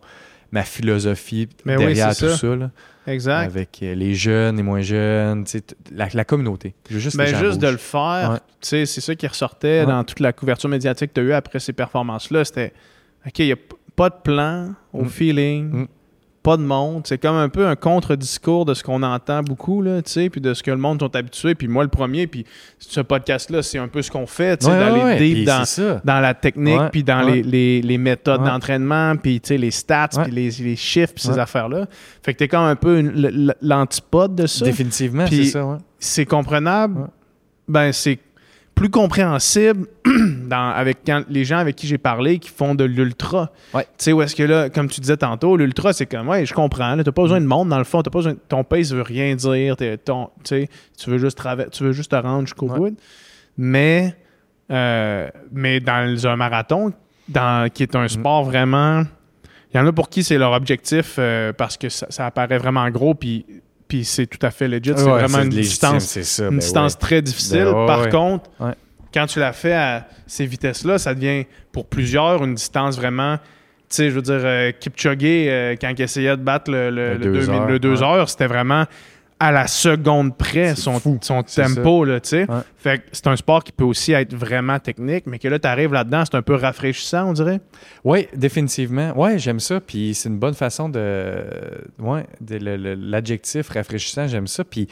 ma 0.51 0.63
philosophie 0.63 1.47
Mais 1.65 1.77
oui, 1.77 1.85
derrière 1.85 2.09
tout 2.09 2.27
ça. 2.29 2.37
ça. 2.37 2.55
là 2.55 2.71
Exact. 3.07 3.45
avec 3.45 3.79
euh, 3.81 3.95
les 3.95 4.13
jeunes, 4.13 4.57
les 4.57 4.63
moins 4.63 4.81
jeunes, 4.81 5.45
la, 5.91 6.07
la 6.13 6.25
communauté. 6.25 6.75
Je 6.89 6.95
veux 6.95 6.99
juste 6.99 7.17
Ben, 7.17 7.25
juste 7.35 7.59
de 7.59 7.67
le 7.67 7.77
faire, 7.77 8.31
Ouais. 8.33 8.37
tu 8.59 8.67
sais, 8.67 8.85
c'est 8.85 9.01
ça 9.01 9.15
qui 9.15 9.25
ressortait 9.27 9.81
Ouais. 9.81 9.85
dans 9.87 10.03
toute 10.03 10.19
la 10.19 10.33
couverture 10.33 10.69
médiatique 10.69 11.09
que 11.13 11.19
tu 11.19 11.21
as 11.21 11.29
eue 11.29 11.33
après 11.33 11.59
ces 11.59 11.73
performances-là. 11.73 12.45
C'était, 12.45 12.73
OK, 13.25 13.39
il 13.39 13.45
n'y 13.45 13.51
a 13.53 13.57
pas 13.95 14.09
de 14.09 14.15
plan 14.23 14.73
au 14.93 15.03
Mm. 15.05 15.09
feeling, 15.09 15.69
Mm. 15.71 15.87
Pas 16.43 16.57
de 16.57 16.63
monde. 16.63 17.03
C'est 17.05 17.19
comme 17.19 17.35
un 17.35 17.49
peu 17.49 17.67
un 17.67 17.75
contre-discours 17.75 18.65
de 18.65 18.73
ce 18.73 18.83
qu'on 18.83 19.03
entend 19.03 19.43
beaucoup, 19.43 19.81
là, 19.81 20.01
tu 20.01 20.11
sais, 20.11 20.29
puis 20.29 20.41
de 20.41 20.53
ce 20.53 20.63
que 20.63 20.71
le 20.71 20.77
monde 20.77 20.99
sont 20.99 21.15
habitués. 21.15 21.53
Puis 21.55 21.67
moi, 21.67 21.83
le 21.83 21.89
premier, 21.89 22.25
puis 22.27 22.45
ce 22.79 22.99
podcast-là, 23.01 23.61
c'est 23.61 23.77
un 23.77 23.87
peu 23.87 24.01
ce 24.01 24.09
qu'on 24.09 24.25
fait, 24.25 24.57
tu 24.57 24.65
sais, 24.65 24.71
Ouais, 24.71 24.91
ouais, 24.91 25.03
ouais. 25.03 25.17
deep 25.17 25.45
dans, 25.45 25.63
dans 26.03 26.19
la 26.19 26.33
technique, 26.33 26.81
puis 26.91 27.03
dans 27.03 27.21
les, 27.21 27.43
les- 27.43 27.81
les 27.81 27.97
méthodes 27.97 28.43
d'entraînement, 28.43 29.15
puis 29.17 29.39
tu 29.39 29.49
sais, 29.49 29.57
les 29.57 29.71
stats, 29.71 30.09
puis 30.23 30.31
les, 30.31 30.49
les 30.49 30.75
chiffres, 30.75 31.13
puis 31.13 31.23
ces 31.23 31.37
affaires-là. 31.37 31.85
Fait 32.23 32.33
que 32.33 32.39
t'es 32.39 32.47
comme 32.47 32.63
un 32.65 32.75
peu 32.75 33.01
l'antipode 33.61 34.35
de 34.35 34.47
ça. 34.47 34.65
Définitivement, 34.65 35.25
Puis- 35.25 35.45
c'est 35.45 35.51
ça. 35.51 35.77
C'est 35.99 36.25
comprenable. 36.25 37.07
Ben, 37.67 37.91
c'est 37.91 38.17
plus 38.81 38.89
compréhensible 38.89 39.85
dans, 40.49 40.69
avec 40.71 40.99
quand- 41.05 41.23
les 41.29 41.45
gens 41.45 41.57
avec 41.59 41.75
qui 41.75 41.85
j'ai 41.85 41.99
parlé 41.99 42.39
qui 42.39 42.49
font 42.49 42.73
de 42.73 42.83
l'ultra. 42.83 43.51
Ouais. 43.75 43.83
Tu 43.83 43.89
sais, 44.05 44.11
où 44.11 44.23
est-ce 44.23 44.35
que 44.35 44.41
là, 44.41 44.69
comme 44.71 44.89
tu 44.89 44.99
disais 45.01 45.17
tantôt, 45.17 45.55
l'ultra, 45.55 45.93
c'est 45.93 46.07
comme, 46.07 46.27
ouais, 46.29 46.47
je 46.47 46.53
comprends. 46.55 46.97
T'as 46.97 47.11
pas 47.11 47.21
besoin 47.21 47.39
Mm. 47.39 47.43
de 47.43 47.47
monde, 47.47 47.69
dans 47.69 47.77
le 47.77 47.83
fond. 47.83 48.01
T'as 48.01 48.09
pas 48.09 48.17
besoin, 48.19 48.33
ton 48.49 48.63
pace 48.63 48.91
veut 48.91 49.03
rien 49.03 49.35
dire. 49.35 49.75
ton, 50.03 50.29
tu 50.43 50.67
veux 51.05 51.17
juste 51.19 51.39
tu 51.71 51.83
veux 51.83 51.91
juste 51.91 52.09
te 52.09 52.15
rendre 52.15 52.47
jusqu'au 52.47 52.69
Ouais. 52.69 52.79
bout. 52.91 52.97
Mais, 53.55 54.15
euh, 54.71 55.29
mais 55.51 55.79
dans 55.79 56.27
un 56.27 56.35
marathon, 56.35 56.91
dans, 57.29 57.69
qui 57.71 57.83
Mm. 57.83 57.85
est 57.85 57.95
un 57.95 58.07
sport 58.07 58.43
vraiment. 58.45 59.03
Il 59.73 59.77
y 59.77 59.79
en 59.79 59.85
a 59.85 59.91
pour 59.91 60.09
qui 60.09 60.23
c'est 60.23 60.39
leur 60.39 60.53
objectif 60.53 61.17
euh, 61.19 61.53
parce 61.53 61.77
que 61.77 61.87
ça, 61.89 62.07
ça 62.09 62.25
apparaît 62.25 62.57
vraiment 62.57 62.89
gros, 62.89 63.13
puis, 63.13 63.45
puis 63.91 64.05
c'est 64.05 64.25
tout 64.25 64.39
à 64.45 64.51
fait 64.51 64.69
legit. 64.69 64.93
C'est 64.95 65.03
Ouais, 65.03 65.11
vraiment 65.19 65.39
une 65.39 65.53
légitime, 65.53 65.97
distance 65.97 66.21
ça. 66.21 66.43
une 66.45 66.49
ben 66.51 66.59
distance 66.59 66.93
ouais. 66.93 66.99
très 66.99 67.21
difficile. 67.21 67.65
Ben 67.65 67.73
ouais, 67.81 67.87
Par 67.87 68.07
contre, 68.07 68.49
quand 69.13 69.25
tu 69.25 69.39
l'as 69.39 69.51
fait 69.51 69.73
à 69.73 70.07
ces 70.25 70.45
vitesses-là, 70.45 70.97
ça 70.97 71.13
devient 71.13 71.43
pour 71.73 71.85
plusieurs 71.87 72.41
une 72.45 72.55
distance 72.55 72.95
vraiment. 72.95 73.35
Tu 73.37 73.95
sais, 73.97 74.09
je 74.09 74.15
veux 74.15 74.21
dire, 74.21 74.39
euh, 74.39 74.71
Kipchoge, 74.71 75.17
euh, 75.21 75.75
quand 75.81 75.89
il 75.89 76.01
essayait 76.01 76.37
de 76.37 76.41
battre 76.41 76.71
le, 76.71 76.89
le, 76.89 77.13
Le 77.15 77.17
le 77.17 77.19
deux 77.25 77.31
2000 77.41 77.49
heures, 77.49 77.67
le 77.67 77.79
deux 77.79 77.97
ouais. 77.99 78.03
heures, 78.05 78.29
c'était 78.29 78.47
vraiment 78.47 78.85
à 79.41 79.51
la 79.51 79.65
seconde 79.65 80.37
près 80.37 80.75
son, 80.75 80.99
fou. 80.99 81.17
son 81.19 81.41
tempo, 81.41 82.05
là, 82.05 82.19
tu 82.19 82.29
sais. 82.29 82.41
Ouais. 82.47 82.59
Fait 82.77 82.99
que 82.99 83.05
c'est 83.11 83.25
un 83.25 83.35
sport 83.35 83.63
qui 83.63 83.71
peut 83.71 83.83
aussi 83.83 84.11
être 84.11 84.35
vraiment 84.35 84.77
technique, 84.77 85.25
mais 85.25 85.39
que 85.39 85.47
là, 85.47 85.57
tu 85.57 85.67
arrives 85.67 85.91
là-dedans, 85.91 86.23
c'est 86.25 86.37
un 86.37 86.43
peu 86.43 86.53
rafraîchissant, 86.53 87.27
on 87.27 87.33
dirait. 87.33 87.59
Oui, 88.03 88.27
définitivement. 88.35 89.13
Oui, 89.15 89.39
j'aime 89.39 89.59
ça. 89.59 89.79
Puis 89.79 90.13
c'est 90.13 90.29
une 90.29 90.37
bonne 90.37 90.53
façon 90.53 90.89
de. 90.89 91.43
Ouais, 91.97 92.27
de- 92.39 92.59
l'adjectif 92.99 93.69
rafraîchissant, 93.69 94.27
j'aime 94.27 94.45
ça. 94.45 94.63
Puis 94.63 94.87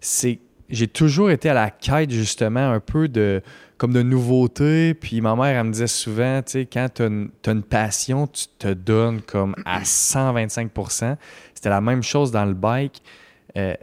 c'est. 0.00 0.40
J'ai 0.68 0.88
toujours 0.88 1.30
été 1.30 1.48
à 1.50 1.54
la 1.54 1.70
quête, 1.70 2.10
justement, 2.10 2.72
un 2.72 2.80
peu 2.80 3.06
de. 3.06 3.42
Comme 3.76 3.92
de 3.92 4.02
nouveautés. 4.02 4.94
Puis 4.94 5.20
ma 5.20 5.36
mère, 5.36 5.56
elle 5.56 5.66
me 5.66 5.72
disait 5.72 5.86
souvent, 5.86 6.42
tu 6.42 6.52
sais, 6.52 6.66
quand 6.66 6.88
tu 6.94 7.02
as, 7.04 7.52
une 7.52 7.62
passion, 7.62 8.26
tu 8.26 8.46
te 8.58 8.72
donnes 8.72 9.22
comme 9.22 9.54
à 9.64 9.84
125 9.84 10.72
C'était 11.54 11.68
la 11.68 11.80
même 11.80 12.02
chose 12.02 12.32
dans 12.32 12.44
le 12.44 12.54
bike. 12.54 13.00
Euh, 13.56 13.74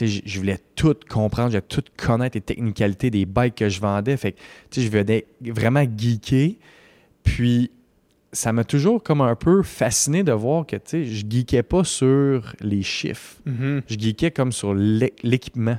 je- 0.00 0.38
voulais 0.38 0.58
tout 0.76 0.94
comprendre, 1.08 1.48
je 1.50 1.56
voulais 1.56 1.66
tout 1.68 1.84
connaître 1.96 2.36
les 2.36 2.40
technicalités 2.40 3.10
des 3.10 3.26
bikes 3.26 3.54
que 3.56 3.68
je 3.68 3.80
vendais. 3.80 4.16
Fait 4.16 4.32
que, 4.32 4.38
je 4.80 4.88
venais 4.88 5.26
vraiment 5.40 5.84
geeker. 5.96 6.52
Puis, 7.22 7.70
ça 8.32 8.52
m'a 8.52 8.64
toujours 8.64 9.02
comme 9.02 9.20
un 9.20 9.34
peu 9.34 9.62
fasciné 9.62 10.22
de 10.22 10.32
voir 10.32 10.64
que, 10.66 10.76
je 10.92 11.24
geekais 11.28 11.62
pas 11.64 11.84
sur 11.84 12.54
les 12.60 12.82
chiffres. 12.82 13.38
Je 13.46 13.98
geekais 13.98 14.30
comme 14.30 14.52
sur 14.52 14.74
l'é- 14.74 15.14
l'équipement. 15.22 15.78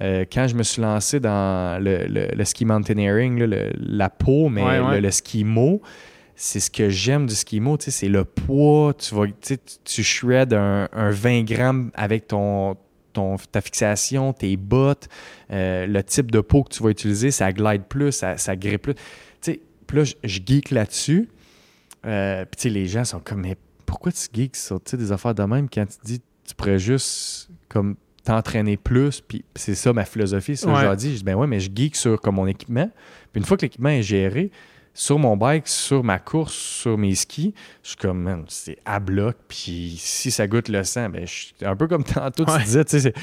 Euh, 0.00 0.24
quand 0.32 0.48
je 0.48 0.54
me 0.54 0.62
suis 0.62 0.80
lancé 0.80 1.20
dans 1.20 1.82
le, 1.82 2.06
le- 2.06 2.28
le 2.34 2.44
ski 2.44 2.64
mountaineering, 2.64 3.38
là, 3.40 3.46
le- 3.46 3.70
la 3.76 4.08
peau, 4.08 4.48
mais 4.48 4.62
Ouais, 4.62 4.80
ouais. 4.80 4.94
le, 4.96 5.00
le 5.00 5.10
ski 5.10 5.44
mo, 5.44 5.82
c'est 6.44 6.58
ce 6.58 6.70
que 6.72 6.88
j'aime 6.88 7.26
du 7.26 7.34
ski 7.36 7.60
mo, 7.60 7.76
tu 7.76 7.84
sais, 7.84 7.90
c'est 7.92 8.08
le 8.08 8.24
poids. 8.24 8.94
Tu 8.94 9.14
vas, 9.14 9.26
tu 9.26 9.32
sais, 9.42 9.58
tu- 9.84 10.02
shreds 10.02 10.52
un, 10.52 10.88
un 10.92 11.10
20 11.10 11.44
grammes 11.44 11.90
avec 11.94 12.26
ton, 12.26 12.76
ton, 13.12 13.36
ta 13.36 13.60
fixation, 13.60 14.32
tes 14.32 14.56
bottes, 14.56 15.08
euh, 15.52 15.86
le 15.86 16.02
type 16.02 16.32
de 16.32 16.40
peau 16.40 16.64
que 16.64 16.74
tu 16.74 16.82
vas 16.82 16.90
utiliser, 16.90 17.30
ça 17.30 17.52
glide 17.52 17.84
plus, 17.84 18.10
ça, 18.10 18.38
ça 18.38 18.56
grippe 18.56 18.82
plus. 18.82 18.94
Tu 18.94 19.00
sais, 19.42 19.60
puis 19.86 19.98
là, 19.98 20.04
je, 20.04 20.14
je 20.24 20.40
geek 20.44 20.70
là-dessus. 20.72 21.28
Euh, 22.06 22.44
puis 22.44 22.56
tu 22.56 22.62
sais, 22.62 22.68
les 22.70 22.86
gens 22.86 23.04
sont 23.04 23.20
comme, 23.20 23.42
mais 23.42 23.56
pourquoi 23.86 24.10
tu 24.10 24.26
geeks 24.32 24.56
sur 24.56 24.82
tu 24.82 24.90
sais, 24.90 24.96
des 24.96 25.12
affaires 25.12 25.34
de 25.36 25.44
même 25.44 25.68
quand 25.70 25.86
tu 25.86 25.96
dis 26.04 26.20
tu 26.44 26.54
pourrais 26.56 26.80
juste 26.80 27.50
comme 27.68 27.94
t'entraîner 28.24 28.76
plus, 28.76 29.20
puis 29.20 29.44
c'est 29.54 29.76
ça 29.76 29.92
ma 29.92 30.04
philosophie, 30.04 30.56
c'est 30.56 30.64
ça 30.64 30.66
que 30.66 30.72
Ouais. 30.74 30.80
je 30.80 30.86
leur 30.86 30.96
dis, 30.96 31.12
je 31.12 31.16
dis 31.18 31.22
ben 31.24 31.36
ouais, 31.36 31.46
mais 31.46 31.60
je 31.60 31.70
geek 31.72 31.94
sur 31.94 32.20
comme 32.20 32.34
mon 32.34 32.48
équipement, 32.48 32.90
puis 33.32 33.40
une 33.40 33.44
fois 33.44 33.56
que 33.56 33.62
l'équipement 33.62 33.90
est 33.90 34.02
géré, 34.02 34.50
sur 34.94 35.18
mon 35.18 35.36
bike, 35.36 35.68
sur 35.68 36.04
ma 36.04 36.18
course, 36.18 36.52
sur 36.54 36.98
mes 36.98 37.14
skis, 37.14 37.54
je 37.82 37.88
suis 37.88 37.96
comme, 37.96 38.22
man, 38.22 38.44
c'est 38.48 38.78
à 38.84 39.00
bloc, 39.00 39.36
puis 39.48 39.96
si 39.98 40.30
ça 40.30 40.46
goûte 40.46 40.68
le 40.68 40.84
sang, 40.84 41.08
ben 41.08 41.26
je 41.26 41.32
suis 41.32 41.54
un 41.62 41.76
peu 41.76 41.86
comme 41.88 42.04
tantôt, 42.04 42.44
Ouais. 42.44 42.58
tu 42.58 42.64
disais, 42.64 42.84
tu 42.84 43.00
sais, 43.00 43.14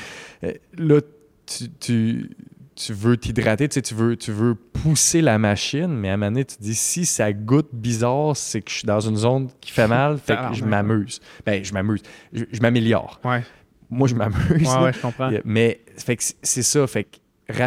euh, 0.43 0.53
là, 0.77 0.99
tu, 1.45 1.69
tu, 1.79 2.29
tu 2.75 2.93
veux 2.93 3.17
t'hydrater, 3.17 3.67
tu 3.69 3.75
sais, 3.75 3.81
tu 3.81 3.93
veux, 3.93 4.15
tu 4.17 4.31
veux 4.31 4.55
pousser 4.55 5.21
la 5.21 5.37
machine, 5.37 5.87
mais 5.87 6.09
à 6.09 6.13
un 6.13 6.17
moment 6.17 6.31
donné, 6.31 6.45
tu 6.45 6.55
te 6.57 6.61
dis, 6.63 6.75
si 6.75 7.05
ça 7.05 7.33
goûte 7.33 7.69
bizarre, 7.73 8.35
c'est 8.37 8.61
que 8.61 8.71
je 8.71 8.77
suis 8.77 8.85
dans 8.87 8.99
une 9.01 9.17
zone 9.17 9.49
qui 9.61 9.71
fait 9.71 9.87
mal, 9.87 10.17
fait 10.25 10.37
que 10.37 10.53
je 10.55 10.63
m'amuse. 10.63 11.19
Ben, 11.45 11.63
je 11.63 11.73
m'amuse. 11.73 12.01
Je, 12.33 12.45
je 12.51 12.61
m'améliore. 12.61 13.19
Ouais, 13.23 13.43
Moi, 13.89 14.07
je 14.07 14.15
m'amuse. 14.15 14.35
ouais, 14.67 14.83
ouais, 14.83 14.93
je 14.93 14.99
comprends. 15.01 15.29
Mais 15.45 15.81
fait 15.97 16.15
que 16.15 16.23
c'est- 16.41 16.61
ça, 16.63 16.87
fait 16.87 17.03
que 17.03 17.17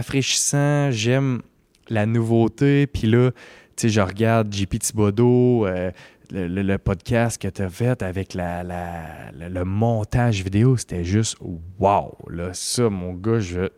rafraîchissant, 0.06 0.90
j'aime 0.90 1.42
la 1.88 2.06
nouveauté, 2.06 2.86
puis 2.86 3.06
là, 3.08 3.30
sais, 3.82 3.88
je 3.90 4.00
regarde 4.00 4.52
JP 4.52 4.78
Thibodeau, 4.78 5.66
euh, 5.66 5.90
le, 6.32 6.48
le- 6.48 6.62
le 6.62 6.78
podcast 6.78 7.40
que 7.40 7.48
tu 7.48 7.62
as 7.62 7.68
fait 7.68 8.02
avec 8.02 8.34
la, 8.34 8.62
la- 8.62 9.30
le, 9.38 9.48
le 9.52 9.64
montage 9.64 10.42
vidéo, 10.42 10.76
c'était 10.76 11.04
juste 11.04 11.36
wow. 11.78 12.16
Là, 12.30 12.50
ça, 12.52 12.88
mon 12.88 13.12
gars, 13.12 13.38
je, 13.40 13.68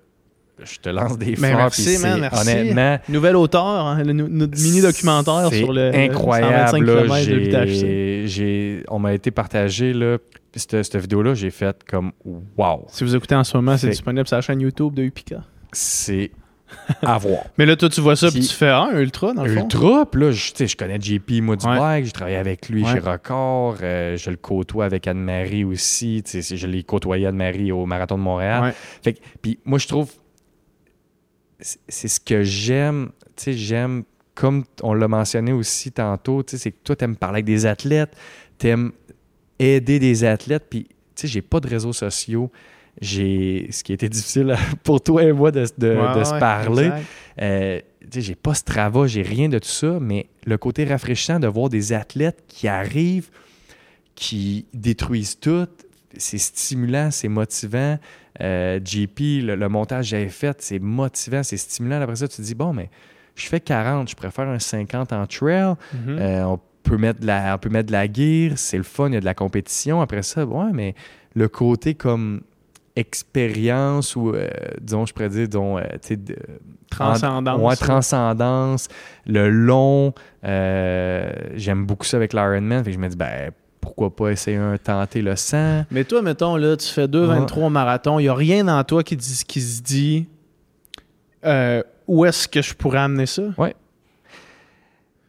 je 0.63 0.79
te 0.79 0.89
lance 0.89 1.19
des 1.19 1.31
Mais 1.33 1.49
fleurs. 1.49 1.57
merci, 1.57 1.99
man, 1.99 2.21
merci. 2.21 2.49
Honnêtement, 2.49 2.99
Nouvel 3.09 3.35
auteur, 3.37 3.65
hein, 3.65 4.03
le- 4.05 4.13
notre 4.13 4.57
mini-documentaire 4.63 5.53
sur 5.53 5.73
le 5.73 5.91
incroyable. 5.95 6.69
125 6.71 6.81
là. 6.87 7.03
km 7.03 7.31
de 7.31 7.37
VTHC. 7.39 8.27
J'ai- 8.29 8.85
on 8.89 8.99
m'a 9.01 9.15
été 9.15 9.31
partagé, 9.33 9.93
là, 9.93 10.19
cette, 10.55 10.85
cette 10.85 10.97
vidéo-là, 10.97 11.35
j'ai 11.35 11.51
fait 11.51 11.77
comme 11.91 12.13
wow. 12.57 12.85
Si 12.89 13.03
vous 13.03 13.17
écoutez 13.17 13.35
en 13.35 13.43
ce 13.43 13.57
moment, 13.57 13.77
c'est 13.77 13.89
disponible 13.89 14.29
sur 14.29 14.37
la 14.37 14.43
chaîne 14.43 14.61
YouTube 14.61 14.95
de 14.95 15.03
Upika. 15.03 15.43
C'est 15.73 16.31
à 17.03 17.19
voir. 17.19 17.45
Mais 17.59 17.67
là, 17.67 17.77
toi, 17.77 17.89
tu 17.89 18.01
vois 18.01 18.17
ça, 18.17 18.31
puis 18.31 18.41
tu 18.41 18.53
fais 18.55 18.69
ah, 18.69 18.89
un 18.93 18.99
ultra, 18.99 19.33
dans 19.33 19.45
le 19.45 19.55
fond. 19.55 19.63
Ultra, 19.63 20.07
puis 20.11 20.21
là, 20.21 20.31
je, 20.33 20.51
tu 20.51 20.57
sais, 20.57 20.67
je 20.67 20.77
connais 20.77 20.99
JP, 21.01 21.41
moi, 21.43 21.57
du 21.57 21.67
Ouais. 21.67 21.79
bike, 21.79 22.07
j'ai 22.07 22.13
travaillé 22.13 22.37
avec 22.37 22.69
lui 22.69 22.83
Ouais. 22.85 22.93
chez 22.93 22.99
Record, 22.99 23.77
euh, 23.83 24.17
je 24.17 24.31
le 24.31 24.37
côtoie 24.37 24.85
avec 24.87 25.07
Anne-Marie 25.07 25.65
aussi, 25.65 26.23
tu 26.25 26.31
sais, 26.33 26.43
c'est- 26.43 26.57
je 26.57 26.67
l'ai 26.67 26.83
côtoyé 26.83 27.27
Anne-Marie 27.27 27.71
au 27.73 27.87
Marathon 27.87 28.17
de 28.19 28.23
Montréal. 28.23 28.63
Ouais. 28.65 28.75
Fait 29.03 29.13
que- 29.15 29.21
puis 29.43 29.59
moi, 29.65 29.79
je 29.79 29.87
trouve, 29.89 30.11
c'est 31.61 31.79
c'est 31.89 32.09
ce 32.09 32.21
que 32.21 32.43
j'aime, 32.43 33.11
tu 33.37 33.45
sais, 33.45 33.53
j'aime, 33.53 34.05
comme 34.35 34.65
on 34.83 34.95
l'a 34.95 35.09
mentionné 35.09 35.53
aussi 35.53 35.93
tantôt, 35.93 36.43
tu 36.43 36.53
sais, 36.53 36.63
c'est 36.63 36.73
que 36.73 36.79
toi, 36.83 36.97
t'aimes 36.97 37.17
parler 37.17 37.37
avec 37.37 37.45
des 37.47 37.67
athlètes, 37.67 38.17
t'aimes 38.59 38.93
aider 39.59 39.99
des 39.99 40.25
athlètes, 40.25 40.65
puis, 40.69 40.85
tu 40.85 40.95
sais, 41.15 41.29
j'ai 41.29 41.43
pas 41.43 41.61
de 41.61 41.69
réseaux 41.69 41.93
sociaux, 41.93 42.51
j'ai 43.01 43.69
ce 43.71 43.83
qui 43.83 43.93
a 43.93 43.95
été 43.95 44.09
difficile 44.09 44.57
pour 44.85 45.03
toi 45.03 45.23
et 45.23 45.33
moi 45.33 45.51
de, 45.51 45.65
de- 45.79 45.95
Ouais, 45.97 46.19
de 46.19 46.25
se 46.25 46.33
ouais, 46.33 46.39
parler. 46.41 46.91
Euh, 47.41 47.81
j'ai 48.15 48.35
pas 48.35 48.55
Strava, 48.55 49.07
j'ai 49.07 49.23
rien 49.23 49.49
de 49.49 49.59
tout 49.59 49.69
ça, 49.69 49.99
mais 50.01 50.27
le 50.47 50.57
côté 50.59 50.85
rafraîchissant 50.85 51.41
de 51.41 51.47
voir 51.49 51.69
des 51.69 51.93
athlètes 51.93 52.45
qui 52.47 52.69
arrivent, 52.69 53.31
qui 54.15 54.67
détruisent 54.73 55.39
tout, 55.41 55.67
c'est 56.17 56.39
stimulant, 56.39 57.11
c'est 57.11 57.29
motivant. 57.29 57.99
Euh, 58.41 58.79
JP, 58.85 59.19
le, 59.43 59.55
le 59.57 59.69
montage 59.69 60.07
que 60.07 60.11
j'avais 60.11 60.29
fait, 60.29 60.57
c'est 60.61 60.79
motivant, 60.79 61.43
c'est 61.43 61.57
stimulant. 61.57 62.01
Après 62.01 62.17
ça, 62.17 62.29
tu 62.29 62.37
te 62.37 62.43
dis, 62.43 62.55
bon, 62.55 62.73
mais 62.73 62.91
je 63.35 63.47
fais 63.47 63.61
40, 63.61 64.09
je 64.11 64.15
préfère 64.15 64.49
un 64.49 64.59
50 64.59 65.13
en 65.13 65.27
trail. 65.27 65.75
Mhm. 65.93 66.19
Euh, 66.19 66.45
on, 66.45 66.61
peut 66.85 66.99
mettre 66.99 67.21
de 67.21 67.27
la, 67.27 67.55
on 67.55 67.59
peut 67.59 67.71
mettre 67.71 67.87
de 67.87 67.93
la 67.93 68.07
gear, 68.13 68.59
c'est 68.59 68.77
le 68.77 68.83
fun, 68.83 69.09
il 69.09 69.15
y 69.15 69.17
a 69.17 69.21
de 69.21 69.25
la 69.25 69.35
compétition. 69.35 70.01
Après 70.03 70.23
ça, 70.23 70.45
ouais, 70.45 70.71
mais 70.73 70.95
le 71.35 71.49
côté 71.49 71.95
comme 71.95 72.43
expérience 72.97 74.15
ou, 74.17 74.31
euh, 74.31 74.49
disons, 74.81 75.05
je 75.07 75.13
pourrais 75.13 75.29
dire, 75.29 75.49
disons, 75.49 75.79
euh, 75.79 75.83
tu 75.95 75.99
sais, 76.09 76.17
de- 76.17 76.37
Transcendance. 76.91 77.61
Ouais, 77.61 77.75
transcendance, 77.77 78.89
le 79.27 79.49
long. 79.51 80.13
euh, 80.45 81.29
J'aime 81.55 81.87
beaucoup 81.87 82.05
ça 82.05 82.17
avec 82.17 82.33
l'Ironman. 82.33 82.85
Fait 82.85 82.91
que 82.91 82.95
je 82.95 83.01
me 83.01 83.09
dis, 83.09 83.17
ben, 83.17 83.51
pourquoi 83.81 84.15
pas 84.15 84.31
essayer 84.31 84.57
un 84.59 84.77
tenter 84.79 85.21
le 85.21 85.35
100? 85.35 85.87
Mais 85.91 86.05
toi, 86.05 86.23
mettons, 86.23 86.57
là, 86.57 86.77
tu 86.77 86.87
fais 86.87 87.09
2,23 87.09 87.69
marathons, 87.69 88.21
il 88.21 88.25
n'y 88.25 88.29
a 88.29 88.35
rien 88.35 88.63
dans 88.65 88.83
toi 88.85 89.03
qui, 89.03 89.17
dit, 89.17 89.43
qui 89.47 89.61
se 89.61 89.83
dit 89.83 90.29
euh, 91.45 91.83
où 92.07 92.25
est-ce 92.25 92.47
que 92.47 92.63
je 92.63 92.75
pourrais 92.75 93.01
amener 93.01 93.27
ça? 93.27 93.43
Ouais. 93.59 93.75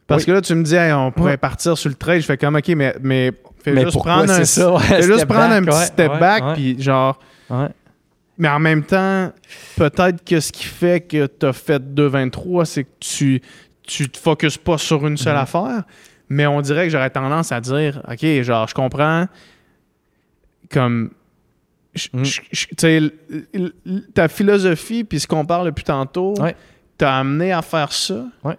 Parce 0.06 0.22
Oui. 0.22 0.26
que 0.26 0.32
là, 0.32 0.40
tu 0.40 0.54
me 0.54 0.62
dis, 0.62 0.74
Hey, 0.76 0.92
on 0.92 1.10
pourrait 1.10 1.32
Ouais. 1.32 1.36
partir 1.36 1.76
sur 1.76 1.88
le 1.88 1.96
trail. 1.96 2.20
Je 2.20 2.26
fais 2.26 2.36
comme, 2.36 2.54
OK, 2.54 2.68
mais, 2.68 2.94
mais 3.02 3.32
fais 3.62 3.72
Mais 3.72 3.80
juste 3.82 3.94
pourquoi 3.94 4.12
prendre 4.18 4.32
un, 4.32 4.44
ça? 4.44 4.72
Ouais, 4.72 4.78
fais 4.80 5.02
step 5.02 5.12
juste 5.14 5.26
prendre 5.26 5.52
un 5.52 5.62
petit 5.64 5.76
ouais, 5.76 5.84
step 5.84 6.12
back, 6.20 6.44
puis 6.54 6.80
genre. 6.80 7.18
Ouais. 7.50 7.68
Mais 8.38 8.48
en 8.48 8.58
même 8.58 8.82
temps, 8.84 9.32
peut-être 9.76 10.22
que 10.24 10.40
ce 10.40 10.52
qui 10.52 10.64
fait 10.64 11.00
que 11.00 11.26
tu 11.26 11.46
as 11.46 11.52
fait 11.54 11.82
2,23, 11.82 12.64
c'est 12.66 12.84
que 12.84 12.90
tu, 13.00 13.40
tu 13.82 14.10
te 14.10 14.18
focuses 14.18 14.58
pas 14.58 14.76
sur 14.78 15.06
une 15.06 15.16
seule 15.16 15.36
Mhm. 15.36 15.40
affaire. 15.40 15.82
Mais 16.28 16.46
on 16.46 16.60
dirait 16.60 16.84
que 16.84 16.90
j'aurais 16.90 17.08
tendance 17.10 17.50
à 17.52 17.60
dire, 17.60 18.02
OK, 18.10 18.24
genre, 18.42 18.66
je 18.68 18.74
comprends 18.74 19.26
comme. 20.70 21.10
je- 21.94 22.08
Mhm. 22.12 22.24
je- 22.24 22.40
je- 22.52 24.00
ta 24.12 24.28
philosophie, 24.28 25.02
puis 25.04 25.18
ce 25.18 25.26
qu'on 25.26 25.46
parle 25.46 25.66
depuis 25.66 25.84
tantôt, 25.84 26.34
Ouais. 26.38 26.54
t'a 26.98 27.16
amené 27.18 27.52
à 27.52 27.62
faire 27.62 27.90
ça. 27.92 28.26
Ouais. 28.44 28.58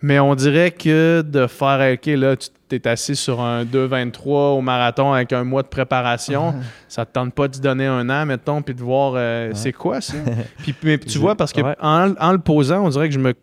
Mais 0.00 0.18
on 0.18 0.34
dirait 0.34 0.70
que 0.70 1.22
de 1.22 1.46
faire, 1.46 1.92
OK, 1.94 2.06
là, 2.06 2.36
tu 2.36 2.48
t'es 2.80 2.88
assis 2.88 3.16
sur 3.16 3.40
un 3.40 3.64
2,23 3.64 4.56
au 4.56 4.60
marathon 4.60 5.12
avec 5.12 5.32
un 5.32 5.44
mois 5.44 5.62
de 5.62 5.68
préparation, 5.68 6.54
ça 6.88 7.04
te 7.04 7.12
tente 7.12 7.34
pas 7.34 7.48
de 7.48 7.58
donner 7.58 7.86
un 7.86 8.08
an, 8.08 8.26
mettons, 8.26 8.62
puis 8.62 8.74
de 8.74 8.82
voir 8.82 9.14
euh, 9.16 9.50
c'est 9.54 9.72
quoi 9.72 10.00
ça? 10.00 10.14
puis, 10.58 10.74
mais 10.82 10.98
tu 10.98 11.18
vois, 11.18 11.34
parce 11.34 11.52
que 11.52 11.60
ouais. 11.60 11.76
en, 11.80 12.14
en 12.18 12.32
le 12.32 12.38
posant, 12.38 12.84
on 12.84 12.88
dirait 12.88 13.08
que 13.08 13.14
je 13.14 13.20
me. 13.20 13.34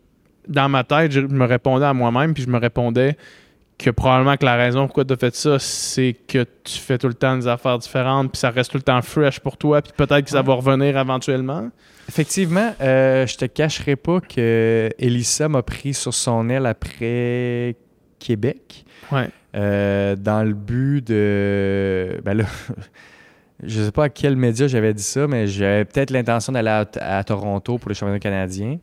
Dans 0.48 0.68
ma 0.68 0.82
tête, 0.82 1.12
je 1.12 1.20
me 1.20 1.44
répondais 1.44 1.84
à 1.84 1.92
moi-même, 1.92 2.34
puis 2.34 2.42
je 2.42 2.48
me 2.48 2.58
répondais 2.58 3.16
que 3.78 3.90
probablement 3.90 4.36
que 4.36 4.44
la 4.44 4.56
raison 4.56 4.86
pourquoi 4.86 5.04
tu 5.04 5.12
as 5.12 5.16
fait 5.16 5.34
ça, 5.34 5.58
c'est 5.58 6.14
que 6.26 6.44
tu 6.64 6.78
fais 6.78 6.98
tout 6.98 7.08
le 7.08 7.14
temps 7.14 7.36
des 7.36 7.46
affaires 7.46 7.78
différentes, 7.78 8.32
puis 8.32 8.38
ça 8.38 8.50
reste 8.50 8.70
tout 8.70 8.78
le 8.78 8.82
temps 8.82 9.00
fresh 9.02 9.40
pour 9.40 9.56
toi, 9.56 9.80
puis 9.80 9.92
peut-être 9.96 10.24
que 10.24 10.30
ça 10.30 10.42
va 10.42 10.54
revenir 10.54 10.98
éventuellement. 10.98 11.70
Effectivement, 12.08 12.74
euh, 12.80 13.26
je 13.26 13.36
te 13.36 13.44
cacherai 13.44 13.96
pas 13.96 14.20
que 14.20 14.90
Elissa 14.98 15.48
m'a 15.48 15.62
pris 15.62 15.94
sur 15.94 16.12
son 16.12 16.48
aile 16.48 16.66
après 16.66 17.76
Québec. 18.20 18.84
Ouais. 19.10 19.28
Euh, 19.56 20.14
dans 20.14 20.46
le 20.46 20.54
but 20.54 21.04
de. 21.04 22.20
Ben 22.24 22.34
là, 22.34 22.44
je 23.64 23.82
sais 23.82 23.90
pas 23.90 24.04
à 24.04 24.08
quel 24.08 24.36
média 24.36 24.68
j'avais 24.68 24.94
dit 24.94 25.02
ça, 25.02 25.26
mais 25.26 25.48
j'avais 25.48 25.84
peut-être 25.84 26.10
l'intention 26.10 26.52
d'aller 26.52 26.68
à, 26.68 26.86
à 27.00 27.24
Toronto 27.24 27.78
pour 27.78 27.88
le 27.88 27.94
championnat 27.94 28.20
canadien. 28.20 28.78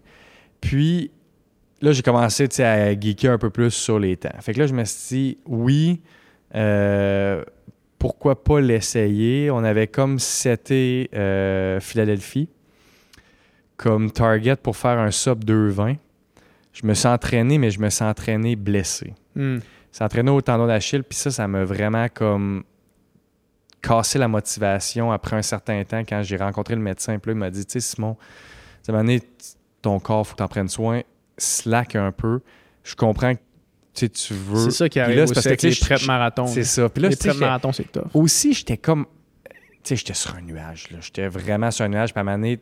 Puis 0.60 1.12
là, 1.82 1.92
j'ai 1.94 2.02
commencé 2.02 2.50
à 2.62 3.00
geeker 3.00 3.32
un 3.32 3.38
peu 3.38 3.50
plus 3.50 3.72
sur 3.72 4.00
les 4.00 4.18
temps. 4.18 4.30
Fait 4.42 4.54
que 4.54 4.60
là, 4.60 4.68
je 4.68 4.74
me 4.74 4.84
suis 4.84 5.16
dit, 5.16 5.38
oui, 5.46 6.02
euh, 6.56 7.44
pourquoi 8.00 8.44
pas 8.44 8.60
l'essayer? 8.60 9.50
On 9.52 9.64
avait 9.64 9.88
comme 9.88 10.20
seté 10.20 11.10
euh, 11.14 11.80
Philadelphie 11.80 12.50
comme 13.78 14.12
target 14.12 14.56
pour 14.56 14.76
faire 14.76 14.98
un 14.98 15.12
sub 15.12 15.44
220. 15.44 15.96
Je 16.74 16.86
me 16.86 16.94
suis 16.94 17.08
entraîné, 17.08 17.58
mais 17.58 17.72
je 17.72 17.80
me 17.80 17.90
suis 17.90 18.04
entraîné 18.04 18.56
blessé. 18.56 19.14
Hmm. 19.38 19.60
C'est 19.92 20.04
entraîné 20.04 20.32
au 20.32 20.42
tendon 20.42 20.68
d'Achille, 20.68 21.04
puis 21.04 21.18
ça, 21.18 21.32
ça 21.32 21.48
m'a 21.48 21.64
vraiment 21.64 22.08
comme 22.14 22.64
cassé 23.82 24.20
la 24.20 24.28
motivation 24.28 25.12
après 25.12 25.36
un 25.36 25.42
certain 25.42 25.84
temps 25.84 26.00
quand 26.00 26.24
j'ai 26.24 26.38
rencontré 26.38 26.76
le 26.76 26.82
médecin. 26.82 27.20
Puis 27.20 27.32
là, 27.32 27.34
il 27.36 27.40
m'a 27.40 27.50
dit, 27.50 27.66
tu 27.66 27.74
sais, 27.74 27.80
Simon, 27.80 28.18
ça 28.84 28.92
m'a 28.92 29.00
donné 29.00 29.22
ton 29.82 30.00
corps, 30.00 30.26
faut 30.28 30.34
que 30.34 30.38
tu 30.38 30.44
en 30.44 30.48
prennes 30.48 30.68
soin, 30.68 31.02
slack 31.38 31.96
un 31.96 32.12
peu. 32.12 32.42
Je 32.84 32.96
comprends 32.96 33.36
que 33.36 33.40
tu 33.94 34.06
sais, 34.06 34.10
tu 34.10 34.34
veux. 34.34 34.66
C'est 34.66 34.72
ça 34.72 34.90
qui 34.90 35.00
arrive 35.00 35.18
là, 35.18 35.28
c'est 35.28 35.38
aussi 35.38 35.50
parce 35.50 35.62
que, 35.62 35.68
les 35.68 35.76
prep 35.76 36.06
marathons. 36.06 36.48
C'est 36.48 36.64
ça. 36.64 36.88
Puis 36.90 37.02
là, 37.02 37.10
les 37.10 37.16
prep 37.16 37.38
marathons, 37.38 37.72
c'est 37.72 37.92
tough. 37.92 38.04
aussi, 38.14 38.54
j'étais 38.54 38.78
comme. 38.78 39.06
Tu 39.46 39.52
sais, 39.84 39.96
j'étais 39.96 40.14
sur 40.14 40.36
un 40.36 40.42
nuage. 40.42 40.92
là. 40.92 40.98
J'étais 41.02 41.28
vraiment 41.28 41.72
sur 41.72 41.86
un 41.86 41.90
nuage. 41.90 42.14
Puis 42.14 42.20
à 42.20 42.22
un 42.22 42.24
moment 42.26 42.38
donné, 42.38 42.60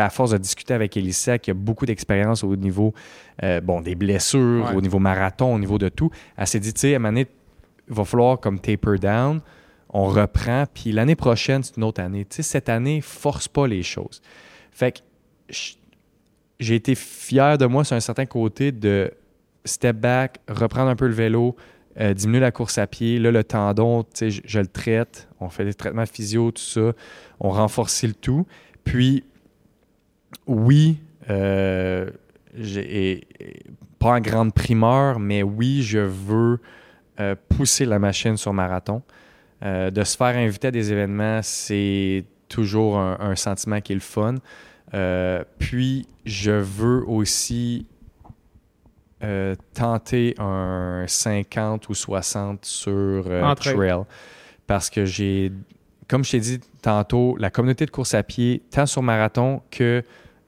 à 0.00 0.10
force 0.10 0.30
de 0.32 0.38
discuter 0.38 0.74
avec 0.74 0.96
Elissa, 0.96 1.38
qui 1.38 1.50
a 1.50 1.54
beaucoup 1.54 1.86
d'expérience 1.86 2.42
au 2.44 2.56
niveau 2.56 2.94
euh, 3.42 3.60
bon, 3.60 3.80
des 3.80 3.94
blessures, 3.94 4.66
Ouais. 4.70 4.74
au 4.76 4.80
niveau 4.80 4.98
marathon, 4.98 5.54
au 5.54 5.58
niveau 5.58 5.78
de 5.78 5.88
tout, 5.88 6.10
elle 6.36 6.46
s'est 6.46 6.60
dit, 6.60 6.72
tu 6.72 6.80
sais, 6.80 6.92
à 6.94 6.96
un 6.96 6.98
moment 7.00 7.10
donné, 7.10 7.26
il 7.88 7.94
va 7.94 8.04
falloir 8.04 8.40
comme 8.40 8.58
taper 8.60 8.98
down. 8.98 9.40
On 9.90 10.06
reprend. 10.06 10.64
Puis 10.72 10.90
l'année 10.92 11.14
prochaine, 11.16 11.62
c'est 11.62 11.76
une 11.76 11.84
autre 11.84 12.00
année. 12.02 12.24
Tu 12.24 12.36
sais, 12.36 12.42
cette 12.42 12.68
année, 12.68 13.00
force 13.00 13.46
pas 13.48 13.66
les 13.68 13.82
choses. 13.82 14.20
Fait 14.72 14.92
que 14.92 14.98
j'ai 16.60 16.74
été 16.74 16.94
fier 16.94 17.58
de 17.58 17.66
moi 17.66 17.84
sur 17.84 17.96
un 17.96 18.00
certain 18.00 18.26
côté 18.26 18.72
de 18.72 19.10
step 19.64 19.96
back, 19.96 20.38
reprendre 20.48 20.88
un 20.90 20.96
peu 20.96 21.06
le 21.06 21.14
vélo, 21.14 21.56
euh, 22.00 22.12
diminuer 22.14 22.40
la 22.40 22.50
course 22.50 22.78
à 22.78 22.86
pied. 22.86 23.18
Là, 23.18 23.30
le 23.30 23.44
tendon, 23.44 24.02
tu 24.02 24.10
sais, 24.14 24.30
je, 24.30 24.42
je 24.44 24.58
le 24.60 24.66
traite. 24.66 25.28
On 25.40 25.48
fait 25.48 25.64
des 25.64 25.74
traitements 25.74 26.06
physio, 26.06 26.50
tout 26.50 26.62
ça. 26.62 26.92
On 27.40 27.50
renforce 27.50 28.02
le 28.04 28.14
tout. 28.14 28.46
Puis, 28.84 29.24
oui, 30.46 30.98
euh, 31.30 32.10
et- 32.56 33.26
pas 33.98 34.10
en 34.16 34.20
grande 34.20 34.52
primeur, 34.52 35.18
mais 35.18 35.42
oui, 35.42 35.82
je 35.82 35.98
veux 35.98 36.58
euh, 37.20 37.34
pousser 37.48 37.84
la 37.86 37.98
machine 37.98 38.36
sur 38.36 38.52
marathon. 38.52 39.02
Euh, 39.62 39.90
de 39.90 40.04
se 40.04 40.16
faire 40.16 40.36
inviter 40.36 40.68
à 40.68 40.70
des 40.70 40.92
événements, 40.92 41.40
c'est 41.42 42.24
toujours 42.48 42.98
un, 42.98 43.16
un 43.20 43.34
sentiment 43.36 43.80
qui 43.80 43.92
est 43.92 43.96
le 43.96 44.00
fun. 44.00 44.34
Puis, 45.58 46.06
je 46.26 46.50
veux 46.52 47.02
aussi 47.08 47.86
tenter 49.72 50.34
un 50.38 51.04
50 51.06 51.88
ou 51.88 51.94
60 51.94 52.64
sur 52.66 53.24
trail. 53.54 53.74
Parce 54.66 54.90
que 54.90 55.04
j'ai, 55.06 55.50
comme 56.08 56.24
je 56.24 56.32
t'ai 56.32 56.40
dit 56.40 56.60
tantôt, 56.82 57.34
la 57.38 57.48
communauté 57.50 57.86
de 57.86 57.90
course 57.90 58.12
à 58.14 58.22
pied, 58.22 58.62
tant 58.70 58.84
sur 58.86 59.02
marathon 59.02 59.62
que 59.70 60.02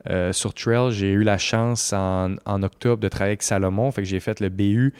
euh, 0.09 0.31
sur 0.33 0.53
trail, 0.53 0.91
j'ai 0.91 1.11
eu 1.11 1.23
la 1.23 1.37
chance 1.37 1.93
en, 1.93 2.35
en 2.45 2.63
octobre 2.63 3.01
de 3.01 3.07
travailler 3.09 3.31
avec 3.31 3.43
Salomon. 3.43 3.91
Fait 3.91 4.01
que 4.03 4.07
j'ai 4.07 4.19
fait 4.19 4.39
le 4.39 4.49
BU, 4.49 4.93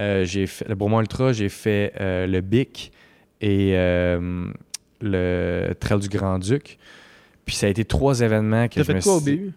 euh, 0.00 0.24
j'ai 0.24 0.46
fait 0.46 0.68
le 0.68 0.74
Bromont 0.74 1.00
Ultra, 1.00 1.32
j'ai 1.32 1.48
fait 1.48 1.92
euh, 2.00 2.26
le 2.26 2.40
BIC 2.40 2.92
et 3.40 3.74
le 5.00 5.72
Trail 5.78 5.98
du 6.00 6.08
Grand-Duc. 6.08 6.78
Puis 7.44 7.56
ça 7.56 7.66
a 7.66 7.68
été 7.68 7.84
trois 7.84 8.20
événements 8.20 8.68
que 8.68 8.74
T'as 8.76 8.82
je 8.84 8.92
me 8.92 9.00
fait 9.00 9.02
quoi 9.02 9.16
au 9.16 9.20
BU? 9.20 9.52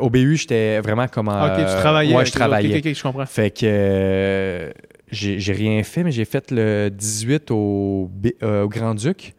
au 0.00 0.10
BU, 0.10 0.36
j'étais 0.36 0.80
vraiment 0.80 1.06
comme 1.06 1.28
en- 1.28 1.32
Ah, 1.32 1.46
ok, 1.52 1.58
tu 1.58 1.64
travaillais. 1.80 2.14
Ouais, 2.16 2.24
je 2.24 2.32
travaillais. 2.32 2.80
je 2.94 3.02
comprends. 3.02 3.26
Fait 3.26 3.50
que 3.50 4.72
j'ai 5.12 5.52
rien 5.52 5.82
fait, 5.84 6.02
mais 6.02 6.10
j'ai 6.12 6.24
fait 6.24 6.50
le 6.50 6.88
18 6.90 7.50
au, 7.50 8.10
B- 8.20 8.34
euh, 8.42 8.62
au 8.64 8.68
Grand-Duc. 8.68 9.34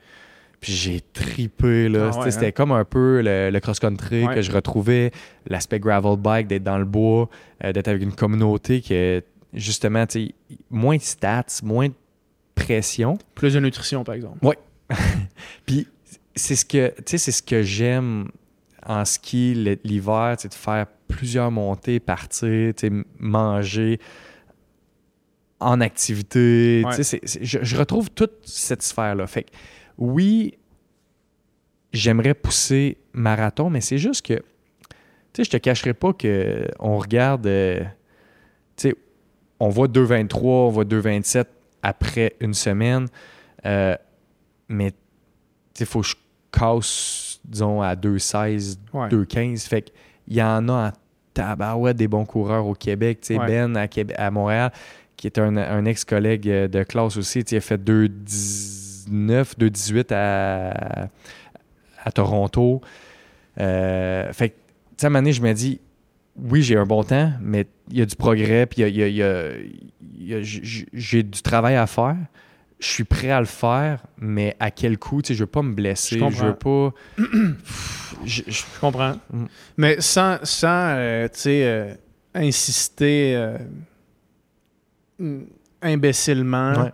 Puis 0.61 0.73
j'ai 0.73 1.01
tripé, 1.01 1.89
là. 1.89 2.11
Ah 2.13 2.19
ouais, 2.19 2.31
C'était- 2.31 2.47
hein? 2.47 2.51
comme 2.51 2.71
un 2.71 2.85
peu 2.85 3.21
le, 3.21 3.49
le 3.49 3.59
cross-country 3.59 4.25
Ouais. 4.27 4.35
que 4.35 4.41
je 4.43 4.51
retrouvais, 4.51 5.11
l'aspect 5.47 5.79
gravel 5.79 6.15
bike, 6.17 6.47
d'être 6.47 6.63
dans 6.63 6.77
le 6.77 6.85
bois, 6.85 7.29
euh, 7.63 7.73
d'être 7.73 7.88
avec 7.89 8.01
une 8.03 8.13
communauté 8.13 8.79
qui 8.81 8.93
est 8.93 9.25
justement, 9.53 10.05
tu 10.05 10.27
sais, 10.27 10.35
moins 10.69 10.95
de 10.97 11.01
stats, 11.01 11.45
moins 11.63 11.88
de 11.89 11.93
pression. 12.55 13.17
Plus 13.35 13.55
de 13.55 13.59
nutrition, 13.59 14.03
par 14.03 14.13
exemple. 14.15 14.38
Puis 15.65 15.88
c'est 16.35 16.55
ce 16.55 16.63
que 16.65 16.89
tu 16.97 17.03
sais 17.07 17.17
c'est 17.17 17.31
ce 17.31 17.41
que 17.43 17.63
j'aime 17.63 18.29
en 18.85 19.03
ski 19.03 19.53
l'hiver, 19.83 20.35
c'est 20.38 20.49
de 20.49 20.53
faire 20.53 20.85
plusieurs 21.07 21.49
montées, 21.51 21.99
partir, 21.99 22.73
manger 23.19 23.99
en 25.59 25.81
activité, 25.81 26.83
Ouais. 26.85 27.03
je, 27.03 27.59
je 27.61 27.77
retrouve 27.77 28.09
toute 28.11 28.31
cette 28.45 28.81
sphère 28.81 29.15
là. 29.15 29.27
Fait 29.27 29.43
que 29.43 29.49
oui, 29.97 30.55
j'aimerais 31.93 32.34
pousser 32.34 32.97
marathon, 33.13 33.69
mais 33.69 33.81
c'est 33.81 33.97
juste 33.97 34.26
que 34.26 34.35
tu 34.35 35.38
sais, 35.38 35.43
je 35.45 35.49
te 35.51 35.57
cacherai 35.57 35.93
pas 35.93 36.13
que 36.13 36.68
on 36.80 36.97
regarde 36.97 37.47
euh, 37.47 37.80
tu 38.76 38.89
sais 38.89 38.95
on 39.59 39.69
voit 39.69 39.88
2,23, 39.88 40.39
on 40.43 40.69
voit 40.69 40.85
2,27 40.85 41.45
après 41.84 42.35
une 42.39 42.53
semaine. 42.55 43.07
Euh, 43.65 43.95
mais 44.69 44.91
il 45.80 45.85
faut 45.85 46.01
que 46.01 46.07
je 46.07 46.15
casse, 46.51 47.39
disons, 47.45 47.80
à 47.81 47.95
2,16, 47.95 48.77
Ouais. 48.91 49.07
2,15. 49.09 49.68
Fait 49.68 49.84
qu'il 49.84 50.34
y 50.35 50.41
en 50.41 50.68
a 50.68 50.88
en 50.89 50.91
tabarouette 51.35 51.95
des 51.97 52.07
bons 52.07 52.26
coureurs 52.26 52.65
au 52.65 52.73
Québec. 52.73 53.19
Tu 53.22 53.27
sais, 53.35 53.39
Ouais. 53.39 53.45
Ben 53.45 53.76
à, 53.77 53.88
Québec- 53.88 54.15
à 54.18 54.31
Montréal, 54.31 54.72
qui 55.15 55.27
est 55.27 55.38
un, 55.38 55.55
un 55.57 55.85
ex-collègue 55.85 56.49
euh, 56.49 56.68
de 56.68 56.81
classe 56.81 57.18
aussi, 57.18 57.43
tu 57.43 57.51
sais, 57.51 57.57
a 57.57 57.61
fait 57.61 57.84
2,19, 59.11 59.57
2,18 59.59 60.13
à, 60.13 61.07
à 62.03 62.11
Toronto. 62.11 62.81
Euh, 63.59 64.31
fait 64.33 64.49
que, 64.49 64.53
tu 64.55 64.61
sais, 64.97 65.05
à 65.05 65.07
un 65.07 65.09
moment 65.11 65.19
donné, 65.19 65.33
je 65.33 65.41
me 65.41 65.53
dis, 65.53 65.79
oui, 66.38 66.63
j'ai 66.63 66.77
un 66.77 66.85
bon 66.85 67.03
temps, 67.03 67.31
mais 67.41 67.67
il 67.89 67.97
y 67.99 68.01
a 68.01 68.05
du 68.05 68.15
progrès, 68.15 68.65
puis 68.65 68.81
il 68.81 68.81
y 68.81 68.85
a- 68.85 68.88
il 68.88 68.95
y 68.95 69.03
a- 69.03 69.07
il 69.07 69.15
y 69.15 69.23
a- 69.23 69.51
il 70.19 70.27
y 70.27 70.33
a- 70.35 70.41
j- 70.41 70.85
j'ai 70.93 71.23
du 71.23 71.41
travail 71.41 71.75
à 71.75 71.85
faire. 71.88 72.15
Je 72.79 72.88
suis 72.88 73.03
prêt 73.03 73.29
à 73.29 73.39
le 73.39 73.45
faire, 73.45 74.03
mais 74.17 74.55
à 74.59 74.71
quel 74.71 74.97
coût? 74.97 75.21
Tu 75.21 75.27
sais, 75.29 75.33
je 75.35 75.41
veux 75.43 75.47
pas 75.47 75.61
me 75.61 75.73
blesser, 75.73 76.17
Je 76.17 76.29
je, 76.35 76.45
veux 76.45 76.55
pas... 76.55 76.93
je- 78.25 78.41
je- 78.47 78.51
Je 78.51 78.63
comprends. 78.79 79.15
Mm. 79.31 79.45
Mais 79.77 80.01
sans, 80.01 80.38
sans 80.43 80.67
euh, 80.95 81.27
tu 81.27 81.39
sais, 81.41 81.63
euh, 81.65 81.93
insister 82.33 83.35
euh, 83.35 83.57
mm, 85.19 85.41
imbécilement 85.83 86.73
Ouais. 86.85 86.91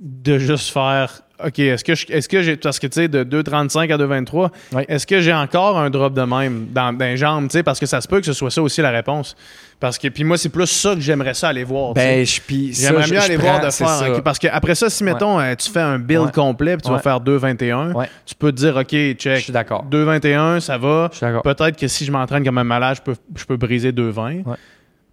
de 0.00 0.38
juste 0.38 0.70
faire 0.72 1.22
OK, 1.46 1.58
est-ce 1.58 1.84
que 1.84 1.94
je- 1.94 2.06
est-ce 2.10 2.28
que 2.28 2.42
j'ai 2.42 2.56
parce 2.56 2.78
que 2.78 2.86
tu 2.86 2.94
sais 2.94 3.08
de 3.08 3.24
2.35 3.24 3.90
à 3.92 3.96
2.23, 3.98 4.50
Ouais. 4.72 4.84
est-ce 4.88 5.06
que 5.06 5.20
j'ai 5.20 5.32
encore 5.32 5.78
un 5.78 5.90
drop 5.90 6.14
de 6.14 6.22
même 6.22 6.66
dans, 6.72 6.92
dans 6.92 7.04
les 7.04 7.16
jambes, 7.16 7.48
tu 7.48 7.52
sais? 7.52 7.62
Parce 7.62 7.78
que 7.80 7.86
ça 7.86 8.00
se 8.00 8.08
peut 8.08 8.20
que 8.20 8.26
ce 8.26 8.32
soit 8.32 8.50
ça 8.50 8.62
aussi 8.62 8.80
la 8.82 8.90
réponse. 8.90 9.34
Parce 9.80 9.98
que 9.98 10.06
puis 10.08 10.22
moi 10.22 10.38
c'est 10.38 10.48
plus 10.48 10.66
ça 10.68 10.94
que 10.94 11.00
j'aimerais 11.00 11.34
ça 11.34 11.48
aller 11.48 11.64
voir. 11.64 11.94
Ben, 11.94 12.24
je, 12.24 12.40
puis 12.40 12.72
J'aimerais 12.72 13.02
je- 13.02 13.14
mieux 13.14 13.20
je 13.20 13.24
aller 13.24 13.34
prends- 13.38 13.46
voir 13.48 13.58
de 13.66 13.70
faire. 13.70 13.88
ça. 13.88 14.10
ok, 14.12 14.22
parce 14.22 14.38
que 14.38 14.46
après 14.46 14.74
ça, 14.76 14.88
si 14.88 15.02
mettons, 15.02 15.40
euh, 15.40 15.54
tu 15.56 15.70
fais 15.70 15.80
un 15.80 15.98
build 15.98 16.26
Ouais. 16.26 16.32
complet 16.32 16.76
puis 16.76 16.82
tu 16.86 16.90
vas 16.92 17.00
faire 17.00 17.20
2.21, 17.20 17.92
Ouais. 17.92 18.08
tu 18.24 18.34
peux 18.36 18.52
te 18.52 18.56
dire, 18.58 18.76
OK, 18.76 18.86
Je 18.92 19.12
check, 19.14 19.40
suis 19.42 19.52
d'accord. 19.52 19.84
2.21, 19.90 20.60
ça 20.60 20.78
va. 20.78 21.08
Je 21.10 21.16
suis 21.16 21.26
d'accord. 21.26 21.42
Peut-être 21.42 21.76
que 21.76 21.88
si 21.88 22.04
je 22.04 22.12
m'entraîne 22.12 22.44
comme 22.44 22.58
un 22.58 22.64
malade, 22.64 22.96
je 22.98 23.02
peux, 23.02 23.16
je 23.34 23.44
peux 23.44 23.56
briser 23.56 23.90
2,20. 23.92 24.42
Ouais. 24.46 24.56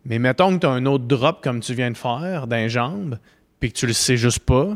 Mais 0.06 0.20
mettons 0.20 0.54
que 0.56 0.60
tu 0.62 0.68
as 0.68 0.70
un 0.72 0.86
autre 0.86 1.06
drop 1.06 1.44
comme 1.44 1.60
tu 1.62 1.74
viens 1.74 1.90
de 1.92 1.98
faire 1.98 2.46
dans 2.48 2.56
les 2.56 2.70
jambes, 2.70 3.18
puis 3.60 3.72
que 3.72 3.78
tu 3.78 3.88
le 3.88 3.94
sais 3.94 4.18
juste 4.18 4.40
pas. 4.40 4.68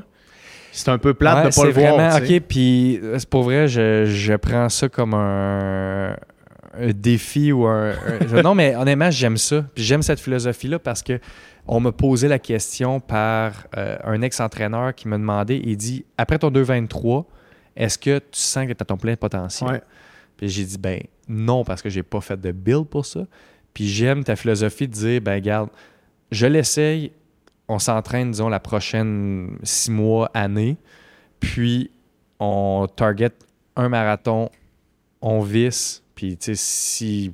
C'est 0.76 0.90
un 0.90 0.98
peu 0.98 1.14
plate 1.14 1.46
Ouais, 1.46 1.50
de 1.52 1.56
pas 1.56 1.66
le 1.66 1.72
voir. 1.72 1.96
vraiment, 1.96 2.20
tu 2.20 2.28
sais. 2.28 2.36
OK, 2.38 2.44
puis 2.48 3.00
euh, 3.02 3.20
c'est 3.20 3.30
pour 3.30 3.44
vrai, 3.44 3.68
je, 3.68 4.06
je 4.06 4.34
prends 4.34 4.68
ça 4.70 4.90
comme 4.90 5.14
un, 5.14 6.16
un 6.74 6.92
défi 6.96 7.52
ou 7.52 7.66
un... 7.68 7.94
non, 8.44 8.56
mais 8.56 8.76
honnêtement, 8.76 9.12
j'aime 9.12 9.38
ça. 9.38 9.64
Puis 9.76 9.84
j'aime 9.84 10.02
cette 10.02 10.20
philosophie-là 10.20 10.80
parce 10.80 11.04
que 11.04 11.20
on 11.68 11.80
m'a 11.80 11.92
posé 11.92 12.28
la 12.28 12.40
question 12.40 13.00
par 13.00 13.68
euh, 13.78 13.96
un 14.04 14.22
ex-entraîneur 14.22 14.94
qui 14.96 15.08
m'a 15.08 15.18
demandé, 15.18 15.62
il 15.64 15.78
dit, 15.78 16.04
après 16.18 16.38
ton 16.40 16.50
2-23, 16.50 17.24
est-ce 17.78 17.98
que 17.98 18.18
tu 18.18 18.26
sens 18.40 18.68
que 18.68 18.74
tu 18.74 18.82
as 18.82 18.86
ton 18.86 18.98
plein 18.98 19.16
potentiel? 19.16 19.70
Ouais. 19.70 19.82
Puis 20.36 20.50
j'ai 20.50 20.66
dit, 20.66 20.78
ben 20.78 21.00
non, 21.30 21.64
parce 21.64 21.82
que 21.82 21.90
j'ai 21.90 22.04
pas 22.04 22.20
fait 22.20 22.40
de 22.42 22.52
build 22.52 22.88
pour 22.88 23.06
ça. 23.06 23.22
Puis 23.74 23.88
j'aime 23.88 24.24
ta 24.24 24.36
philosophie 24.36 24.88
de 24.88 24.94
dire, 24.94 25.22
ben 25.22 25.40
garde, 25.40 25.70
je 26.32 26.46
l'essaye, 26.48 27.12
on 27.68 27.80
s'entraîne, 27.80 28.32
disons, 28.32 28.50
la 28.50 28.60
prochaine 28.60 29.58
six 29.64 29.92
mois, 29.92 30.30
année, 30.34 30.78
puis 31.40 31.92
on 32.40 32.88
target 32.94 33.32
un 33.76 33.90
marathon, 33.90 34.50
on 35.22 35.42
visse, 35.42 36.04
puis 36.16 36.38
tu 36.38 36.46
sais, 36.46 36.56
si 36.56 37.34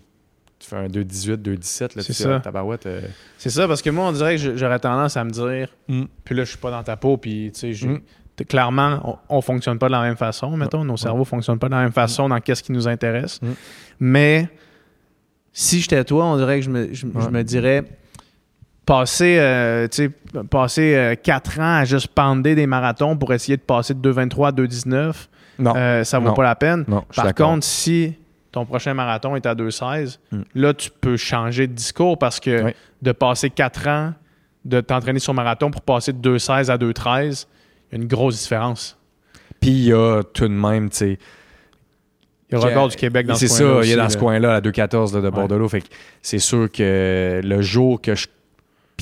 tu 0.59 0.67
fais 0.69 0.75
un 0.75 0.87
2-18, 0.87 1.37
2-17, 1.37 1.95
là, 1.95 2.03
C'est 2.03 2.03
tu 2.07 2.13
sais, 2.13 2.39
tabarouette, 2.41 2.85
euh, 2.85 3.01
C'est 3.37 3.49
ça, 3.49 3.67
parce 3.67 3.81
que 3.81 3.89
moi, 3.89 4.07
on 4.07 4.11
dirait 4.11 4.35
que 4.37 4.55
j'aurais 4.57 4.79
tendance 4.79 5.17
à 5.17 5.23
me 5.23 5.31
dire, 5.31 5.69
Mm. 5.87 6.03
puis 6.23 6.35
là, 6.35 6.43
je 6.43 6.49
suis 6.49 6.57
pas 6.59 6.71
dans 6.71 6.83
ta 6.83 6.95
peau, 6.97 7.17
puis 7.17 7.51
tu 7.53 7.73
sais, 7.73 7.87
Mm. 7.87 7.99
clairement, 8.47 9.19
on, 9.29 9.37
on 9.37 9.41
fonctionne 9.41 9.79
pas 9.79 9.87
de 9.87 9.93
la 9.93 10.01
même 10.01 10.15
façon, 10.17 10.55
mettons. 10.55 10.83
Nos 10.85 10.97
cerveaux 10.97 11.25
fonctionnent 11.25 11.59
pas 11.59 11.67
de 11.67 11.73
la 11.73 11.81
même 11.81 11.91
façon 11.91 12.29
dans 12.29 12.39
qu'est-ce 12.39 12.61
qui 12.63 12.71
nous 12.71 12.87
intéresse. 12.87 13.41
Mm. 13.41 13.47
Mais 14.01 14.49
si 15.51 15.81
j'étais 15.81 16.03
toi, 16.05 16.25
on 16.25 16.37
dirait 16.37 16.59
que 16.59 16.65
je 16.65 16.69
me, 16.69 16.93
je- 16.93 17.05
me 17.07 17.43
dirais 17.43 17.83
passer, 18.89 19.37
euh, 19.39 19.87
passer 20.49 20.95
euh, 20.95 21.15
4 21.15 21.59
ans 21.59 21.75
à 21.77 21.85
juste 21.85 22.07
pander 22.07 22.55
des 22.55 22.65
marathons 22.67 23.15
pour 23.15 23.31
essayer 23.33 23.55
de 23.57 23.61
passer 23.61 23.93
de 23.93 23.99
2,23 24.13 24.47
à 24.47 24.51
2,19, 24.51 25.27
non, 25.59 25.73
euh, 25.75 26.03
ça 26.03 26.19
vaut 26.19 26.27
Non. 26.29 26.33
pas 26.33 26.43
la 26.43 26.55
peine. 26.55 26.85
non, 26.87 27.03
Par 27.15 27.33
contre, 27.35 27.63
si 27.65 28.15
ton 28.51 28.65
prochain 28.65 28.93
marathon 28.93 29.35
est 29.35 29.45
à 29.45 29.53
2,16, 29.55 30.19
Mm. 30.31 30.41
là, 30.55 30.73
tu 30.73 30.89
peux 31.01 31.17
changer 31.17 31.67
de 31.67 31.73
discours 31.73 32.17
parce 32.17 32.39
que 32.39 32.63
Oui. 32.65 32.71
de 33.01 33.11
passer 33.11 33.49
4 33.49 33.87
ans 33.87 34.13
de 34.65 34.81
t'entraîner 34.81 35.19
sur 35.19 35.33
marathon 35.33 35.71
pour 35.71 35.81
passer 35.81 36.11
de 36.11 36.17
2,16 36.17 36.69
à 36.69 36.77
2,13, 36.77 37.47
il 37.91 37.95
y 37.95 37.99
a 37.99 38.01
une 38.01 38.07
grosse 38.07 38.41
différence. 38.41 38.97
Puis 39.61 39.69
il 39.71 39.83
y 39.85 39.93
a 39.93 40.21
tout 40.33 40.47
de 40.47 40.53
même, 40.53 40.89
tu 40.89 40.97
sais, 40.97 41.19
Il 42.51 42.55
y 42.57 42.61
a 42.61 42.63
le 42.63 42.65
record 42.69 42.87
du 42.89 42.95
Québec 42.95 43.27
dans 43.27 43.35
ce 43.35 43.45
C'est 43.47 43.63
coin-là 43.63 43.81
ça, 43.83 43.87
il 43.87 43.91
est 43.91 43.95
dans 43.95 44.09
ce 44.09 44.17
coin-là, 44.17 44.55
à 44.55 44.61
2,14 44.61 45.13
là, 45.13 45.21
de 45.21 45.29
Bordelot. 45.29 45.69
Fait 45.69 45.83
c'est 46.23 46.39
sûr 46.39 46.71
que 46.71 47.41
le 47.43 47.61
jour 47.61 48.01
que 48.01 48.15
je. 48.15 48.25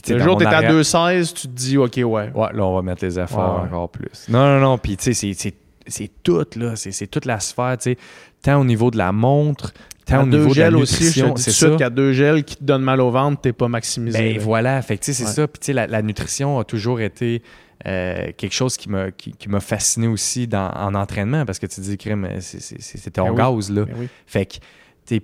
Puis 0.02 0.14
Le 0.14 0.20
jour 0.20 0.30
mon 0.30 0.36
où 0.36 0.40
tu 0.40 0.44
es 0.46 0.48
à 0.48 0.58
arrière- 0.58 0.72
2,16, 0.74 1.34
tu 1.34 1.48
te 1.48 1.54
dis, 1.54 1.78
OK, 1.78 1.94
ouais. 1.98 2.04
Ouais, 2.04 2.30
là, 2.34 2.64
on 2.64 2.76
va 2.76 2.82
mettre 2.82 3.04
les 3.06 3.20
efforts 3.20 3.56
Ouais, 3.56 3.62
ouais. 3.62 3.68
encore 3.68 3.90
plus. 3.90 4.10
Non, 4.30 4.46
non, 4.46 4.60
non. 4.60 4.78
Puis, 4.78 4.98
tu 4.98 5.04
sais, 5.06 5.14
c'est- 5.14 5.34
c'est- 5.34 5.56
c'est 5.88 6.12
tout, 6.24 6.46
là. 6.56 6.76
C'est 6.76 6.92
c'est 6.92 7.08
toute 7.08 7.26
la 7.26 7.40
sphère, 7.40 7.78
tu 7.78 7.92
sais. 7.92 7.98
Tant 8.42 8.60
au 8.60 8.66
niveau 8.66 8.92
de 8.92 8.98
la 8.98 9.12
montre, 9.12 9.74
tant 10.06 10.24
au 10.24 10.26
niveau 10.26 10.54
de 10.54 10.60
la 10.60 10.66
gels 10.66 10.76
aussi, 10.76 11.12
je 11.12 11.22
te 11.22 11.26
nutrition. 11.28 11.78
qu'à 11.78 11.90
deux 11.90 12.14
gels 12.14 12.44
qui 12.44 12.56
te 12.58 12.64
donnent 12.64 12.82
mal 12.84 13.02
au 13.02 13.10
ventre, 13.12 13.42
t'es 13.42 13.54
pas 13.54 13.68
maximisé. 13.68 14.18
Ben 14.20 14.36
là. 14.38 14.42
voilà, 14.44 14.82
fait 14.82 14.98
que, 14.98 15.04
tu 15.04 15.14
sais, 15.14 15.24
c'est 15.24 15.28
Ouais. 15.30 15.34
ça. 15.36 15.48
Puis, 15.48 15.60
tu 15.60 15.66
sais, 15.68 15.74
la, 15.74 15.88
la 15.88 16.02
nutrition 16.02 16.60
a 16.60 16.64
toujours 16.64 17.00
été 17.02 17.42
euh, 17.86 18.32
quelque 18.36 18.54
chose 18.54 18.76
qui 18.76 18.90
m'a 18.90 19.12
qui, 19.12 19.32
qui 19.34 19.50
m'a 19.50 19.60
fasciné 19.60 20.08
aussi 20.08 20.48
dans, 20.48 20.72
en 20.72 20.96
entraînement 20.96 21.46
parce 21.46 21.60
que 21.60 21.68
tu 21.68 21.80
dis, 21.80 21.96
crème, 21.98 22.28
c'est- 22.40 22.60
c'est- 22.60 22.82
c'est 22.82 22.98
c'est 22.98 23.12
ton 23.12 23.26
Ben 23.26 23.32
oui. 23.32 23.56
gaz, 23.58 23.70
là. 23.72 23.86
Ben 23.86 23.94
oui. 24.00 24.08
Fait 24.26 24.48
que, 24.48 24.56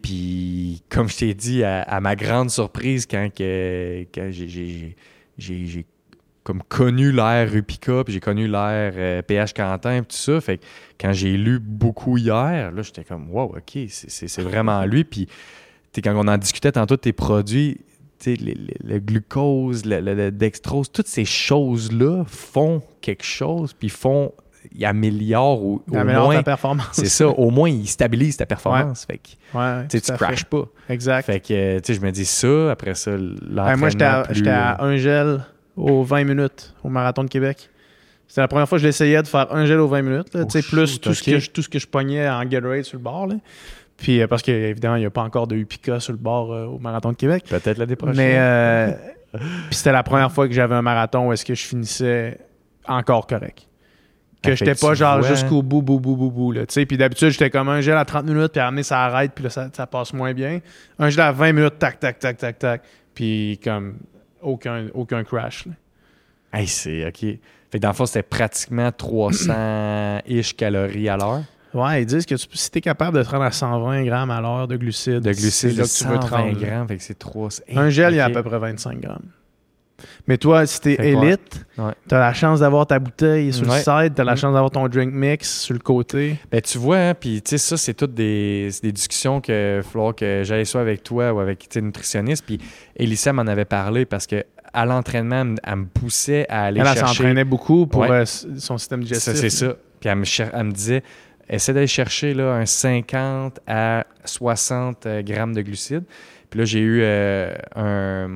puis 0.02 0.82
comme 0.90 1.10
je 1.10 1.18
t'ai 1.18 1.34
dit, 1.34 1.64
à, 1.64 2.00
ma 2.00 2.16
grande 2.16 2.50
surprise, 2.50 3.06
quand, 3.06 3.30
j'ai- 3.38 4.96
comme 6.44 6.62
connu 6.64 7.12
l'ère 7.12 7.50
Rupica, 7.52 8.04
puis 8.04 8.14
j'ai 8.14 8.20
connu 8.20 8.48
l'ère 8.48 8.94
euh, 8.96 9.22
PH 9.22 9.54
Quentin, 9.54 10.04
puis 10.04 10.16
tout 10.16 10.22
ça, 10.22 10.42
fait 10.42 10.58
que 10.58 10.64
quand 11.00 11.14
j'ai 11.14 11.38
lu 11.38 11.60
beaucoup 11.60 12.18
hier, 12.18 12.72
là, 12.72 12.82
j'étais 12.82 13.04
comme, 13.04 13.30
wow, 13.32 13.56
OK, 13.58 13.78
c'est- 13.90 14.42
vraiment 14.42 14.84
lui. 14.86 15.04
Puis, 15.04 15.28
quand 16.04 16.14
on 16.16 16.28
en 16.28 16.38
discutait 16.38 16.72
tantôt 16.74 16.96
de 16.96 17.02
tes 17.02 17.14
produits, 17.14 17.80
le, 18.26 18.54
le- 18.84 19.00
glucose, 19.00 19.84
le 19.86 20.32
dextrose, 20.32 20.90
toutes 20.92 21.08
ces 21.08 21.26
choses-là 21.26 22.24
font 22.26 22.82
quelque 23.02 23.24
chose, 23.26 23.74
puis 23.74 23.90
font, 23.90 24.32
ils 24.76 24.86
améliorent 24.86 25.64
au, 25.64 25.84
au 25.92 25.96
Améliore 25.96 26.26
moins 26.26 26.36
ta 26.38 26.44
performance. 26.44 26.88
c'est 26.94 27.06
ça, 27.08 27.28
au 27.28 27.50
moins, 27.52 27.70
il 27.70 27.88
stabilise 27.88 28.38
ta 28.38 28.46
performance. 28.46 29.06
Fait 29.06 29.18
que 29.20 29.58
Ouais, 29.58 29.88
tu 29.88 30.00
fait. 30.00 30.14
crashes 30.16 30.46
pas. 30.46 30.64
Exact. 30.90 31.26
Fait 31.26 31.40
que, 31.40 31.80
tu 31.80 31.84
sais, 31.86 32.00
je 32.00 32.06
me 32.06 32.12
dis 32.12 32.26
ça, 32.26 32.72
après 32.72 32.96
ça, 32.96 33.12
l'entraînement 33.12 33.78
moi, 33.78 33.90
j'étais 33.90 34.04
à, 34.06 34.22
plus, 34.24 34.48
à 34.48 34.82
euh, 34.82 34.86
un 34.86 34.98
gel 34.98 35.46
aux 35.76 36.04
20 36.04 36.24
minutes 36.24 36.74
au 36.84 36.90
Marathon 36.90 37.24
de 37.24 37.30
Québec. 37.30 37.70
C'était 38.28 38.42
la 38.42 38.48
première 38.48 38.68
fois 38.68 38.78
que 38.78 38.82
je 38.82 38.88
l'essayais 38.88 39.22
de 39.22 39.28
faire 39.28 39.54
un 39.54 39.66
gel 39.66 39.80
aux 39.80 39.88
20 39.88 40.02
minutes. 40.02 40.34
là, 40.34 40.42
Oh, 40.44 40.48
plus 40.48 41.00
tout, 41.00 41.14
ce 41.14 41.22
que 41.22 41.38
je, 41.40 41.52
tout 41.52 41.62
ce 41.62 41.70
que 41.70 41.78
je 41.78 41.86
pognais 41.88 42.28
en 42.28 42.44
Gatorade 42.46 42.84
sur 42.84 42.98
le 42.98 43.04
bord. 43.04 43.28
là. 43.28 43.36
Puis, 43.96 44.22
euh, 44.22 44.28
parce 44.28 44.42
qu'évidemment, 44.42 44.96
il 44.96 45.02
n'y 45.02 45.06
a 45.06 45.12
pas 45.12 45.22
encore 45.22 45.46
de 45.46 45.56
Upica 45.56 46.00
sur 46.00 46.14
le 46.14 46.18
bord 46.18 46.52
euh, 46.52 46.66
au 46.66 46.80
Marathon 46.80 47.12
de 47.12 47.16
Québec. 47.16 47.46
Peut-être 47.48 47.78
l'année 47.78 47.96
prochaine. 47.96 48.18
Mais 48.18 48.34
euh, 48.38 48.92
puis 49.34 49.44
c'était 49.76 49.92
la 49.92 50.02
première 50.02 50.32
fois 50.32 50.48
que 50.48 50.54
j'avais 50.54 50.74
un 50.74 50.82
marathon 50.82 51.28
où 51.28 51.34
est-ce 51.34 51.46
que 51.46 51.54
je 51.54 51.64
finissais 51.64 52.40
encore 52.88 53.28
correct. 53.28 53.68
Que 54.44 54.56
j'étais 54.56 54.76
pas 54.76 54.94
genre 54.94 55.20
vois- 55.20 55.28
jusqu'au 55.30 55.62
bout, 55.62 55.82
bout, 55.82 56.00
bout, 56.00 56.16
bout, 56.16 56.30
bout. 56.32 56.52
Là, 56.52 56.66
tu 56.66 56.74
sais. 56.74 56.86
puis 56.86 56.98
d'habitude, 56.98 57.30
j'étais 57.30 57.50
comme 57.50 57.70
un 57.70 57.82
gel 57.82 57.98
à 57.98 58.06
30 58.06 58.26
minutes, 58.26 58.52
puis 58.52 58.60
à 58.62 58.68
amener 58.68 58.84
ça 58.84 59.04
arrête, 59.04 59.32
puis 59.34 59.44
là, 59.46 59.50
ça, 59.50 59.70
ça 59.74 59.88
passe 59.88 60.14
moins 60.14 60.34
bien. 60.34 60.60
Un 61.00 61.10
gel 61.10 61.22
à 61.22 61.32
20 61.32 61.54
minutes, 61.54 61.80
tac, 61.80 62.00
tac, 62.00 62.20
tac, 62.20 62.38
tac, 62.38 62.60
tac. 62.60 62.82
Puis 63.16 63.60
comme 63.64 63.96
aucun, 64.42 64.88
aucun 64.94 65.24
crash. 65.24 65.66
là. 65.66 65.72
Hey, 66.60 66.68
c'est 66.68 67.08
OK. 67.08 67.20
Fait 67.20 67.40
que 67.74 67.78
dans 67.80 67.88
le 67.90 67.94
fond, 67.96 68.06
c'était 68.06 68.22
pratiquement 68.24 68.92
300-ish 68.92 70.54
calories 70.56 71.10
à 71.10 71.18
l'heure 71.18 71.42
Ouais, 71.74 72.04
ils 72.04 72.06
disent 72.06 72.28
que 72.28 72.36
tu, 72.36 72.46
si 72.54 72.70
tu 72.70 72.78
es 72.78 72.82
capable 72.82 73.18
de 73.18 73.24
te 73.24 73.30
rendre 73.30 73.46
à 73.46 73.52
120 73.52 74.04
grammes 74.04 74.30
à 74.30 74.40
l'heure 74.40 74.68
de 74.68 74.76
glucides, 74.78 75.22
de 75.22 75.32
glucides. 75.32 75.76
là 75.78 75.84
que 75.86 75.90
tu 75.90 76.04
veux 76.06 76.20
te 76.20 76.26
120 76.26 76.38
rendre. 76.38 76.60
grammes, 76.60 76.88
fait 76.88 76.98
que 76.98 77.04
c'est 77.04 77.18
300. 77.18 77.64
Un 77.76 77.90
gel, 77.90 78.14
il 78.14 78.18
y 78.18 78.20
a 78.20 78.26
à 78.26 78.30
peu 78.30 78.44
près 78.44 78.60
25 78.60 79.00
grammes. 79.02 79.26
Mais 80.28 80.38
toi, 80.38 80.66
si 80.66 80.80
t'es 80.82 80.94
élite, 80.96 81.66
Ouais. 81.78 81.92
t'as 82.08 82.20
la 82.20 82.34
chance 82.34 82.60
d'avoir 82.62 82.86
ta 82.88 83.00
bouteille 83.00 83.52
sur 83.54 83.68
Ouais. 83.68 83.78
le 83.78 83.84
side, 83.84 84.14
t'as 84.16 84.24
la 84.24 84.34
Mm. 84.34 84.38
chance 84.38 84.54
d'avoir 84.54 84.72
ton 84.72 84.88
drink 84.88 85.14
mix 85.14 85.62
sur 85.62 85.74
le 85.74 85.80
côté. 85.80 86.38
Ben, 86.52 86.62
tu 86.62 86.78
vois, 86.78 86.98
hein, 86.98 87.14
puis 87.14 87.42
tu 87.42 87.50
sais, 87.52 87.58
ça, 87.58 87.78
c'est 87.78 87.94
toutes 87.94 88.14
des, 88.14 88.70
des 88.82 88.92
discussions 88.92 89.42
que 89.42 89.82
falloir 89.84 90.16
que 90.16 90.42
j'aille 90.44 90.66
soit 90.66 90.82
avec 90.82 91.04
toi 91.04 91.34
ou 91.34 91.40
avec 91.40 91.68
une 91.76 91.86
nutritionniste. 91.88 92.46
Puis 92.46 92.60
Elissa 92.96 93.34
m'en 93.34 93.44
avait 93.48 93.66
parlé 93.66 94.06
parce 94.06 94.28
que 94.28 94.44
à 94.76 94.86
l'entraînement, 94.86 95.42
elle 95.42 95.48
me- 95.48 95.56
elle 95.64 95.86
poussait 95.86 96.46
à 96.50 96.64
aller 96.64 96.80
Elle, 96.80 96.88
elle 96.88 96.94
chercher. 96.98 97.14
s'entraînait 97.16 97.44
beaucoup 97.44 97.86
pour 97.86 98.02
Ouais. 98.02 98.10
euh, 98.10 98.26
son 98.26 98.78
système 98.80 99.04
digestif. 99.04 99.34
Ça, 99.34 99.40
c'est 99.40 99.50
ça. 99.52 99.76
Puis 100.00 100.10
elle 100.10 100.16
me, 100.18 100.24
cher- 100.26 100.50
elle 100.54 100.64
me 100.64 100.72
disait, 100.72 101.04
essaie 101.48 101.74
d'aller 101.74 101.86
chercher 101.88 102.34
là, 102.34 102.54
un 102.56 102.66
50 102.66 103.60
à 103.68 104.06
60 104.26 105.06
euh, 105.06 105.22
grammes 105.22 105.54
de 105.54 105.62
glucides. 105.62 106.06
Puis 106.54 106.60
là, 106.60 106.66
j'ai 106.66 106.80
eu 106.82 107.00
euh, 107.02 107.52
un, 107.76 108.30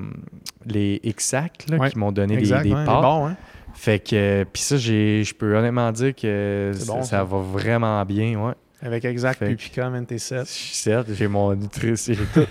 les 0.65 0.99
Exact 1.03 1.69
là, 1.69 1.77
Ouais, 1.77 1.91
qui 1.91 1.99
m'ont 1.99 2.11
donné 2.11 2.33
des, 2.35 2.39
Exact, 2.39 2.63
des 2.63 2.69
ouais, 2.73 2.83
pâtes. 2.83 3.01
bon, 3.03 3.27
hein? 3.27 3.35
Fait 3.75 3.99
que, 3.99 4.43
puis 4.51 4.59
ça, 4.63 4.75
je 4.75 5.31
peux 5.35 5.55
honnêtement 5.55 5.91
dire 5.91 6.15
que 6.15 6.71
ça, 6.73 6.91
bon, 6.91 7.03
ça 7.03 7.09
ça. 7.09 7.23
va 7.23 7.37
vraiment 7.37 8.03
bien, 8.05 8.39
ouais. 8.39 8.53
Avec 8.81 9.05
Exact 9.05 9.39
que- 9.39 9.45
Pupica, 9.45 9.87
man, 9.91 10.03
t'es 10.07 10.17
set. 10.17 10.47
Je 10.47 10.51
suis 10.51 10.73
certes, 10.75 11.09
j'ai 11.13 11.27
mon 11.27 11.53
nutrition, 11.53 12.15
j'ai 12.15 12.25
tout. 12.33 12.47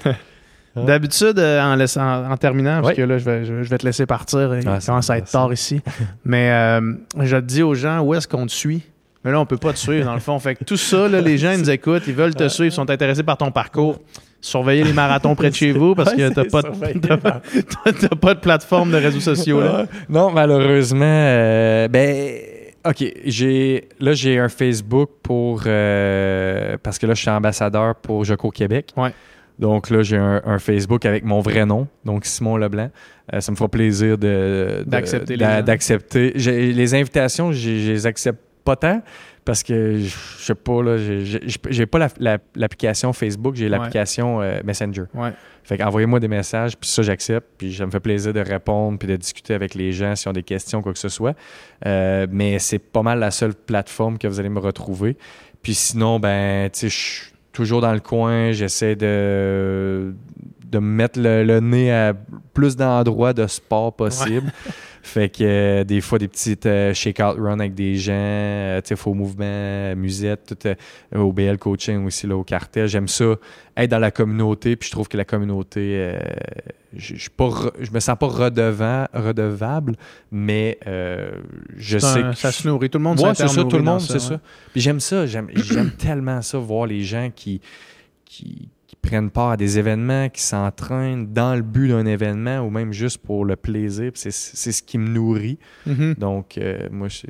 D'habitude, 0.76 1.36
euh, 1.40 1.60
en, 1.62 1.74
laissant- 1.74 2.26
en, 2.26 2.30
en 2.30 2.36
terminant, 2.36 2.80
parce 2.80 2.94
que 2.94 3.02
là, 3.02 3.18
je 3.18 3.24
vais, 3.24 3.44
je, 3.44 3.52
vais 3.54 3.78
te 3.78 3.84
laisser 3.84 4.06
partir. 4.06 4.54
Il 4.56 4.68
Ah, 4.68 4.78
c'est 4.78 4.86
commence 4.86 5.10
à 5.10 5.18
être 5.18 5.28
tard 5.32 5.52
ici. 5.52 5.80
Mais 6.24 6.48
euh, 6.52 6.92
je 7.22 7.36
te 7.38 7.40
dis 7.42 7.64
aux 7.64 7.74
gens 7.74 8.02
où 8.02 8.14
est-ce 8.14 8.28
qu'on 8.28 8.46
te 8.46 8.52
suit? 8.52 8.82
Mais 9.24 9.32
là, 9.32 9.40
on 9.40 9.46
peut 9.46 9.56
pas 9.56 9.72
te 9.72 9.78
suivre, 9.78 10.04
dans 10.04 10.14
le 10.14 10.20
fond. 10.20 10.38
Fait 10.38 10.54
que 10.54 10.62
tout 10.62 10.76
ça, 10.76 11.08
là, 11.08 11.20
les 11.20 11.38
gens 11.38 11.50
ils 11.50 11.58
nous 11.58 11.70
écoutent, 11.70 12.04
ils 12.06 12.14
veulent 12.14 12.34
te 12.36 12.46
suivre, 12.46 12.66
ils 12.68 12.72
sont 12.76 12.88
intéressés 12.88 13.24
par 13.24 13.36
ton 13.36 13.50
parcours. 13.50 13.98
Surveillez 14.40 14.84
les 14.84 14.92
marathons 14.92 15.34
près 15.34 15.50
de 15.50 15.54
chez 15.54 15.72
vous 15.72 15.94
parce 15.94 16.14
que 16.14 16.28
t'as 16.32 16.44
pas, 16.44 16.62
de- 16.62 17.16
pas, 17.16 17.40
t'as- 17.84 17.92
t'as 17.92 18.16
pas 18.16 18.34
de 18.34 18.40
plateforme 18.40 18.90
de 18.92 18.96
réseaux 18.96 19.20
sociaux. 19.20 19.60
Là. 19.60 19.86
Non, 20.08 20.30
malheureusement, 20.30 21.04
euh, 21.04 21.88
ben, 21.88 22.38
OK, 22.86 23.04
j'ai 23.24 23.88
là 23.98 24.12
j'ai 24.12 24.38
un 24.38 24.48
Facebook 24.48 25.10
pour 25.22 25.62
euh, 25.66 26.76
parce 26.82 26.98
que 26.98 27.06
là 27.06 27.14
je 27.14 27.20
suis 27.20 27.30
ambassadeur 27.30 27.96
pour 27.96 28.24
Joco 28.24 28.50
Québec. 28.50 28.92
Ouais. 28.96 29.10
Donc 29.58 29.90
là 29.90 30.02
j'ai 30.02 30.18
un, 30.18 30.40
un 30.44 30.58
Facebook 30.58 31.04
avec 31.06 31.24
mon 31.24 31.40
vrai 31.40 31.66
nom, 31.66 31.88
donc 32.04 32.24
Simon 32.26 32.56
Leblanc. 32.58 32.90
Euh, 33.34 33.40
ça 33.40 33.50
me 33.50 33.56
fera 33.56 33.68
plaisir 33.68 34.18
de 34.18 34.84
D'accepter 34.86 36.32
les 36.36 36.72
Les 36.72 36.94
invitations, 36.94 37.50
je 37.50 37.70
les 37.70 38.06
accepte 38.06 38.40
pas 38.66 38.76
tant 38.76 39.00
parce 39.44 39.62
que 39.62 39.98
je 40.00 40.08
sais 40.44 40.54
pas 40.56 40.82
là, 40.82 40.96
j'ai- 40.98 41.86
pas 41.86 41.98
la- 42.00 42.08
la- 42.18 42.38
l'application 42.56 43.12
Facebook, 43.12 43.54
j'ai 43.54 43.68
l'application 43.68 44.42
euh, 44.42 44.60
Messenger. 44.64 45.04
Ouais. 45.14 45.30
Fait 45.62 45.78
qu'envoyez-moi 45.78 46.18
des 46.20 46.28
messages, 46.28 46.76
puis 46.76 46.88
ça, 46.90 47.02
j'accepte. 47.02 47.46
Puis 47.56 47.72
ça 47.74 47.86
me 47.86 47.90
fait 47.92 48.00
plaisir 48.00 48.32
de 48.32 48.40
répondre, 48.40 48.98
puis 48.98 49.06
de 49.08 49.16
discuter 49.16 49.54
avec 49.54 49.74
les 49.74 49.92
gens 49.92 50.14
s'ils 50.16 50.28
ont 50.28 50.32
des 50.32 50.42
questions, 50.42 50.82
quoi 50.82 50.92
que 50.92 50.98
ce 50.98 51.08
soit. 51.08 51.34
Euh, 51.86 52.26
mais 52.30 52.58
c'est 52.58 52.78
pas 52.80 53.02
mal 53.02 53.20
la 53.20 53.30
seule 53.30 53.54
plateforme 53.54 54.18
que 54.18 54.26
vous 54.28 54.40
allez 54.40 54.48
me 54.48 54.58
retrouver. 54.60 55.16
Puis 55.62 55.74
sinon, 55.74 56.18
ben, 56.20 56.68
tu 56.70 56.80
sais, 56.80 56.88
je 56.88 56.94
suis 56.96 57.32
toujours 57.52 57.80
dans 57.80 57.92
le 57.92 58.00
coin. 58.00 58.50
J'essaie 58.52 58.96
de, 58.96 60.12
de 60.66 60.78
me 60.78 60.86
mettre 60.86 61.18
le, 61.20 61.44
le 61.44 61.60
nez 61.60 61.92
à 61.92 62.14
plus 62.52 62.76
d'endroits 62.76 63.32
de 63.32 63.46
sport 63.46 63.94
possible. 63.94 64.52
Fait 65.06 65.28
que 65.28 65.44
euh, 65.44 65.84
des 65.84 66.00
fois, 66.00 66.18
des 66.18 66.26
petites 66.26 66.66
euh, 66.66 66.92
shake-out 66.92 67.36
run 67.38 67.60
avec 67.60 67.74
des 67.74 67.94
gens, 67.94 68.12
euh, 68.12 68.80
tu 68.80 68.88
sais, 68.88 68.96
faux 68.96 69.14
mouvement, 69.14 69.94
musette, 69.94 70.46
tout 70.58 70.68
euh, 70.68 70.74
au 71.20 71.32
BL 71.32 71.58
coaching 71.58 72.04
aussi, 72.04 72.26
là, 72.26 72.36
au 72.36 72.42
cartel. 72.42 72.88
J'aime 72.88 73.06
ça, 73.06 73.36
être 73.76 73.88
dans 73.90 74.00
la 74.00 74.10
communauté, 74.10 74.74
puis 74.74 74.88
je 74.88 74.92
trouve 74.92 75.06
que 75.06 75.16
la 75.16 75.24
communauté, 75.24 76.12
je 76.96 77.14
je 77.14 77.90
me 77.92 78.00
sens 78.00 78.16
pas 78.18 78.26
redevant, 78.26 79.06
redevable, 79.14 79.94
mais 80.32 80.78
je 81.76 81.98
sais 81.98 82.06
un- 82.20 82.30
que 82.32 82.36
ça 82.36 82.50
se 82.50 82.66
nourrit. 82.66 82.90
Tout 82.90 82.98
le 82.98 83.04
monde 83.04 83.20
Ouais, 83.20 83.34
c'est 83.34 83.46
ça, 83.46 83.64
tout 83.64 83.76
le 83.76 83.82
monde, 83.84 84.00
ça, 84.00 84.18
c'est 84.18 84.30
ouais. 84.32 84.36
ça. 84.36 84.40
Puis 84.72 84.80
j'aime 84.80 84.98
ça, 85.00 85.24
j'aime 85.26 85.48
tellement 85.98 86.42
ça, 86.42 86.58
voir 86.58 86.86
les 86.86 87.02
gens 87.02 87.30
qui, 87.34 87.60
qui 88.24 88.68
prennent 89.06 89.30
part 89.30 89.50
à 89.50 89.56
des 89.56 89.78
événements, 89.78 90.28
qui 90.28 90.42
s'entraînent 90.42 91.32
dans 91.32 91.54
le 91.54 91.62
but 91.62 91.88
d'un 91.88 92.06
événement 92.06 92.60
ou 92.60 92.70
même 92.70 92.92
juste 92.92 93.18
pour 93.18 93.44
le 93.44 93.56
plaisir. 93.56 94.10
C'est 94.14 94.30
ce 94.32 94.82
qui 94.82 94.98
me 94.98 95.08
nourrit. 95.08 95.58
Mhm. 95.86 96.14
Donc, 96.18 96.58
euh, 96.58 96.88
moi, 96.90 97.08
je, 97.08 97.26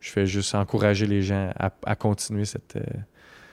je 0.00 0.10
fais 0.10 0.26
juste 0.26 0.54
encourager 0.54 1.06
les 1.06 1.22
gens 1.22 1.50
à, 1.58 1.70
à 1.86 1.94
continuer 1.96 2.44
cette, 2.44 2.76
euh, 2.76 2.80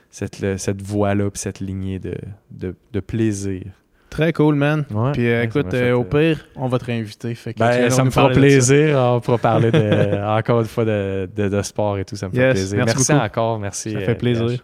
cette, 0.10 0.44
cette 0.58 0.82
voie-là, 0.82 1.30
puis 1.30 1.40
cette 1.40 1.60
lignée 1.60 2.00
de, 2.00 2.16
de, 2.52 2.76
de 2.92 3.00
plaisir. 3.00 3.64
Très 4.10 4.34
cool, 4.34 4.56
man. 4.56 4.86
Ouais, 4.90 5.12
Puis 5.12 5.28
euh, 5.28 5.40
ouais, 5.42 5.46
écoute, 5.46 5.70
fait, 5.70 5.92
euh, 5.92 5.96
au 5.98 6.04
pire, 6.04 6.48
on 6.56 6.68
va 6.68 6.80
te 6.80 6.86
réinviter. 6.86 7.36
Fait 7.36 7.54
que 7.54 7.60
Ben, 7.60 7.92
ça 7.92 8.04
me 8.04 8.10
fera 8.10 8.30
plaisir. 8.32 8.98
On 8.98 9.20
pourra 9.22 9.38
parler 9.38 9.70
de, 9.72 10.18
encore 10.40 10.62
une 10.62 10.66
fois 10.68 10.84
de, 10.84 11.30
de, 11.36 11.48
de 11.48 11.62
sport 11.62 12.00
et 12.00 12.06
tout. 12.06 12.16
Ça 12.16 12.28
me 12.28 12.34
fait 12.34 12.40
Yes, 12.40 12.54
plaisir. 12.54 12.86
merci 12.86 13.14
encore. 13.14 13.60
Merci. 13.60 13.92
Ça 13.92 14.00
fait 14.00 14.16
plaisir. 14.16 14.64